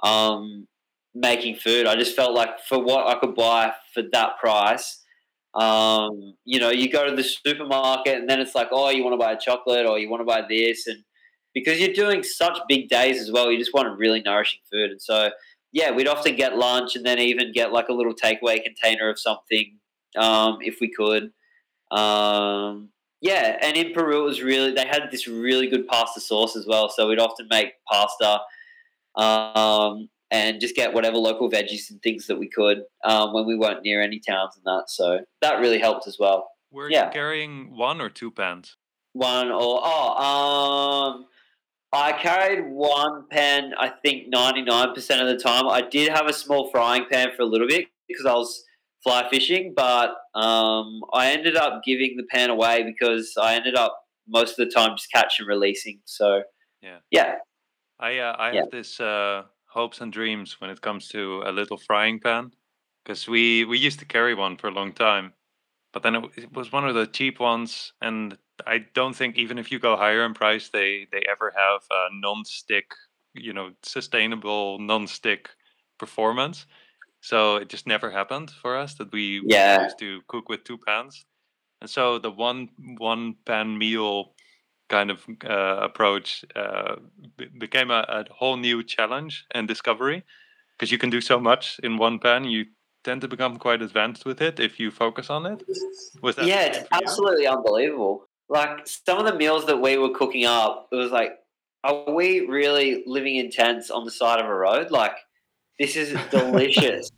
um, 0.04 0.68
making 1.16 1.56
food. 1.56 1.88
I 1.88 1.96
just 1.96 2.18
felt 2.18 2.34
like 2.34 2.60
for 2.68 2.84
what 2.84 3.08
I 3.08 3.18
could 3.18 3.34
buy 3.34 3.72
for 3.94 4.04
that 4.12 4.40
price, 4.40 5.01
um, 5.54 6.36
you 6.46 6.60
know, 6.60 6.70
you 6.70 6.90
go 6.92 7.10
to 7.10 7.16
the 7.16 7.24
supermarket 7.24 8.18
and 8.18 8.30
then 8.30 8.40
it's 8.40 8.56
like, 8.56 8.70
oh, 8.72 8.90
you 8.90 9.04
want 9.04 9.14
to 9.14 9.18
buy 9.18 9.34
a 9.34 9.40
chocolate 9.40 9.86
or 9.86 10.00
you 10.00 10.10
want 10.10 10.22
to 10.22 10.26
buy 10.26 10.44
this, 10.48 10.88
and 10.88 11.04
because 11.54 11.80
you're 11.80 11.94
doing 11.94 12.24
such 12.24 12.58
big 12.70 12.88
days 12.88 13.20
as 13.20 13.32
well, 13.32 13.52
you 13.52 13.58
just 13.58 13.74
want 13.74 13.88
a 13.88 13.92
really 13.92 14.22
nourishing 14.22 14.62
food, 14.72 14.92
and 14.92 15.02
so 15.02 15.32
yeah, 15.74 15.92
we'd 15.92 16.08
often 16.08 16.36
get 16.36 16.58
lunch 16.58 16.96
and 16.96 17.06
then 17.06 17.18
even 17.20 17.54
get 17.54 17.72
like 17.72 17.90
a 17.90 17.94
little 17.94 18.14
takeaway 18.14 18.62
container 18.62 19.10
of 19.10 19.18
something 19.18 19.78
um, 20.18 20.58
if 20.62 20.80
we 20.82 20.92
could. 20.94 21.32
Um, 21.92 22.90
yeah, 23.22 23.58
and 23.62 23.78
in 23.78 23.94
Peru 23.94 24.22
it 24.22 24.26
was 24.26 24.42
really 24.42 24.72
they 24.72 24.86
had 24.86 25.10
this 25.12 25.28
really 25.28 25.68
good 25.68 25.88
pasta 25.88 26.20
sauce 26.20 26.56
as 26.56 26.66
well, 26.66 26.90
so 26.90 27.08
we'd 27.08 27.20
often 27.20 27.48
make 27.50 27.74
pasta 27.90 28.42
um, 29.16 30.10
and 30.32 30.62
just 30.62 30.76
get 30.76 30.94
whatever 30.94 31.18
local 31.18 31.50
veggies 31.50 31.92
and 31.92 32.02
things 32.02 32.28
that 32.28 32.40
we 32.40 32.50
could 32.50 32.84
um, 33.04 33.34
when 33.34 33.46
we 33.46 33.56
weren't 33.56 33.84
near 33.84 34.02
any 34.02 34.20
towns 34.20 34.56
and 34.56 34.64
that. 34.66 34.86
So 34.88 35.20
that 35.42 35.60
really 35.60 35.80
helped 35.80 36.08
as 36.08 36.18
well. 36.20 36.50
Were 36.72 36.90
yeah. 36.90 37.08
you 37.08 37.12
carrying 37.12 37.76
one 37.76 38.00
or 38.00 38.10
two 38.10 38.32
pans? 38.32 38.78
One 39.14 39.52
or 39.52 39.82
oh, 39.84 41.14
um, 41.14 41.26
I 41.92 42.14
carried 42.14 42.72
one 42.72 43.28
pan. 43.30 43.74
I 43.78 43.90
think 43.90 44.30
ninety 44.30 44.62
nine 44.62 44.94
percent 44.94 45.22
of 45.22 45.28
the 45.28 45.38
time. 45.38 45.68
I 45.68 45.82
did 45.82 46.10
have 46.10 46.28
a 46.28 46.34
small 46.34 46.72
frying 46.72 47.06
pan 47.12 47.32
for 47.36 47.42
a 47.42 47.46
little 47.46 47.68
bit 47.68 47.88
because 48.08 48.26
I 48.26 48.34
was 48.34 48.64
fly 49.04 49.28
fishing, 49.30 49.74
but 49.76 50.12
um, 50.34 51.02
I 51.12 51.32
ended 51.32 51.58
up 51.58 51.82
giving 51.84 52.16
the 52.16 52.24
pan 52.24 52.50
away 52.50 52.84
because 52.84 53.34
I 53.42 53.56
ended 53.56 53.76
up 53.76 53.98
most 54.28 54.58
of 54.58 54.68
the 54.68 54.74
time 54.74 54.96
just 54.96 55.12
catch 55.12 55.40
and 55.40 55.48
releasing. 55.48 56.00
So 56.06 56.44
Yeah. 56.82 57.00
yeah, 57.10 57.36
I 58.00 58.20
uh, 58.20 58.36
I 58.38 58.52
Yeah. 58.52 58.62
have 58.62 58.72
this 58.72 59.00
uh, 59.00 59.44
hopes 59.72 60.02
and 60.02 60.14
dreams 60.14 60.60
when 60.62 60.70
it 60.70 60.82
comes 60.82 61.08
to 61.10 61.44
a 61.46 61.52
little 61.52 61.78
frying 61.78 62.20
pan, 62.20 62.52
because 63.04 63.28
we 63.28 63.66
we 63.66 63.78
used 63.80 64.00
to 64.00 64.06
carry 64.06 64.36
one 64.36 64.58
for 64.58 64.68
a 64.70 64.72
long 64.74 64.94
time, 64.94 65.34
but 65.94 66.04
then 66.04 66.16
it, 66.16 66.26
it 66.38 66.54
was 66.54 66.72
one 66.72 66.88
of 66.88 66.96
the 66.96 67.08
cheap 67.08 67.40
ones, 67.40 67.94
and 68.02 68.38
I 68.68 68.80
don't 68.94 69.16
think 69.16 69.38
even 69.38 69.58
if 69.60 69.72
you 69.72 69.80
go 69.80 69.98
higher 69.98 70.26
in 70.26 70.34
price, 70.34 70.70
they 70.70 71.08
they 71.12 71.24
ever 71.30 71.54
have 71.56 71.82
a 71.92 72.10
non-stick, 72.14 72.92
you 73.34 73.54
know, 73.54 73.72
sustainable 73.84 74.80
non-stick 74.80 75.50
performance. 76.00 76.66
So 77.22 77.58
it 77.58 77.70
just 77.70 77.88
never 77.88 78.12
happened 78.12 78.52
for 78.52 78.78
us 78.78 78.96
that 78.96 79.12
we, 79.14 79.42
Yeah. 79.42 79.78
used 79.80 80.00
to 80.00 80.22
cook 80.28 80.50
with 80.50 80.64
two 80.64 80.78
pans, 80.78 81.26
and 81.82 81.90
so 81.90 82.20
the 82.20 82.32
one 82.32 82.70
one 83.00 83.36
pan 83.46 83.78
meal 83.78 84.36
kind 84.92 85.10
of 85.10 85.26
uh, 85.50 85.78
approach 85.90 86.46
uh, 86.56 86.96
be- 87.38 87.52
became 87.58 87.90
a, 87.90 88.02
a 88.10 88.26
whole 88.40 88.58
new 88.58 88.84
challenge 88.84 89.46
and 89.56 89.68
discovery 89.68 90.24
because 90.74 90.92
you 90.92 90.98
can 90.98 91.10
do 91.10 91.22
so 91.22 91.40
much 91.40 91.80
in 91.84 91.98
one 91.98 92.20
pan. 92.20 92.44
You 92.44 92.66
tend 93.04 93.22
to 93.22 93.28
become 93.28 93.58
quite 93.58 93.82
advanced 93.82 94.26
with 94.26 94.42
it 94.42 94.60
if 94.60 94.80
you 94.80 94.92
focus 94.92 95.30
on 95.30 95.46
it. 95.46 95.64
Was 96.22 96.36
that 96.36 96.46
yeah, 96.46 96.66
it's 96.66 96.78
for 96.80 96.84
you? 96.84 97.02
absolutely 97.04 97.48
unbelievable. 97.48 98.28
Like 98.50 98.86
some 98.86 99.18
of 99.18 99.26
the 99.26 99.36
meals 99.36 99.66
that 99.68 99.78
we 99.78 99.98
were 99.98 100.14
cooking 100.14 100.46
up, 100.46 100.90
it 100.92 100.96
was 100.96 101.12
like, 101.12 101.32
are 101.84 102.12
we 102.14 102.42
really 102.42 103.04
living 103.08 103.38
in 103.38 103.50
tents 103.50 103.90
on 103.90 104.04
the 104.06 104.12
side 104.12 104.40
of 104.40 104.46
a 104.46 104.54
road? 104.54 104.92
Like, 104.92 105.16
this 105.80 105.96
is 105.96 106.20
delicious. 106.32 107.10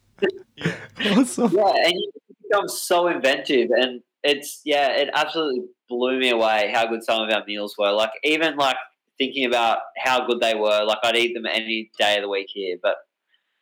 Yeah. 0.55 0.71
awesome. 1.11 1.51
yeah, 1.51 1.73
and 1.85 1.93
you 1.93 2.11
become 2.43 2.69
so 2.69 3.07
inventive, 3.07 3.71
and 3.71 4.01
it's 4.23 4.61
yeah, 4.63 4.89
it 4.89 5.09
absolutely 5.13 5.63
blew 5.97 6.19
me 6.19 6.29
away 6.29 6.71
how 6.73 6.87
good 6.87 7.03
some 7.03 7.21
of 7.21 7.29
our 7.33 7.43
meals 7.45 7.75
were. 7.77 7.91
Like 7.91 8.11
even 8.23 8.55
like 8.55 8.77
thinking 9.17 9.45
about 9.45 9.79
how 9.97 10.25
good 10.25 10.39
they 10.39 10.55
were, 10.55 10.83
like 10.83 10.99
I'd 11.03 11.15
eat 11.15 11.33
them 11.33 11.45
any 11.45 11.91
day 11.97 12.17
of 12.17 12.23
the 12.23 12.29
week 12.29 12.47
here. 12.53 12.77
But 12.81 12.95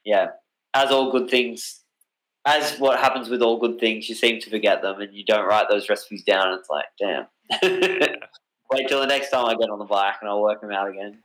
yeah, 0.05 0.27
as 0.73 0.91
all 0.91 1.11
good 1.11 1.29
things, 1.29 1.81
as 2.45 2.77
what 2.79 2.99
happens 2.99 3.29
with 3.29 3.41
all 3.41 3.59
good 3.59 3.79
things, 3.79 4.09
you 4.09 4.15
seem 4.15 4.39
to 4.41 4.49
forget 4.49 4.81
them, 4.81 4.99
and 4.99 5.13
you 5.13 5.23
don't 5.23 5.45
write 5.45 5.67
those 5.69 5.89
recipes 5.89 6.23
down. 6.23 6.47
And 6.47 6.59
it's 6.59 6.69
like, 6.69 6.85
damn. 6.99 7.25
Wait 8.71 8.87
till 8.87 9.01
the 9.01 9.07
next 9.07 9.29
time 9.31 9.45
I 9.45 9.55
get 9.55 9.69
on 9.69 9.79
the 9.79 9.85
bike, 9.85 10.15
and 10.21 10.29
I'll 10.29 10.41
work 10.41 10.61
them 10.61 10.71
out 10.71 10.89
again. 10.89 11.19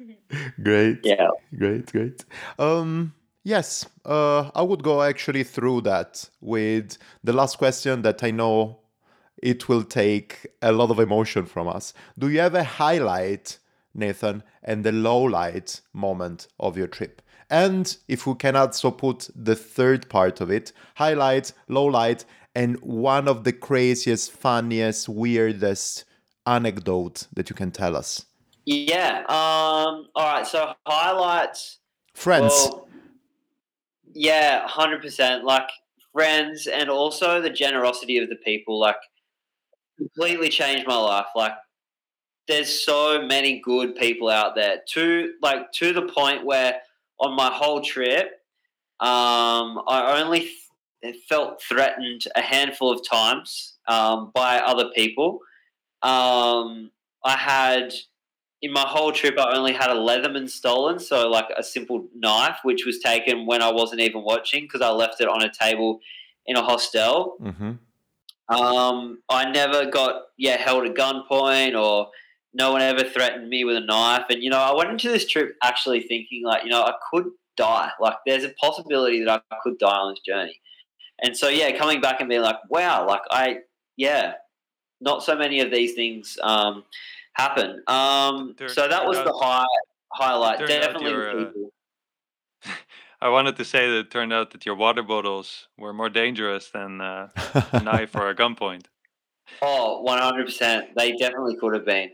Great. 0.62 0.98
Yeah. 1.04 1.28
Great, 1.56 1.86
great. 1.92 2.24
Um, 2.58 3.14
yes, 3.44 3.86
uh, 4.04 4.50
I 4.52 4.62
would 4.62 4.82
go 4.82 5.02
actually 5.02 5.44
through 5.44 5.82
that 5.82 6.28
with 6.40 6.98
the 7.22 7.32
last 7.32 7.56
question 7.56 8.02
that 8.02 8.24
I 8.24 8.32
know 8.32 8.80
it 9.42 9.68
will 9.68 9.84
take 9.84 10.46
a 10.62 10.72
lot 10.72 10.90
of 10.90 10.98
emotion 10.98 11.46
from 11.46 11.68
us. 11.68 11.92
Do 12.18 12.28
you 12.28 12.40
have 12.40 12.54
a 12.54 12.64
highlight, 12.64 13.58
Nathan, 13.94 14.42
and 14.62 14.84
the 14.84 14.92
low 14.92 15.22
light 15.22 15.80
moment 15.92 16.48
of 16.58 16.76
your 16.76 16.88
trip? 16.88 17.22
And 17.50 17.96
if 18.08 18.26
we 18.26 18.34
can 18.34 18.56
also 18.56 18.90
put 18.90 19.30
the 19.34 19.56
third 19.56 20.08
part 20.08 20.40
of 20.40 20.50
it, 20.50 20.72
highlight, 20.96 21.52
low 21.68 21.86
light, 21.86 22.24
and 22.54 22.76
one 22.80 23.28
of 23.28 23.44
the 23.44 23.52
craziest, 23.52 24.32
funniest, 24.32 25.08
weirdest 25.08 26.04
anecdote 26.46 27.26
that 27.34 27.48
you 27.48 27.56
can 27.56 27.70
tell 27.70 27.96
us. 27.96 28.26
Yeah. 28.66 29.20
Um. 29.28 30.08
All 30.14 30.34
right. 30.34 30.46
So 30.46 30.72
highlights. 30.86 31.78
Friends. 32.14 32.52
Well, 32.52 32.88
yeah, 34.12 34.66
hundred 34.66 35.00
percent. 35.00 35.44
Like 35.44 35.70
friends, 36.12 36.66
and 36.66 36.90
also 36.90 37.40
the 37.40 37.50
generosity 37.50 38.18
of 38.18 38.28
the 38.28 38.36
people. 38.36 38.78
Like 38.78 38.96
completely 39.98 40.48
changed 40.48 40.86
my 40.86 40.96
life. 40.96 41.26
Like 41.34 41.52
there's 42.46 42.84
so 42.84 43.22
many 43.22 43.60
good 43.60 43.94
people 43.96 44.30
out 44.30 44.54
there. 44.54 44.78
To 44.94 45.34
like 45.42 45.70
to 45.72 45.92
the 45.92 46.02
point 46.02 46.44
where 46.44 46.80
on 47.20 47.36
my 47.36 47.50
whole 47.50 47.80
trip, 47.80 48.26
um, 49.00 49.82
I 49.86 50.20
only 50.22 50.50
f- 51.04 51.14
felt 51.28 51.62
threatened 51.62 52.24
a 52.34 52.40
handful 52.40 52.90
of 52.90 53.06
times 53.08 53.78
um, 53.86 54.30
by 54.34 54.58
other 54.58 54.90
people. 54.94 55.40
Um, 56.02 56.90
I 57.24 57.36
had 57.36 57.92
in 58.62 58.72
my 58.72 58.84
whole 58.86 59.12
trip, 59.12 59.38
I 59.38 59.56
only 59.56 59.72
had 59.72 59.90
a 59.90 59.94
Leatherman 59.94 60.48
stolen, 60.48 60.98
so 60.98 61.28
like 61.28 61.46
a 61.56 61.62
simple 61.62 62.08
knife, 62.14 62.58
which 62.64 62.84
was 62.86 62.98
taken 62.98 63.46
when 63.46 63.62
I 63.62 63.70
wasn't 63.70 64.00
even 64.00 64.22
watching 64.22 64.64
because 64.64 64.80
I 64.80 64.90
left 64.90 65.20
it 65.20 65.28
on 65.28 65.42
a 65.42 65.52
table 65.52 66.00
in 66.46 66.56
a 66.56 66.62
hostel. 66.62 67.36
hmm 67.40 67.72
Um, 68.48 69.22
I 69.28 69.50
never 69.50 69.86
got 69.86 70.22
yeah 70.38 70.56
held 70.56 70.86
at 70.86 70.94
gunpoint 70.94 71.80
or 71.80 72.10
no 72.54 72.72
one 72.72 72.80
ever 72.80 73.04
threatened 73.04 73.48
me 73.48 73.64
with 73.64 73.76
a 73.76 73.80
knife. 73.80 74.24
And 74.30 74.42
you 74.42 74.50
know, 74.50 74.58
I 74.58 74.74
went 74.74 74.90
into 74.90 75.08
this 75.08 75.26
trip 75.26 75.56
actually 75.62 76.00
thinking 76.02 76.44
like 76.44 76.64
you 76.64 76.70
know 76.70 76.82
I 76.82 76.94
could 77.10 77.26
die. 77.56 77.90
Like 78.00 78.16
there's 78.26 78.44
a 78.44 78.50
possibility 78.60 79.24
that 79.24 79.42
I 79.50 79.56
could 79.62 79.78
die 79.78 79.96
on 79.96 80.12
this 80.12 80.20
journey. 80.20 80.60
And 81.22 81.36
so 81.36 81.48
yeah, 81.48 81.76
coming 81.76 82.00
back 82.00 82.20
and 82.20 82.28
being 82.28 82.42
like, 82.42 82.58
wow, 82.70 83.06
like 83.06 83.22
I 83.30 83.58
yeah, 83.96 84.34
not 85.00 85.22
so 85.22 85.36
many 85.36 85.60
of 85.60 85.70
these 85.70 85.94
things 85.94 86.38
um, 86.42 86.84
happen. 87.34 87.82
Um, 87.86 88.54
so 88.66 88.88
that 88.88 89.06
was 89.06 89.18
the 89.18 89.32
high 89.32 89.66
highlight. 90.12 90.66
Definitely 90.66 91.12
uh. 91.12 91.50
I 93.20 93.28
wanted 93.30 93.56
to 93.56 93.64
say 93.64 93.88
that 93.88 93.98
it 93.98 94.10
turned 94.10 94.32
out 94.32 94.52
that 94.52 94.64
your 94.64 94.76
water 94.76 95.02
bottles 95.02 95.66
were 95.76 95.92
more 95.92 96.08
dangerous 96.08 96.70
than 96.70 97.00
uh, 97.00 97.28
a 97.72 97.82
knife 97.82 98.14
or 98.14 98.28
a 98.28 98.34
gunpoint. 98.34 98.84
Oh, 99.62 100.04
100%. 100.06 100.88
They 100.94 101.12
definitely 101.12 101.56
could 101.56 101.72
have 101.72 101.86
been. 101.86 102.10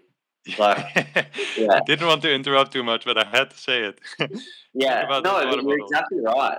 Like, 0.56 0.86
yeah. 1.56 1.72
I 1.72 1.80
didn't 1.84 2.06
want 2.06 2.22
to 2.22 2.32
interrupt 2.32 2.72
too 2.72 2.84
much, 2.84 3.04
but 3.04 3.18
I 3.18 3.24
had 3.24 3.50
to 3.50 3.58
say 3.58 3.82
it. 3.82 4.00
Yeah, 4.72 5.20
no, 5.24 5.40
you're 5.40 5.62
bottles. 5.62 5.74
exactly 5.90 6.18
right. 6.20 6.58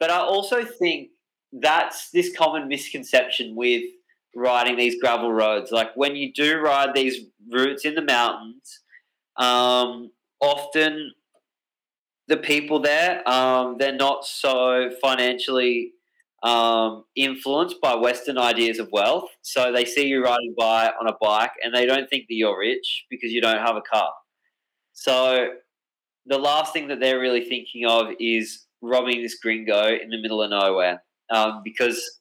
But 0.00 0.10
I 0.10 0.18
also 0.18 0.64
think 0.64 1.10
that's 1.52 2.10
this 2.10 2.36
common 2.36 2.68
misconception 2.68 3.56
with 3.56 3.82
riding 4.34 4.76
these 4.76 5.00
gravel 5.00 5.32
roads. 5.32 5.72
Like 5.72 5.96
when 5.96 6.14
you 6.14 6.32
do 6.32 6.58
ride 6.58 6.94
these 6.94 7.26
routes 7.50 7.84
in 7.84 7.94
the 7.94 8.02
mountains, 8.02 8.80
um, 9.36 10.10
often 10.40 11.12
the 12.28 12.36
people 12.36 12.78
there, 12.78 13.26
um, 13.28 13.76
they're 13.78 13.94
not 13.94 14.24
so 14.24 14.90
financially 15.02 15.92
um, 16.42 17.04
influenced 17.16 17.80
by 17.80 17.94
Western 17.94 18.38
ideas 18.38 18.78
of 18.78 18.88
wealth. 18.92 19.28
So 19.42 19.72
they 19.72 19.84
see 19.84 20.06
you 20.06 20.22
riding 20.22 20.54
by 20.56 20.92
on 21.00 21.08
a 21.08 21.14
bike 21.20 21.52
and 21.64 21.74
they 21.74 21.86
don't 21.86 22.08
think 22.08 22.26
that 22.28 22.34
you're 22.34 22.58
rich 22.58 23.06
because 23.10 23.32
you 23.32 23.40
don't 23.40 23.58
have 23.58 23.76
a 23.76 23.80
car. 23.80 24.12
So 24.92 25.48
the 26.26 26.38
last 26.38 26.72
thing 26.72 26.88
that 26.88 27.00
they're 27.00 27.18
really 27.18 27.44
thinking 27.44 27.86
of 27.86 28.08
is 28.20 28.66
robbing 28.82 29.22
this 29.22 29.38
gringo 29.38 29.88
in 29.88 30.10
the 30.10 30.20
middle 30.20 30.42
of 30.42 30.50
nowhere. 30.50 31.02
Um, 31.30 31.62
because, 31.64 32.20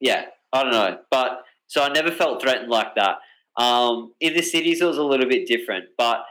yeah, 0.00 0.24
I 0.52 0.62
don't 0.62 0.72
know. 0.72 0.98
But 1.10 1.42
so 1.66 1.82
I 1.82 1.88
never 1.90 2.10
felt 2.10 2.40
threatened 2.40 2.70
like 2.70 2.94
that. 2.94 3.18
Um, 3.58 4.12
in 4.20 4.34
the 4.34 4.42
cities, 4.42 4.80
it 4.80 4.84
was 4.84 4.98
a 4.98 5.02
little 5.04 5.28
bit 5.28 5.46
different. 5.46 5.86
But 5.96 6.24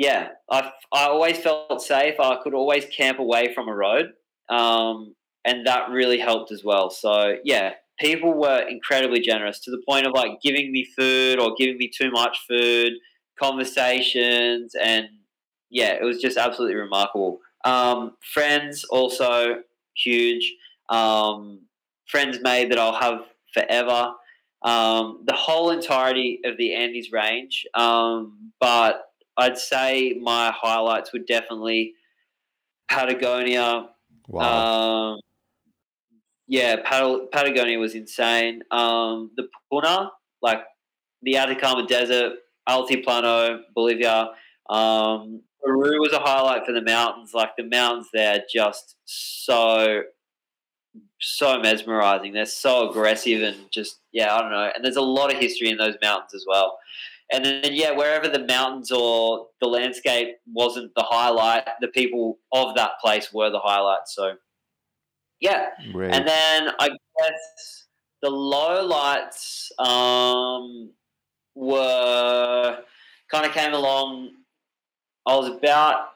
yeah, 0.00 0.28
I, 0.50 0.72
I 0.94 1.08
always 1.08 1.36
felt 1.36 1.82
safe. 1.82 2.14
I 2.18 2.38
could 2.42 2.54
always 2.54 2.86
camp 2.86 3.18
away 3.18 3.52
from 3.52 3.68
a 3.68 3.74
road. 3.74 4.06
Um, 4.48 5.14
and 5.44 5.66
that 5.66 5.90
really 5.90 6.18
helped 6.18 6.50
as 6.52 6.64
well. 6.64 6.88
So 6.88 7.36
yeah, 7.44 7.74
people 7.98 8.32
were 8.32 8.66
incredibly 8.66 9.20
generous 9.20 9.60
to 9.60 9.70
the 9.70 9.82
point 9.86 10.06
of 10.06 10.14
like 10.14 10.40
giving 10.42 10.72
me 10.72 10.86
food 10.96 11.38
or 11.38 11.54
giving 11.58 11.76
me 11.76 11.90
too 11.94 12.10
much 12.10 12.38
food, 12.48 12.94
conversations, 13.38 14.74
and 14.74 15.06
yeah, 15.68 15.92
it 15.92 16.02
was 16.02 16.18
just 16.18 16.38
absolutely 16.38 16.76
remarkable. 16.76 17.38
Um, 17.66 18.16
friends 18.32 18.84
also 18.84 19.56
huge. 19.94 20.50
Um, 20.88 21.66
friends 22.06 22.38
made 22.40 22.72
that 22.72 22.78
I'll 22.78 22.98
have 22.98 23.26
forever. 23.52 24.14
Um, 24.62 25.24
the 25.26 25.36
whole 25.36 25.70
entirety 25.70 26.40
of 26.46 26.56
the 26.56 26.74
Andes 26.74 27.12
range, 27.12 27.66
um, 27.74 28.50
but 28.60 29.09
I'd 29.40 29.58
say 29.58 30.18
my 30.20 30.52
highlights 30.54 31.12
would 31.12 31.26
definitely 31.26 31.94
Patagonia. 32.90 33.88
Wow. 34.28 35.12
Um, 35.14 35.20
yeah, 36.46 36.76
Pat- 36.84 37.30
Patagonia 37.32 37.78
was 37.78 37.94
insane. 37.94 38.62
Um, 38.70 39.30
the 39.36 39.48
Puna, 39.70 40.10
like 40.42 40.62
the 41.22 41.36
Atacama 41.36 41.86
Desert, 41.86 42.34
Altiplano, 42.68 43.60
Bolivia. 43.74 44.30
Um, 44.68 45.42
Peru 45.62 46.00
was 46.00 46.12
a 46.12 46.18
highlight 46.18 46.66
for 46.66 46.72
the 46.72 46.82
mountains. 46.82 47.34
Like 47.34 47.56
the 47.56 47.64
mountains 47.64 48.08
there, 48.12 48.42
just 48.52 48.96
so 49.04 50.02
so 51.20 51.60
mesmerizing. 51.60 52.32
They're 52.32 52.46
so 52.46 52.90
aggressive 52.90 53.42
and 53.42 53.70
just 53.70 54.00
yeah, 54.12 54.34
I 54.34 54.40
don't 54.40 54.50
know. 54.50 54.70
And 54.74 54.84
there's 54.84 54.96
a 54.96 55.02
lot 55.02 55.32
of 55.32 55.38
history 55.38 55.70
in 55.70 55.76
those 55.76 55.96
mountains 56.02 56.34
as 56.34 56.44
well. 56.48 56.78
And 57.32 57.44
then 57.44 57.72
yeah, 57.72 57.92
wherever 57.92 58.28
the 58.28 58.44
mountains 58.44 58.90
or 58.90 59.46
the 59.60 59.68
landscape 59.68 60.36
wasn't 60.46 60.92
the 60.96 61.04
highlight, 61.04 61.64
the 61.80 61.88
people 61.88 62.38
of 62.52 62.74
that 62.76 62.92
place 63.00 63.32
were 63.32 63.50
the 63.50 63.60
highlight. 63.60 64.06
So 64.06 64.34
yeah. 65.40 65.68
Great. 65.92 66.12
And 66.12 66.26
then 66.26 66.70
I 66.78 66.88
guess 66.88 67.86
the 68.22 68.30
low 68.30 68.84
lights 68.84 69.72
um, 69.78 70.90
were 71.54 72.78
kind 73.30 73.46
of 73.46 73.52
came 73.52 73.72
along. 73.72 74.30
I 75.26 75.36
was 75.36 75.48
about, 75.48 76.08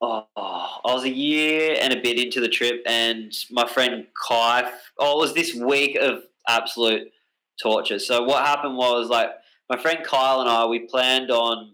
oh, 0.00 0.26
I 0.36 0.94
was 0.94 1.04
a 1.04 1.10
year 1.10 1.76
and 1.80 1.92
a 1.92 2.00
bit 2.00 2.18
into 2.18 2.40
the 2.40 2.48
trip, 2.48 2.82
and 2.86 3.32
my 3.50 3.66
friend 3.66 4.06
Kai, 4.28 4.70
oh, 4.98 5.18
it 5.18 5.20
was 5.20 5.34
this 5.34 5.54
week 5.54 5.96
of 5.96 6.22
absolute 6.48 7.12
torture. 7.62 7.98
So 7.98 8.22
what 8.22 8.44
happened 8.44 8.76
was 8.76 9.08
like 9.08 9.30
my 9.70 9.76
friend 9.76 9.98
Kyle 10.04 10.40
and 10.40 10.48
I, 10.48 10.66
we 10.66 10.80
planned 10.80 11.30
on 11.30 11.72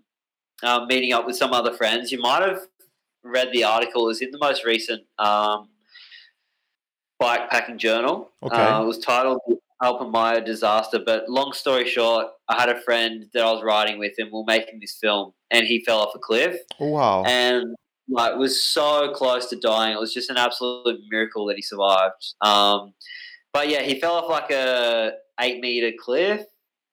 um, 0.62 0.86
meeting 0.88 1.12
up 1.12 1.26
with 1.26 1.36
some 1.36 1.52
other 1.52 1.72
friends. 1.72 2.10
You 2.12 2.20
might 2.20 2.42
have 2.42 2.60
read 3.22 3.48
the 3.52 3.64
article. 3.64 4.08
It's 4.10 4.20
in 4.22 4.30
the 4.30 4.38
most 4.38 4.64
recent 4.64 5.02
um, 5.18 5.68
bike 7.18 7.50
packing 7.50 7.78
journal. 7.78 8.30
Okay. 8.42 8.56
Uh, 8.56 8.82
it 8.82 8.86
was 8.86 8.98
titled 8.98 9.40
Alpamayo 9.82 10.44
Disaster. 10.44 10.98
But 11.04 11.28
long 11.28 11.52
story 11.52 11.88
short, 11.88 12.26
I 12.48 12.60
had 12.60 12.68
a 12.68 12.80
friend 12.80 13.26
that 13.34 13.42
I 13.44 13.50
was 13.52 13.62
riding 13.62 13.98
with, 13.98 14.12
and 14.18 14.30
we 14.32 14.38
are 14.40 14.44
making 14.46 14.80
this 14.80 14.96
film, 15.00 15.32
and 15.50 15.66
he 15.66 15.84
fell 15.84 16.00
off 16.00 16.14
a 16.14 16.18
cliff, 16.18 16.56
Oh, 16.80 16.88
wow. 16.90 17.24
and 17.24 17.74
like 18.08 18.36
was 18.36 18.62
so 18.62 19.12
close 19.14 19.46
to 19.46 19.56
dying. 19.56 19.94
It 19.96 20.00
was 20.00 20.12
just 20.12 20.28
an 20.30 20.36
absolute 20.36 21.00
miracle 21.08 21.46
that 21.46 21.56
he 21.56 21.62
survived. 21.62 22.34
Um, 22.42 22.92
but 23.52 23.68
yeah, 23.68 23.82
he 23.82 23.98
fell 24.00 24.14
off 24.14 24.28
like 24.28 24.50
a 24.50 25.12
eight 25.40 25.60
meter 25.60 25.92
cliff. 25.98 26.44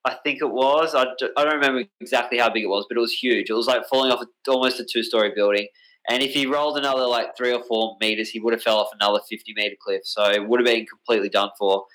I 0.05 0.15
think 0.23 0.41
it 0.41 0.49
was. 0.49 0.95
I, 0.95 1.03
I 1.37 1.43
don't 1.43 1.55
remember 1.55 1.83
exactly 1.99 2.39
how 2.39 2.49
big 2.49 2.63
it 2.63 2.69
was, 2.69 2.85
but 2.89 2.97
it 2.97 3.01
was 3.01 3.13
huge. 3.13 3.49
It 3.49 3.53
was 3.53 3.67
like 3.67 3.87
falling 3.87 4.11
off 4.11 4.23
almost 4.47 4.79
a 4.79 4.85
two 4.85 5.03
story 5.03 5.31
building. 5.35 5.67
And 6.09 6.23
if 6.23 6.31
he 6.31 6.47
rolled 6.47 6.77
another 6.77 7.05
like 7.05 7.37
three 7.37 7.53
or 7.53 7.63
four 7.63 7.97
meters, 8.01 8.29
he 8.29 8.39
would 8.39 8.53
have 8.53 8.63
fell 8.63 8.77
off 8.77 8.89
another 8.93 9.19
50 9.29 9.53
meter 9.55 9.75
cliff. 9.79 10.01
So 10.03 10.23
it 10.31 10.47
would 10.47 10.59
have 10.59 10.65
been 10.65 10.85
completely 10.85 11.29
done 11.29 11.49
for. 11.57 11.85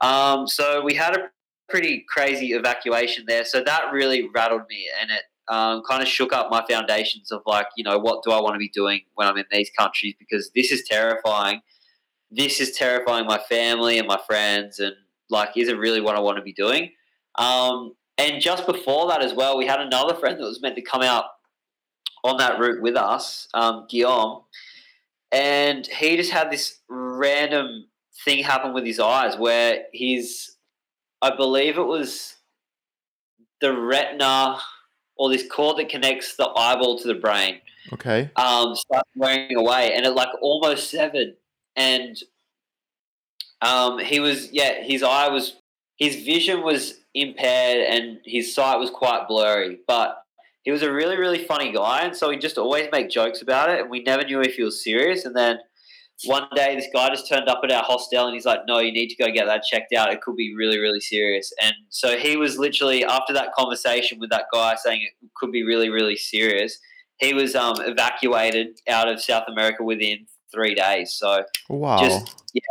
Um, 0.00 0.46
so 0.46 0.82
we 0.84 0.94
had 0.94 1.16
a 1.16 1.30
pretty 1.68 2.04
crazy 2.08 2.52
evacuation 2.52 3.24
there. 3.26 3.44
So 3.44 3.62
that 3.64 3.92
really 3.92 4.28
rattled 4.32 4.62
me 4.68 4.88
and 5.00 5.10
it 5.10 5.22
um, 5.48 5.82
kind 5.88 6.02
of 6.02 6.08
shook 6.08 6.32
up 6.32 6.50
my 6.50 6.64
foundations 6.68 7.32
of 7.32 7.42
like, 7.46 7.66
you 7.76 7.82
know, 7.82 7.98
what 7.98 8.22
do 8.22 8.30
I 8.30 8.40
want 8.40 8.54
to 8.54 8.58
be 8.58 8.68
doing 8.68 9.00
when 9.14 9.26
I'm 9.26 9.36
in 9.36 9.46
these 9.50 9.70
countries? 9.76 10.14
Because 10.18 10.50
this 10.54 10.70
is 10.70 10.84
terrifying. 10.88 11.60
This 12.30 12.60
is 12.60 12.72
terrifying 12.72 13.26
my 13.26 13.38
family 13.38 13.98
and 13.98 14.06
my 14.06 14.20
friends. 14.26 14.78
And 14.78 14.94
like, 15.30 15.56
is 15.56 15.68
it 15.68 15.78
really 15.78 16.00
what 16.00 16.14
I 16.14 16.20
want 16.20 16.36
to 16.36 16.42
be 16.42 16.52
doing? 16.52 16.92
Um, 17.38 17.94
and 18.18 18.42
just 18.42 18.66
before 18.66 19.08
that 19.08 19.22
as 19.22 19.32
well, 19.32 19.56
we 19.56 19.66
had 19.66 19.80
another 19.80 20.14
friend 20.14 20.38
that 20.38 20.44
was 20.44 20.60
meant 20.60 20.74
to 20.74 20.82
come 20.82 21.02
out 21.02 21.26
on 22.24 22.36
that 22.38 22.58
route 22.58 22.82
with 22.82 22.96
us, 22.96 23.48
um, 23.54 23.86
Guillaume, 23.88 24.42
and 25.30 25.86
he 25.86 26.16
just 26.16 26.32
had 26.32 26.50
this 26.50 26.80
random 26.88 27.86
thing 28.24 28.42
happen 28.42 28.74
with 28.74 28.84
his 28.84 28.98
eyes 28.98 29.36
where 29.38 29.84
his, 29.92 30.56
I 31.22 31.36
believe 31.36 31.78
it 31.78 31.86
was 31.86 32.34
the 33.60 33.72
retina 33.72 34.58
or 35.16 35.28
this 35.28 35.48
cord 35.48 35.76
that 35.78 35.88
connects 35.88 36.34
the 36.36 36.48
eyeball 36.48 36.98
to 36.98 37.06
the 37.08 37.14
brain, 37.14 37.60
Okay. 37.92 38.30
um, 38.34 38.74
started 38.74 39.06
wearing 39.14 39.56
away, 39.56 39.92
and 39.94 40.04
it 40.04 40.10
like 40.10 40.28
almost 40.40 40.90
severed, 40.90 41.36
and 41.76 42.16
um, 43.62 43.98
he 43.98 44.18
was 44.18 44.52
yeah, 44.52 44.82
his 44.82 45.02
eye 45.02 45.28
was 45.28 45.56
his 45.98 46.16
vision 46.16 46.62
was 46.62 47.00
impaired 47.14 47.86
and 47.90 48.18
his 48.24 48.54
sight 48.54 48.78
was 48.78 48.90
quite 48.90 49.28
blurry, 49.28 49.80
but 49.86 50.22
he 50.62 50.70
was 50.70 50.82
a 50.82 50.92
really 50.92 51.16
really 51.16 51.44
funny 51.44 51.72
guy, 51.72 52.02
and 52.02 52.16
so 52.16 52.30
he 52.30 52.38
just 52.38 52.58
always 52.58 52.88
make 52.92 53.10
jokes 53.10 53.42
about 53.42 53.70
it, 53.70 53.80
and 53.80 53.90
we 53.90 54.02
never 54.02 54.24
knew 54.24 54.40
if 54.40 54.54
he 54.54 54.62
was 54.62 54.82
serious, 54.82 55.24
and 55.24 55.36
then. 55.36 55.58
One 56.24 56.48
day, 56.52 56.74
this 56.74 56.88
guy 56.92 57.10
just 57.10 57.28
turned 57.28 57.48
up 57.48 57.60
at 57.62 57.70
our 57.70 57.84
hostel 57.84 58.26
and 58.26 58.34
he's 58.34 58.44
like, 58.44 58.62
No, 58.66 58.80
you 58.80 58.90
need 58.90 59.06
to 59.06 59.14
go 59.14 59.30
get 59.30 59.46
that 59.46 59.62
checked 59.62 59.94
out. 59.94 60.12
It 60.12 60.20
could 60.20 60.34
be 60.34 60.52
really, 60.52 60.80
really 60.80 60.98
serious. 60.98 61.52
And 61.62 61.72
so 61.90 62.18
he 62.18 62.36
was 62.36 62.58
literally, 62.58 63.04
after 63.04 63.32
that 63.34 63.52
conversation 63.52 64.18
with 64.18 64.28
that 64.30 64.46
guy 64.52 64.74
saying 64.82 65.00
it 65.00 65.30
could 65.36 65.52
be 65.52 65.62
really, 65.62 65.90
really 65.90 66.16
serious, 66.16 66.76
he 67.18 67.34
was 67.34 67.54
um, 67.54 67.76
evacuated 67.80 68.80
out 68.88 69.08
of 69.08 69.22
South 69.22 69.44
America 69.48 69.84
within 69.84 70.26
three 70.52 70.74
days. 70.74 71.14
So 71.14 71.44
Wow. 71.68 71.98
just 71.98 72.36
yeah, 72.52 72.62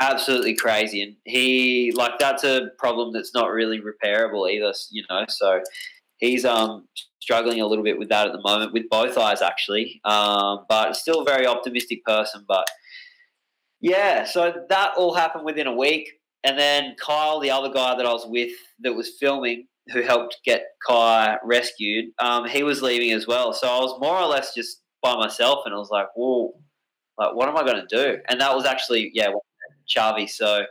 absolutely 0.00 0.54
crazy. 0.54 1.02
And 1.02 1.16
he 1.24 1.92
like 1.94 2.18
that's 2.18 2.44
a 2.44 2.68
problem 2.78 3.12
that's 3.12 3.34
not 3.34 3.50
really 3.50 3.80
repairable 3.80 4.50
either. 4.50 4.72
You 4.90 5.04
know, 5.08 5.24
so 5.28 5.62
he's 6.18 6.44
um 6.44 6.88
struggling 7.20 7.60
a 7.60 7.66
little 7.66 7.84
bit 7.84 7.98
with 7.98 8.08
that 8.08 8.26
at 8.26 8.32
the 8.32 8.40
moment 8.40 8.72
with 8.72 8.88
both 8.88 9.18
eyes 9.18 9.42
actually. 9.42 10.00
Um, 10.04 10.64
but 10.68 10.94
still 10.96 11.22
a 11.22 11.24
very 11.24 11.46
optimistic 11.46 12.04
person. 12.04 12.44
But 12.46 12.68
yeah, 13.80 14.24
so 14.24 14.52
that 14.68 14.92
all 14.96 15.14
happened 15.14 15.44
within 15.44 15.66
a 15.66 15.74
week. 15.74 16.12
And 16.44 16.58
then 16.58 16.94
Kyle, 17.04 17.40
the 17.40 17.50
other 17.50 17.72
guy 17.72 17.96
that 17.96 18.06
I 18.06 18.12
was 18.12 18.26
with 18.26 18.52
that 18.80 18.94
was 18.94 19.16
filming, 19.18 19.66
who 19.92 20.02
helped 20.02 20.38
get 20.44 20.64
Kai 20.86 21.36
rescued, 21.42 22.06
um, 22.18 22.46
he 22.48 22.62
was 22.62 22.82
leaving 22.82 23.12
as 23.12 23.26
well. 23.26 23.52
So 23.52 23.66
I 23.66 23.80
was 23.80 23.98
more 24.00 24.16
or 24.16 24.26
less 24.26 24.54
just 24.54 24.82
by 25.02 25.16
myself, 25.16 25.62
and 25.64 25.74
I 25.74 25.78
was 25.78 25.90
like, 25.90 26.06
"Whoa, 26.14 26.54
like 27.18 27.34
what 27.34 27.48
am 27.48 27.56
I 27.56 27.64
going 27.64 27.84
to 27.84 27.96
do?" 27.96 28.18
And 28.28 28.40
that 28.40 28.54
was 28.54 28.64
actually 28.64 29.10
yeah, 29.14 29.30
Chavi. 29.88 30.28
So, 30.28 30.64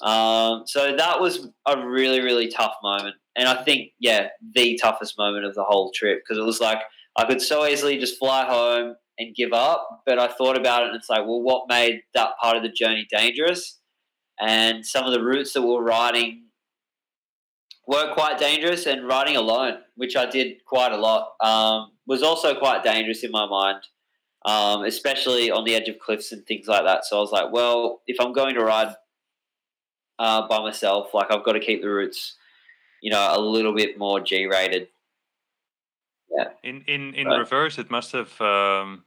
um, 0.00 0.62
so 0.66 0.94
that 0.96 1.20
was 1.20 1.48
a 1.66 1.86
really 1.86 2.20
really 2.20 2.48
tough 2.48 2.74
moment, 2.82 3.16
and 3.36 3.48
I 3.48 3.62
think 3.62 3.92
yeah, 3.98 4.28
the 4.54 4.78
toughest 4.82 5.18
moment 5.18 5.44
of 5.44 5.54
the 5.54 5.64
whole 5.64 5.90
trip 5.94 6.20
because 6.22 6.38
it 6.38 6.44
was 6.46 6.60
like 6.60 6.78
I 7.16 7.24
could 7.24 7.42
so 7.42 7.66
easily 7.66 7.98
just 7.98 8.18
fly 8.18 8.44
home 8.44 8.94
and 9.18 9.34
give 9.34 9.52
up, 9.52 10.02
but 10.06 10.18
I 10.18 10.28
thought 10.28 10.56
about 10.56 10.82
it, 10.82 10.88
and 10.88 10.96
it's 10.96 11.10
like, 11.10 11.20
well, 11.20 11.42
what 11.42 11.68
made 11.68 12.02
that 12.14 12.38
part 12.40 12.56
of 12.56 12.62
the 12.62 12.68
journey 12.68 13.06
dangerous? 13.10 13.80
And 14.40 14.86
some 14.86 15.04
of 15.04 15.12
the 15.12 15.22
routes 15.22 15.52
that 15.54 15.62
we 15.62 15.68
were 15.68 15.82
riding 15.82 16.44
were 17.88 18.12
quite 18.14 18.38
dangerous 18.38 18.86
and 18.86 19.08
riding 19.08 19.34
alone, 19.34 19.78
which 19.96 20.14
I 20.14 20.26
did 20.26 20.64
quite 20.64 20.92
a 20.92 20.96
lot, 20.96 21.32
um, 21.40 21.90
was 22.06 22.22
also 22.22 22.54
quite 22.54 22.84
dangerous 22.84 23.24
in 23.24 23.32
my 23.32 23.46
mind, 23.46 23.80
um, 24.44 24.84
especially 24.84 25.50
on 25.50 25.64
the 25.64 25.74
edge 25.74 25.88
of 25.88 25.98
cliffs 25.98 26.32
and 26.32 26.44
things 26.46 26.66
like 26.68 26.84
that. 26.84 27.04
So 27.04 27.18
I 27.18 27.20
was 27.20 27.32
like, 27.32 27.52
well, 27.52 28.02
if 28.06 28.16
I'm 28.20 28.32
going 28.32 28.54
to 28.54 28.64
ride 28.64 28.94
uh, 30.18 30.46
by 30.48 30.60
myself, 30.60 31.14
like 31.14 31.30
I've 31.30 31.44
got 31.44 31.52
to 31.52 31.60
keep 31.60 31.82
the 31.82 31.88
routes, 31.88 32.36
you 33.00 33.10
know, 33.10 33.34
a 33.34 33.40
little 33.40 33.74
bit 33.74 33.98
more 33.98 34.20
G 34.20 34.46
rated. 34.46 34.88
Yeah. 36.30 36.50
In 36.62 36.82
in 36.86 37.14
in 37.14 37.26
Right. 37.26 37.38
reverse, 37.38 37.78
it 37.78 37.90
must 37.90 38.12
have 38.12 38.40
um, 38.40 39.04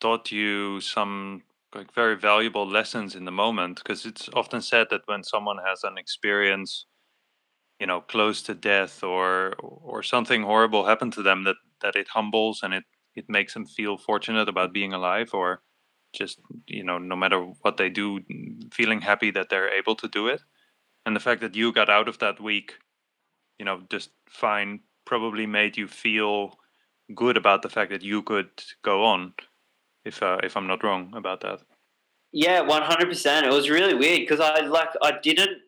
taught 0.00 0.30
you 0.30 0.80
some 0.80 1.42
like 1.74 1.92
very 1.92 2.16
valuable 2.16 2.66
lessons 2.66 3.14
in 3.14 3.24
the 3.24 3.30
moment 3.30 3.76
because 3.76 4.06
it's 4.06 4.28
often 4.32 4.62
said 4.62 4.88
that 4.90 5.02
when 5.06 5.22
someone 5.22 5.58
has 5.66 5.84
an 5.84 5.98
experience 5.98 6.86
you 7.80 7.86
know 7.86 8.00
close 8.00 8.42
to 8.42 8.54
death 8.54 9.02
or 9.02 9.54
or 9.60 10.02
something 10.02 10.42
horrible 10.42 10.86
happened 10.86 11.12
to 11.12 11.22
them 11.22 11.44
that 11.44 11.56
that 11.82 11.96
it 11.96 12.08
humbles 12.08 12.60
and 12.62 12.74
it 12.74 12.84
it 13.18 13.28
makes 13.28 13.54
them 13.54 13.66
feel 13.66 13.96
fortunate 13.98 14.48
about 14.48 14.72
being 14.72 14.92
alive 14.92 15.30
or 15.32 15.62
just 16.14 16.40
you 16.66 16.84
know 16.84 16.98
no 16.98 17.16
matter 17.16 17.40
what 17.62 17.76
they 17.76 17.90
do 17.90 18.20
feeling 18.72 19.00
happy 19.02 19.30
that 19.30 19.48
they're 19.50 19.72
able 19.80 19.94
to 19.94 20.08
do 20.08 20.28
it 20.28 20.40
and 21.04 21.14
the 21.14 21.20
fact 21.20 21.40
that 21.40 21.54
you 21.54 21.72
got 21.72 21.90
out 21.90 22.08
of 22.08 22.18
that 22.18 22.40
week 22.40 22.74
you 23.58 23.64
know 23.64 23.82
just 23.90 24.10
fine 24.28 24.80
probably 25.04 25.46
made 25.46 25.76
you 25.76 25.86
feel 25.86 26.58
good 27.14 27.36
about 27.36 27.62
the 27.62 27.68
fact 27.68 27.90
that 27.90 28.02
you 28.02 28.22
could 28.22 28.50
go 28.82 29.04
on 29.04 29.34
if 30.04 30.22
uh, 30.22 30.38
if 30.42 30.56
i'm 30.56 30.66
not 30.66 30.82
wrong 30.84 31.12
about 31.14 31.40
that 31.40 31.60
Yeah, 32.32 32.60
one 32.60 32.82
hundred 32.82 33.08
percent. 33.08 33.46
It 33.46 33.52
was 33.52 33.70
really 33.70 33.94
weird 33.94 34.20
because 34.20 34.40
I 34.40 34.60
like 34.60 34.90
I 35.02 35.12
didn't 35.22 35.58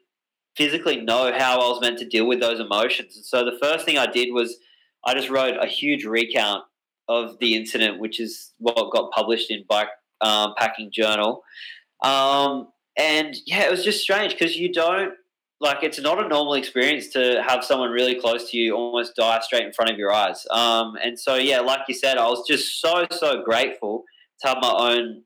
physically 0.57 1.01
know 1.01 1.33
how 1.33 1.55
I 1.61 1.69
was 1.69 1.81
meant 1.81 1.99
to 2.01 2.05
deal 2.07 2.27
with 2.27 2.41
those 2.41 2.61
emotions. 2.61 3.17
And 3.17 3.25
so 3.25 3.45
the 3.45 3.59
first 3.63 3.85
thing 3.87 3.97
I 3.99 4.07
did 4.07 4.33
was 4.33 4.59
I 5.07 5.15
just 5.15 5.31
wrote 5.31 5.57
a 5.59 5.67
huge 5.67 6.05
recount 6.05 6.65
of 7.11 7.39
the 7.41 7.57
incident, 7.57 7.99
which 7.99 8.21
is 8.21 8.53
what 8.59 8.93
got 8.93 9.11
published 9.11 9.51
in 9.51 9.65
Bike 9.69 9.89
um, 10.21 10.55
Packing 10.57 10.91
Journal. 10.93 11.43
Um, 12.03 12.69
and 12.97 13.37
yeah, 13.47 13.65
it 13.67 13.71
was 13.71 13.85
just 13.85 14.01
strange 14.01 14.33
because 14.33 14.57
you 14.57 14.73
don't 14.73 15.15
like 15.61 15.83
it's 15.83 16.01
not 16.01 16.25
a 16.25 16.29
normal 16.29 16.55
experience 16.55 17.09
to 17.09 17.43
have 17.47 17.63
someone 17.63 17.91
really 17.91 18.19
close 18.19 18.51
to 18.51 18.57
you 18.57 18.75
almost 18.75 19.15
die 19.17 19.41
straight 19.41 19.67
in 19.67 19.73
front 19.73 19.91
of 19.91 19.99
your 19.99 20.13
eyes. 20.13 20.47
Um, 20.51 20.97
and 21.03 21.19
so 21.19 21.35
yeah, 21.35 21.61
like 21.61 21.81
you 21.89 21.95
said, 21.95 22.17
I 22.17 22.27
was 22.27 22.47
just 22.47 22.81
so 22.81 23.07
so 23.11 23.43
grateful 23.43 24.05
to 24.41 24.49
have 24.49 24.59
my 24.63 24.73
own 24.73 25.23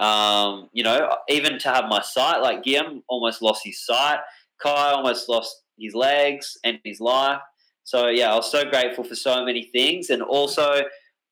um, 0.00 0.68
you 0.72 0.82
know, 0.82 1.16
even 1.28 1.58
to 1.60 1.68
have 1.68 1.84
my 1.88 2.02
sight, 2.02 2.38
like 2.38 2.64
Guillaume 2.64 3.04
almost 3.08 3.40
lost 3.40 3.62
his 3.64 3.84
sight. 3.86 4.18
Kai 4.60 4.90
almost 4.90 5.28
lost 5.28 5.62
his 5.78 5.94
legs 5.94 6.58
and 6.64 6.78
his 6.84 7.00
life. 7.00 7.40
So 7.84 8.08
yeah, 8.08 8.32
I 8.32 8.36
was 8.36 8.50
so 8.50 8.64
grateful 8.64 9.04
for 9.04 9.14
so 9.14 9.44
many 9.44 9.70
things, 9.72 10.10
and 10.10 10.22
also 10.22 10.82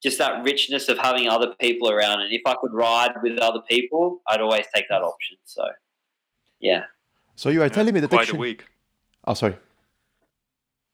just 0.03 0.17
that 0.17 0.43
richness 0.43 0.89
of 0.89 0.97
having 0.97 1.27
other 1.29 1.53
people 1.59 1.89
around. 1.89 2.21
And 2.21 2.31
if 2.33 2.41
I 2.45 2.55
could 2.61 2.73
ride 2.73 3.13
with 3.23 3.37
other 3.39 3.61
people, 3.69 4.21
I'd 4.27 4.41
always 4.41 4.65
take 4.75 4.85
that 4.89 5.01
option. 5.01 5.37
So 5.45 5.63
yeah, 6.59 6.83
So 7.35 7.49
you 7.49 7.61
are 7.63 7.69
telling 7.69 7.93
me 7.93 7.99
that 8.01 8.09
quite 8.09 8.21
actually... 8.23 8.37
a 8.37 8.41
week 8.41 8.65
Oh, 9.25 9.33
sorry. 9.33 9.55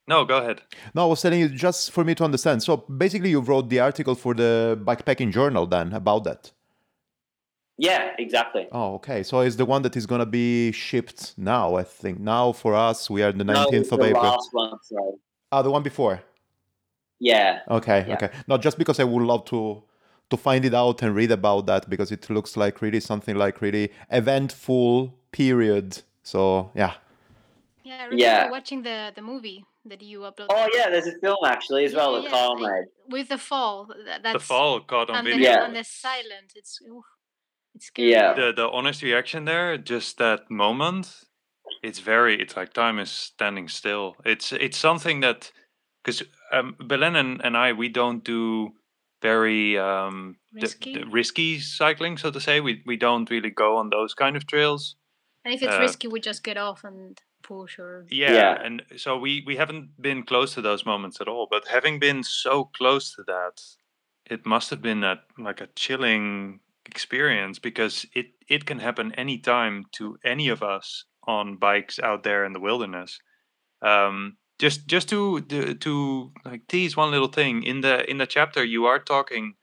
no 0.07 0.25
go 0.25 0.37
ahead 0.37 0.61
No, 0.95 1.03
I 1.03 1.09
was 1.13 1.21
telling 1.21 1.39
you 1.39 1.49
just 1.49 1.91
for 1.91 2.03
me 2.03 2.13
to 2.15 2.23
understand. 2.23 2.63
So 2.63 2.77
basically, 2.77 3.29
you 3.35 3.41
wrote 3.41 3.69
the 3.69 3.79
article 3.79 4.15
for 4.15 4.33
the 4.33 4.79
Bikepacking 4.87 5.31
Journal 5.31 5.65
then 5.75 5.93
about 5.93 6.23
that. 6.25 6.51
yeah, 7.77 8.11
exactly. 8.25 8.67
Oh, 8.71 8.95
okay. 8.95 9.23
So 9.23 9.33
it's 9.45 9.55
the 9.55 9.65
one 9.65 9.81
that 9.83 9.95
is 9.95 10.05
going 10.05 10.19
to 10.27 10.31
be 10.41 10.71
shipped 10.71 11.33
now, 11.37 11.75
I 11.81 11.83
think. 11.83 12.19
Now 12.19 12.51
for 12.61 12.71
us, 12.89 13.09
we 13.09 13.19
are 13.23 13.31
the 13.31 13.43
No, 13.43 13.53
19th 13.53 13.91
of 13.93 13.99
the 13.99 14.09
April. 14.11 14.23
last 14.23 14.49
one. 14.51 14.73
Sorry. 14.83 15.13
Ah, 15.51 15.61
the 15.61 15.71
one 15.77 15.83
before. 15.83 16.15
Yeah, 17.19 17.59
Okay, 17.69 18.05
Yeah. 18.07 18.13
okay. 18.15 18.29
Not 18.47 18.61
just 18.61 18.77
because 18.77 18.99
I 18.99 19.03
would 19.03 19.23
love 19.23 19.43
to 19.45 19.83
to 20.29 20.37
find 20.37 20.63
it 20.63 20.73
out 20.75 21.01
and 21.01 21.15
read 21.15 21.31
about 21.31 21.65
that 21.65 21.89
because 21.89 22.11
it 22.11 22.29
looks 22.29 22.55
like 22.55 22.81
really 22.81 22.99
something 22.99 23.35
like 23.35 23.61
really 23.61 23.91
eventful 24.11 25.13
period. 25.31 26.01
So 26.23 26.71
yeah. 26.75 26.93
Yeah, 27.83 27.95
I 27.95 28.03
remember 28.05 28.23
Yeah. 28.23 28.49
watching 28.51 28.83
the 28.83 29.11
the 29.15 29.21
movie 29.21 29.65
that 29.85 30.01
you 30.01 30.19
uploaded. 30.21 30.47
Oh 30.51 30.67
yeah, 30.73 30.89
there's 30.91 31.07
a 31.07 31.17
film 31.19 31.43
actually 31.45 31.85
as 31.85 31.93
well 31.95 32.11
Yeah, 32.13 32.21
that 32.21 32.31
yeah, 32.31 32.37
Kyle 32.37 32.57
I- 32.65 32.71
made. 32.71 32.87
with 33.09 33.27
the 33.29 33.37
fall. 33.37 33.87
That's 34.23 34.33
the 34.33 34.39
fall 34.39 34.81
caught 34.81 35.09
on 35.09 35.25
video 35.25 35.51
Yeah. 35.51 35.65
and 35.65 35.75
the 35.75 35.83
silence. 35.83 36.53
It's 36.55 36.79
oof, 36.87 37.05
it's 37.75 37.87
scary. 37.87 38.11
Yeah. 38.11 38.33
the 38.33 38.53
the 38.53 38.69
honest 38.69 39.01
reaction 39.01 39.45
there 39.45 39.77
just 39.77 40.17
that 40.17 40.49
moment 40.49 41.05
it's 41.83 41.99
very 41.99 42.33
it's 42.43 42.55
like 42.57 42.73
time 42.73 42.99
is 43.01 43.11
standing 43.11 43.67
still 43.69 44.15
it's 44.25 44.51
it's 44.65 44.77
something 44.77 45.21
that 45.21 45.51
because 46.09 46.23
um, 46.51 46.75
Belen 46.79 47.15
and, 47.15 47.41
and 47.43 47.55
I 47.57 47.73
we 47.73 47.89
don't 47.89 48.23
do 48.23 48.73
very 49.21 49.77
um 49.77 50.37
d- 50.53 50.61
Risky? 50.61 50.93
d- 50.93 51.03
risky 51.11 51.59
cycling 51.59 52.17
so 52.17 52.31
to 52.31 52.39
say 52.39 52.59
we 52.61 52.81
we 52.85 52.97
don't 52.97 53.29
really 53.29 53.49
go 53.49 53.77
on 53.77 53.89
those 53.89 54.13
kind 54.13 54.35
of 54.35 54.47
trails 54.47 54.95
And 55.45 55.53
if 55.53 55.61
it's 55.61 55.75
Uh, 55.75 55.81
risky, 55.81 56.07
we 56.07 56.19
just 56.19 56.43
get 56.43 56.57
off 56.57 56.83
and 56.83 57.21
push 57.43 57.79
or. 57.79 58.05
yeah, 58.09 58.33
Yeah. 58.33 58.65
and 58.65 58.83
so 58.97 59.17
we 59.17 59.43
we 59.45 59.55
haven't 59.57 59.89
been 60.01 60.23
close 60.23 60.53
to 60.55 60.61
those 60.61 60.85
moments 60.85 61.21
at 61.21 61.27
all 61.27 61.47
but 61.49 61.67
having 61.67 61.99
been 61.99 62.23
so 62.23 62.65
close 62.65 63.15
to 63.15 63.23
that 63.23 63.61
it 64.25 64.45
must 64.45 64.69
have 64.69 64.81
been 64.81 65.03
a 65.03 65.15
like 65.37 65.61
a 65.61 65.69
chilling 65.75 66.59
experience 66.85 67.59
because 67.59 68.05
it 68.13 68.27
it 68.47 68.65
can 68.65 68.79
happen 68.79 69.13
anytime 69.13 69.85
to 69.91 70.17
any 70.23 70.49
of 70.49 70.61
us 70.63 71.05
on 71.27 71.57
bikes 71.57 71.99
out 71.99 72.23
there 72.23 72.45
in 72.45 72.53
the 72.53 72.59
wilderness 72.59 73.19
um 73.81 74.37
just 74.59 74.87
just 74.87 75.09
to 75.09 75.41
to, 75.41 76.31
like 76.45 76.67
tease 76.67 76.95
one 76.95 77.11
little 77.11 77.27
thing 77.27 77.63
in 77.63 77.81
the 77.81 78.09
in 78.09 78.17
the 78.17 78.27
chapter 78.27 78.63
you 78.63 78.85
are 78.85 78.99
talking 78.99 79.55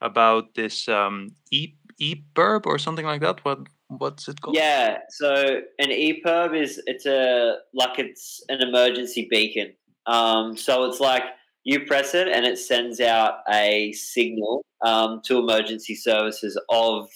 about 0.00 0.54
this 0.54 0.88
um 0.88 1.28
e 1.50 1.74
EPIRB 2.00 2.66
or 2.66 2.78
something 2.78 3.04
like 3.04 3.20
that 3.20 3.44
what 3.44 3.58
what's 3.88 4.28
it 4.28 4.40
called 4.40 4.56
Yeah, 4.56 4.98
so 5.10 5.60
an 5.78 5.90
EPIRB 5.90 6.62
is 6.62 6.80
it's 6.86 7.06
a 7.06 7.56
like 7.74 7.98
it's 7.98 8.42
an 8.48 8.60
emergency 8.60 9.26
beacon. 9.30 9.74
Um, 10.06 10.56
so 10.56 10.84
it's 10.84 11.00
like 11.00 11.24
you 11.64 11.84
press 11.84 12.14
it 12.14 12.28
and 12.28 12.46
it 12.46 12.58
sends 12.58 13.00
out 13.00 13.40
a 13.50 13.92
signal 13.92 14.64
um, 14.84 15.20
to 15.26 15.38
emergency 15.38 15.94
services 15.94 16.60
of. 16.70 17.08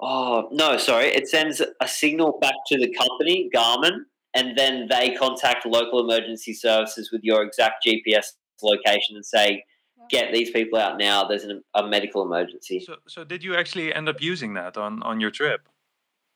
Oh 0.00 0.48
no, 0.50 0.76
sorry! 0.76 1.06
It 1.06 1.28
sends 1.28 1.60
a 1.60 1.88
signal 1.88 2.38
back 2.40 2.54
to 2.66 2.78
the 2.78 2.92
company 2.94 3.48
Garmin, 3.54 4.00
and 4.34 4.56
then 4.56 4.88
they 4.88 5.14
contact 5.14 5.64
local 5.66 6.00
emergency 6.00 6.52
services 6.52 7.10
with 7.12 7.22
your 7.22 7.42
exact 7.42 7.86
GPS 7.86 8.32
location 8.62 9.16
and 9.16 9.24
say, 9.24 9.64
"Get 10.10 10.32
these 10.32 10.50
people 10.50 10.78
out 10.78 10.98
now. 10.98 11.24
There's 11.24 11.44
an, 11.44 11.62
a 11.74 11.86
medical 11.86 12.22
emergency." 12.22 12.80
so 12.80 12.96
so 13.08 13.24
did 13.24 13.42
you 13.42 13.56
actually 13.56 13.94
end 13.94 14.08
up 14.08 14.20
using 14.20 14.54
that 14.54 14.76
on 14.76 15.02
on 15.02 15.20
your 15.20 15.30
trip 15.30 15.68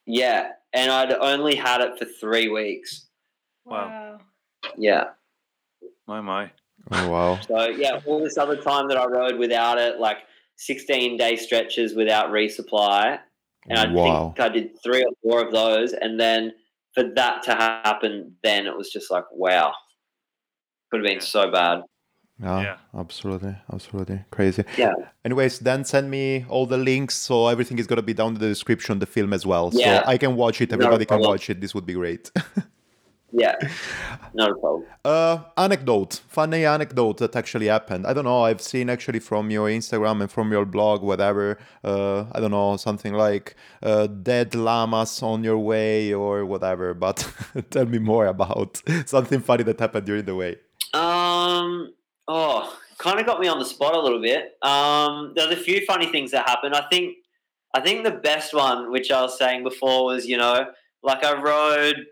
Yeah, 0.06 0.52
and 0.72 0.90
I'd 0.90 1.12
only 1.12 1.54
had 1.54 1.80
it 1.80 1.98
for 1.98 2.04
three 2.04 2.48
weeks. 2.48 3.06
Wow. 3.64 4.20
Yeah. 4.76 5.04
my 6.06 6.20
my 6.20 6.50
Oh 6.90 7.08
wow. 7.08 7.40
So 7.46 7.68
yeah, 7.68 8.00
all 8.06 8.22
this 8.22 8.38
other 8.38 8.56
time 8.56 8.88
that 8.88 8.96
I 8.96 9.06
rode 9.06 9.38
without 9.38 9.78
it, 9.78 9.98
like 9.98 10.18
sixteen 10.56 11.16
day 11.16 11.36
stretches 11.36 11.94
without 11.94 12.30
resupply, 12.30 13.18
and 13.68 13.78
I 13.78 13.92
wow. 13.92 14.32
think 14.36 14.40
I 14.40 14.48
did 14.48 14.82
three 14.82 15.04
or 15.04 15.12
four 15.22 15.44
of 15.44 15.52
those, 15.52 15.92
and 15.92 16.18
then 16.18 16.52
for 16.98 17.08
that 17.14 17.42
to 17.44 17.54
happen, 17.54 18.34
then 18.42 18.66
it 18.66 18.76
was 18.76 18.90
just 18.90 19.10
like 19.10 19.24
wow, 19.32 19.72
could 20.90 21.00
have 21.00 21.04
been 21.06 21.14
Yeah. 21.18 21.20
so 21.20 21.50
bad. 21.50 21.82
Yeah, 22.40 22.60
Yeah. 22.62 22.76
absolutely, 22.96 23.56
absolutely 23.72 24.24
crazy. 24.30 24.64
Yeah. 24.76 24.92
Anyways, 25.24 25.58
then 25.60 25.84
send 25.84 26.10
me 26.10 26.44
all 26.48 26.66
the 26.66 26.76
links, 26.76 27.14
so 27.16 27.48
everything 27.48 27.78
is 27.78 27.86
gonna 27.86 28.02
be 28.02 28.14
down 28.14 28.34
in 28.34 28.40
the 28.40 28.48
description, 28.48 28.98
the 28.98 29.06
film 29.06 29.32
as 29.32 29.44
well, 29.46 29.70
Yeah. 29.72 30.02
so 30.02 30.08
I 30.08 30.18
can 30.18 30.34
watch 30.36 30.60
it. 30.60 30.70
No 30.70 30.74
Everybody 30.76 31.04
can 31.04 31.20
watch 31.20 31.50
it. 31.50 31.60
This 31.60 31.74
would 31.74 31.86
be 31.86 31.94
great. 31.94 32.30
Yeah, 33.30 33.56
not 34.32 34.52
a 34.52 34.54
problem. 34.54 34.84
uh, 35.04 35.40
anecdote, 35.58 36.22
funny 36.28 36.64
anecdote 36.64 37.18
that 37.18 37.36
actually 37.36 37.66
happened. 37.66 38.06
I 38.06 38.14
don't 38.14 38.24
know. 38.24 38.42
I've 38.44 38.62
seen 38.62 38.88
actually 38.88 39.20
from 39.20 39.50
your 39.50 39.68
Instagram 39.68 40.22
and 40.22 40.30
from 40.30 40.50
your 40.50 40.64
blog, 40.64 41.02
whatever. 41.02 41.58
Uh, 41.84 42.24
I 42.32 42.40
don't 42.40 42.52
know 42.52 42.78
something 42.78 43.12
like 43.12 43.54
uh, 43.82 44.06
dead 44.06 44.54
llamas 44.54 45.22
on 45.22 45.44
your 45.44 45.58
way 45.58 46.14
or 46.14 46.46
whatever. 46.46 46.94
But 46.94 47.30
tell 47.70 47.84
me 47.84 47.98
more 47.98 48.26
about 48.26 48.82
something 49.04 49.40
funny 49.40 49.62
that 49.64 49.78
happened 49.78 50.06
during 50.06 50.24
the 50.24 50.34
way. 50.34 50.56
Um, 50.94 51.92
oh, 52.28 52.78
kind 52.96 53.20
of 53.20 53.26
got 53.26 53.40
me 53.40 53.48
on 53.48 53.58
the 53.58 53.66
spot 53.66 53.94
a 53.94 54.00
little 54.00 54.22
bit. 54.22 54.56
Um, 54.62 55.34
there's 55.36 55.52
a 55.52 55.56
few 55.56 55.84
funny 55.84 56.06
things 56.06 56.30
that 56.30 56.48
happened. 56.48 56.74
I 56.74 56.88
think, 56.90 57.16
I 57.74 57.80
think 57.80 58.04
the 58.04 58.10
best 58.10 58.54
one, 58.54 58.90
which 58.90 59.10
I 59.10 59.20
was 59.20 59.38
saying 59.38 59.64
before, 59.64 60.06
was 60.06 60.24
you 60.24 60.38
know, 60.38 60.68
like 61.02 61.22
I 61.22 61.38
rode 61.38 62.06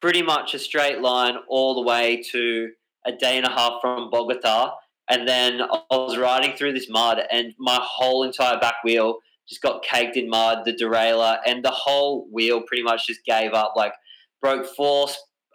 pretty 0.00 0.22
much 0.22 0.54
a 0.54 0.58
straight 0.58 1.00
line 1.00 1.36
all 1.48 1.74
the 1.74 1.82
way 1.82 2.22
to 2.30 2.70
a 3.04 3.12
day 3.12 3.36
and 3.36 3.46
a 3.46 3.50
half 3.50 3.80
from 3.80 4.10
Bogota, 4.10 4.74
and 5.10 5.26
then 5.26 5.60
I 5.60 5.82
was 5.90 6.16
riding 6.16 6.56
through 6.56 6.72
this 6.72 6.88
mud, 6.88 7.20
and 7.30 7.54
my 7.58 7.78
whole 7.82 8.22
entire 8.22 8.58
back 8.58 8.76
wheel 8.84 9.18
just 9.48 9.60
got 9.60 9.82
caked 9.82 10.16
in 10.16 10.28
mud. 10.28 10.64
The 10.64 10.72
derailleur 10.72 11.38
and 11.46 11.64
the 11.64 11.70
whole 11.70 12.28
wheel 12.30 12.62
pretty 12.66 12.82
much 12.82 13.06
just 13.06 13.24
gave 13.24 13.52
up. 13.52 13.74
Like 13.76 13.92
broke 14.40 14.66
four 14.76 15.08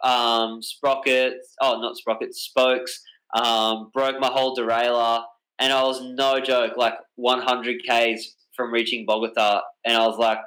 um, 0.04 0.62
sprockets. 0.62 1.54
Oh, 1.60 1.80
not 1.80 1.96
sprockets, 1.96 2.40
spokes. 2.42 3.02
Um, 3.34 3.90
broke 3.92 4.20
my 4.20 4.28
whole 4.28 4.56
derailleur, 4.56 5.22
and 5.58 5.72
I 5.72 5.82
was 5.82 6.02
no 6.02 6.40
joke, 6.40 6.76
like 6.76 6.94
100 7.16 7.82
k's 7.86 8.36
from 8.56 8.72
reaching 8.72 9.04
Bogota, 9.06 9.60
and 9.84 9.96
I 9.96 10.06
was 10.06 10.18
like, 10.18 10.38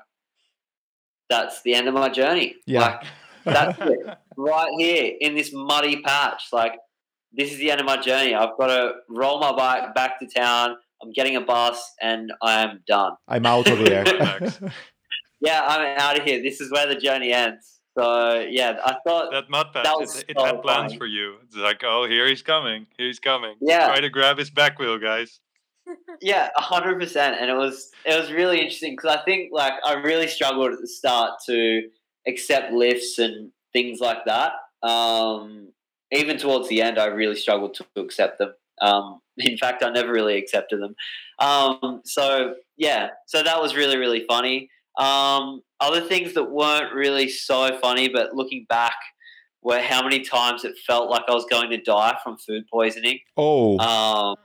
"That's 1.29 1.61
the 1.61 1.73
end 1.75 1.87
of 1.87 1.93
my 1.93 2.09
journey." 2.09 2.55
Yeah. 2.65 2.81
Like, 2.81 3.03
that's 3.45 3.77
it. 3.79 3.99
right 4.37 4.71
here 4.77 5.13
in 5.19 5.35
this 5.35 5.51
muddy 5.53 6.01
patch. 6.01 6.43
Like, 6.51 6.73
this 7.33 7.51
is 7.51 7.57
the 7.57 7.71
end 7.71 7.79
of 7.79 7.85
my 7.85 7.97
journey. 7.97 8.35
I've 8.35 8.57
got 8.59 8.67
to 8.67 8.93
roll 9.09 9.39
my 9.39 9.53
bike 9.53 9.93
back 9.95 10.19
to 10.19 10.27
town. 10.27 10.75
I'm 11.01 11.11
getting 11.13 11.35
a 11.35 11.41
bus, 11.41 11.93
and 12.01 12.31
I 12.41 12.61
am 12.61 12.81
done. 12.87 13.13
I'm 13.27 13.45
out 13.45 13.67
of 13.67 13.79
here. 13.79 14.03
Max. 14.19 14.59
Yeah, 15.39 15.65
I'm 15.67 15.99
out 15.99 16.19
of 16.19 16.25
here. 16.25 16.41
This 16.43 16.61
is 16.61 16.71
where 16.71 16.87
the 16.87 16.95
journey 16.95 17.33
ends. 17.33 17.79
So 17.97 18.45
yeah, 18.49 18.77
I 18.85 18.95
thought 19.05 19.31
that 19.31 19.49
mud 19.49 19.67
patch, 19.73 19.83
That 19.83 19.97
was 19.99 20.19
it, 20.19 20.25
it 20.29 20.37
so 20.37 20.45
had 20.45 20.61
plans 20.61 20.91
funny. 20.91 20.97
for 20.97 21.05
you. 21.07 21.35
It's 21.43 21.57
like, 21.57 21.81
oh, 21.83 22.07
here 22.07 22.27
he's 22.27 22.41
coming. 22.41 22.87
Here 22.97 23.07
he's 23.07 23.19
coming. 23.19 23.55
Yeah. 23.59 23.87
Try 23.87 23.99
to 23.99 24.09
grab 24.09 24.37
his 24.37 24.49
back 24.49 24.79
wheel, 24.79 24.97
guys. 24.97 25.39
Yeah, 26.21 26.49
hundred 26.55 26.99
percent, 26.99 27.37
and 27.41 27.49
it 27.49 27.55
was 27.55 27.89
it 28.05 28.17
was 28.17 28.31
really 28.31 28.59
interesting 28.59 28.93
because 28.95 29.17
I 29.17 29.23
think 29.23 29.49
like 29.51 29.73
I 29.83 29.93
really 29.93 30.27
struggled 30.27 30.71
at 30.71 30.79
the 30.79 30.87
start 30.87 31.39
to 31.47 31.81
accept 32.27 32.71
lifts 32.71 33.19
and 33.19 33.51
things 33.73 33.99
like 33.99 34.25
that. 34.25 34.53
Um, 34.83 35.69
even 36.11 36.37
towards 36.37 36.67
the 36.69 36.81
end, 36.81 36.99
I 36.99 37.05
really 37.05 37.35
struggled 37.35 37.75
to 37.75 37.85
accept 38.01 38.39
them. 38.39 38.53
Um, 38.81 39.21
in 39.37 39.57
fact, 39.57 39.83
I 39.83 39.89
never 39.89 40.11
really 40.11 40.37
accepted 40.37 40.81
them. 40.81 40.95
Um, 41.39 42.01
so 42.05 42.55
yeah, 42.77 43.09
so 43.27 43.43
that 43.43 43.61
was 43.61 43.75
really 43.75 43.97
really 43.97 44.25
funny. 44.27 44.69
Um, 44.97 45.61
other 45.79 46.01
things 46.01 46.33
that 46.33 46.51
weren't 46.51 46.93
really 46.93 47.29
so 47.29 47.79
funny, 47.81 48.09
but 48.09 48.35
looking 48.35 48.65
back, 48.69 48.95
were 49.61 49.79
how 49.79 50.03
many 50.03 50.21
times 50.21 50.65
it 50.65 50.77
felt 50.85 51.09
like 51.09 51.23
I 51.27 51.33
was 51.33 51.45
going 51.49 51.69
to 51.69 51.77
die 51.77 52.17
from 52.23 52.37
food 52.37 52.65
poisoning. 52.71 53.19
oh, 53.37 53.77
Um, 53.79 54.37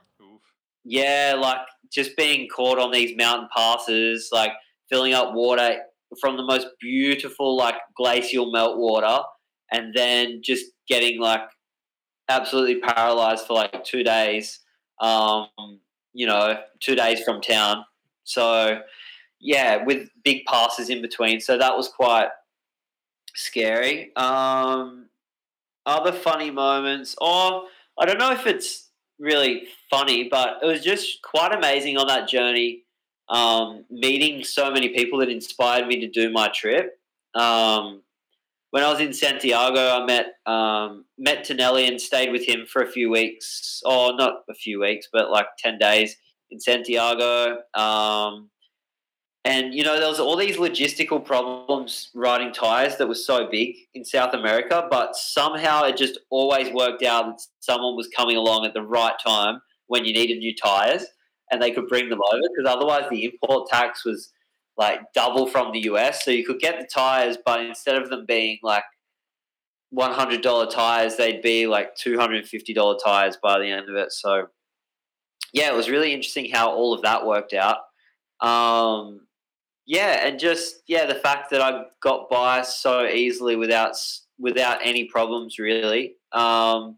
yeah, 0.83 1.35
like 1.37 1.59
just 1.91 2.15
being 2.15 2.47
caught 2.47 2.79
on 2.79 2.91
these 2.91 3.17
mountain 3.17 3.49
passes, 3.55 4.29
like 4.31 4.51
filling 4.89 5.13
up 5.13 5.33
water 5.33 5.79
from 6.19 6.37
the 6.37 6.43
most 6.43 6.67
beautiful, 6.79 7.55
like 7.55 7.75
glacial 7.95 8.51
meltwater, 8.51 9.23
and 9.71 9.93
then 9.93 10.41
just 10.43 10.65
getting 10.87 11.19
like 11.19 11.41
absolutely 12.29 12.79
paralyzed 12.79 13.45
for 13.45 13.53
like 13.53 13.83
two 13.83 14.03
days. 14.03 14.59
Um, 14.99 15.47
you 16.13 16.25
know, 16.25 16.59
two 16.79 16.95
days 16.95 17.21
from 17.23 17.41
town. 17.41 17.85
So, 18.23 18.81
yeah, 19.39 19.83
with 19.83 20.09
big 20.23 20.45
passes 20.45 20.89
in 20.89 21.01
between. 21.01 21.39
So 21.39 21.59
that 21.59 21.77
was 21.77 21.89
quite 21.89 22.29
scary. 23.35 24.15
Um, 24.15 25.09
other 25.85 26.11
funny 26.11 26.49
moments, 26.49 27.15
or 27.21 27.65
I 27.99 28.05
don't 28.05 28.17
know 28.17 28.31
if 28.31 28.47
it's 28.47 28.89
really 29.19 29.67
funny, 29.89 30.27
but 30.29 30.57
it 30.63 30.65
was 30.65 30.83
just 30.83 31.21
quite 31.21 31.53
amazing 31.53 31.97
on 31.97 32.07
that 32.07 32.27
journey. 32.27 32.83
Um, 33.29 33.85
meeting 33.89 34.43
so 34.43 34.71
many 34.71 34.89
people 34.89 35.19
that 35.19 35.29
inspired 35.29 35.87
me 35.87 35.99
to 35.99 36.07
do 36.07 36.31
my 36.31 36.47
trip. 36.47 36.97
Um, 37.35 38.01
when 38.71 38.83
I 38.83 38.91
was 38.91 38.99
in 38.99 39.13
Santiago, 39.13 39.79
I 39.79 40.05
met 40.05 40.33
um, 40.45 41.05
met 41.17 41.43
Tonelli 41.43 41.87
and 41.87 41.99
stayed 41.99 42.31
with 42.31 42.45
him 42.47 42.65
for 42.65 42.81
a 42.81 42.89
few 42.89 43.09
weeks, 43.09 43.81
or 43.85 44.15
not 44.15 44.43
a 44.49 44.53
few 44.53 44.79
weeks, 44.79 45.07
but 45.11 45.29
like 45.29 45.47
ten 45.57 45.77
days 45.77 46.15
in 46.51 46.59
Santiago. 46.59 47.59
Um, 47.73 48.49
and 49.45 49.73
you 49.73 49.83
know, 49.83 49.97
there 49.97 50.09
was 50.09 50.19
all 50.19 50.35
these 50.35 50.57
logistical 50.57 51.23
problems 51.23 52.09
riding 52.13 52.51
tires 52.51 52.97
that 52.97 53.07
were 53.07 53.15
so 53.15 53.47
big 53.49 53.75
in 53.93 54.03
South 54.03 54.33
America, 54.33 54.87
but 54.91 55.15
somehow 55.15 55.83
it 55.83 55.95
just 55.95 56.19
always 56.29 56.69
worked 56.73 57.03
out 57.03 57.27
that 57.27 57.41
someone 57.61 57.95
was 57.95 58.09
coming 58.09 58.35
along 58.35 58.65
at 58.65 58.73
the 58.73 58.81
right 58.81 59.15
time 59.25 59.61
when 59.87 60.03
you 60.03 60.11
needed 60.11 60.39
new 60.39 60.53
tires, 60.53 61.05
and 61.51 61.61
they 61.61 61.71
could 61.71 61.87
bring 61.87 62.09
them 62.09 62.19
over 62.31 62.41
because 62.55 62.71
otherwise 62.71 63.03
the 63.09 63.25
import 63.25 63.69
tax 63.69 64.05
was 64.05 64.31
like 64.77 65.01
double 65.13 65.47
from 65.47 65.71
the 65.71 65.81
US. 65.81 66.23
So 66.23 66.31
you 66.31 66.45
could 66.45 66.59
get 66.59 66.79
the 66.79 66.87
tires, 66.87 67.37
but 67.43 67.65
instead 67.65 68.01
of 68.01 68.09
them 68.09 68.25
being 68.25 68.59
like 68.63 68.83
one 69.89 70.11
hundred 70.11 70.41
dollar 70.41 70.69
tires, 70.69 71.15
they'd 71.15 71.41
be 71.41 71.67
like 71.67 71.95
two 71.95 72.17
hundred 72.17 72.37
and 72.37 72.47
fifty 72.47 72.73
dollar 72.73 72.97
tires 73.03 73.37
by 73.41 73.59
the 73.59 73.67
end 73.67 73.89
of 73.89 73.95
it. 73.95 74.11
So 74.11 74.47
yeah, 75.53 75.71
it 75.71 75.75
was 75.75 75.89
really 75.89 76.13
interesting 76.13 76.49
how 76.51 76.71
all 76.71 76.93
of 76.93 77.01
that 77.03 77.25
worked 77.25 77.53
out. 77.53 77.77
Um, 78.41 79.21
yeah, 79.85 80.27
and 80.27 80.37
just 80.37 80.81
yeah, 80.87 81.05
the 81.05 81.15
fact 81.15 81.49
that 81.51 81.61
I 81.61 81.85
got 82.01 82.29
by 82.29 82.61
so 82.61 83.05
easily 83.05 83.55
without 83.55 83.95
without 84.37 84.79
any 84.83 85.05
problems 85.05 85.57
really. 85.57 86.15
Um, 86.33 86.97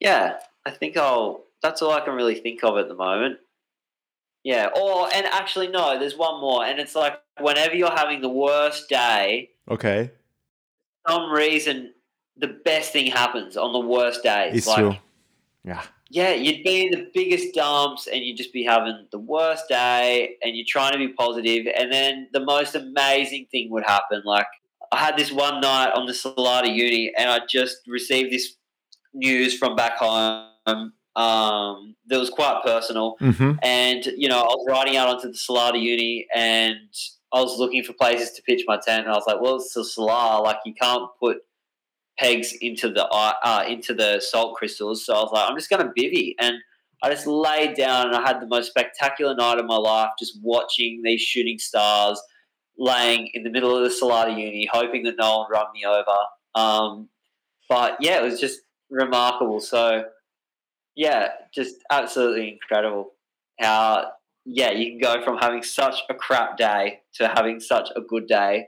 yeah, 0.00 0.38
I 0.66 0.70
think 0.72 0.96
I'll. 0.96 1.45
That's 1.66 1.82
all 1.82 1.90
I 1.90 2.00
can 2.00 2.14
really 2.14 2.36
think 2.36 2.62
of 2.62 2.78
at 2.78 2.86
the 2.86 2.94
moment. 2.94 3.38
Yeah. 4.44 4.68
Or 4.80 5.12
and 5.12 5.26
actually 5.26 5.66
no, 5.66 5.98
there's 5.98 6.16
one 6.16 6.40
more, 6.40 6.64
and 6.64 6.78
it's 6.78 6.94
like 6.94 7.14
whenever 7.40 7.74
you're 7.74 7.90
having 7.90 8.20
the 8.20 8.28
worst 8.28 8.88
day, 8.88 9.50
okay. 9.68 10.12
some 11.08 11.28
reason 11.32 11.92
the 12.36 12.60
best 12.64 12.92
thing 12.92 13.10
happens 13.10 13.56
on 13.56 13.72
the 13.72 13.80
worst 13.80 14.22
days. 14.22 14.54
It's 14.54 14.68
like, 14.68 14.78
true. 14.78 14.94
Yeah. 15.64 15.82
yeah, 16.10 16.34
you'd 16.34 16.62
be 16.62 16.86
in 16.86 16.92
the 16.92 17.10
biggest 17.12 17.52
dumps 17.52 18.06
and 18.06 18.22
you'd 18.22 18.36
just 18.36 18.52
be 18.52 18.62
having 18.62 19.08
the 19.10 19.18
worst 19.18 19.64
day 19.68 20.36
and 20.42 20.54
you're 20.54 20.66
trying 20.68 20.92
to 20.92 20.98
be 20.98 21.08
positive 21.08 21.66
and 21.76 21.90
then 21.90 22.28
the 22.32 22.44
most 22.44 22.76
amazing 22.76 23.46
thing 23.50 23.72
would 23.72 23.82
happen. 23.84 24.22
Like 24.24 24.46
I 24.92 24.98
had 24.98 25.16
this 25.16 25.32
one 25.32 25.60
night 25.60 25.90
on 25.96 26.06
the 26.06 26.14
Salar 26.14 26.62
de 26.62 26.68
Uyuni 26.68 27.10
and 27.18 27.28
I 27.28 27.40
just 27.50 27.78
received 27.88 28.32
this 28.32 28.54
news 29.12 29.58
from 29.58 29.74
back 29.74 29.96
home 29.96 30.92
um, 31.16 31.96
that 32.06 32.18
was 32.18 32.30
quite 32.30 32.60
personal. 32.62 33.16
Mm-hmm. 33.20 33.52
And, 33.62 34.06
you 34.16 34.28
know, 34.28 34.38
I 34.38 34.44
was 34.44 34.66
riding 34.68 34.96
out 34.96 35.08
onto 35.08 35.28
the 35.28 35.36
Salar 35.36 35.72
de 35.72 35.78
Uyuni 35.78 36.26
and 36.34 36.76
I 37.32 37.40
was 37.40 37.58
looking 37.58 37.82
for 37.82 37.94
places 37.94 38.32
to 38.32 38.42
pitch 38.42 38.62
my 38.66 38.76
tent 38.76 39.06
and 39.06 39.12
I 39.12 39.16
was 39.16 39.24
like, 39.26 39.40
well, 39.40 39.56
it's 39.56 39.72
the 39.72 39.84
Salar, 39.84 40.42
like 40.42 40.58
you 40.64 40.74
can't 40.74 41.10
put 41.18 41.38
pegs 42.18 42.54
into 42.60 42.90
the 42.90 43.06
uh, 43.06 43.64
into 43.68 43.94
the 43.94 44.20
salt 44.20 44.56
crystals. 44.56 45.04
So 45.04 45.14
I 45.14 45.20
was 45.20 45.32
like, 45.32 45.50
I'm 45.50 45.56
just 45.56 45.70
going 45.70 45.86
to 45.86 45.92
bivvy, 45.92 46.34
and 46.38 46.56
I 47.02 47.10
just 47.10 47.26
laid 47.26 47.76
down 47.76 48.06
and 48.06 48.16
I 48.16 48.26
had 48.26 48.40
the 48.40 48.46
most 48.46 48.68
spectacular 48.68 49.34
night 49.34 49.58
of 49.58 49.66
my 49.66 49.76
life, 49.76 50.10
just 50.18 50.38
watching 50.42 51.02
these 51.02 51.20
shooting 51.20 51.58
stars, 51.58 52.20
laying 52.78 53.30
in 53.34 53.42
the 53.42 53.50
middle 53.50 53.76
of 53.76 53.84
the 53.84 53.90
Salar 53.90 54.26
de 54.26 54.32
Uyuni, 54.32 54.66
hoping 54.70 55.02
that 55.04 55.16
no 55.18 55.38
one 55.38 55.50
run 55.50 55.66
me 55.74 55.84
over. 55.84 56.16
Um, 56.54 57.08
but 57.68 57.96
yeah, 58.00 58.18
it 58.18 58.22
was 58.22 58.40
just 58.40 58.60
remarkable. 58.90 59.60
So 59.60 60.04
yeah, 60.96 61.28
just 61.54 61.76
absolutely 61.90 62.48
incredible 62.50 63.12
how 63.60 64.10
yeah 64.44 64.70
you 64.70 64.90
can 64.92 64.98
go 65.00 65.24
from 65.24 65.38
having 65.38 65.62
such 65.62 65.96
a 66.10 66.14
crap 66.14 66.56
day 66.56 67.00
to 67.14 67.26
having 67.28 67.58
such 67.60 67.88
a 67.96 68.00
good 68.00 68.26
day 68.26 68.66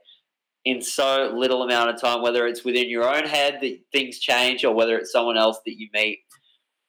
in 0.65 0.83
so 0.83 1.33
little 1.35 1.63
amount 1.63 1.89
of 1.91 2.01
time, 2.01 2.21
whether 2.23 2.47
it's 2.47 2.65
within 2.65 2.89
your 2.91 3.05
own 3.09 3.25
head 3.25 3.59
that 3.63 3.79
things 3.93 4.19
change 4.19 4.65
or 4.65 4.75
whether 4.75 4.99
it's 4.99 5.13
someone 5.13 5.37
else 5.39 5.59
that 5.65 5.79
you 5.79 5.89
meet. 5.95 6.19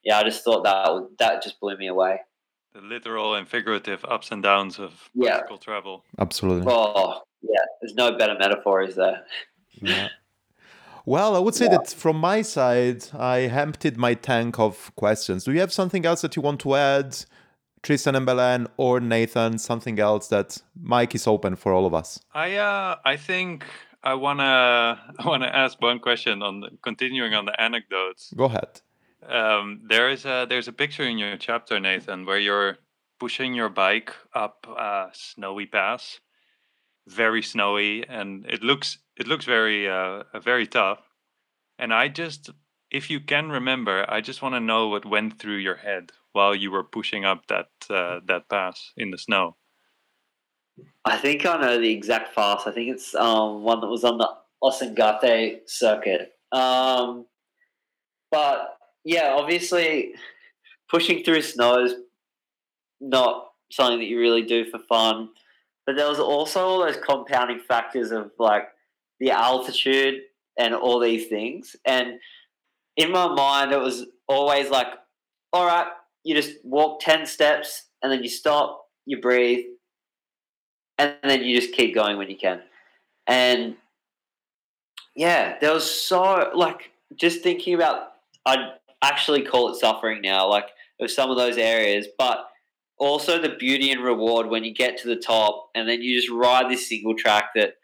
Yeah, 0.04 0.20
I 0.20 0.24
just 0.24 0.44
thought 0.44 0.64
that 0.64 1.08
that 1.20 1.44
just 1.44 1.60
blew 1.60 1.78
me 1.78 1.88
away. 1.88 2.20
The 2.74 2.82
literal 2.82 3.36
and 3.36 3.48
figurative 3.48 4.04
ups 4.06 4.32
and 4.32 4.44
downs 4.44 4.80
of 4.80 5.10
Yeah. 5.14 5.38
bicycle 5.38 5.58
travel. 5.60 6.04
Absolutely. 6.20 6.72
Oh, 6.72 7.22
yeah, 7.42 7.62
there's 7.82 7.96
no 7.96 8.18
better 8.18 8.36
metaphor, 8.40 8.82
is 8.82 8.96
there? 8.96 9.26
Yeah. 9.82 10.10
Well, 11.06 11.36
I 11.36 11.40
would 11.40 11.56
say 11.56 11.68
that 11.68 11.90
from 11.90 12.18
my 12.18 12.42
side, 12.42 13.06
I 13.18 13.42
emptied 13.42 13.98
my 13.98 14.14
tank 14.14 14.60
of 14.60 14.92
questions. 14.96 15.44
Do 15.44 15.52
you 15.52 15.60
have 15.60 15.74
something 15.74 16.06
else 16.06 16.22
that 16.22 16.36
you 16.36 16.42
want 16.42 16.60
to 16.62 16.76
add, 16.76 17.18
Tristan 17.82 18.16
and 18.16 18.26
Belen, 18.26 18.68
or 18.78 19.00
Nathan? 19.00 19.58
Something 19.58 20.00
else 20.00 20.28
that 20.28 20.62
Mike 20.80 21.16
is 21.16 21.28
open 21.28 21.56
for 21.56 21.74
all 21.74 21.86
of 21.86 21.94
us? 21.94 22.20
I 22.34 22.56
uh, 22.56 22.98
I 23.06 23.18
think 23.18 23.66
I 24.04 24.14
wanna 24.14 25.00
I 25.20 25.28
wanna 25.28 25.48
ask 25.48 25.82
one 25.82 26.00
question 26.00 26.42
on 26.42 26.62
the, 26.62 26.70
continuing 26.82 27.34
on 27.34 27.46
the 27.46 27.60
anecdotes. 27.60 28.34
Go 28.36 28.46
ahead. 28.46 28.82
Um, 29.28 29.82
there 29.88 30.10
is 30.10 30.26
a 30.26 30.46
there's 30.48 30.68
a 30.68 30.74
picture 30.74 31.04
in 31.04 31.18
your 31.18 31.38
chapter, 31.38 31.80
Nathan, 31.80 32.26
where 32.26 32.40
you're 32.40 32.78
pushing 33.20 33.54
your 33.54 33.70
bike 33.70 34.14
up 34.34 34.66
a 34.68 35.10
snowy 35.14 35.66
pass, 35.66 36.20
very 37.08 37.42
snowy, 37.42 38.08
and 38.08 38.46
it 38.46 38.64
looks 38.64 38.98
it 39.20 39.28
looks 39.28 39.46
very 39.46 39.88
uh, 39.88 40.24
very 40.42 40.66
tough. 40.66 41.00
And 41.78 41.94
I 41.94 42.08
just, 42.08 42.50
if 42.92 43.10
you 43.10 43.20
can 43.20 43.50
remember, 43.50 44.06
I 44.10 44.22
just 44.22 44.42
want 44.42 44.56
to 44.56 44.60
know 44.60 44.88
what 44.88 45.06
went 45.06 45.40
through 45.40 45.58
your 45.58 45.76
head 45.76 46.12
while 46.34 46.56
you 46.56 46.72
were 46.72 46.84
pushing 46.84 47.26
up 47.26 47.48
that 47.48 47.70
uh, 47.90 48.22
that 48.26 48.50
pass 48.50 48.94
in 48.98 49.12
the 49.12 49.18
snow. 49.18 49.56
I 51.06 51.18
think 51.18 51.46
I 51.46 51.58
know 51.58 51.80
the 51.80 51.92
exact 51.92 52.36
pass. 52.36 52.64
I 52.66 52.72
think 52.72 52.90
it's 52.90 53.14
um, 53.16 53.64
one 53.64 53.82
that 53.82 53.88
was 53.88 54.04
on 54.04 54.18
the 54.18 54.30
Ausangate 54.64 55.60
circuit. 55.68 56.34
Um, 56.52 57.26
but 58.32 58.78
yeah, 59.04 59.36
obviously, 59.38 60.14
pushing 60.90 61.24
through 61.24 61.42
snow 61.42 61.84
is 61.84 61.96
not 63.02 63.52
something 63.72 64.00
that 64.00 64.06
you 64.06 64.20
really 64.20 64.44
do 64.44 64.66
for 64.66 64.80
fun. 64.80 65.30
But 65.86 65.96
there 65.96 66.08
was 66.08 66.20
also 66.20 66.66
all 66.66 66.80
those 66.86 66.98
compounding 66.98 67.60
factors 67.60 68.12
of 68.12 68.32
like 68.38 68.70
the 69.20 69.32
altitude 69.32 70.22
and 70.58 70.74
all 70.74 71.00
these 71.00 71.28
things. 71.28 71.76
And 71.86 72.20
in 72.98 73.12
my 73.12 73.28
mind, 73.34 73.72
it 73.72 73.80
was 73.80 74.06
always 74.28 74.70
like, 74.70 74.88
all 75.54 75.66
right, 75.66 75.88
you 76.24 76.36
just 76.36 76.58
walk 76.64 77.00
10 77.02 77.26
steps 77.26 77.86
and 78.02 78.12
then 78.12 78.24
you 78.24 78.30
stop, 78.30 78.86
you 79.06 79.20
breathe, 79.20 79.66
and 80.98 81.16
then 81.24 81.44
you 81.44 81.60
just 81.60 81.74
keep 81.74 81.96
going 81.96 82.18
when 82.18 82.30
you 82.30 82.38
can. 82.38 82.62
And 83.28 83.76
yeah, 85.16 85.58
there 85.60 85.74
was 85.74 85.90
so 85.90 86.52
like 86.54 86.92
just 87.16 87.42
thinking 87.42 87.74
about 87.74 88.14
I'd 88.46 88.74
actually 89.02 89.44
call 89.44 89.70
it 89.70 89.80
suffering 89.80 90.22
now, 90.22 90.48
like 90.48 90.68
of 91.00 91.10
some 91.10 91.32
of 91.32 91.38
those 91.38 91.58
areas, 91.58 92.08
but 92.18 92.50
also 92.98 93.42
the 93.42 93.56
beauty 93.58 93.92
and 93.92 94.04
reward 94.04 94.48
when 94.48 94.64
you 94.64 94.74
get 94.74 94.98
to 94.98 95.08
the 95.08 95.16
top 95.16 95.70
and 95.74 95.88
then 95.88 96.02
you 96.02 96.20
just 96.20 96.30
ride 96.30 96.70
this 96.70 96.90
single 96.90 97.16
track 97.16 97.52
that 97.56 97.76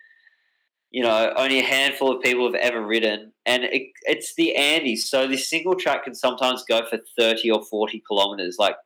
you 0.95 1.03
know 1.03 1.33
only 1.35 1.59
a 1.59 1.63
handful 1.63 2.15
of 2.15 2.23
people 2.23 2.45
have 2.45 2.55
ever 2.55 2.81
ridden. 2.81 3.33
And 3.45 3.65
it, 3.65 3.89
it's 4.03 4.33
the 4.35 4.55
andes. 4.55 5.09
So 5.09 5.27
this 5.27 5.49
single 5.49 5.75
track 5.75 6.05
can 6.05 6.15
sometimes 6.15 6.63
go 6.63 6.85
for 6.89 6.99
30 7.19 7.51
or 7.51 7.65
40 7.65 8.01
kilometers 8.07 8.55
like 8.57 8.77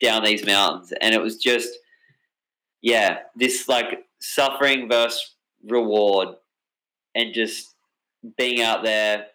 down 0.00 0.22
these 0.22 0.46
mountains. 0.46 0.92
And 1.00 1.16
it 1.16 1.20
was 1.20 1.36
just 1.36 1.68
yeah 2.80 3.18
this 3.34 3.68
like 3.68 4.04
suffering 4.20 4.88
versus 4.88 5.34
reward 5.68 6.28
and 7.16 7.34
just 7.34 7.74
being 8.36 8.62
out 8.62 8.84
there. 8.84 9.26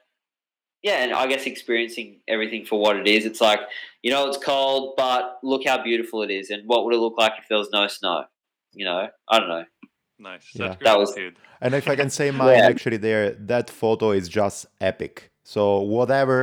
Yeah 0.82 1.04
and 1.04 1.14
i 1.14 1.28
guess 1.28 1.46
experiencing 1.46 2.22
everything 2.30 2.64
for 2.64 2.80
what 2.80 2.96
it 2.96 3.06
is. 3.06 3.26
It's 3.26 3.42
like 3.42 3.60
you 4.02 4.12
know 4.12 4.30
it's 4.30 4.38
cold 4.38 4.94
but 4.96 5.40
look 5.44 5.68
how 5.68 5.84
beautiful 5.84 6.22
it 6.24 6.32
is. 6.32 6.52
And 6.52 6.66
what 6.68 6.86
would 6.86 6.94
it 6.94 7.00
look 7.00 7.18
like 7.18 7.34
if 7.38 7.50
there 7.50 7.58
was 7.58 7.70
no 7.74 7.88
snow? 7.88 8.24
You 8.72 8.86
know 8.86 9.10
i 9.28 9.40
don't 9.40 9.50
know 9.50 9.66
Nice. 10.32 10.48
Yeah. 10.54 10.68
That's 10.70 10.84
That 10.84 10.98
was- 11.00 11.14
gratitude. 11.14 11.36
And 11.62 11.74
if 11.76 11.88
I 11.88 11.96
can 11.96 12.10
say 12.10 12.32
mine, 12.42 12.58
Yeah. 12.58 12.68
actually, 12.72 12.98
there, 12.98 13.32
that 13.54 13.70
photo 13.70 14.12
is 14.12 14.28
just 14.30 14.66
epic. 14.82 15.32
So, 15.44 15.62
whatever, 15.82 16.40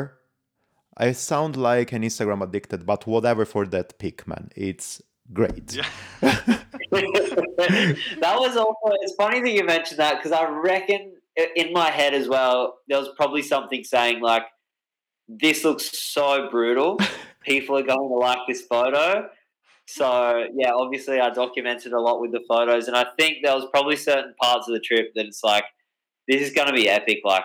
I 0.96 1.12
sound 1.12 1.56
like 1.56 1.92
an 1.92 2.02
Instagram 2.02 2.42
addicted, 2.42 2.84
but 2.84 3.06
whatever 3.06 3.44
for 3.46 3.64
that 3.74 3.98
pic, 3.98 4.26
man, 4.28 4.50
it's 4.54 5.00
great. 5.32 5.66
Yeah. 5.74 5.86
that 6.90 8.36
was 8.44 8.56
also 8.56 8.96
it's 9.02 9.14
funny 9.14 9.40
that 9.40 9.52
you 9.52 9.64
mentioned 9.64 9.98
that 10.00 10.16
because 10.16 10.32
i 10.32 10.44
reckon 10.48 11.12
in 11.54 11.72
my 11.72 11.88
head 11.88 12.14
as 12.14 12.26
well 12.28 12.78
there 12.88 12.98
was 12.98 13.08
probably 13.16 13.42
something 13.42 13.84
saying 13.84 14.20
like 14.20 14.42
this 15.28 15.62
looks 15.64 15.84
so 16.14 16.48
brutal 16.50 16.98
people 17.42 17.76
are 17.78 17.82
going 17.82 18.08
to 18.08 18.14
like 18.16 18.38
this 18.48 18.62
photo 18.62 19.28
so 19.94 20.44
yeah 20.54 20.70
obviously 20.72 21.20
i 21.20 21.30
documented 21.30 21.92
a 21.92 22.00
lot 22.00 22.20
with 22.20 22.32
the 22.32 22.42
photos 22.48 22.86
and 22.86 22.96
i 22.96 23.04
think 23.18 23.38
there 23.42 23.54
was 23.54 23.66
probably 23.72 23.96
certain 23.96 24.34
parts 24.40 24.68
of 24.68 24.74
the 24.74 24.80
trip 24.80 25.10
that 25.14 25.26
it's 25.26 25.42
like 25.42 25.64
this 26.28 26.42
is 26.42 26.52
going 26.52 26.66
to 26.66 26.72
be 26.72 26.88
epic 26.88 27.18
like 27.24 27.44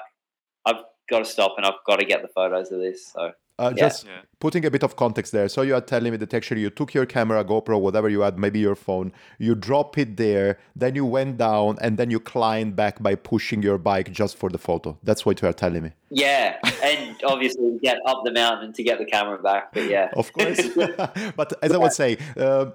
i've 0.66 0.84
got 1.10 1.20
to 1.20 1.26
stop 1.26 1.56
and 1.58 1.66
i've 1.66 1.74
got 1.88 1.98
to 1.98 2.06
get 2.06 2.22
the 2.22 2.28
photos 2.30 2.72
of 2.72 2.80
this 2.80 3.12
so 3.14 3.32
Uh, 3.57 3.72
Yeah. 3.76 3.86
Just 3.86 4.06
Yeah. 4.06 4.11
putting 4.40 4.65
a 4.65 4.69
bit 4.69 4.84
of 4.84 4.95
context 4.98 5.32
there. 5.32 5.48
So, 5.48 5.61
you 5.61 5.73
are 5.76 5.82
telling 5.82 6.11
me 6.11 6.18
that 6.18 6.34
actually 6.34 6.61
you 6.61 6.69
took 6.69 6.94
your 6.94 7.06
camera, 7.06 7.44
GoPro, 7.45 7.80
whatever 7.80 8.10
you 8.10 8.22
had, 8.22 8.38
maybe 8.38 8.60
your 8.60 8.76
phone, 8.76 9.14
you 9.40 9.56
drop 9.56 9.98
it 9.98 10.18
there, 10.18 10.57
then 10.76 10.94
you 10.95 11.06
went 11.06 11.38
down, 11.38 11.77
and 11.82 11.98
then 11.98 12.11
you 12.11 12.19
climbed 12.19 12.76
back 12.76 13.02
by 13.02 13.15
pushing 13.15 13.64
your 13.64 13.77
bike 13.77 14.11
just 14.11 14.36
for 14.38 14.49
the 14.49 14.57
photo. 14.57 14.98
That's 15.03 15.26
what 15.26 15.41
you 15.41 15.48
are 15.48 15.53
telling 15.53 15.84
me. 15.84 15.91
yeah 16.10 16.57
and 16.84 17.15
obviously 17.34 17.80
get 17.82 17.98
up 18.06 18.19
the 18.26 18.32
mountain 18.32 18.72
to 18.73 18.84
get 18.84 18.98
the 18.99 19.06
camera 19.06 19.38
back 19.49 19.73
but 19.73 19.86
yeah 19.90 20.10
Of 20.22 20.32
course. 20.34 20.60
but 21.40 21.49
as 21.65 21.72
I 21.72 21.77
was 21.77 21.95
saying, 21.95 22.18
uh, 22.38 22.65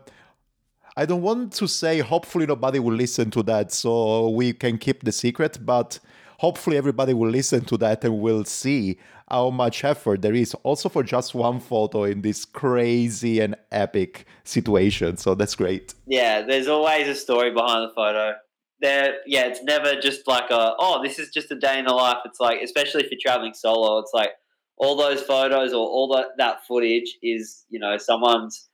I 0.97 1.07
don't 1.07 1.23
want 1.23 1.53
to 1.61 1.67
say 1.69 2.01
hopefully 2.01 2.47
nobody 2.47 2.79
will 2.79 2.95
listen 2.95 3.31
to 3.31 3.43
that 3.45 3.71
so 3.73 4.29
we 4.31 4.53
can 4.53 4.77
keep 4.79 5.05
the 5.05 5.13
secret, 5.13 5.59
but 5.65 6.01
hopefully 6.41 6.79
everybody 6.79 7.13
will 7.13 7.29
listen 7.29 7.63
to 7.63 7.77
that 7.77 8.03
and 8.03 8.19
will 8.19 8.47
see 8.47 8.99
how 9.29 9.51
much 9.51 9.85
effort 9.85 10.23
there 10.23 10.33
is 10.33 10.55
also 10.63 10.89
for 10.89 11.03
just 11.03 11.35
one 11.35 11.61
photo 11.61 12.05
in 12.05 12.23
this 12.23 12.47
crazy 12.47 13.41
and 13.41 13.55
epic 13.71 14.25
situation. 14.43 15.19
So 15.19 15.35
that's 15.35 15.55
great. 15.55 15.93
Yeah, 16.07 16.41
there's 16.41 16.67
always 16.67 17.07
a 17.09 17.15
story 17.15 17.51
behind 17.51 17.91
the 17.91 17.95
photo. 17.95 18.33
There, 18.81 19.17
yeah, 19.27 19.45
it's 19.49 19.63
never 19.63 20.01
just 20.01 20.27
like 20.27 20.51
a 20.51 20.75
oh, 20.79 21.03
this 21.03 21.19
is 21.19 21.29
just 21.29 21.51
a 21.51 21.59
day 21.59 21.79
in 21.79 21.85
the 21.85 21.93
life. 21.93 22.17
It's 22.25 22.41
like, 22.41 22.63
especially 22.63 23.05
if 23.05 23.11
you're 23.11 23.21
traveling 23.23 23.53
solo, 23.53 23.99
it's 23.99 24.13
like 24.15 24.31
all 24.79 24.97
those 24.97 25.21
photos 25.21 25.75
or 25.75 25.87
all 25.87 26.09
that 26.15 26.29
that 26.39 26.67
footage 26.67 27.19
is 27.23 27.67
you 27.69 27.79
know 27.79 27.99
someone's 27.99 28.71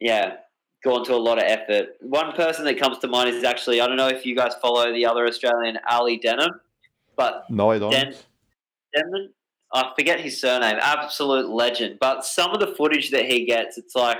yeah 0.00 0.36
gone 0.84 1.04
to 1.06 1.14
a 1.14 1.16
lot 1.16 1.38
of 1.38 1.44
effort. 1.44 1.96
One 2.00 2.32
person 2.32 2.64
that 2.66 2.78
comes 2.78 2.98
to 2.98 3.08
mind 3.08 3.30
is 3.30 3.42
actually 3.42 3.80
I 3.80 3.86
don't 3.86 3.96
know 3.96 4.08
if 4.08 4.24
you 4.24 4.36
guys 4.36 4.52
follow 4.62 4.92
the 4.92 5.04
other 5.06 5.26
Australian 5.26 5.78
Alee 5.90 6.18
Denham, 6.18 6.60
but 7.16 7.44
No, 7.50 7.70
I 7.70 7.78
don't. 7.78 7.90
Den- 7.90 8.14
Denman, 8.94 9.30
I 9.72 9.90
forget 9.96 10.20
his 10.20 10.40
surname, 10.40 10.76
absolute 10.80 11.48
legend. 11.48 11.98
But 12.00 12.24
some 12.24 12.52
of 12.52 12.60
the 12.60 12.68
footage 12.68 13.10
that 13.10 13.24
he 13.24 13.44
gets, 13.44 13.76
it's 13.76 13.96
like, 13.96 14.18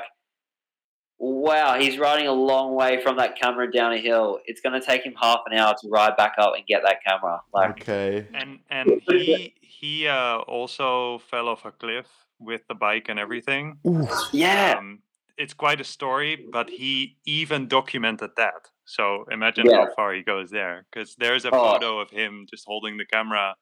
wow, 1.18 1.78
he's 1.78 1.96
riding 1.98 2.26
a 2.26 2.32
long 2.32 2.74
way 2.74 3.00
from 3.02 3.16
that 3.18 3.38
camera 3.40 3.70
down 3.70 3.92
a 3.92 3.98
hill. 3.98 4.40
It's 4.46 4.60
going 4.60 4.78
to 4.78 4.84
take 4.84 5.02
him 5.04 5.14
half 5.20 5.40
an 5.46 5.56
hour 5.56 5.74
to 5.80 5.88
ride 5.88 6.16
back 6.16 6.34
up 6.38 6.54
and 6.56 6.66
get 6.66 6.82
that 6.82 7.04
camera. 7.06 7.40
Like, 7.52 7.70
okay. 7.82 8.26
And 8.34 8.58
and 8.68 9.00
he 9.08 9.54
he 9.60 10.08
uh, 10.08 10.38
also 10.38 11.18
fell 11.18 11.48
off 11.48 11.64
a 11.64 11.70
cliff 11.70 12.08
with 12.40 12.66
the 12.68 12.74
bike 12.74 13.08
and 13.08 13.18
everything. 13.18 13.78
Ooh, 13.86 14.08
yeah, 14.32 14.74
Um, 14.78 14.98
it's 15.38 15.54
quite 15.54 15.80
a 15.80 15.84
story, 15.84 16.48
but 16.52 16.70
he 16.70 17.18
even 17.26 17.68
documented 17.68 18.30
that. 18.36 18.68
So 18.86 19.24
imagine 19.30 19.68
Yeah. 19.68 19.70
how 19.70 19.88
far 19.96 20.14
he 20.14 20.22
goes 20.22 20.50
there, 20.50 20.86
because 20.92 21.16
there's 21.16 21.44
a 21.44 21.52
Oh. 21.52 21.78
photo 21.78 22.00
of 22.00 22.10
him 22.10 22.46
just 22.50 22.64
holding 22.66 22.96
the 22.98 23.06
camera, 23.06 23.56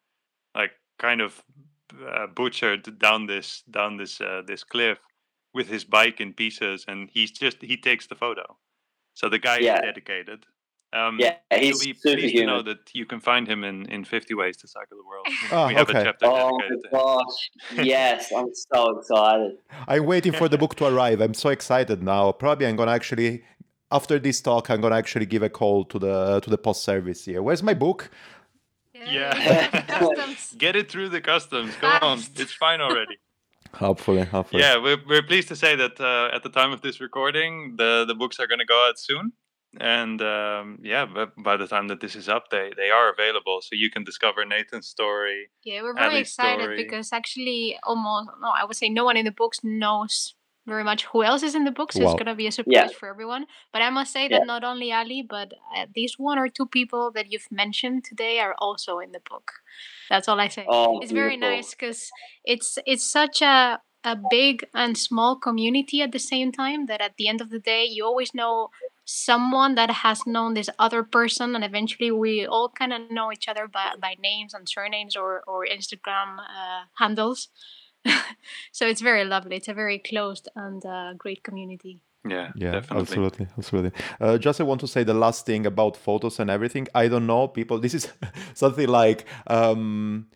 like 0.55 0.73
kind 0.99 1.20
of 1.23 1.43
uh, 2.09 2.27
butchered 2.28 2.99
down 2.99 3.27
this 3.27 3.62
down 3.70 3.97
this 3.99 4.20
uh, 4.20 4.43
this 4.47 4.65
cliff 4.65 4.99
with 5.55 5.69
his 5.69 5.85
bike 5.85 6.20
in 6.20 6.35
pieces, 6.35 6.85
and 6.89 7.11
he's 7.12 7.31
just 7.32 7.62
he 7.62 7.77
takes 7.77 8.07
the 8.09 8.16
photo. 8.16 8.59
So 9.15 9.28
the 9.28 9.39
guy 9.40 9.59
Yeah. 9.59 9.81
is 9.81 9.81
dedicated. 9.82 10.47
Um, 10.93 11.19
yeah, 11.19 11.36
he's 11.51 11.85
You'll 11.85 11.94
be 11.94 11.98
pleased 12.01 12.36
to 12.36 12.47
know 12.47 12.62
that 12.62 12.90
you 12.93 13.06
can 13.06 13.19
find 13.19 13.48
him 13.48 13.64
in, 13.64 13.86
in 13.86 14.05
50 14.05 14.35
Ways 14.35 14.59
to 14.59 14.69
Cycle 14.69 14.98
the 14.98 15.05
World. 15.09 15.27
Ah, 15.51 15.66
we 15.69 15.74
have 15.74 15.89
okay. 15.89 16.01
a 16.01 16.05
chapter 16.05 16.27
Oh 16.27 16.59
dedicated 16.59 16.93
my 16.93 16.98
gosh, 16.98 17.51
yes, 17.86 18.31
I'm 18.36 18.51
so 18.52 18.98
excited. 18.98 19.59
I'm 19.89 20.05
waiting 20.05 20.32
for 20.32 20.48
the 20.48 20.59
book 20.59 20.74
to 20.77 20.86
arrive. 20.86 21.20
I'm 21.23 21.35
so 21.35 21.48
excited 21.48 22.02
now. 22.02 22.32
Probably 22.32 22.66
I'm 22.66 22.77
gonna 22.77 22.93
actually 22.93 23.43
after 23.90 24.19
this 24.19 24.40
talk 24.43 24.70
I'm 24.70 24.82
gonna 24.82 24.97
actually 24.97 25.27
give 25.27 25.43
a 25.43 25.48
call 25.48 25.85
to 25.86 25.98
the 25.98 26.40
to 26.40 26.51
the 26.51 26.59
post 26.59 26.82
service 26.82 27.24
here. 27.24 27.43
Where's 27.43 27.62
my 27.62 27.74
book? 27.74 28.10
Yeah. 29.06 29.69
Customs. 29.89 30.55
Get 30.59 30.77
it 30.77 30.90
through 30.90 31.09
the 31.09 31.20
customs. 31.20 31.74
Come 31.77 32.02
on, 32.02 32.19
it's 32.36 32.52
fine 32.52 32.81
already. 32.81 33.19
Hopefully, 33.74 34.24
hopefully. 34.24 34.62
yeah, 34.62 34.77
we're, 34.77 34.98
we're 35.09 35.23
pleased 35.23 35.48
to 35.48 35.56
say 35.56 35.74
that 35.77 35.98
uh, 35.98 36.28
at 36.35 36.43
the 36.43 36.51
time 36.51 36.73
of 36.73 36.82
this 36.82 37.01
recording, 37.01 37.77
the, 37.78 38.05
the 38.06 38.14
books 38.14 38.39
are 38.39 38.47
going 38.47 38.59
to 38.59 38.66
go 38.66 38.86
out 38.86 38.98
soon. 38.98 39.32
And 39.81 40.20
um, 40.20 40.78
yeah, 40.82 41.07
but 41.07 41.32
by 41.43 41.57
the 41.57 41.66
time 41.66 41.89
that 41.89 42.01
this 42.01 42.15
is 42.15 42.28
up, 42.28 42.51
they, 42.51 42.73
they 42.77 42.90
are 42.90 43.11
available. 43.11 43.61
So 43.62 43.70
you 43.74 43.90
can 43.90 44.05
discover 44.05 44.44
Nathan's 44.44 44.86
story. 44.89 45.51
Yeah, 45.65 45.82
we're 45.82 45.94
very 45.94 46.16
Alee's 46.16 46.28
excited 46.28 46.61
story. 46.65 46.77
because 46.77 47.12
actually, 47.12 47.78
almost 47.85 48.28
no, 48.40 48.49
I 48.49 48.65
would 48.65 48.77
say 48.77 48.89
no 48.89 49.05
one 49.05 49.16
in 49.16 49.24
the 49.24 49.31
books 49.32 49.61
knows 49.62 50.35
very 50.66 50.85
much 50.85 51.07
who 51.07 51.24
else 51.24 51.43
is 51.43 51.55
in 51.57 51.65
the 51.65 51.73
book, 51.73 51.93
so 51.93 52.01
Wow. 52.01 52.07
it's 52.12 52.19
gonna 52.19 52.35
be 52.36 52.47
a 52.47 52.53
surprise 52.53 52.93
for 52.93 53.09
everyone. 53.09 53.47
But 53.73 53.82
I 53.82 53.90
must 53.90 54.12
say 54.12 54.24
Yeah. 54.28 54.39
that 54.39 54.47
not 54.47 54.62
only 54.62 54.93
Alee, 54.93 55.23
but 55.23 55.53
at 55.74 55.89
least 55.97 56.19
one 56.19 56.39
or 56.39 56.49
two 56.49 56.66
people 56.66 57.11
that 57.12 57.32
you've 57.32 57.51
mentioned 57.51 58.05
today 58.05 58.39
are 58.40 58.55
also 58.59 58.99
in 58.99 59.12
the 59.12 59.20
book. 59.28 59.51
That's 60.11 60.28
all 60.28 60.39
I 60.40 60.49
say. 60.49 60.66
Oh, 60.69 61.01
it's 61.01 61.12
very 61.12 61.36
nice 61.36 61.70
because 61.70 62.11
it's 62.44 62.78
it's 62.86 63.05
such 63.05 63.43
a 63.43 63.81
a 64.05 64.16
big 64.31 64.66
and 64.74 64.99
small 64.99 65.36
community 65.36 66.03
at 66.03 66.11
the 66.12 66.19
same 66.19 66.51
time 66.53 66.86
that 66.86 67.01
at 67.01 67.16
the 67.16 67.28
end 67.28 67.40
of 67.40 67.51
the 67.51 67.61
day 67.61 67.85
you 67.85 68.05
always 68.05 68.35
know 68.35 68.70
someone 69.05 69.74
that 69.74 69.91
has 69.91 70.27
known 70.27 70.55
this 70.55 70.70
other 70.79 71.03
person 71.03 71.55
and 71.55 71.65
eventually 71.65 72.11
we 72.11 72.47
all 72.47 72.69
kind 72.69 72.93
of 72.93 73.11
know 73.11 73.33
each 73.33 73.49
other 73.49 73.66
by, 73.66 73.93
by 74.01 74.15
names 74.20 74.55
and 74.55 74.69
surnames 74.69 75.16
or, 75.16 75.43
or 75.47 75.66
instagram 75.66 76.39
uh, 76.39 76.85
handles 76.99 77.49
so 78.73 78.87
it's 78.87 79.01
very 79.01 79.24
lovely 79.24 79.57
it's 79.57 79.69
a 79.69 79.74
very 79.74 79.99
closed 79.99 80.49
and 80.55 80.85
uh, 80.87 81.12
great 81.19 81.43
community 81.43 82.01
Yeah, 82.24 82.51
Yeah, 82.55 82.73
definitely. 82.79 83.01
absolutely, 83.01 83.47
absolutely. 83.59 83.93
Uh, 84.20 84.39
just 84.39 84.61
I 84.61 84.65
want 84.65 84.81
to 84.81 84.87
say 84.87 85.05
the 85.05 85.15
last 85.15 85.45
thing 85.45 85.66
about 85.66 85.97
photos 85.97 86.39
and 86.39 86.51
everything. 86.51 86.87
I 86.95 87.09
don't 87.09 87.27
know, 87.27 87.49
people. 87.49 87.81
This 87.81 87.95
is 87.95 88.07
something 88.55 88.89
like 88.89 89.24
um, 89.49 90.27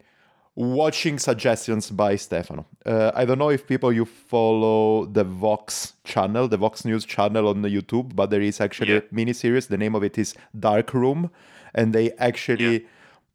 watching 0.56 1.18
suggestions 1.18 1.90
by 1.90 2.16
Stefano. 2.16 2.66
Uh, 2.84 3.12
I 3.14 3.24
don't 3.24 3.38
know 3.38 3.50
if 3.50 3.66
people 3.66 3.92
you 3.92 4.04
follow 4.06 5.04
the 5.04 5.22
Vox 5.22 5.92
channel, 6.04 6.48
the 6.48 6.56
Vox 6.56 6.84
News 6.84 7.04
channel 7.04 7.46
on 7.48 7.62
the 7.62 7.68
YouTube, 7.68 8.16
but 8.16 8.30
there 8.30 8.40
is 8.40 8.60
actually 8.60 8.92
Yeah. 8.94 9.00
a 9.10 9.14
mini 9.14 9.32
series. 9.34 9.66
The 9.68 9.76
name 9.76 9.94
of 9.94 10.02
it 10.02 10.16
is 10.18 10.34
Dark 10.58 10.92
Room, 10.94 11.30
and 11.74 11.92
they 11.92 12.10
actually. 12.18 12.86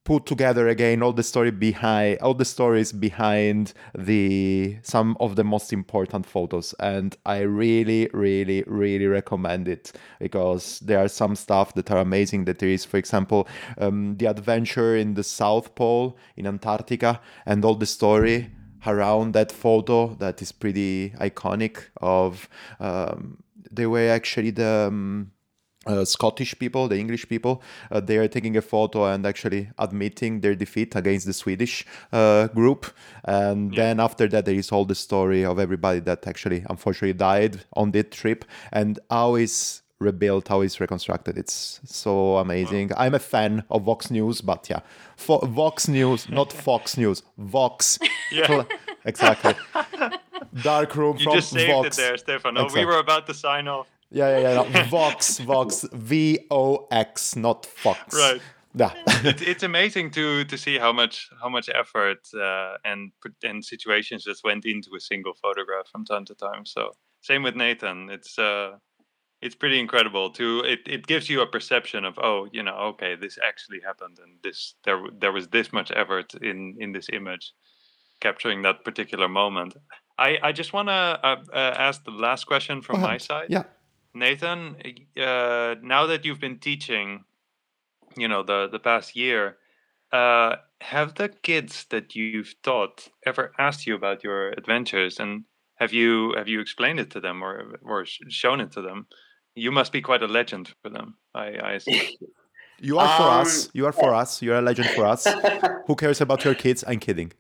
Put 0.03 0.26
together 0.26 0.68
again 0.68 1.03
all 1.03 1.14
the 1.14 1.22
story 1.22 1.52
behind 1.52 2.18
all 2.22 2.34
the 2.34 2.44
stories 2.44 2.91
behind 2.91 3.73
the 3.95 4.78
some 4.82 5.15
of 5.19 5.36
the 5.36 5.44
most 5.44 5.72
important 5.72 6.26
photos, 6.26 6.73
and 6.80 7.15
I 7.23 7.41
really, 7.41 8.10
really, 8.11 8.64
really 8.65 9.06
recommend 9.06 9.68
it 9.68 9.91
because 10.19 10.80
there 10.80 10.98
are 10.98 11.07
some 11.07 11.36
stuff 11.36 11.76
that 11.76 11.91
are 11.91 11.99
amazing. 11.99 12.45
That 12.45 12.57
there 12.57 12.69
is, 12.69 12.84
for 12.84 12.98
example, 12.98 13.48
um, 13.78 14.18
the 14.18 14.26
adventure 14.26 14.98
in 14.98 15.14
the 15.14 15.23
South 15.23 15.76
Pole 15.76 16.18
in 16.36 16.48
Antarctica, 16.48 17.22
and 17.45 17.64
all 17.64 17.76
the 17.76 17.86
story 17.86 18.49
around 18.88 19.34
that 19.34 19.52
photo 19.52 20.15
that 20.15 20.41
is 20.41 20.52
pretty 20.52 21.11
iconic. 21.19 21.90
Of 22.02 22.49
um, 22.80 23.44
they 23.72 23.86
were 23.86 24.10
actually 24.10 24.49
the 24.49 24.88
um, 24.90 25.32
uh, 25.88 26.06
Scottish 26.06 26.58
people, 26.60 26.88
the 26.88 26.98
English 26.99 27.28
people, 27.28 27.62
uh, 27.91 27.99
they 27.99 28.18
are 28.18 28.28
taking 28.28 28.56
a 28.58 28.62
photo 28.62 29.06
and 29.12 29.26
actually 29.26 29.70
admitting 29.80 30.41
their 30.41 30.56
defeat 30.56 30.95
against 30.95 31.26
the 31.26 31.34
Swedish 31.34 31.86
uh, 32.14 32.48
group. 32.48 32.86
And 33.26 33.74
Yeah. 33.74 33.84
then 33.84 33.99
after 33.99 34.28
that, 34.28 34.45
there 34.45 34.56
is 34.56 34.72
all 34.72 34.86
the 34.86 34.95
story 34.95 35.44
of 35.44 35.58
everybody 35.60 35.99
that 36.02 36.28
actually 36.28 36.64
unfortunately 36.70 37.14
died 37.14 37.62
on 37.74 37.91
that 37.91 38.12
trip 38.12 38.45
and 38.72 38.99
how 39.10 39.36
is 39.36 39.82
rebuilt, 39.99 40.48
how 40.48 40.62
is 40.62 40.80
reconstructed. 40.80 41.38
It's 41.38 41.80
so 41.86 42.38
amazing. 42.38 42.91
I'm 42.98 43.14
a 43.14 43.20
fan 43.20 43.64
of 43.70 43.84
Vox 43.84 44.10
News, 44.10 44.41
but 44.41 44.68
yeah, 44.70 44.80
Fo- 45.16 45.45
Vox 45.45 45.88
News, 45.88 46.28
not 46.30 46.52
Fox 46.66 46.98
News, 46.98 47.22
Vox. 47.38 47.99
Yeah. 48.32 48.64
Exactly. 49.06 49.53
Dark 50.64 50.95
room 50.95 51.18
You 51.18 51.24
from 51.26 51.34
just 51.36 51.49
saved 51.52 51.72
Vox. 51.72 51.98
it 51.98 52.02
there, 52.02 52.18
Stefano. 52.18 52.62
We 52.62 52.66
Exactly. 52.66 52.86
were 52.86 52.99
about 52.99 53.26
to 53.28 53.34
sign 53.34 53.68
off. 53.68 53.88
Yeah, 54.12 54.38
yeah, 54.38 54.54
yeah. 54.54 54.70
No. 54.70 54.84
Vox, 54.84 55.40
Vox, 55.40 55.86
V 55.94 56.40
O 56.52 56.88
X, 56.92 57.36
not 57.36 57.66
Fox. 57.66 58.14
Right. 58.14 58.42
Yeah. 58.74 58.92
it, 59.24 59.42
it's 59.42 59.64
amazing 59.64 60.12
to 60.12 60.46
to 60.46 60.58
see 60.58 60.78
how 60.78 60.94
much 60.94 61.30
how 61.42 61.50
much 61.50 61.70
effort 61.70 62.28
uh, 62.34 62.78
and 62.86 63.12
and 63.44 63.64
situations 63.64 64.24
just 64.24 64.44
went 64.44 64.66
into 64.66 64.90
a 64.96 65.00
single 65.00 65.34
photograph 65.34 65.88
from 65.92 66.06
time 66.06 66.26
to 66.26 66.36
time. 66.36 66.66
So 66.66 66.92
same 67.22 67.44
with 67.44 67.56
Nathan. 67.56 68.10
It's 68.10 68.38
uh, 68.40 68.78
it's 69.42 69.56
pretty 69.56 69.80
incredible 69.80 70.30
to 70.32 70.60
it. 70.60 70.80
It 70.86 71.08
gives 71.08 71.30
you 71.30 71.42
a 71.42 71.48
perception 71.48 72.06
of 72.06 72.18
oh, 72.18 72.48
you 72.52 72.64
know, 72.64 72.76
okay, 72.94 73.16
this 73.16 73.38
actually 73.46 73.80
happened, 73.86 74.20
and 74.24 74.40
this 74.44 74.76
there 74.84 75.02
there 75.20 75.32
was 75.32 75.48
this 75.50 75.74
much 75.74 75.92
effort 75.96 76.34
in 76.36 76.76
in 76.80 76.92
this 76.94 77.08
image, 77.12 77.54
capturing 78.20 78.62
that 78.64 78.84
particular 78.86 79.28
moment. 79.28 79.76
I 80.18 80.38
I 80.44 80.52
just 80.52 80.74
want 80.74 80.88
to 80.88 81.20
uh, 81.24 81.44
uh, 81.54 81.76
ask 81.78 82.04
the 82.04 82.12
last 82.12 82.46
question 82.46 82.82
from 82.82 83.02
my 83.02 83.18
side. 83.18 83.48
yeah. 83.50 83.64
Nathan, 84.14 84.76
uh, 85.18 85.76
now 85.82 86.06
that 86.08 86.26
you've 86.26 86.40
been 86.40 86.60
teaching, 86.60 87.24
you 88.18 88.28
know, 88.28 88.44
the 88.44 88.68
the 88.72 88.80
past 88.80 89.16
year, 89.16 89.58
uh, 90.12 90.56
have 90.82 91.16
the 91.16 91.30
kids 91.30 91.86
that 91.90 92.16
you've 92.16 92.56
taught 92.62 93.08
ever 93.26 93.52
asked 93.58 93.88
you 93.88 93.96
about 93.96 94.24
your 94.24 94.50
adventures, 94.50 95.20
and 95.20 95.44
have 95.76 95.94
you 95.94 96.34
have 96.38 96.48
you 96.48 96.60
explained 96.60 97.00
it 97.00 97.12
to 97.12 97.20
them 97.20 97.44
or 97.44 97.80
or 97.84 98.06
shown 98.06 98.60
it 98.62 98.72
to 98.74 98.82
them? 98.82 99.08
You 99.56 99.72
must 99.72 99.92
be 99.92 100.02
quite 100.02 100.24
a 100.24 100.28
legend 100.28 100.74
for 100.82 100.90
them. 100.90 101.16
I, 101.36 101.54
I 101.58 101.72
assume. 101.74 102.02
You 102.84 102.98
are 102.98 103.08
for 103.16 103.30
Um, 103.30 103.42
us. 103.42 103.70
You 103.74 103.86
are 103.86 103.92
for 103.92 104.12
us. 104.16 104.42
You 104.42 104.54
are 104.54 104.58
a 104.58 104.62
legend 104.62 104.90
for 104.96 105.06
us. 105.06 105.28
Who 105.86 105.96
cares 105.96 106.20
about 106.20 106.44
your 106.44 106.56
kids? 106.56 106.84
I'm 106.88 106.98
kidding. 107.00 107.32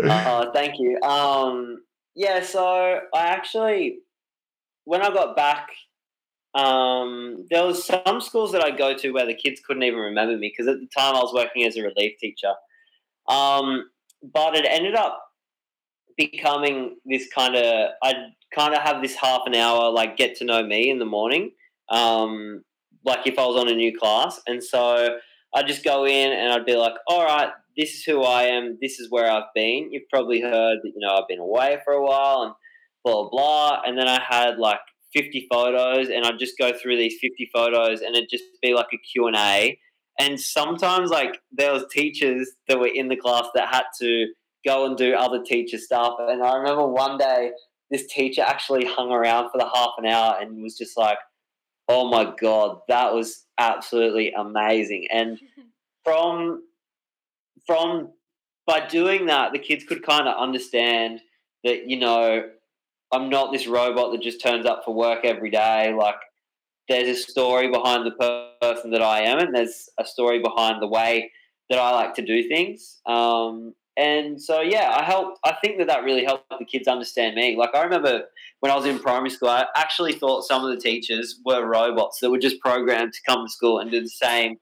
oh, 0.00 0.50
thank 0.54 0.78
you. 0.78 0.98
Um, 1.02 1.82
yeah, 2.14 2.42
so 2.42 3.00
I 3.14 3.26
actually, 3.26 3.98
when 4.86 5.02
I 5.02 5.10
got 5.10 5.36
back, 5.36 5.68
um, 6.54 7.44
there 7.50 7.66
was 7.66 7.84
some 7.84 8.20
schools 8.20 8.52
that 8.52 8.64
I 8.64 8.70
go 8.70 8.96
to 8.96 9.10
where 9.10 9.26
the 9.26 9.34
kids 9.34 9.60
couldn't 9.66 9.82
even 9.82 9.98
remember 9.98 10.38
me 10.38 10.50
because 10.56 10.72
at 10.72 10.80
the 10.80 10.88
time 10.96 11.14
I 11.14 11.20
was 11.20 11.34
working 11.34 11.64
as 11.64 11.76
a 11.76 11.82
relief 11.82 12.16
teacher. 12.18 12.54
Um, 13.28 13.90
but 14.22 14.56
it 14.56 14.64
ended 14.64 14.94
up 14.94 15.22
becoming 16.16 16.96
this 17.04 17.28
kind 17.34 17.56
of 17.56 17.90
I'd 18.02 18.32
kind 18.54 18.74
of 18.74 18.80
have 18.80 19.02
this 19.02 19.14
half 19.14 19.42
an 19.44 19.54
hour 19.54 19.90
like 19.90 20.16
get 20.16 20.36
to 20.36 20.44
know 20.44 20.64
me 20.64 20.88
in 20.88 20.98
the 20.98 21.04
morning. 21.04 21.50
Um, 21.90 22.62
like 23.04 23.26
if 23.26 23.38
I 23.38 23.44
was 23.44 23.60
on 23.60 23.68
a 23.68 23.74
new 23.74 23.96
class, 23.98 24.40
and 24.46 24.62
so 24.62 25.18
I'd 25.54 25.66
just 25.66 25.84
go 25.84 26.06
in 26.06 26.32
and 26.32 26.52
I'd 26.52 26.64
be 26.64 26.76
like, 26.76 26.94
all 27.06 27.24
right, 27.24 27.50
this 27.76 27.90
is 27.94 28.04
who 28.04 28.22
I 28.22 28.44
am. 28.44 28.78
This 28.80 28.98
is 28.98 29.10
where 29.10 29.30
I've 29.30 29.52
been. 29.54 29.92
You've 29.92 30.08
probably 30.08 30.40
heard 30.40 30.78
that, 30.82 30.92
you 30.94 31.00
know, 31.00 31.16
I've 31.16 31.28
been 31.28 31.38
away 31.38 31.78
for 31.84 31.92
a 31.92 32.04
while 32.04 32.42
and 32.42 32.54
blah, 33.06 33.22
blah, 33.22 33.30
blah. 33.30 33.82
And 33.86 33.96
then 33.96 34.08
I 34.08 34.20
had 34.20 34.58
like 34.58 34.80
50 35.14 35.46
photos 35.50 36.08
and 36.08 36.24
I'd 36.24 36.38
just 36.38 36.58
go 36.58 36.72
through 36.72 36.96
these 36.96 37.16
50 37.20 37.48
photos 37.54 38.00
and 38.00 38.16
it'd 38.16 38.28
just 38.28 38.44
be 38.60 38.74
like 38.74 38.88
a 38.92 38.98
Q&A. 38.98 39.78
And 40.18 40.40
sometimes 40.40 41.10
like 41.10 41.38
there 41.52 41.72
was 41.72 41.84
teachers 41.90 42.50
that 42.68 42.78
were 42.78 42.88
in 42.88 43.08
the 43.08 43.16
class 43.16 43.46
that 43.54 43.72
had 43.72 43.84
to 44.00 44.26
go 44.66 44.86
and 44.86 44.96
do 44.96 45.14
other 45.14 45.42
teacher 45.42 45.78
stuff. 45.78 46.14
And 46.18 46.42
I 46.42 46.56
remember 46.56 46.86
one 46.86 47.16
day 47.16 47.52
this 47.90 48.06
teacher 48.06 48.42
actually 48.42 48.84
hung 48.84 49.12
around 49.12 49.50
for 49.50 49.58
the 49.58 49.70
half 49.72 49.92
an 49.98 50.06
hour 50.06 50.36
and 50.40 50.62
was 50.62 50.76
just 50.76 50.96
like, 50.96 51.18
oh 51.88 52.10
my 52.10 52.34
God, 52.40 52.80
that 52.88 53.14
was 53.14 53.46
absolutely 53.58 54.32
amazing. 54.32 55.06
And 55.12 55.38
from 56.04 56.64
from 57.66 58.10
by 58.66 58.86
doing 58.86 59.26
that, 59.26 59.52
the 59.52 59.58
kids 59.58 59.84
could 59.84 60.02
kind 60.02 60.26
of 60.26 60.36
understand 60.36 61.20
that 61.62 61.88
you 61.88 61.98
know 61.98 62.48
I'm 63.12 63.28
not 63.30 63.52
this 63.52 63.66
robot 63.66 64.12
that 64.12 64.22
just 64.22 64.42
turns 64.42 64.66
up 64.66 64.82
for 64.84 64.94
work 64.94 65.24
every 65.24 65.50
day. 65.50 65.92
Like 65.92 66.16
there's 66.88 67.08
a 67.08 67.20
story 67.20 67.70
behind 67.70 68.06
the 68.06 68.50
person 68.60 68.90
that 68.90 69.02
I 69.02 69.22
am, 69.22 69.38
and 69.38 69.54
there's 69.54 69.88
a 69.98 70.04
story 70.04 70.40
behind 70.40 70.82
the 70.82 70.88
way 70.88 71.30
that 71.70 71.78
I 71.78 71.90
like 71.90 72.14
to 72.14 72.22
do 72.24 72.48
things. 72.48 73.00
Um, 73.06 73.74
and 73.96 74.40
so 74.40 74.60
yeah, 74.60 74.94
I 74.96 75.04
helped. 75.04 75.38
I 75.44 75.56
think 75.62 75.78
that 75.78 75.86
that 75.88 76.04
really 76.04 76.24
helped 76.24 76.52
the 76.58 76.64
kids 76.64 76.86
understand 76.86 77.34
me. 77.34 77.56
Like 77.56 77.74
I 77.74 77.82
remember 77.82 78.24
when 78.60 78.70
I 78.70 78.76
was 78.76 78.86
in 78.86 78.98
primary 78.98 79.30
school, 79.30 79.48
I 79.48 79.66
actually 79.74 80.12
thought 80.12 80.44
some 80.44 80.64
of 80.64 80.70
the 80.70 80.80
teachers 80.80 81.40
were 81.44 81.66
robots 81.66 82.20
that 82.20 82.30
were 82.30 82.38
just 82.38 82.60
programmed 82.60 83.12
to 83.12 83.20
come 83.26 83.46
to 83.46 83.52
school 83.52 83.78
and 83.78 83.90
do 83.90 84.00
the 84.00 84.08
same 84.08 84.56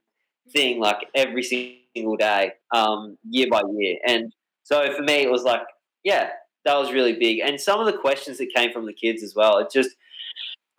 thing 0.53 0.81
like 0.81 1.09
every 1.15 1.43
single 1.43 2.17
day, 2.17 2.53
um, 2.73 3.19
year 3.29 3.49
by 3.51 3.63
year. 3.77 3.97
And 4.07 4.33
so 4.63 4.95
for 4.95 5.03
me, 5.03 5.15
it 5.15 5.31
was 5.31 5.43
like, 5.43 5.63
yeah, 6.05 6.31
that 6.65 6.79
was 6.79 6.93
really 6.93 7.15
big. 7.15 7.41
And 7.41 7.61
some 7.61 7.81
of 7.81 7.87
the 7.87 7.93
questions 7.93 8.39
that 8.39 8.53
came 8.55 8.73
from 8.73 8.87
the 8.87 8.93
kids 8.93 9.23
as 9.23 9.35
well, 9.35 9.59
it 9.59 9.71
just 9.71 9.91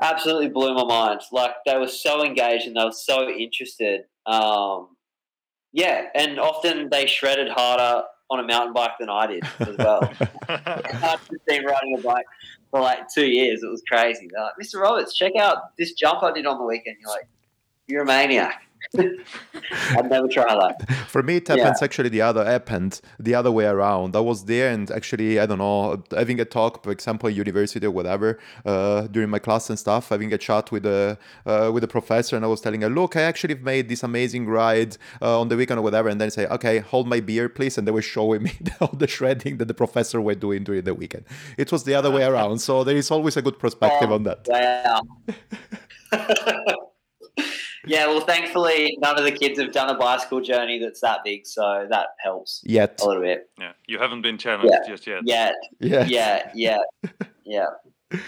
absolutely 0.01 0.49
blew 0.49 0.73
my 0.73 0.83
mind. 0.83 1.21
Like 1.31 1.51
they 1.65 1.77
were 1.77 1.87
so 1.87 2.23
engaged 2.23 2.67
and 2.67 2.75
they 2.75 2.83
were 2.83 2.91
so 2.91 3.29
interested. 3.29 4.01
Um, 4.25 4.89
yeah, 5.71 6.07
and 6.15 6.39
often 6.39 6.89
they 6.89 7.05
shredded 7.05 7.49
harder 7.49 8.03
on 8.29 8.39
a 8.39 8.43
mountain 8.43 8.73
bike 8.73 8.91
than 8.99 9.09
I 9.09 9.27
did 9.27 9.43
as 9.59 9.77
well. 9.77 10.11
I've 10.49 11.29
just 11.29 11.45
been 11.45 11.63
riding 11.63 11.97
a 11.99 12.01
bike 12.01 12.25
for 12.71 12.81
like 12.81 13.07
two 13.13 13.27
years. 13.27 13.61
It 13.61 13.69
was 13.69 13.83
crazy. 13.87 14.27
They're 14.31 14.43
like, 14.43 14.53
Mr. 14.61 14.81
Roberts, 14.81 15.15
check 15.15 15.35
out 15.35 15.75
this 15.77 15.93
jump 15.93 16.23
I 16.23 16.31
did 16.31 16.45
on 16.45 16.57
the 16.57 16.65
weekend. 16.65 16.97
You're 16.99 17.11
like, 17.11 17.27
you're 17.87 18.03
a 18.03 18.05
maniac. 18.05 18.63
I'd 18.97 20.09
never 20.09 20.27
try 20.27 20.53
that. 20.53 20.91
For 21.07 21.23
me, 21.23 21.37
it 21.37 21.47
happens 21.47 21.81
actually 21.81 22.09
the 22.09 22.21
other 22.21 22.45
happened 22.45 23.01
the 23.19 23.35
other 23.35 23.51
way 23.51 23.65
around. 23.65 24.15
I 24.15 24.19
was 24.19 24.45
there 24.45 24.69
and 24.71 24.89
actually 24.91 25.39
I 25.39 25.45
don't 25.45 25.57
know 25.59 26.03
having 26.11 26.39
a 26.39 26.45
talk, 26.45 26.83
for 26.83 26.91
example, 26.91 27.29
university 27.29 27.85
or 27.85 27.91
whatever, 27.91 28.39
uh, 28.65 29.07
during 29.07 29.29
my 29.29 29.39
class 29.39 29.69
and 29.69 29.77
stuff, 29.79 30.09
having 30.09 30.33
a 30.33 30.37
chat 30.37 30.71
with 30.71 30.83
the 30.83 31.17
uh, 31.45 31.71
with 31.73 31.81
the 31.81 31.87
professor, 31.87 32.35
and 32.35 32.45
I 32.45 32.47
was 32.47 32.61
telling 32.61 32.81
her, 32.81 32.89
look, 32.89 33.15
I 33.15 33.21
actually 33.21 33.55
made 33.55 33.89
this 33.89 34.03
amazing 34.03 34.47
ride 34.47 34.97
uh, 35.21 35.39
on 35.39 35.49
the 35.49 35.57
weekend 35.57 35.79
or 35.79 35.83
whatever, 35.83 36.09
and 36.09 36.19
then 36.19 36.31
say, 36.31 36.45
okay, 36.47 36.79
hold 36.79 37.07
my 37.07 37.19
beer, 37.19 37.49
please, 37.49 37.77
and 37.77 37.87
they 37.87 37.91
were 37.91 38.01
showing 38.01 38.43
me 38.43 38.53
all 38.81 38.93
the 38.93 39.07
shredding 39.07 39.57
that 39.57 39.67
the 39.67 39.73
professor 39.73 40.21
were 40.21 40.35
doing 40.35 40.63
during 40.63 40.83
the 40.83 40.93
weekend. 40.93 41.25
It 41.57 41.71
was 41.71 41.83
the 41.83 41.95
other 41.95 42.11
way 42.11 42.23
around, 42.23 42.59
so 42.59 42.83
there 42.83 42.97
is 42.97 43.11
always 43.11 43.37
a 43.37 43.41
good 43.41 43.59
perspective 43.59 44.11
Oh, 44.11 44.15
on 44.15 44.23
that. 44.23 44.47
Wow. 44.47 45.01
yeah, 47.87 48.07
well, 48.07 48.21
thankfully, 48.21 48.97
none 49.01 49.17
of 49.17 49.23
the 49.23 49.31
kids 49.31 49.59
have 49.59 49.71
done 49.71 49.89
a 49.89 49.97
bicycle 49.97 50.41
journey 50.41 50.79
that's 50.79 51.01
that 51.01 51.19
big, 51.23 51.45
so 51.45 51.87
that 51.89 52.07
helps 52.19 52.61
Yet, 52.65 52.99
a 53.03 53.07
little 53.07 53.23
bit. 53.23 53.49
yeah, 53.59 53.73
you 53.87 53.99
haven't 53.99 54.21
been 54.21 54.37
challenged 54.37 54.71
Yeah. 54.73 54.87
just 54.87 55.07
yet. 55.07 55.21
Yeah, 55.23 55.51
yeah. 55.79 56.05
yeah, 56.07 56.51
yeah, 56.53 56.77
yeah. 57.45 57.65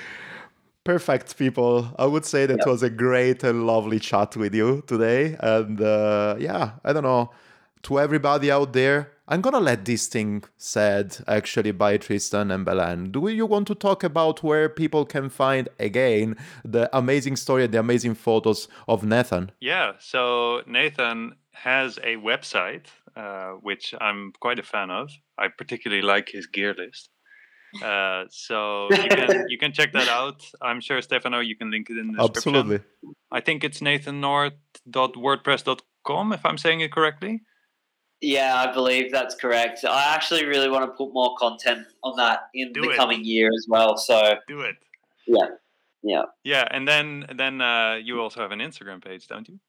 Perfect, 0.84 1.38
people. 1.38 1.94
I 2.00 2.06
would 2.06 2.24
say 2.26 2.46
that 2.46 2.60
Yep. 2.60 2.68
was 2.68 2.82
a 2.84 2.90
great 2.90 3.44
and 3.44 3.68
lovely 3.68 4.00
chat 4.00 4.38
with 4.38 4.56
you 4.56 4.84
today. 4.88 5.36
And 5.40 5.82
uh, 5.82 6.36
yeah, 6.40 6.72
I 6.86 6.94
don't 6.94 7.04
know, 7.04 7.32
to 7.84 8.00
everybody 8.00 8.50
out 8.52 8.72
there, 8.72 9.12
I'm 9.30 9.42
gonna 9.42 9.60
let 9.60 9.84
this 9.84 10.08
thing 10.08 10.46
said 10.58 11.18
actually 11.28 11.72
by 11.72 11.98
Tristan 11.98 12.50
and 12.50 12.64
Belen. 12.64 13.12
Do 13.12 13.28
you 13.28 13.46
want 13.46 13.68
to 13.68 13.76
talk 13.76 14.06
about 14.06 14.42
where 14.42 14.70
people 14.70 15.04
can 15.06 15.28
find 15.30 15.68
again 15.80 16.38
the 16.64 16.90
amazing 16.98 17.36
story 17.36 17.66
and 17.66 17.74
the 17.74 17.80
amazing 17.80 18.16
photos 18.16 18.70
of 18.88 19.04
Nathan? 19.04 19.52
Yeah, 19.60 19.96
so 20.00 20.62
Nathan 20.66 21.36
has 21.52 21.98
a 21.98 22.16
website, 22.16 22.86
uh, 23.18 23.56
which 23.62 23.94
I'm 24.00 24.32
quite 24.40 24.60
a 24.60 24.64
fan 24.64 24.92
of. 24.92 25.12
I 25.38 25.50
particularly 25.50 26.04
like 26.04 26.30
his 26.30 26.48
gear 26.48 26.74
list. 26.74 27.10
Uh, 27.84 28.24
so 28.30 28.88
you 28.92 29.10
can 29.10 29.46
you 29.50 29.58
can 29.58 29.74
check 29.74 29.92
that 29.92 30.08
out. 30.08 30.42
I'm 30.62 30.80
sure 30.80 31.02
Stefano, 31.02 31.40
you 31.40 31.58
can 31.58 31.70
link 31.70 31.90
it 31.90 31.98
in 31.98 32.14
the 32.14 32.16
description. 32.18 32.56
Absolutely. 32.56 32.80
I 33.30 33.42
think 33.42 33.66
it's 33.66 33.82
nathannort.wordpress.com 33.82 36.32
if 36.32 36.46
I'm 36.46 36.58
saying 36.58 36.80
it 36.80 36.94
correctly. 36.94 37.42
Yeah, 38.22 38.64
I 38.68 38.74
believe 38.74 39.12
that's 39.12 39.36
correct. 39.36 39.86
I 39.86 40.14
actually 40.14 40.46
really 40.46 40.70
want 40.70 40.86
to 40.86 40.92
put 40.92 41.14
more 41.14 41.36
content 41.38 41.86
on 42.04 42.16
that 42.18 42.50
in 42.54 42.74
Do 42.74 42.82
the 42.82 42.90
it. 42.90 42.98
coming 42.98 43.24
year 43.24 43.48
as 43.56 43.68
well. 43.70 43.96
So, 43.98 44.36
Do 44.48 44.62
it. 44.62 44.76
yeah, 45.28 45.46
yeah. 46.02 46.24
Yeah, 46.44 46.68
and 46.72 46.88
then 46.88 47.28
then 47.36 47.62
uh, 47.62 48.00
you 48.02 48.20
also 48.20 48.42
have 48.42 48.52
an 48.52 48.60
Instagram 48.60 49.04
page, 49.04 49.28
don't 49.28 49.48
you? 49.48 49.60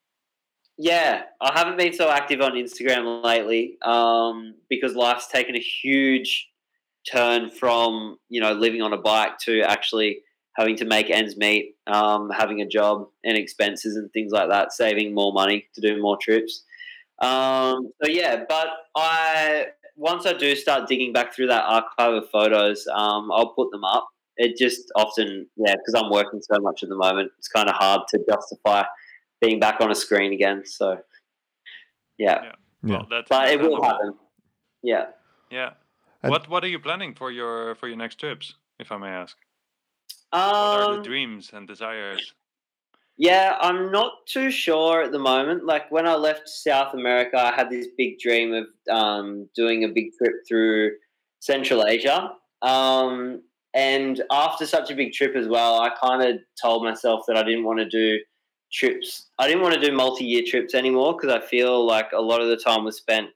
Yeah, 0.78 1.24
I 1.40 1.58
haven't 1.58 1.76
been 1.76 1.92
so 1.92 2.08
active 2.08 2.40
on 2.40 2.52
Instagram 2.52 3.22
lately 3.24 3.76
um, 3.82 4.54
because 4.70 4.94
life's 4.94 5.26
taken 5.26 5.56
a 5.56 5.60
huge 5.60 6.48
turn 7.10 7.50
from 7.50 8.18
you 8.28 8.40
know 8.40 8.52
living 8.52 8.80
on 8.82 8.92
a 8.92 8.96
bike 8.98 9.38
to 9.40 9.60
actually 9.62 10.20
having 10.56 10.76
to 10.76 10.84
make 10.84 11.10
ends 11.10 11.36
meet, 11.36 11.76
um, 11.86 12.30
having 12.30 12.60
a 12.62 12.66
job 12.66 13.08
and 13.24 13.36
expenses 13.36 13.96
and 13.96 14.10
things 14.12 14.32
like 14.32 14.48
that, 14.48 14.72
saving 14.72 15.14
more 15.14 15.32
money 15.32 15.66
to 15.74 15.80
do 15.80 16.00
more 16.00 16.16
trips. 16.20 16.64
Um, 17.20 17.90
so 18.02 18.08
yeah, 18.08 18.44
but 18.48 18.68
I 18.96 19.66
once 19.96 20.26
I 20.26 20.32
do 20.32 20.54
start 20.54 20.88
digging 20.88 21.12
back 21.12 21.34
through 21.34 21.48
that 21.48 21.64
archive 21.64 22.14
of 22.14 22.30
photos, 22.30 22.86
um, 22.94 23.30
I'll 23.32 23.52
put 23.54 23.70
them 23.72 23.84
up. 23.84 24.06
It 24.36 24.56
just 24.56 24.92
often, 24.94 25.48
yeah, 25.56 25.74
because 25.74 25.94
I'm 26.00 26.10
working 26.12 26.40
so 26.40 26.60
much 26.60 26.84
at 26.84 26.88
the 26.88 26.94
moment, 26.96 27.32
it's 27.38 27.48
kind 27.48 27.68
of 27.68 27.74
hard 27.74 28.02
to 28.10 28.20
justify 28.30 28.84
being 29.40 29.58
back 29.58 29.80
on 29.80 29.90
a 29.90 29.94
screen 29.96 30.32
again. 30.32 30.62
So 30.64 30.98
yeah, 32.18 32.42
Yeah. 32.44 32.52
Yeah. 32.84 32.90
Well, 32.92 33.06
that's 33.10 33.28
but 33.28 33.48
it 33.48 33.60
will 33.60 33.82
happen. 33.82 34.14
Yeah. 34.82 35.06
Yeah. 35.50 35.70
And- 36.22 36.30
what 36.30 36.48
What 36.48 36.62
are 36.64 36.68
you 36.68 36.78
planning 36.78 37.14
for 37.14 37.32
your 37.32 37.74
for 37.74 37.88
your 37.88 37.96
next 37.96 38.20
trips, 38.20 38.54
if 38.78 38.92
I 38.92 38.96
may 38.98 39.08
ask? 39.08 39.36
What 40.30 40.40
are 40.40 40.92
the 40.92 40.98
Um, 40.98 41.02
dreams 41.02 41.50
and 41.52 41.66
desires? 41.66 42.34
Yeah, 43.18 43.56
I'm 43.60 43.90
not 43.90 44.12
too 44.26 44.50
sure 44.50 45.02
at 45.02 45.10
the 45.10 45.18
moment. 45.18 45.66
Like 45.66 45.90
when 45.90 46.06
I 46.06 46.14
left 46.14 46.48
South 46.48 46.94
America, 46.94 47.36
I 47.36 47.52
had 47.52 47.68
this 47.68 47.88
big 47.98 48.20
dream 48.20 48.54
of 48.54 48.66
um, 48.94 49.48
doing 49.56 49.82
a 49.82 49.88
big 49.88 50.10
trip 50.16 50.34
through 50.46 50.92
Central 51.40 51.84
Asia. 51.84 52.30
Um, 52.62 53.42
and 53.74 54.22
after 54.30 54.66
such 54.66 54.92
a 54.92 54.94
big 54.94 55.12
trip 55.12 55.34
as 55.34 55.48
well, 55.48 55.80
I 55.80 55.90
kind 56.00 56.22
of 56.22 56.38
told 56.62 56.84
myself 56.84 57.24
that 57.26 57.36
I 57.36 57.42
didn't 57.42 57.64
want 57.64 57.80
to 57.80 57.88
do 57.88 58.20
trips. 58.72 59.30
I 59.40 59.48
didn't 59.48 59.62
want 59.62 59.74
to 59.74 59.80
do 59.80 59.92
multi 59.92 60.24
year 60.24 60.44
trips 60.46 60.74
anymore 60.74 61.16
because 61.16 61.34
I 61.34 61.44
feel 61.44 61.84
like 61.84 62.12
a 62.12 62.20
lot 62.22 62.40
of 62.40 62.48
the 62.48 62.56
time 62.56 62.84
was 62.84 62.96
spent, 62.98 63.30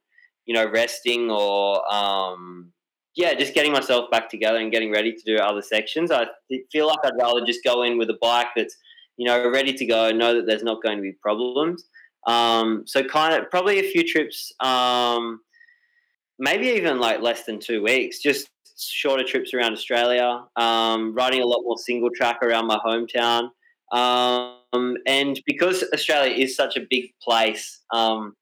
you 0.47 0.55
know, 0.55 0.71
resting 0.71 1.29
or, 1.29 1.93
um, 1.93 2.73
yeah, 3.17 3.35
just 3.35 3.53
getting 3.53 3.73
myself 3.73 4.11
back 4.13 4.31
together 4.31 4.59
and 4.59 4.71
getting 4.71 4.93
ready 4.93 5.13
to 5.13 5.23
do 5.25 5.37
other 5.43 5.61
sections. 5.61 6.13
I 6.13 6.27
feel 6.71 6.87
like 6.87 7.01
I'd 7.05 7.13
rather 7.21 7.45
just 7.45 7.65
go 7.65 7.83
in 7.83 7.99
with 7.99 8.09
a 8.11 8.19
bike 8.23 8.49
that's 8.57 8.77
you 9.17 9.27
know, 9.27 9.49
ready 9.51 9.73
to 9.73 9.87
go, 9.87 10.11
know 10.11 10.35
that 10.35 10.47
there's 10.47 10.63
not 10.63 10.83
going 10.83 10.97
to 10.97 11.03
be 11.03 11.13
problems. 11.13 11.85
Um, 12.27 12.85
so 12.87 13.03
kind 13.03 13.35
of 13.35 13.51
probably 13.51 13.79
a 13.81 13.91
few 13.91 14.07
trips, 14.07 14.53
um, 14.61 15.41
maybe 16.39 16.69
even 16.69 17.01
like 17.01 17.21
less 17.21 17.45
than 17.45 17.59
two 17.59 17.83
weeks, 17.83 18.21
just 18.21 18.49
shorter 18.79 19.25
trips 19.25 19.53
around 19.55 19.73
Australia, 19.73 20.45
um, 20.57 21.15
riding 21.15 21.43
a 21.43 21.47
lot 21.47 21.63
more 21.63 21.79
single 21.79 22.11
track 22.15 22.43
around 22.43 22.67
my 22.67 22.79
hometown. 22.85 23.51
Um, 23.93 24.97
and 25.07 25.41
because 25.47 25.85
Australia 25.93 26.35
is 26.35 26.57
such 26.57 26.77
a 26.77 26.87
big 26.89 27.11
place, 27.23 27.81
um, 27.93 28.35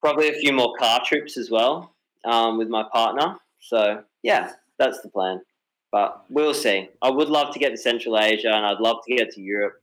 probably 0.00 0.28
a 0.28 0.34
few 0.34 0.52
more 0.52 0.74
car 0.78 1.02
trips 1.04 1.36
as 1.36 1.50
well 1.50 1.94
um, 2.24 2.58
with 2.58 2.68
my 2.68 2.84
partner. 2.92 3.36
So 3.60 4.02
yeah, 4.22 4.52
that's 4.78 5.00
the 5.00 5.08
plan. 5.08 5.40
But 5.92 6.24
we'll 6.28 6.54
see. 6.54 6.88
I 7.02 7.10
would 7.10 7.28
love 7.28 7.52
to 7.52 7.58
get 7.58 7.70
to 7.70 7.76
Central 7.76 8.18
Asia 8.18 8.48
and 8.54 8.64
I'd 8.64 8.78
love 8.80 8.98
to 9.06 9.14
get 9.16 9.30
to 9.32 9.40
Europe. 9.40 9.74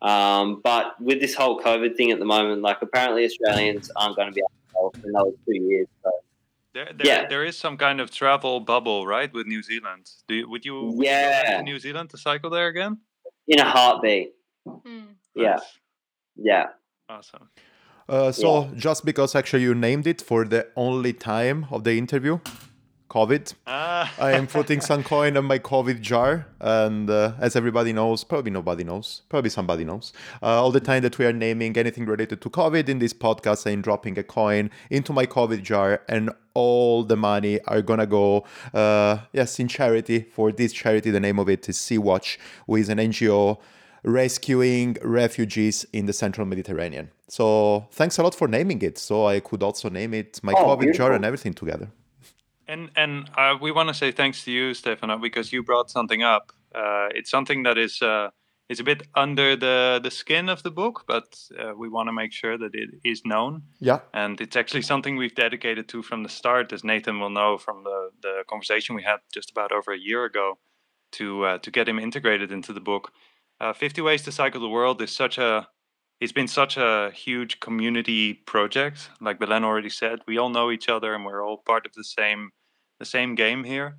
Um, 0.00 0.60
but 0.62 1.00
with 1.00 1.20
this 1.20 1.34
whole 1.34 1.60
COVID 1.60 1.96
thing 1.96 2.12
at 2.12 2.20
the 2.20 2.24
moment, 2.24 2.62
like 2.62 2.80
apparently 2.82 3.24
Australians 3.24 3.90
aren't 3.96 4.14
going 4.16 4.28
to 4.28 4.32
be 4.32 4.40
able 4.40 4.50
to 4.50 4.70
travel 4.70 4.94
for 5.02 5.08
another 5.08 5.30
two 5.44 5.56
years. 5.56 5.88
So 6.04 6.10
There, 6.74 6.84
there, 6.94 7.06
Yeah. 7.06 7.26
there 7.28 7.44
is 7.44 7.56
some 7.58 7.76
kind 7.76 8.00
of 8.00 8.10
travel 8.12 8.60
bubble, 8.60 9.04
right, 9.06 9.32
with 9.32 9.46
New 9.48 9.62
Zealand. 9.62 10.08
Do 10.28 10.34
you, 10.34 10.48
would 10.48 10.64
you 10.64 10.74
would 10.82 10.92
you 10.98 11.04
go 11.04 11.10
Yeah. 11.10 11.56
to 11.56 11.62
New 11.64 11.78
Zealand 11.80 12.10
to 12.10 12.18
cycle 12.18 12.50
there 12.50 12.68
again? 12.68 12.98
in 13.48 13.58
a 13.60 13.64
heartbeat. 13.64 14.34
Mm. 14.66 15.06
Yeah. 15.34 15.52
Nice. 15.56 15.78
Yeah. 16.36 16.66
Awesome. 17.08 17.48
Uh, 18.08 18.30
so 18.30 18.68
just 18.76 19.04
because 19.06 19.34
actually 19.34 19.62
you 19.62 19.74
named 19.74 20.06
it 20.06 20.20
for 20.20 20.44
the 20.44 20.68
only 20.76 21.12
time 21.14 21.66
of 21.70 21.82
the 21.84 21.96
interview, 21.96 22.38
COVID, 23.08 23.54
Ah, 23.66 24.12
I 24.18 24.32
am 24.32 24.46
putting 24.46 24.80
some 24.82 25.02
coin 25.02 25.36
in 25.38 25.44
my 25.46 25.58
COVID 25.58 26.00
jar, 26.02 26.46
and 26.60 27.08
uh, 27.08 27.32
as 27.40 27.56
everybody 27.56 27.92
knows, 27.94 28.22
probably 28.22 28.50
nobody 28.50 28.84
knows, 28.84 29.22
probably 29.30 29.48
somebody 29.48 29.84
knows. 29.84 30.12
Uh, 30.42 30.60
all 30.62 30.70
the 30.70 30.80
time 30.80 31.02
that 31.02 31.16
we 31.18 31.24
are 31.24 31.32
naming 31.32 31.76
anything 31.78 32.04
related 32.04 32.42
to 32.42 32.50
COVID 32.50 32.86
in 32.88 32.98
this 32.98 33.14
podcast, 33.14 33.66
I'm 33.70 33.80
dropping 33.80 34.18
a 34.18 34.22
coin 34.22 34.70
into 34.90 35.14
my 35.14 35.24
COVID 35.24 35.62
jar, 35.62 36.02
and 36.06 36.30
all 36.52 37.02
the 37.02 37.16
money 37.16 37.60
are 37.66 37.80
gonna 37.80 38.06
go, 38.06 38.44
uh, 38.74 39.18
yes, 39.32 39.58
in 39.58 39.68
charity 39.68 40.26
for 40.30 40.52
this 40.52 40.74
charity. 40.74 41.10
The 41.10 41.20
name 41.20 41.38
of 41.38 41.48
it 41.48 41.66
is 41.68 41.78
Sea 41.78 41.98
Watch, 41.98 42.38
who 42.66 42.76
is 42.76 42.90
an 42.90 42.98
NGO 42.98 43.58
rescuing 44.04 44.96
refugees 45.02 45.86
in 45.92 46.06
the 46.06 46.12
central 46.12 46.46
Mediterranean. 46.46 47.10
So 47.28 47.86
thanks 47.92 48.18
a 48.18 48.22
lot 48.22 48.34
for 48.34 48.48
naming 48.48 48.80
it. 48.82 48.96
So 48.98 49.26
I 49.26 49.40
could 49.40 49.62
also 49.62 49.88
name 49.88 50.14
it 50.14 50.40
my 50.42 50.52
Oh, 50.56 50.64
COVID 50.76 50.94
jar 50.94 51.12
and 51.12 51.24
everything 51.24 51.54
together. 51.54 51.88
And 52.68 52.90
and 52.96 53.30
uh, 53.36 53.56
we 53.60 53.72
want 53.72 53.88
to 53.88 53.94
say 53.94 54.12
thanks 54.12 54.44
to 54.44 54.52
you, 54.52 54.74
Stefano, 54.74 55.18
because 55.18 55.52
you 55.52 55.62
brought 55.62 55.90
something 55.90 56.22
up. 56.22 56.52
Uh, 56.74 57.08
it's 57.14 57.30
something 57.30 57.62
that 57.62 57.78
is 57.78 58.02
uh, 58.02 58.28
is 58.68 58.78
a 58.78 58.84
bit 58.84 59.02
under 59.14 59.56
the 59.56 60.00
the 60.02 60.10
skin 60.10 60.50
of 60.50 60.62
the 60.62 60.70
book, 60.70 61.04
but 61.06 61.38
uh, 61.58 61.72
we 61.74 61.88
want 61.88 62.08
to 62.08 62.12
make 62.12 62.32
sure 62.32 62.58
that 62.58 62.74
it 62.74 62.90
is 63.04 63.22
known. 63.24 63.62
Yeah. 63.80 64.00
And 64.12 64.38
it's 64.40 64.54
actually 64.54 64.82
something 64.82 65.16
we've 65.16 65.34
dedicated 65.34 65.88
to 65.88 66.02
from 66.02 66.22
the 66.22 66.28
start, 66.28 66.72
as 66.72 66.84
Nathan 66.84 67.18
will 67.18 67.30
know 67.30 67.56
from 67.56 67.84
the 67.84 68.10
the 68.20 68.44
conversation 68.48 68.94
we 68.94 69.02
had 69.02 69.20
just 69.32 69.50
about 69.50 69.72
over 69.72 69.92
a 69.92 69.98
year 69.98 70.26
ago, 70.26 70.58
to 71.12 71.44
uh, 71.44 71.58
to 71.58 71.70
get 71.70 71.88
him 71.88 71.98
integrated 71.98 72.52
into 72.52 72.74
the 72.74 72.80
book. 72.80 73.12
Uh, 73.60 73.72
50 73.72 74.02
Ways 74.02 74.22
to 74.22 74.30
Cycle 74.30 74.60
the 74.60 74.68
World 74.68 75.02
is 75.02 75.10
such 75.10 75.38
a 75.38 75.68
it's 76.20 76.32
been 76.32 76.48
such 76.48 76.76
a 76.76 77.10
huge 77.14 77.60
community 77.60 78.34
project. 78.34 79.10
Like 79.20 79.38
Belen 79.38 79.64
already 79.64 79.90
said, 79.90 80.20
we 80.26 80.36
all 80.36 80.50
know 80.50 80.70
each 80.70 80.88
other 80.88 81.14
and 81.14 81.24
we're 81.24 81.44
all 81.44 81.58
part 81.58 81.86
of 81.86 81.92
the 81.94 82.04
same 82.04 82.50
the 82.98 83.04
same 83.04 83.34
game 83.34 83.64
here. 83.64 83.96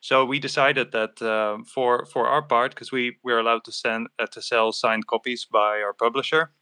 So 0.00 0.24
we 0.24 0.40
decided 0.40 0.92
that 0.92 1.22
uh, 1.22 1.62
for 1.64 2.04
for 2.06 2.26
our 2.26 2.42
part, 2.42 2.74
because 2.74 2.90
we 2.90 3.18
we're 3.22 3.38
allowed 3.38 3.64
to 3.64 3.72
send 3.72 4.08
uh, 4.18 4.26
to 4.26 4.42
sell 4.42 4.72
signed 4.72 5.06
copies 5.06 5.44
by 5.44 5.80
our 5.80 5.92
publisher, 5.92 6.52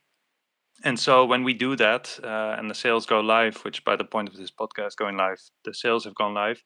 and 0.85 0.99
so 0.99 1.25
when 1.25 1.45
we 1.45 1.55
do 1.55 1.77
that 1.77 2.19
uh, 2.23 2.57
and 2.59 2.71
the 2.71 2.75
sales 2.75 3.07
go 3.07 3.21
live, 3.21 3.57
which 3.65 3.85
by 3.85 3.97
the 3.97 4.05
point 4.05 4.29
of 4.29 4.37
this 4.37 4.51
podcast 4.51 4.97
going 4.97 5.17
live, 5.17 5.41
the 5.65 5.75
sales 5.75 6.05
have 6.05 6.15
gone 6.15 6.35
live. 6.35 6.63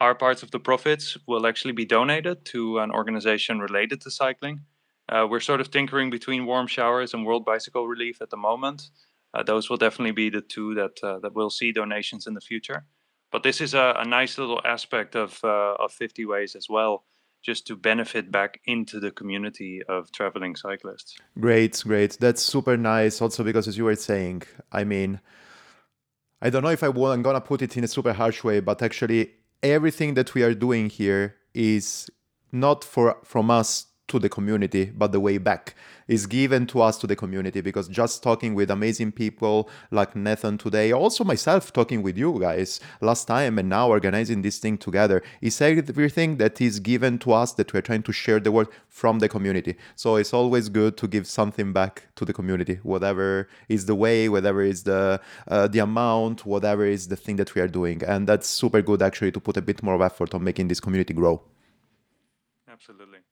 Our 0.00 0.14
parts 0.14 0.42
of 0.42 0.50
the 0.50 0.58
profits 0.58 1.16
will 1.26 1.46
actually 1.46 1.72
be 1.72 1.84
donated 1.84 2.44
to 2.46 2.78
an 2.78 2.90
organization 2.90 3.60
related 3.60 4.00
to 4.02 4.10
cycling. 4.10 4.60
Uh, 5.08 5.26
we're 5.30 5.40
sort 5.40 5.60
of 5.60 5.70
tinkering 5.70 6.10
between 6.10 6.46
Warmshowers 6.46 7.14
and 7.14 7.24
World 7.24 7.44
Bicycle 7.44 7.86
Relief 7.86 8.20
at 8.20 8.30
the 8.30 8.36
moment. 8.36 8.90
Uh, 9.32 9.42
those 9.42 9.68
will 9.68 9.76
definitely 9.76 10.12
be 10.12 10.30
the 10.30 10.40
two 10.40 10.74
that 10.74 10.98
uh, 11.02 11.18
that 11.20 11.34
will 11.34 11.50
see 11.50 11.72
donations 11.72 12.26
in 12.26 12.34
the 12.34 12.40
future. 12.40 12.86
But 13.34 13.42
this 13.42 13.60
is 13.60 13.74
a, 13.74 13.96
a 13.98 14.04
nice 14.04 14.38
little 14.38 14.60
aspect 14.64 15.16
of 15.16 15.40
uh, 15.42 15.74
of 15.80 15.90
50 15.90 16.24
Ways 16.24 16.54
as 16.54 16.68
well, 16.68 17.02
just 17.42 17.66
to 17.66 17.74
benefit 17.74 18.30
back 18.30 18.60
into 18.64 19.00
the 19.00 19.10
community 19.10 19.82
of 19.88 20.12
traveling 20.12 20.54
cyclists. 20.54 21.16
Great, 21.40 21.82
great. 21.84 22.16
That's 22.20 22.42
super 22.42 22.76
nice. 22.76 23.20
Also, 23.20 23.42
because 23.42 23.66
as 23.66 23.76
you 23.76 23.86
were 23.86 23.96
saying, 23.96 24.44
I 24.70 24.84
mean, 24.84 25.18
I 26.40 26.48
don't 26.48 26.62
know 26.62 26.68
if 26.70 26.84
I 26.84 26.90
will, 26.90 27.10
I'm 27.10 27.22
gonna 27.22 27.40
put 27.40 27.60
it 27.60 27.76
in 27.76 27.82
a 27.82 27.88
super 27.88 28.12
harsh 28.12 28.44
way, 28.44 28.60
but 28.60 28.82
actually, 28.82 29.32
everything 29.64 30.14
that 30.14 30.32
we 30.34 30.44
are 30.44 30.54
doing 30.54 30.88
here 30.88 31.34
is 31.54 32.08
not 32.52 32.84
for 32.84 33.16
from 33.24 33.50
us 33.50 33.86
to 34.06 34.18
the 34.18 34.28
community, 34.28 34.84
but 34.84 35.12
the 35.12 35.20
way 35.20 35.38
back 35.38 35.74
is 36.06 36.26
given 36.26 36.66
to 36.66 36.82
us 36.82 36.98
to 36.98 37.06
the 37.06 37.16
community. 37.16 37.62
Because 37.62 37.88
just 37.88 38.22
talking 38.22 38.54
with 38.54 38.70
amazing 38.70 39.12
people 39.12 39.70
like 39.90 40.14
Nathan 40.14 40.58
today, 40.58 40.92
also 40.92 41.24
myself 41.24 41.72
talking 41.72 42.02
with 42.02 42.18
you 42.18 42.38
guys 42.38 42.80
last 43.00 43.24
time, 43.26 43.58
and 43.58 43.68
now 43.68 43.88
organizing 43.88 44.42
this 44.42 44.58
thing 44.58 44.76
together, 44.76 45.22
is 45.40 45.60
everything 45.60 46.36
that 46.36 46.60
is 46.60 46.80
given 46.80 47.18
to 47.20 47.32
us 47.32 47.52
that 47.52 47.72
we're 47.72 47.80
trying 47.80 48.02
to 48.02 48.12
share 48.12 48.40
the 48.40 48.52
word 48.52 48.68
from 48.88 49.20
the 49.20 49.28
community. 49.28 49.74
So 49.96 50.16
it's 50.16 50.34
always 50.34 50.68
good 50.68 50.98
to 50.98 51.08
give 51.08 51.26
something 51.26 51.72
back 51.72 52.08
to 52.16 52.26
the 52.26 52.34
community, 52.34 52.80
whatever 52.82 53.48
is 53.68 53.86
the 53.86 53.94
way, 53.94 54.28
whatever 54.28 54.62
is 54.62 54.82
the 54.82 55.20
uh, 55.48 55.66
the 55.68 55.78
amount, 55.78 56.44
whatever 56.44 56.84
is 56.84 57.08
the 57.08 57.16
thing 57.16 57.36
that 57.36 57.54
we 57.54 57.62
are 57.62 57.68
doing, 57.68 58.02
and 58.04 58.26
that's 58.28 58.46
super 58.46 58.82
good 58.82 59.00
actually 59.00 59.32
to 59.32 59.40
put 59.40 59.56
a 59.56 59.62
bit 59.62 59.82
more 59.82 59.94
of 59.94 60.02
effort 60.02 60.34
on 60.34 60.44
making 60.44 60.68
this 60.68 60.80
community 60.80 61.14
grow. 61.14 61.42
Absolutely. 62.68 63.23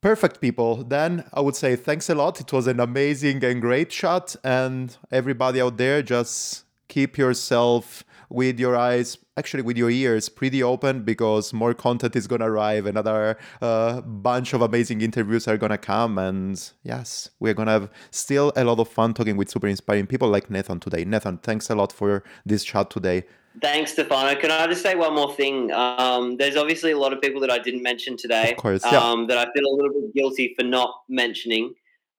Perfect, 0.00 0.40
people. 0.40 0.84
Then 0.84 1.24
I 1.32 1.40
would 1.40 1.56
say 1.56 1.74
thanks 1.74 2.08
a 2.08 2.14
lot. 2.14 2.40
It 2.40 2.52
was 2.52 2.68
an 2.68 2.78
amazing 2.78 3.42
and 3.44 3.60
great 3.60 3.90
shot. 3.90 4.36
And 4.44 4.96
everybody 5.10 5.60
out 5.60 5.76
there, 5.76 6.02
just 6.02 6.64
keep 6.86 7.18
yourself 7.18 8.04
with 8.30 8.60
your 8.60 8.76
eyes, 8.76 9.18
actually 9.36 9.62
with 9.62 9.76
your 9.76 9.90
ears, 9.90 10.28
pretty 10.28 10.62
open 10.62 11.02
because 11.02 11.52
more 11.52 11.74
content 11.74 12.14
is 12.14 12.26
going 12.26 12.40
to 12.40 12.46
arrive. 12.46 12.86
Another 12.86 13.38
uh, 13.60 14.00
bunch 14.02 14.52
of 14.52 14.60
amazing 14.62 15.00
interviews 15.00 15.48
are 15.48 15.56
going 15.56 15.70
to 15.70 15.78
come. 15.78 16.16
And 16.18 16.70
yes, 16.84 17.30
we're 17.40 17.54
going 17.54 17.66
to 17.66 17.72
have 17.72 17.90
still 18.10 18.52
a 18.54 18.64
lot 18.64 18.78
of 18.78 18.88
fun 18.88 19.14
talking 19.14 19.36
with 19.36 19.50
super 19.50 19.66
inspiring 19.66 20.06
people 20.06 20.28
like 20.28 20.48
Nathan 20.48 20.78
today. 20.78 21.04
Nathan, 21.04 21.38
thanks 21.38 21.70
a 21.70 21.74
lot 21.74 21.92
for 21.92 22.22
this 22.46 22.62
chat 22.62 22.90
today. 22.90 23.24
Thanks, 23.60 23.92
Stefano. 23.92 24.38
Can 24.38 24.50
I 24.50 24.66
just 24.66 24.82
say 24.82 24.94
one 24.94 25.14
more 25.14 25.34
thing? 25.34 25.72
Um, 25.72 26.36
there's 26.36 26.56
obviously 26.56 26.92
a 26.92 26.98
lot 26.98 27.12
of 27.12 27.20
people 27.20 27.40
that 27.40 27.50
I 27.50 27.58
didn't 27.58 27.82
mention 27.82 28.16
today. 28.16 28.52
Of 28.52 28.58
course, 28.58 28.82
yeah. 28.84 28.98
Um, 28.98 29.26
that 29.28 29.38
I 29.38 29.50
feel 29.52 29.64
a 29.64 29.74
little 29.74 29.92
bit 29.92 30.14
guilty 30.14 30.54
for 30.58 30.64
not 30.64 30.94
mentioning. 31.08 31.74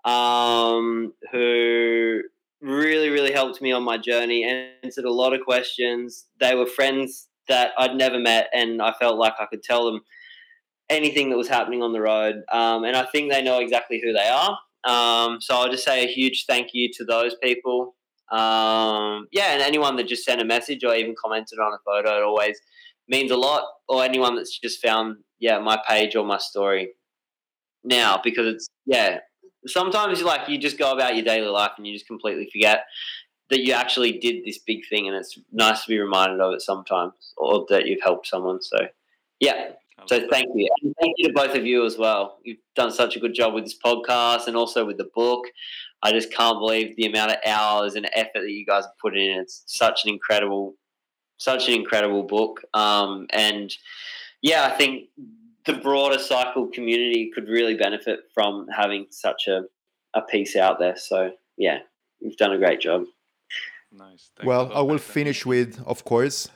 Um, 0.06 1.14
who 1.32 2.22
really, 2.62 3.10
really 3.10 3.32
helped 3.32 3.62
me 3.62 3.72
on 3.72 3.84
my 3.84 3.98
journey, 3.98 4.44
answered 4.84 5.06
a 5.06 5.12
lot 5.12 5.34
of 5.34 5.42
questions. 5.42 6.26
They 6.40 6.56
were 6.56 6.66
friends 6.66 7.28
that 7.48 7.72
I'd 7.78 7.96
never 7.96 8.20
met, 8.20 8.50
and 8.54 8.82
I 8.82 8.94
felt 8.94 9.18
like 9.18 9.34
I 9.40 9.46
could 9.46 9.64
tell 9.64 9.86
them 9.86 10.02
anything 10.90 11.30
that 11.30 11.38
was 11.38 11.48
happening 11.48 11.84
on 11.84 11.94
the 11.94 12.02
road. 12.02 12.44
Um, 12.52 12.84
and 12.84 12.96
I 12.96 13.06
think 13.06 13.32
they 13.32 13.44
know 13.44 13.60
exactly 13.60 14.02
who 14.04 14.14
they 14.14 14.28
are. 14.28 14.58
Um, 14.86 15.40
so 15.42 15.56
I'll 15.56 15.70
just 15.70 15.84
say 15.84 16.04
a 16.04 16.08
huge 16.08 16.46
thank 16.48 16.70
you 16.74 16.90
to 16.94 17.06
those 17.06 17.36
people. 17.36 17.96
Um, 18.32 19.28
yeah, 19.32 19.54
and 19.54 19.62
anyone 19.62 19.96
that 19.98 20.08
just 20.08 20.24
sent 20.24 20.42
a 20.42 20.46
message 20.46 20.84
or 20.84 20.94
even 20.96 21.16
commented 21.22 21.60
on 21.60 21.74
a 21.74 21.78
photo, 21.86 22.18
it 22.18 22.24
always 22.24 22.60
means 23.08 23.32
a 23.32 23.38
lot. 23.38 23.64
Or 23.88 24.04
anyone 24.04 24.36
that's 24.36 24.58
just 24.58 24.82
found, 24.82 25.18
yeah, 25.40 25.60
my 25.60 25.80
page 25.88 26.16
or 26.16 26.26
my 26.26 26.38
story 26.38 26.90
now 27.84 28.20
because 28.24 28.54
it's, 28.54 28.70
yeah, 28.86 29.20
sometimes 29.66 30.22
like 30.22 30.48
you 30.50 30.58
just 30.58 30.78
go 30.78 30.94
about 30.94 31.16
your 31.16 31.26
daily 31.26 31.48
life 31.48 31.72
and 31.78 31.88
you 31.88 31.94
just 31.94 32.08
completely 32.08 32.50
forget 32.52 32.86
that 33.50 33.62
you 33.62 33.74
actually 33.74 34.14
did 34.20 34.46
this 34.46 34.60
big 34.60 34.82
thing 34.90 35.08
and 35.08 35.16
it's 35.16 35.40
nice 35.52 35.84
to 35.84 35.90
be 35.90 36.00
reminded 36.00 36.40
of 36.40 36.54
it 36.54 36.62
sometimes 36.62 37.34
or 37.38 37.66
that 37.70 37.88
you've 37.88 38.02
helped 38.04 38.28
someone. 38.28 38.62
So, 38.62 38.78
yeah, 39.40 39.72
so 40.06 40.20
thank 40.30 40.48
you. 40.56 40.70
And 40.82 40.94
thank 41.02 41.14
you 41.18 41.28
to 41.28 41.34
both 41.34 41.56
of 41.56 41.66
you 41.66 41.86
as 41.86 41.98
well. 41.98 42.40
You've 42.44 42.60
done 42.76 42.92
such 42.92 43.16
a 43.16 43.20
good 43.20 43.34
job 43.34 43.54
with 43.54 43.64
this 43.64 43.78
podcast 43.84 44.48
and 44.48 44.56
also 44.56 44.86
with 44.86 44.98
the 44.98 45.10
book. 45.16 45.46
I 46.02 46.12
just 46.12 46.32
can't 46.32 46.60
believe 46.60 46.96
the 46.96 47.06
amount 47.06 47.32
of 47.32 47.38
hours 47.46 47.96
and 47.96 48.10
effort 48.14 48.42
that 48.42 48.52
you 48.52 48.66
guys 48.66 48.86
have 48.86 48.98
put 49.02 49.18
in. 49.18 49.40
It's 49.40 49.64
such 49.68 50.06
an 50.06 50.12
incredible, 50.12 50.76
such 51.38 51.68
an 51.68 51.74
incredible 51.74 52.24
book. 52.24 52.62
Um, 52.74 53.28
and 53.32 53.74
yeah, 54.42 54.66
I 54.66 54.78
think 54.78 55.10
the 55.66 55.74
broader 55.74 56.20
cycle 56.20 56.68
community 56.68 57.32
could 57.34 57.48
really 57.48 57.76
benefit 57.76 58.22
from 58.34 58.68
having 58.76 59.08
such 59.10 59.48
a, 59.48 59.64
a 60.14 60.22
piece 60.22 60.56
out 60.56 60.80
there. 60.80 60.96
So 60.96 61.32
yeah, 61.58 61.80
you've 62.20 62.38
done 62.38 62.54
a 62.54 62.58
great 62.58 62.80
job. 62.80 63.04
Nice. 63.92 64.32
Thanks 64.38 64.48
well, 64.48 64.72
I 64.74 64.82
will 64.82 65.00
finish 65.00 65.46
with, 65.46 65.82
of 65.86 66.06
course, 66.06 66.48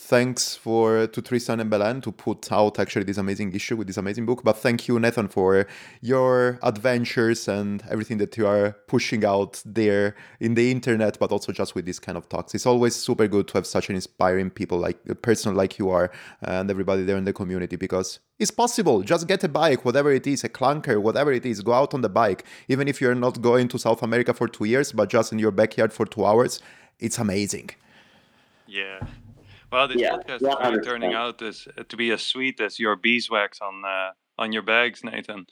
thanks 0.00 0.56
for 0.56 0.98
uh, 0.98 1.06
to 1.06 1.20
Tristan 1.20 1.60
and 1.60 1.70
Belen 1.70 2.00
to 2.00 2.10
put 2.10 2.50
out 2.50 2.78
actually 2.78 3.04
this 3.04 3.18
amazing 3.18 3.54
issue 3.54 3.76
with 3.76 3.86
this 3.86 3.98
amazing 3.98 4.24
book. 4.26 4.42
But 4.42 4.56
thank 4.56 4.88
you, 4.88 4.98
Nathan, 4.98 5.28
for 5.28 5.66
your 6.00 6.58
adventures 6.62 7.46
and 7.46 7.82
everything 7.88 8.18
that 8.18 8.36
you 8.36 8.46
are 8.46 8.72
pushing 8.88 9.24
out 9.24 9.62
there 9.64 10.16
in 10.40 10.54
the 10.54 10.70
internet, 10.70 11.18
but 11.18 11.30
also 11.30 11.52
just 11.52 11.74
with 11.74 11.84
these 11.84 11.98
kind 11.98 12.16
of 12.16 12.28
talks. 12.28 12.54
It's 12.54 12.66
always 12.66 12.96
super 12.96 13.28
good 13.28 13.46
to 13.48 13.54
have 13.54 13.66
such 13.66 13.90
an 13.90 13.94
inspiring 13.94 14.50
people 14.50 14.78
like 14.78 14.98
a 15.08 15.14
person 15.14 15.54
like 15.54 15.78
you 15.78 15.90
are 15.90 16.10
and 16.40 16.70
everybody 16.70 17.04
there 17.04 17.18
in 17.18 17.24
the 17.24 17.32
community 17.32 17.76
because 17.76 18.20
it's 18.38 18.50
possible. 18.50 19.02
Just 19.02 19.28
get 19.28 19.44
a 19.44 19.48
bike, 19.48 19.84
whatever 19.84 20.10
it 20.12 20.26
is, 20.26 20.42
a 20.44 20.48
clunker, 20.48 21.00
whatever 21.00 21.30
it 21.30 21.44
is, 21.44 21.60
go 21.60 21.74
out 21.74 21.92
on 21.92 22.00
the 22.00 22.08
bike. 22.08 22.44
Even 22.68 22.88
if 22.88 23.00
you're 23.00 23.14
not 23.14 23.42
going 23.42 23.68
to 23.68 23.78
South 23.78 24.02
America 24.02 24.32
for 24.32 24.48
two 24.48 24.64
years, 24.64 24.92
but 24.92 25.10
just 25.10 25.30
in 25.32 25.38
your 25.38 25.50
backyard 25.52 25.92
for 25.92 26.06
two 26.06 26.24
hours, 26.24 26.60
it's 26.98 27.18
amazing. 27.18 27.70
Yeah, 28.66 29.00
well, 29.72 29.88
this 29.88 29.98
yeah, 29.98 30.16
podcast 30.16 30.36
is 30.36 30.42
really 30.42 30.82
turning 30.82 31.14
out 31.14 31.42
as, 31.42 31.66
uh, 31.76 31.82
to 31.88 31.96
be 31.96 32.10
as 32.10 32.22
sweet 32.22 32.60
as 32.60 32.78
your 32.78 32.96
beeswax 32.96 33.60
on 33.60 33.82
uh, 33.84 34.10
on 34.38 34.52
your 34.52 34.62
bags, 34.62 35.02
Nathan. 35.04 35.46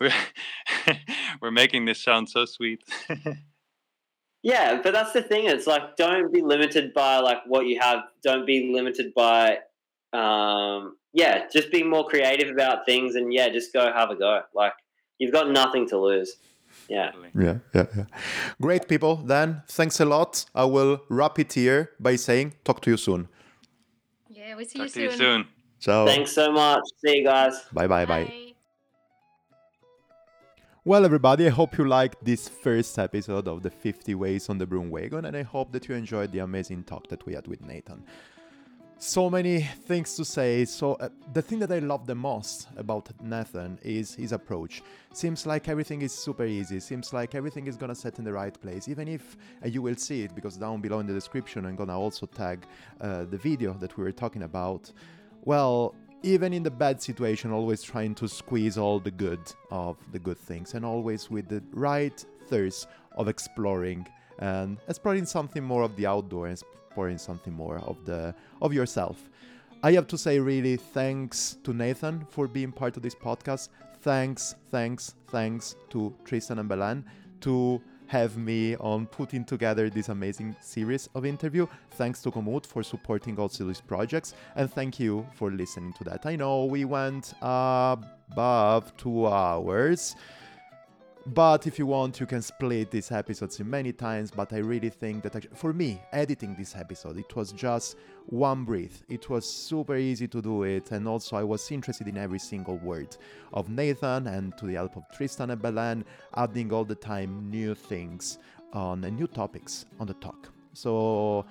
We're, 0.00 0.12
we're 1.42 1.50
making 1.50 1.84
this 1.84 2.02
sound 2.02 2.28
so 2.28 2.44
sweet. 2.44 2.82
yeah, 4.42 4.80
but 4.82 4.92
that's 4.92 5.12
the 5.12 5.22
thing. 5.22 5.46
It's 5.46 5.66
like 5.66 5.96
don't 5.96 6.32
be 6.32 6.42
limited 6.42 6.94
by 6.94 7.18
like 7.18 7.38
what 7.46 7.66
you 7.66 7.80
have. 7.80 8.00
Don't 8.22 8.46
be 8.46 8.70
limited 8.72 9.12
by 9.14 9.58
um, 10.12 10.96
yeah. 11.12 11.46
Just 11.52 11.70
be 11.70 11.82
more 11.82 12.06
creative 12.06 12.50
about 12.50 12.86
things, 12.86 13.16
and 13.16 13.32
yeah, 13.32 13.48
just 13.48 13.72
go 13.72 13.92
have 13.92 14.10
a 14.10 14.16
go. 14.16 14.42
Like 14.54 14.74
you've 15.18 15.32
got 15.32 15.50
nothing 15.50 15.88
to 15.88 15.98
lose. 15.98 16.36
Yeah. 16.88 17.12
Yeah, 17.34 17.58
yeah, 17.74 17.86
yeah. 17.96 18.04
Great 18.60 18.88
people. 18.88 19.16
Then 19.16 19.62
thanks 19.68 20.00
a 20.00 20.04
lot. 20.04 20.46
I 20.54 20.64
will 20.64 21.02
wrap 21.08 21.38
it 21.38 21.52
here 21.52 21.90
by 22.00 22.16
saying 22.16 22.54
talk 22.64 22.80
to 22.82 22.90
you 22.90 22.96
soon. 22.96 23.28
Yeah, 24.48 24.54
we'll 24.54 24.64
see 24.64 24.78
Talk 24.78 24.86
you 24.86 24.88
to 24.88 24.92
soon. 24.92 25.02
you 25.10 25.16
soon. 25.18 25.46
Ciao. 25.78 26.06
Thanks 26.06 26.32
so 26.32 26.50
much. 26.50 26.80
See 27.04 27.18
you 27.18 27.24
guys. 27.24 27.66
Bye, 27.70 27.86
bye, 27.86 28.06
bye. 28.06 28.54
Well, 30.86 31.04
everybody, 31.04 31.46
I 31.46 31.50
hope 31.50 31.76
you 31.76 31.84
liked 31.86 32.24
this 32.24 32.48
first 32.48 32.98
episode 32.98 33.46
of 33.46 33.62
the 33.62 33.68
50 33.68 34.14
Ways 34.14 34.48
on 34.48 34.56
the 34.56 34.66
Broom 34.66 34.88
Wagon, 34.88 35.26
and 35.26 35.36
I 35.36 35.42
hope 35.42 35.70
that 35.72 35.86
you 35.86 35.94
enjoyed 35.94 36.32
the 36.32 36.38
amazing 36.38 36.84
talk 36.84 37.08
that 37.08 37.26
we 37.26 37.34
had 37.34 37.46
with 37.46 37.60
Nathan 37.60 38.02
so 38.98 39.30
many 39.30 39.60
things 39.60 40.16
to 40.16 40.24
say. 40.24 40.64
So 40.64 40.94
uh, 40.94 41.08
the 41.32 41.40
thing 41.40 41.60
that 41.60 41.70
I 41.70 41.78
love 41.78 42.06
the 42.06 42.14
most 42.14 42.68
about 42.76 43.08
Nathan 43.22 43.78
is 43.82 44.14
his 44.14 44.32
approach. 44.32 44.82
Seems 45.12 45.46
like 45.46 45.68
everything 45.68 46.02
is 46.02 46.12
super 46.12 46.44
easy. 46.44 46.80
Seems 46.80 47.12
like 47.12 47.34
everything 47.34 47.68
is 47.68 47.76
gonna 47.76 47.94
set 47.94 48.18
in 48.18 48.24
the 48.24 48.32
right 48.32 48.60
place. 48.60 48.88
Even 48.88 49.06
if 49.06 49.36
uh, 49.64 49.68
you 49.68 49.82
will 49.82 49.94
see 49.94 50.22
it, 50.22 50.34
because 50.34 50.56
down 50.56 50.80
below 50.80 50.98
in 50.98 51.06
the 51.06 51.14
description 51.14 51.64
I'm 51.64 51.76
gonna 51.76 51.98
also 51.98 52.26
tag 52.26 52.66
uh, 53.00 53.24
the 53.24 53.38
video 53.38 53.72
that 53.74 53.96
we 53.96 54.02
were 54.02 54.12
talking 54.12 54.42
about. 54.42 54.92
Well, 55.44 55.94
even 56.24 56.52
in 56.52 56.64
the 56.64 56.70
bad 56.70 57.00
situation, 57.00 57.52
always 57.52 57.82
trying 57.82 58.16
to 58.16 58.26
squeeze 58.26 58.76
all 58.76 58.98
the 58.98 59.12
good 59.12 59.40
of 59.70 59.96
the 60.10 60.18
good 60.18 60.38
things, 60.38 60.74
and 60.74 60.84
always 60.84 61.30
with 61.30 61.48
the 61.48 61.62
right 61.70 62.24
thirst 62.48 62.88
of 63.16 63.28
exploring 63.28 64.06
and 64.40 64.78
exploring 64.88 65.26
something 65.26 65.62
more 65.62 65.82
of 65.82 65.94
the 65.96 66.06
outdoor 66.06 66.48
exploring 66.98 67.18
something 67.18 67.52
more 67.52 67.78
of 67.86 67.96
the 68.04 68.34
of 68.60 68.72
yourself. 68.72 69.30
I 69.84 69.92
have 69.92 70.08
to 70.08 70.18
say 70.18 70.40
really 70.40 70.76
thanks 70.76 71.56
to 71.62 71.72
Nathan 71.72 72.26
for 72.28 72.48
being 72.48 72.72
part 72.72 72.96
of 72.96 73.02
this 73.02 73.14
podcast. 73.14 73.68
Thanks, 74.00 74.56
thanks, 74.70 75.14
thanks 75.28 75.76
to 75.90 76.12
Tristan 76.24 76.58
and 76.58 76.68
Belen 76.68 77.04
to 77.42 77.80
have 78.08 78.36
me 78.36 78.74
on 78.80 79.06
putting 79.06 79.44
together 79.44 79.88
this 79.90 80.08
amazing 80.08 80.56
series 80.60 81.08
of 81.14 81.24
interview. 81.24 81.68
Thanks 81.92 82.20
to 82.22 82.30
Komoot 82.32 82.66
for 82.66 82.82
supporting 82.82 83.38
also 83.38 83.64
these 83.64 83.80
projects, 83.80 84.34
and 84.56 84.68
thank 84.72 84.98
you 84.98 85.24
for 85.34 85.52
listening 85.52 85.92
to 85.98 86.04
that. 86.04 86.26
I 86.26 86.34
know 86.34 86.64
we 86.64 86.84
went 86.84 87.34
above 87.40 88.96
two 88.96 89.28
hours. 89.28 90.16
But 91.26 91.66
if 91.66 91.78
you 91.78 91.86
want, 91.86 92.20
you 92.20 92.26
can 92.26 92.40
split 92.40 92.90
these 92.90 93.12
episodes 93.12 93.60
in 93.60 93.68
many 93.68 93.92
times. 93.92 94.30
But 94.30 94.52
I 94.52 94.58
really 94.58 94.88
think 94.88 95.22
that 95.24 95.36
actually, 95.36 95.56
for 95.56 95.72
me, 95.72 96.00
editing 96.12 96.54
this 96.54 96.74
episode, 96.74 97.18
it 97.18 97.34
was 97.36 97.52
just 97.52 97.96
one 98.26 98.64
breath. 98.64 99.02
It 99.08 99.28
was 99.28 99.48
super 99.48 99.96
easy 99.96 100.26
to 100.28 100.40
do 100.40 100.62
it. 100.62 100.90
And 100.90 101.06
also, 101.06 101.36
I 101.36 101.44
was 101.44 101.70
interested 101.70 102.08
in 102.08 102.16
every 102.16 102.38
single 102.38 102.78
word 102.78 103.16
of 103.52 103.68
Nathan 103.68 104.26
and 104.26 104.56
to 104.58 104.66
the 104.66 104.74
help 104.74 104.96
of 104.96 105.04
Tristan 105.14 105.50
and 105.50 105.60
Belen, 105.60 106.04
adding 106.34 106.72
all 106.72 106.84
the 106.84 106.94
time 106.94 107.50
new 107.50 107.74
things 107.74 108.38
on 108.72 109.00
new 109.00 109.26
topics 109.26 109.86
on 110.00 110.06
the 110.06 110.14
talk. 110.14 110.50
So, 110.72 111.44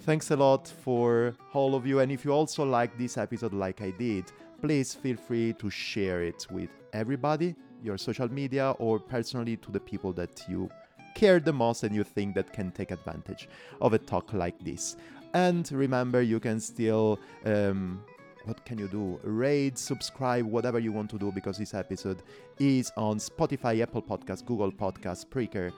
thanks 0.00 0.30
a 0.30 0.36
lot 0.36 0.68
for 0.68 1.34
all 1.52 1.74
of 1.74 1.86
you. 1.86 2.00
And 2.00 2.12
if 2.12 2.24
you 2.24 2.32
also 2.32 2.64
like 2.64 2.98
this 2.98 3.16
episode 3.16 3.54
like 3.54 3.80
I 3.80 3.90
did, 3.92 4.30
please 4.60 4.94
feel 4.94 5.16
free 5.16 5.52
to 5.54 5.70
share 5.70 6.22
it 6.22 6.46
with 6.50 6.70
everybody 6.92 7.54
your 7.86 7.96
social 7.96 8.30
media 8.30 8.72
or 8.78 8.98
personally 8.98 9.56
to 9.58 9.70
the 9.70 9.80
people 9.80 10.12
that 10.14 10.42
you 10.48 10.68
care 11.14 11.40
the 11.40 11.52
most 11.52 11.84
and 11.84 11.94
you 11.94 12.04
think 12.04 12.34
that 12.34 12.52
can 12.52 12.70
take 12.72 12.90
advantage 12.90 13.48
of 13.80 13.94
a 13.94 13.98
talk 13.98 14.32
like 14.34 14.58
this. 14.62 14.96
And 15.32 15.70
remember, 15.72 16.20
you 16.20 16.40
can 16.40 16.60
still 16.60 17.18
um, 17.44 18.02
what 18.46 18.64
can 18.64 18.78
you 18.78 18.88
do? 18.88 19.18
Rate, 19.24 19.76
subscribe, 19.76 20.46
whatever 20.46 20.78
you 20.78 20.92
want 20.92 21.10
to 21.10 21.18
do 21.18 21.32
because 21.32 21.58
this 21.58 21.74
episode 21.74 22.22
is 22.58 22.92
on 22.96 23.18
Spotify, 23.18 23.82
Apple 23.82 24.02
Podcasts, 24.02 24.44
Google 24.44 24.70
Podcasts, 24.70 25.26
Spreaker, 25.26 25.72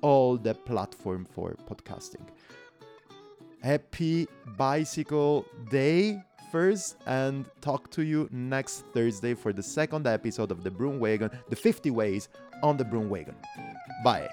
all 0.00 0.36
the 0.36 0.54
platform 0.54 1.26
for 1.30 1.54
podcasting. 1.68 2.26
Happy 3.62 4.26
bicycle 4.56 5.44
day 5.70 6.22
first 6.54 6.94
and 7.06 7.46
talk 7.60 7.90
to 7.90 8.04
you 8.04 8.28
next 8.30 8.84
Thursday 8.92 9.34
for 9.34 9.52
the 9.52 9.60
second 9.60 10.06
episode 10.06 10.52
of 10.52 10.62
the 10.62 10.70
Broom 10.70 11.00
Wagon, 11.00 11.28
the 11.48 11.56
50 11.56 11.90
Ways 11.90 12.28
on 12.62 12.76
the 12.76 12.84
Broom 12.84 13.08
Wagon. 13.08 13.34
Bye. 14.04 14.30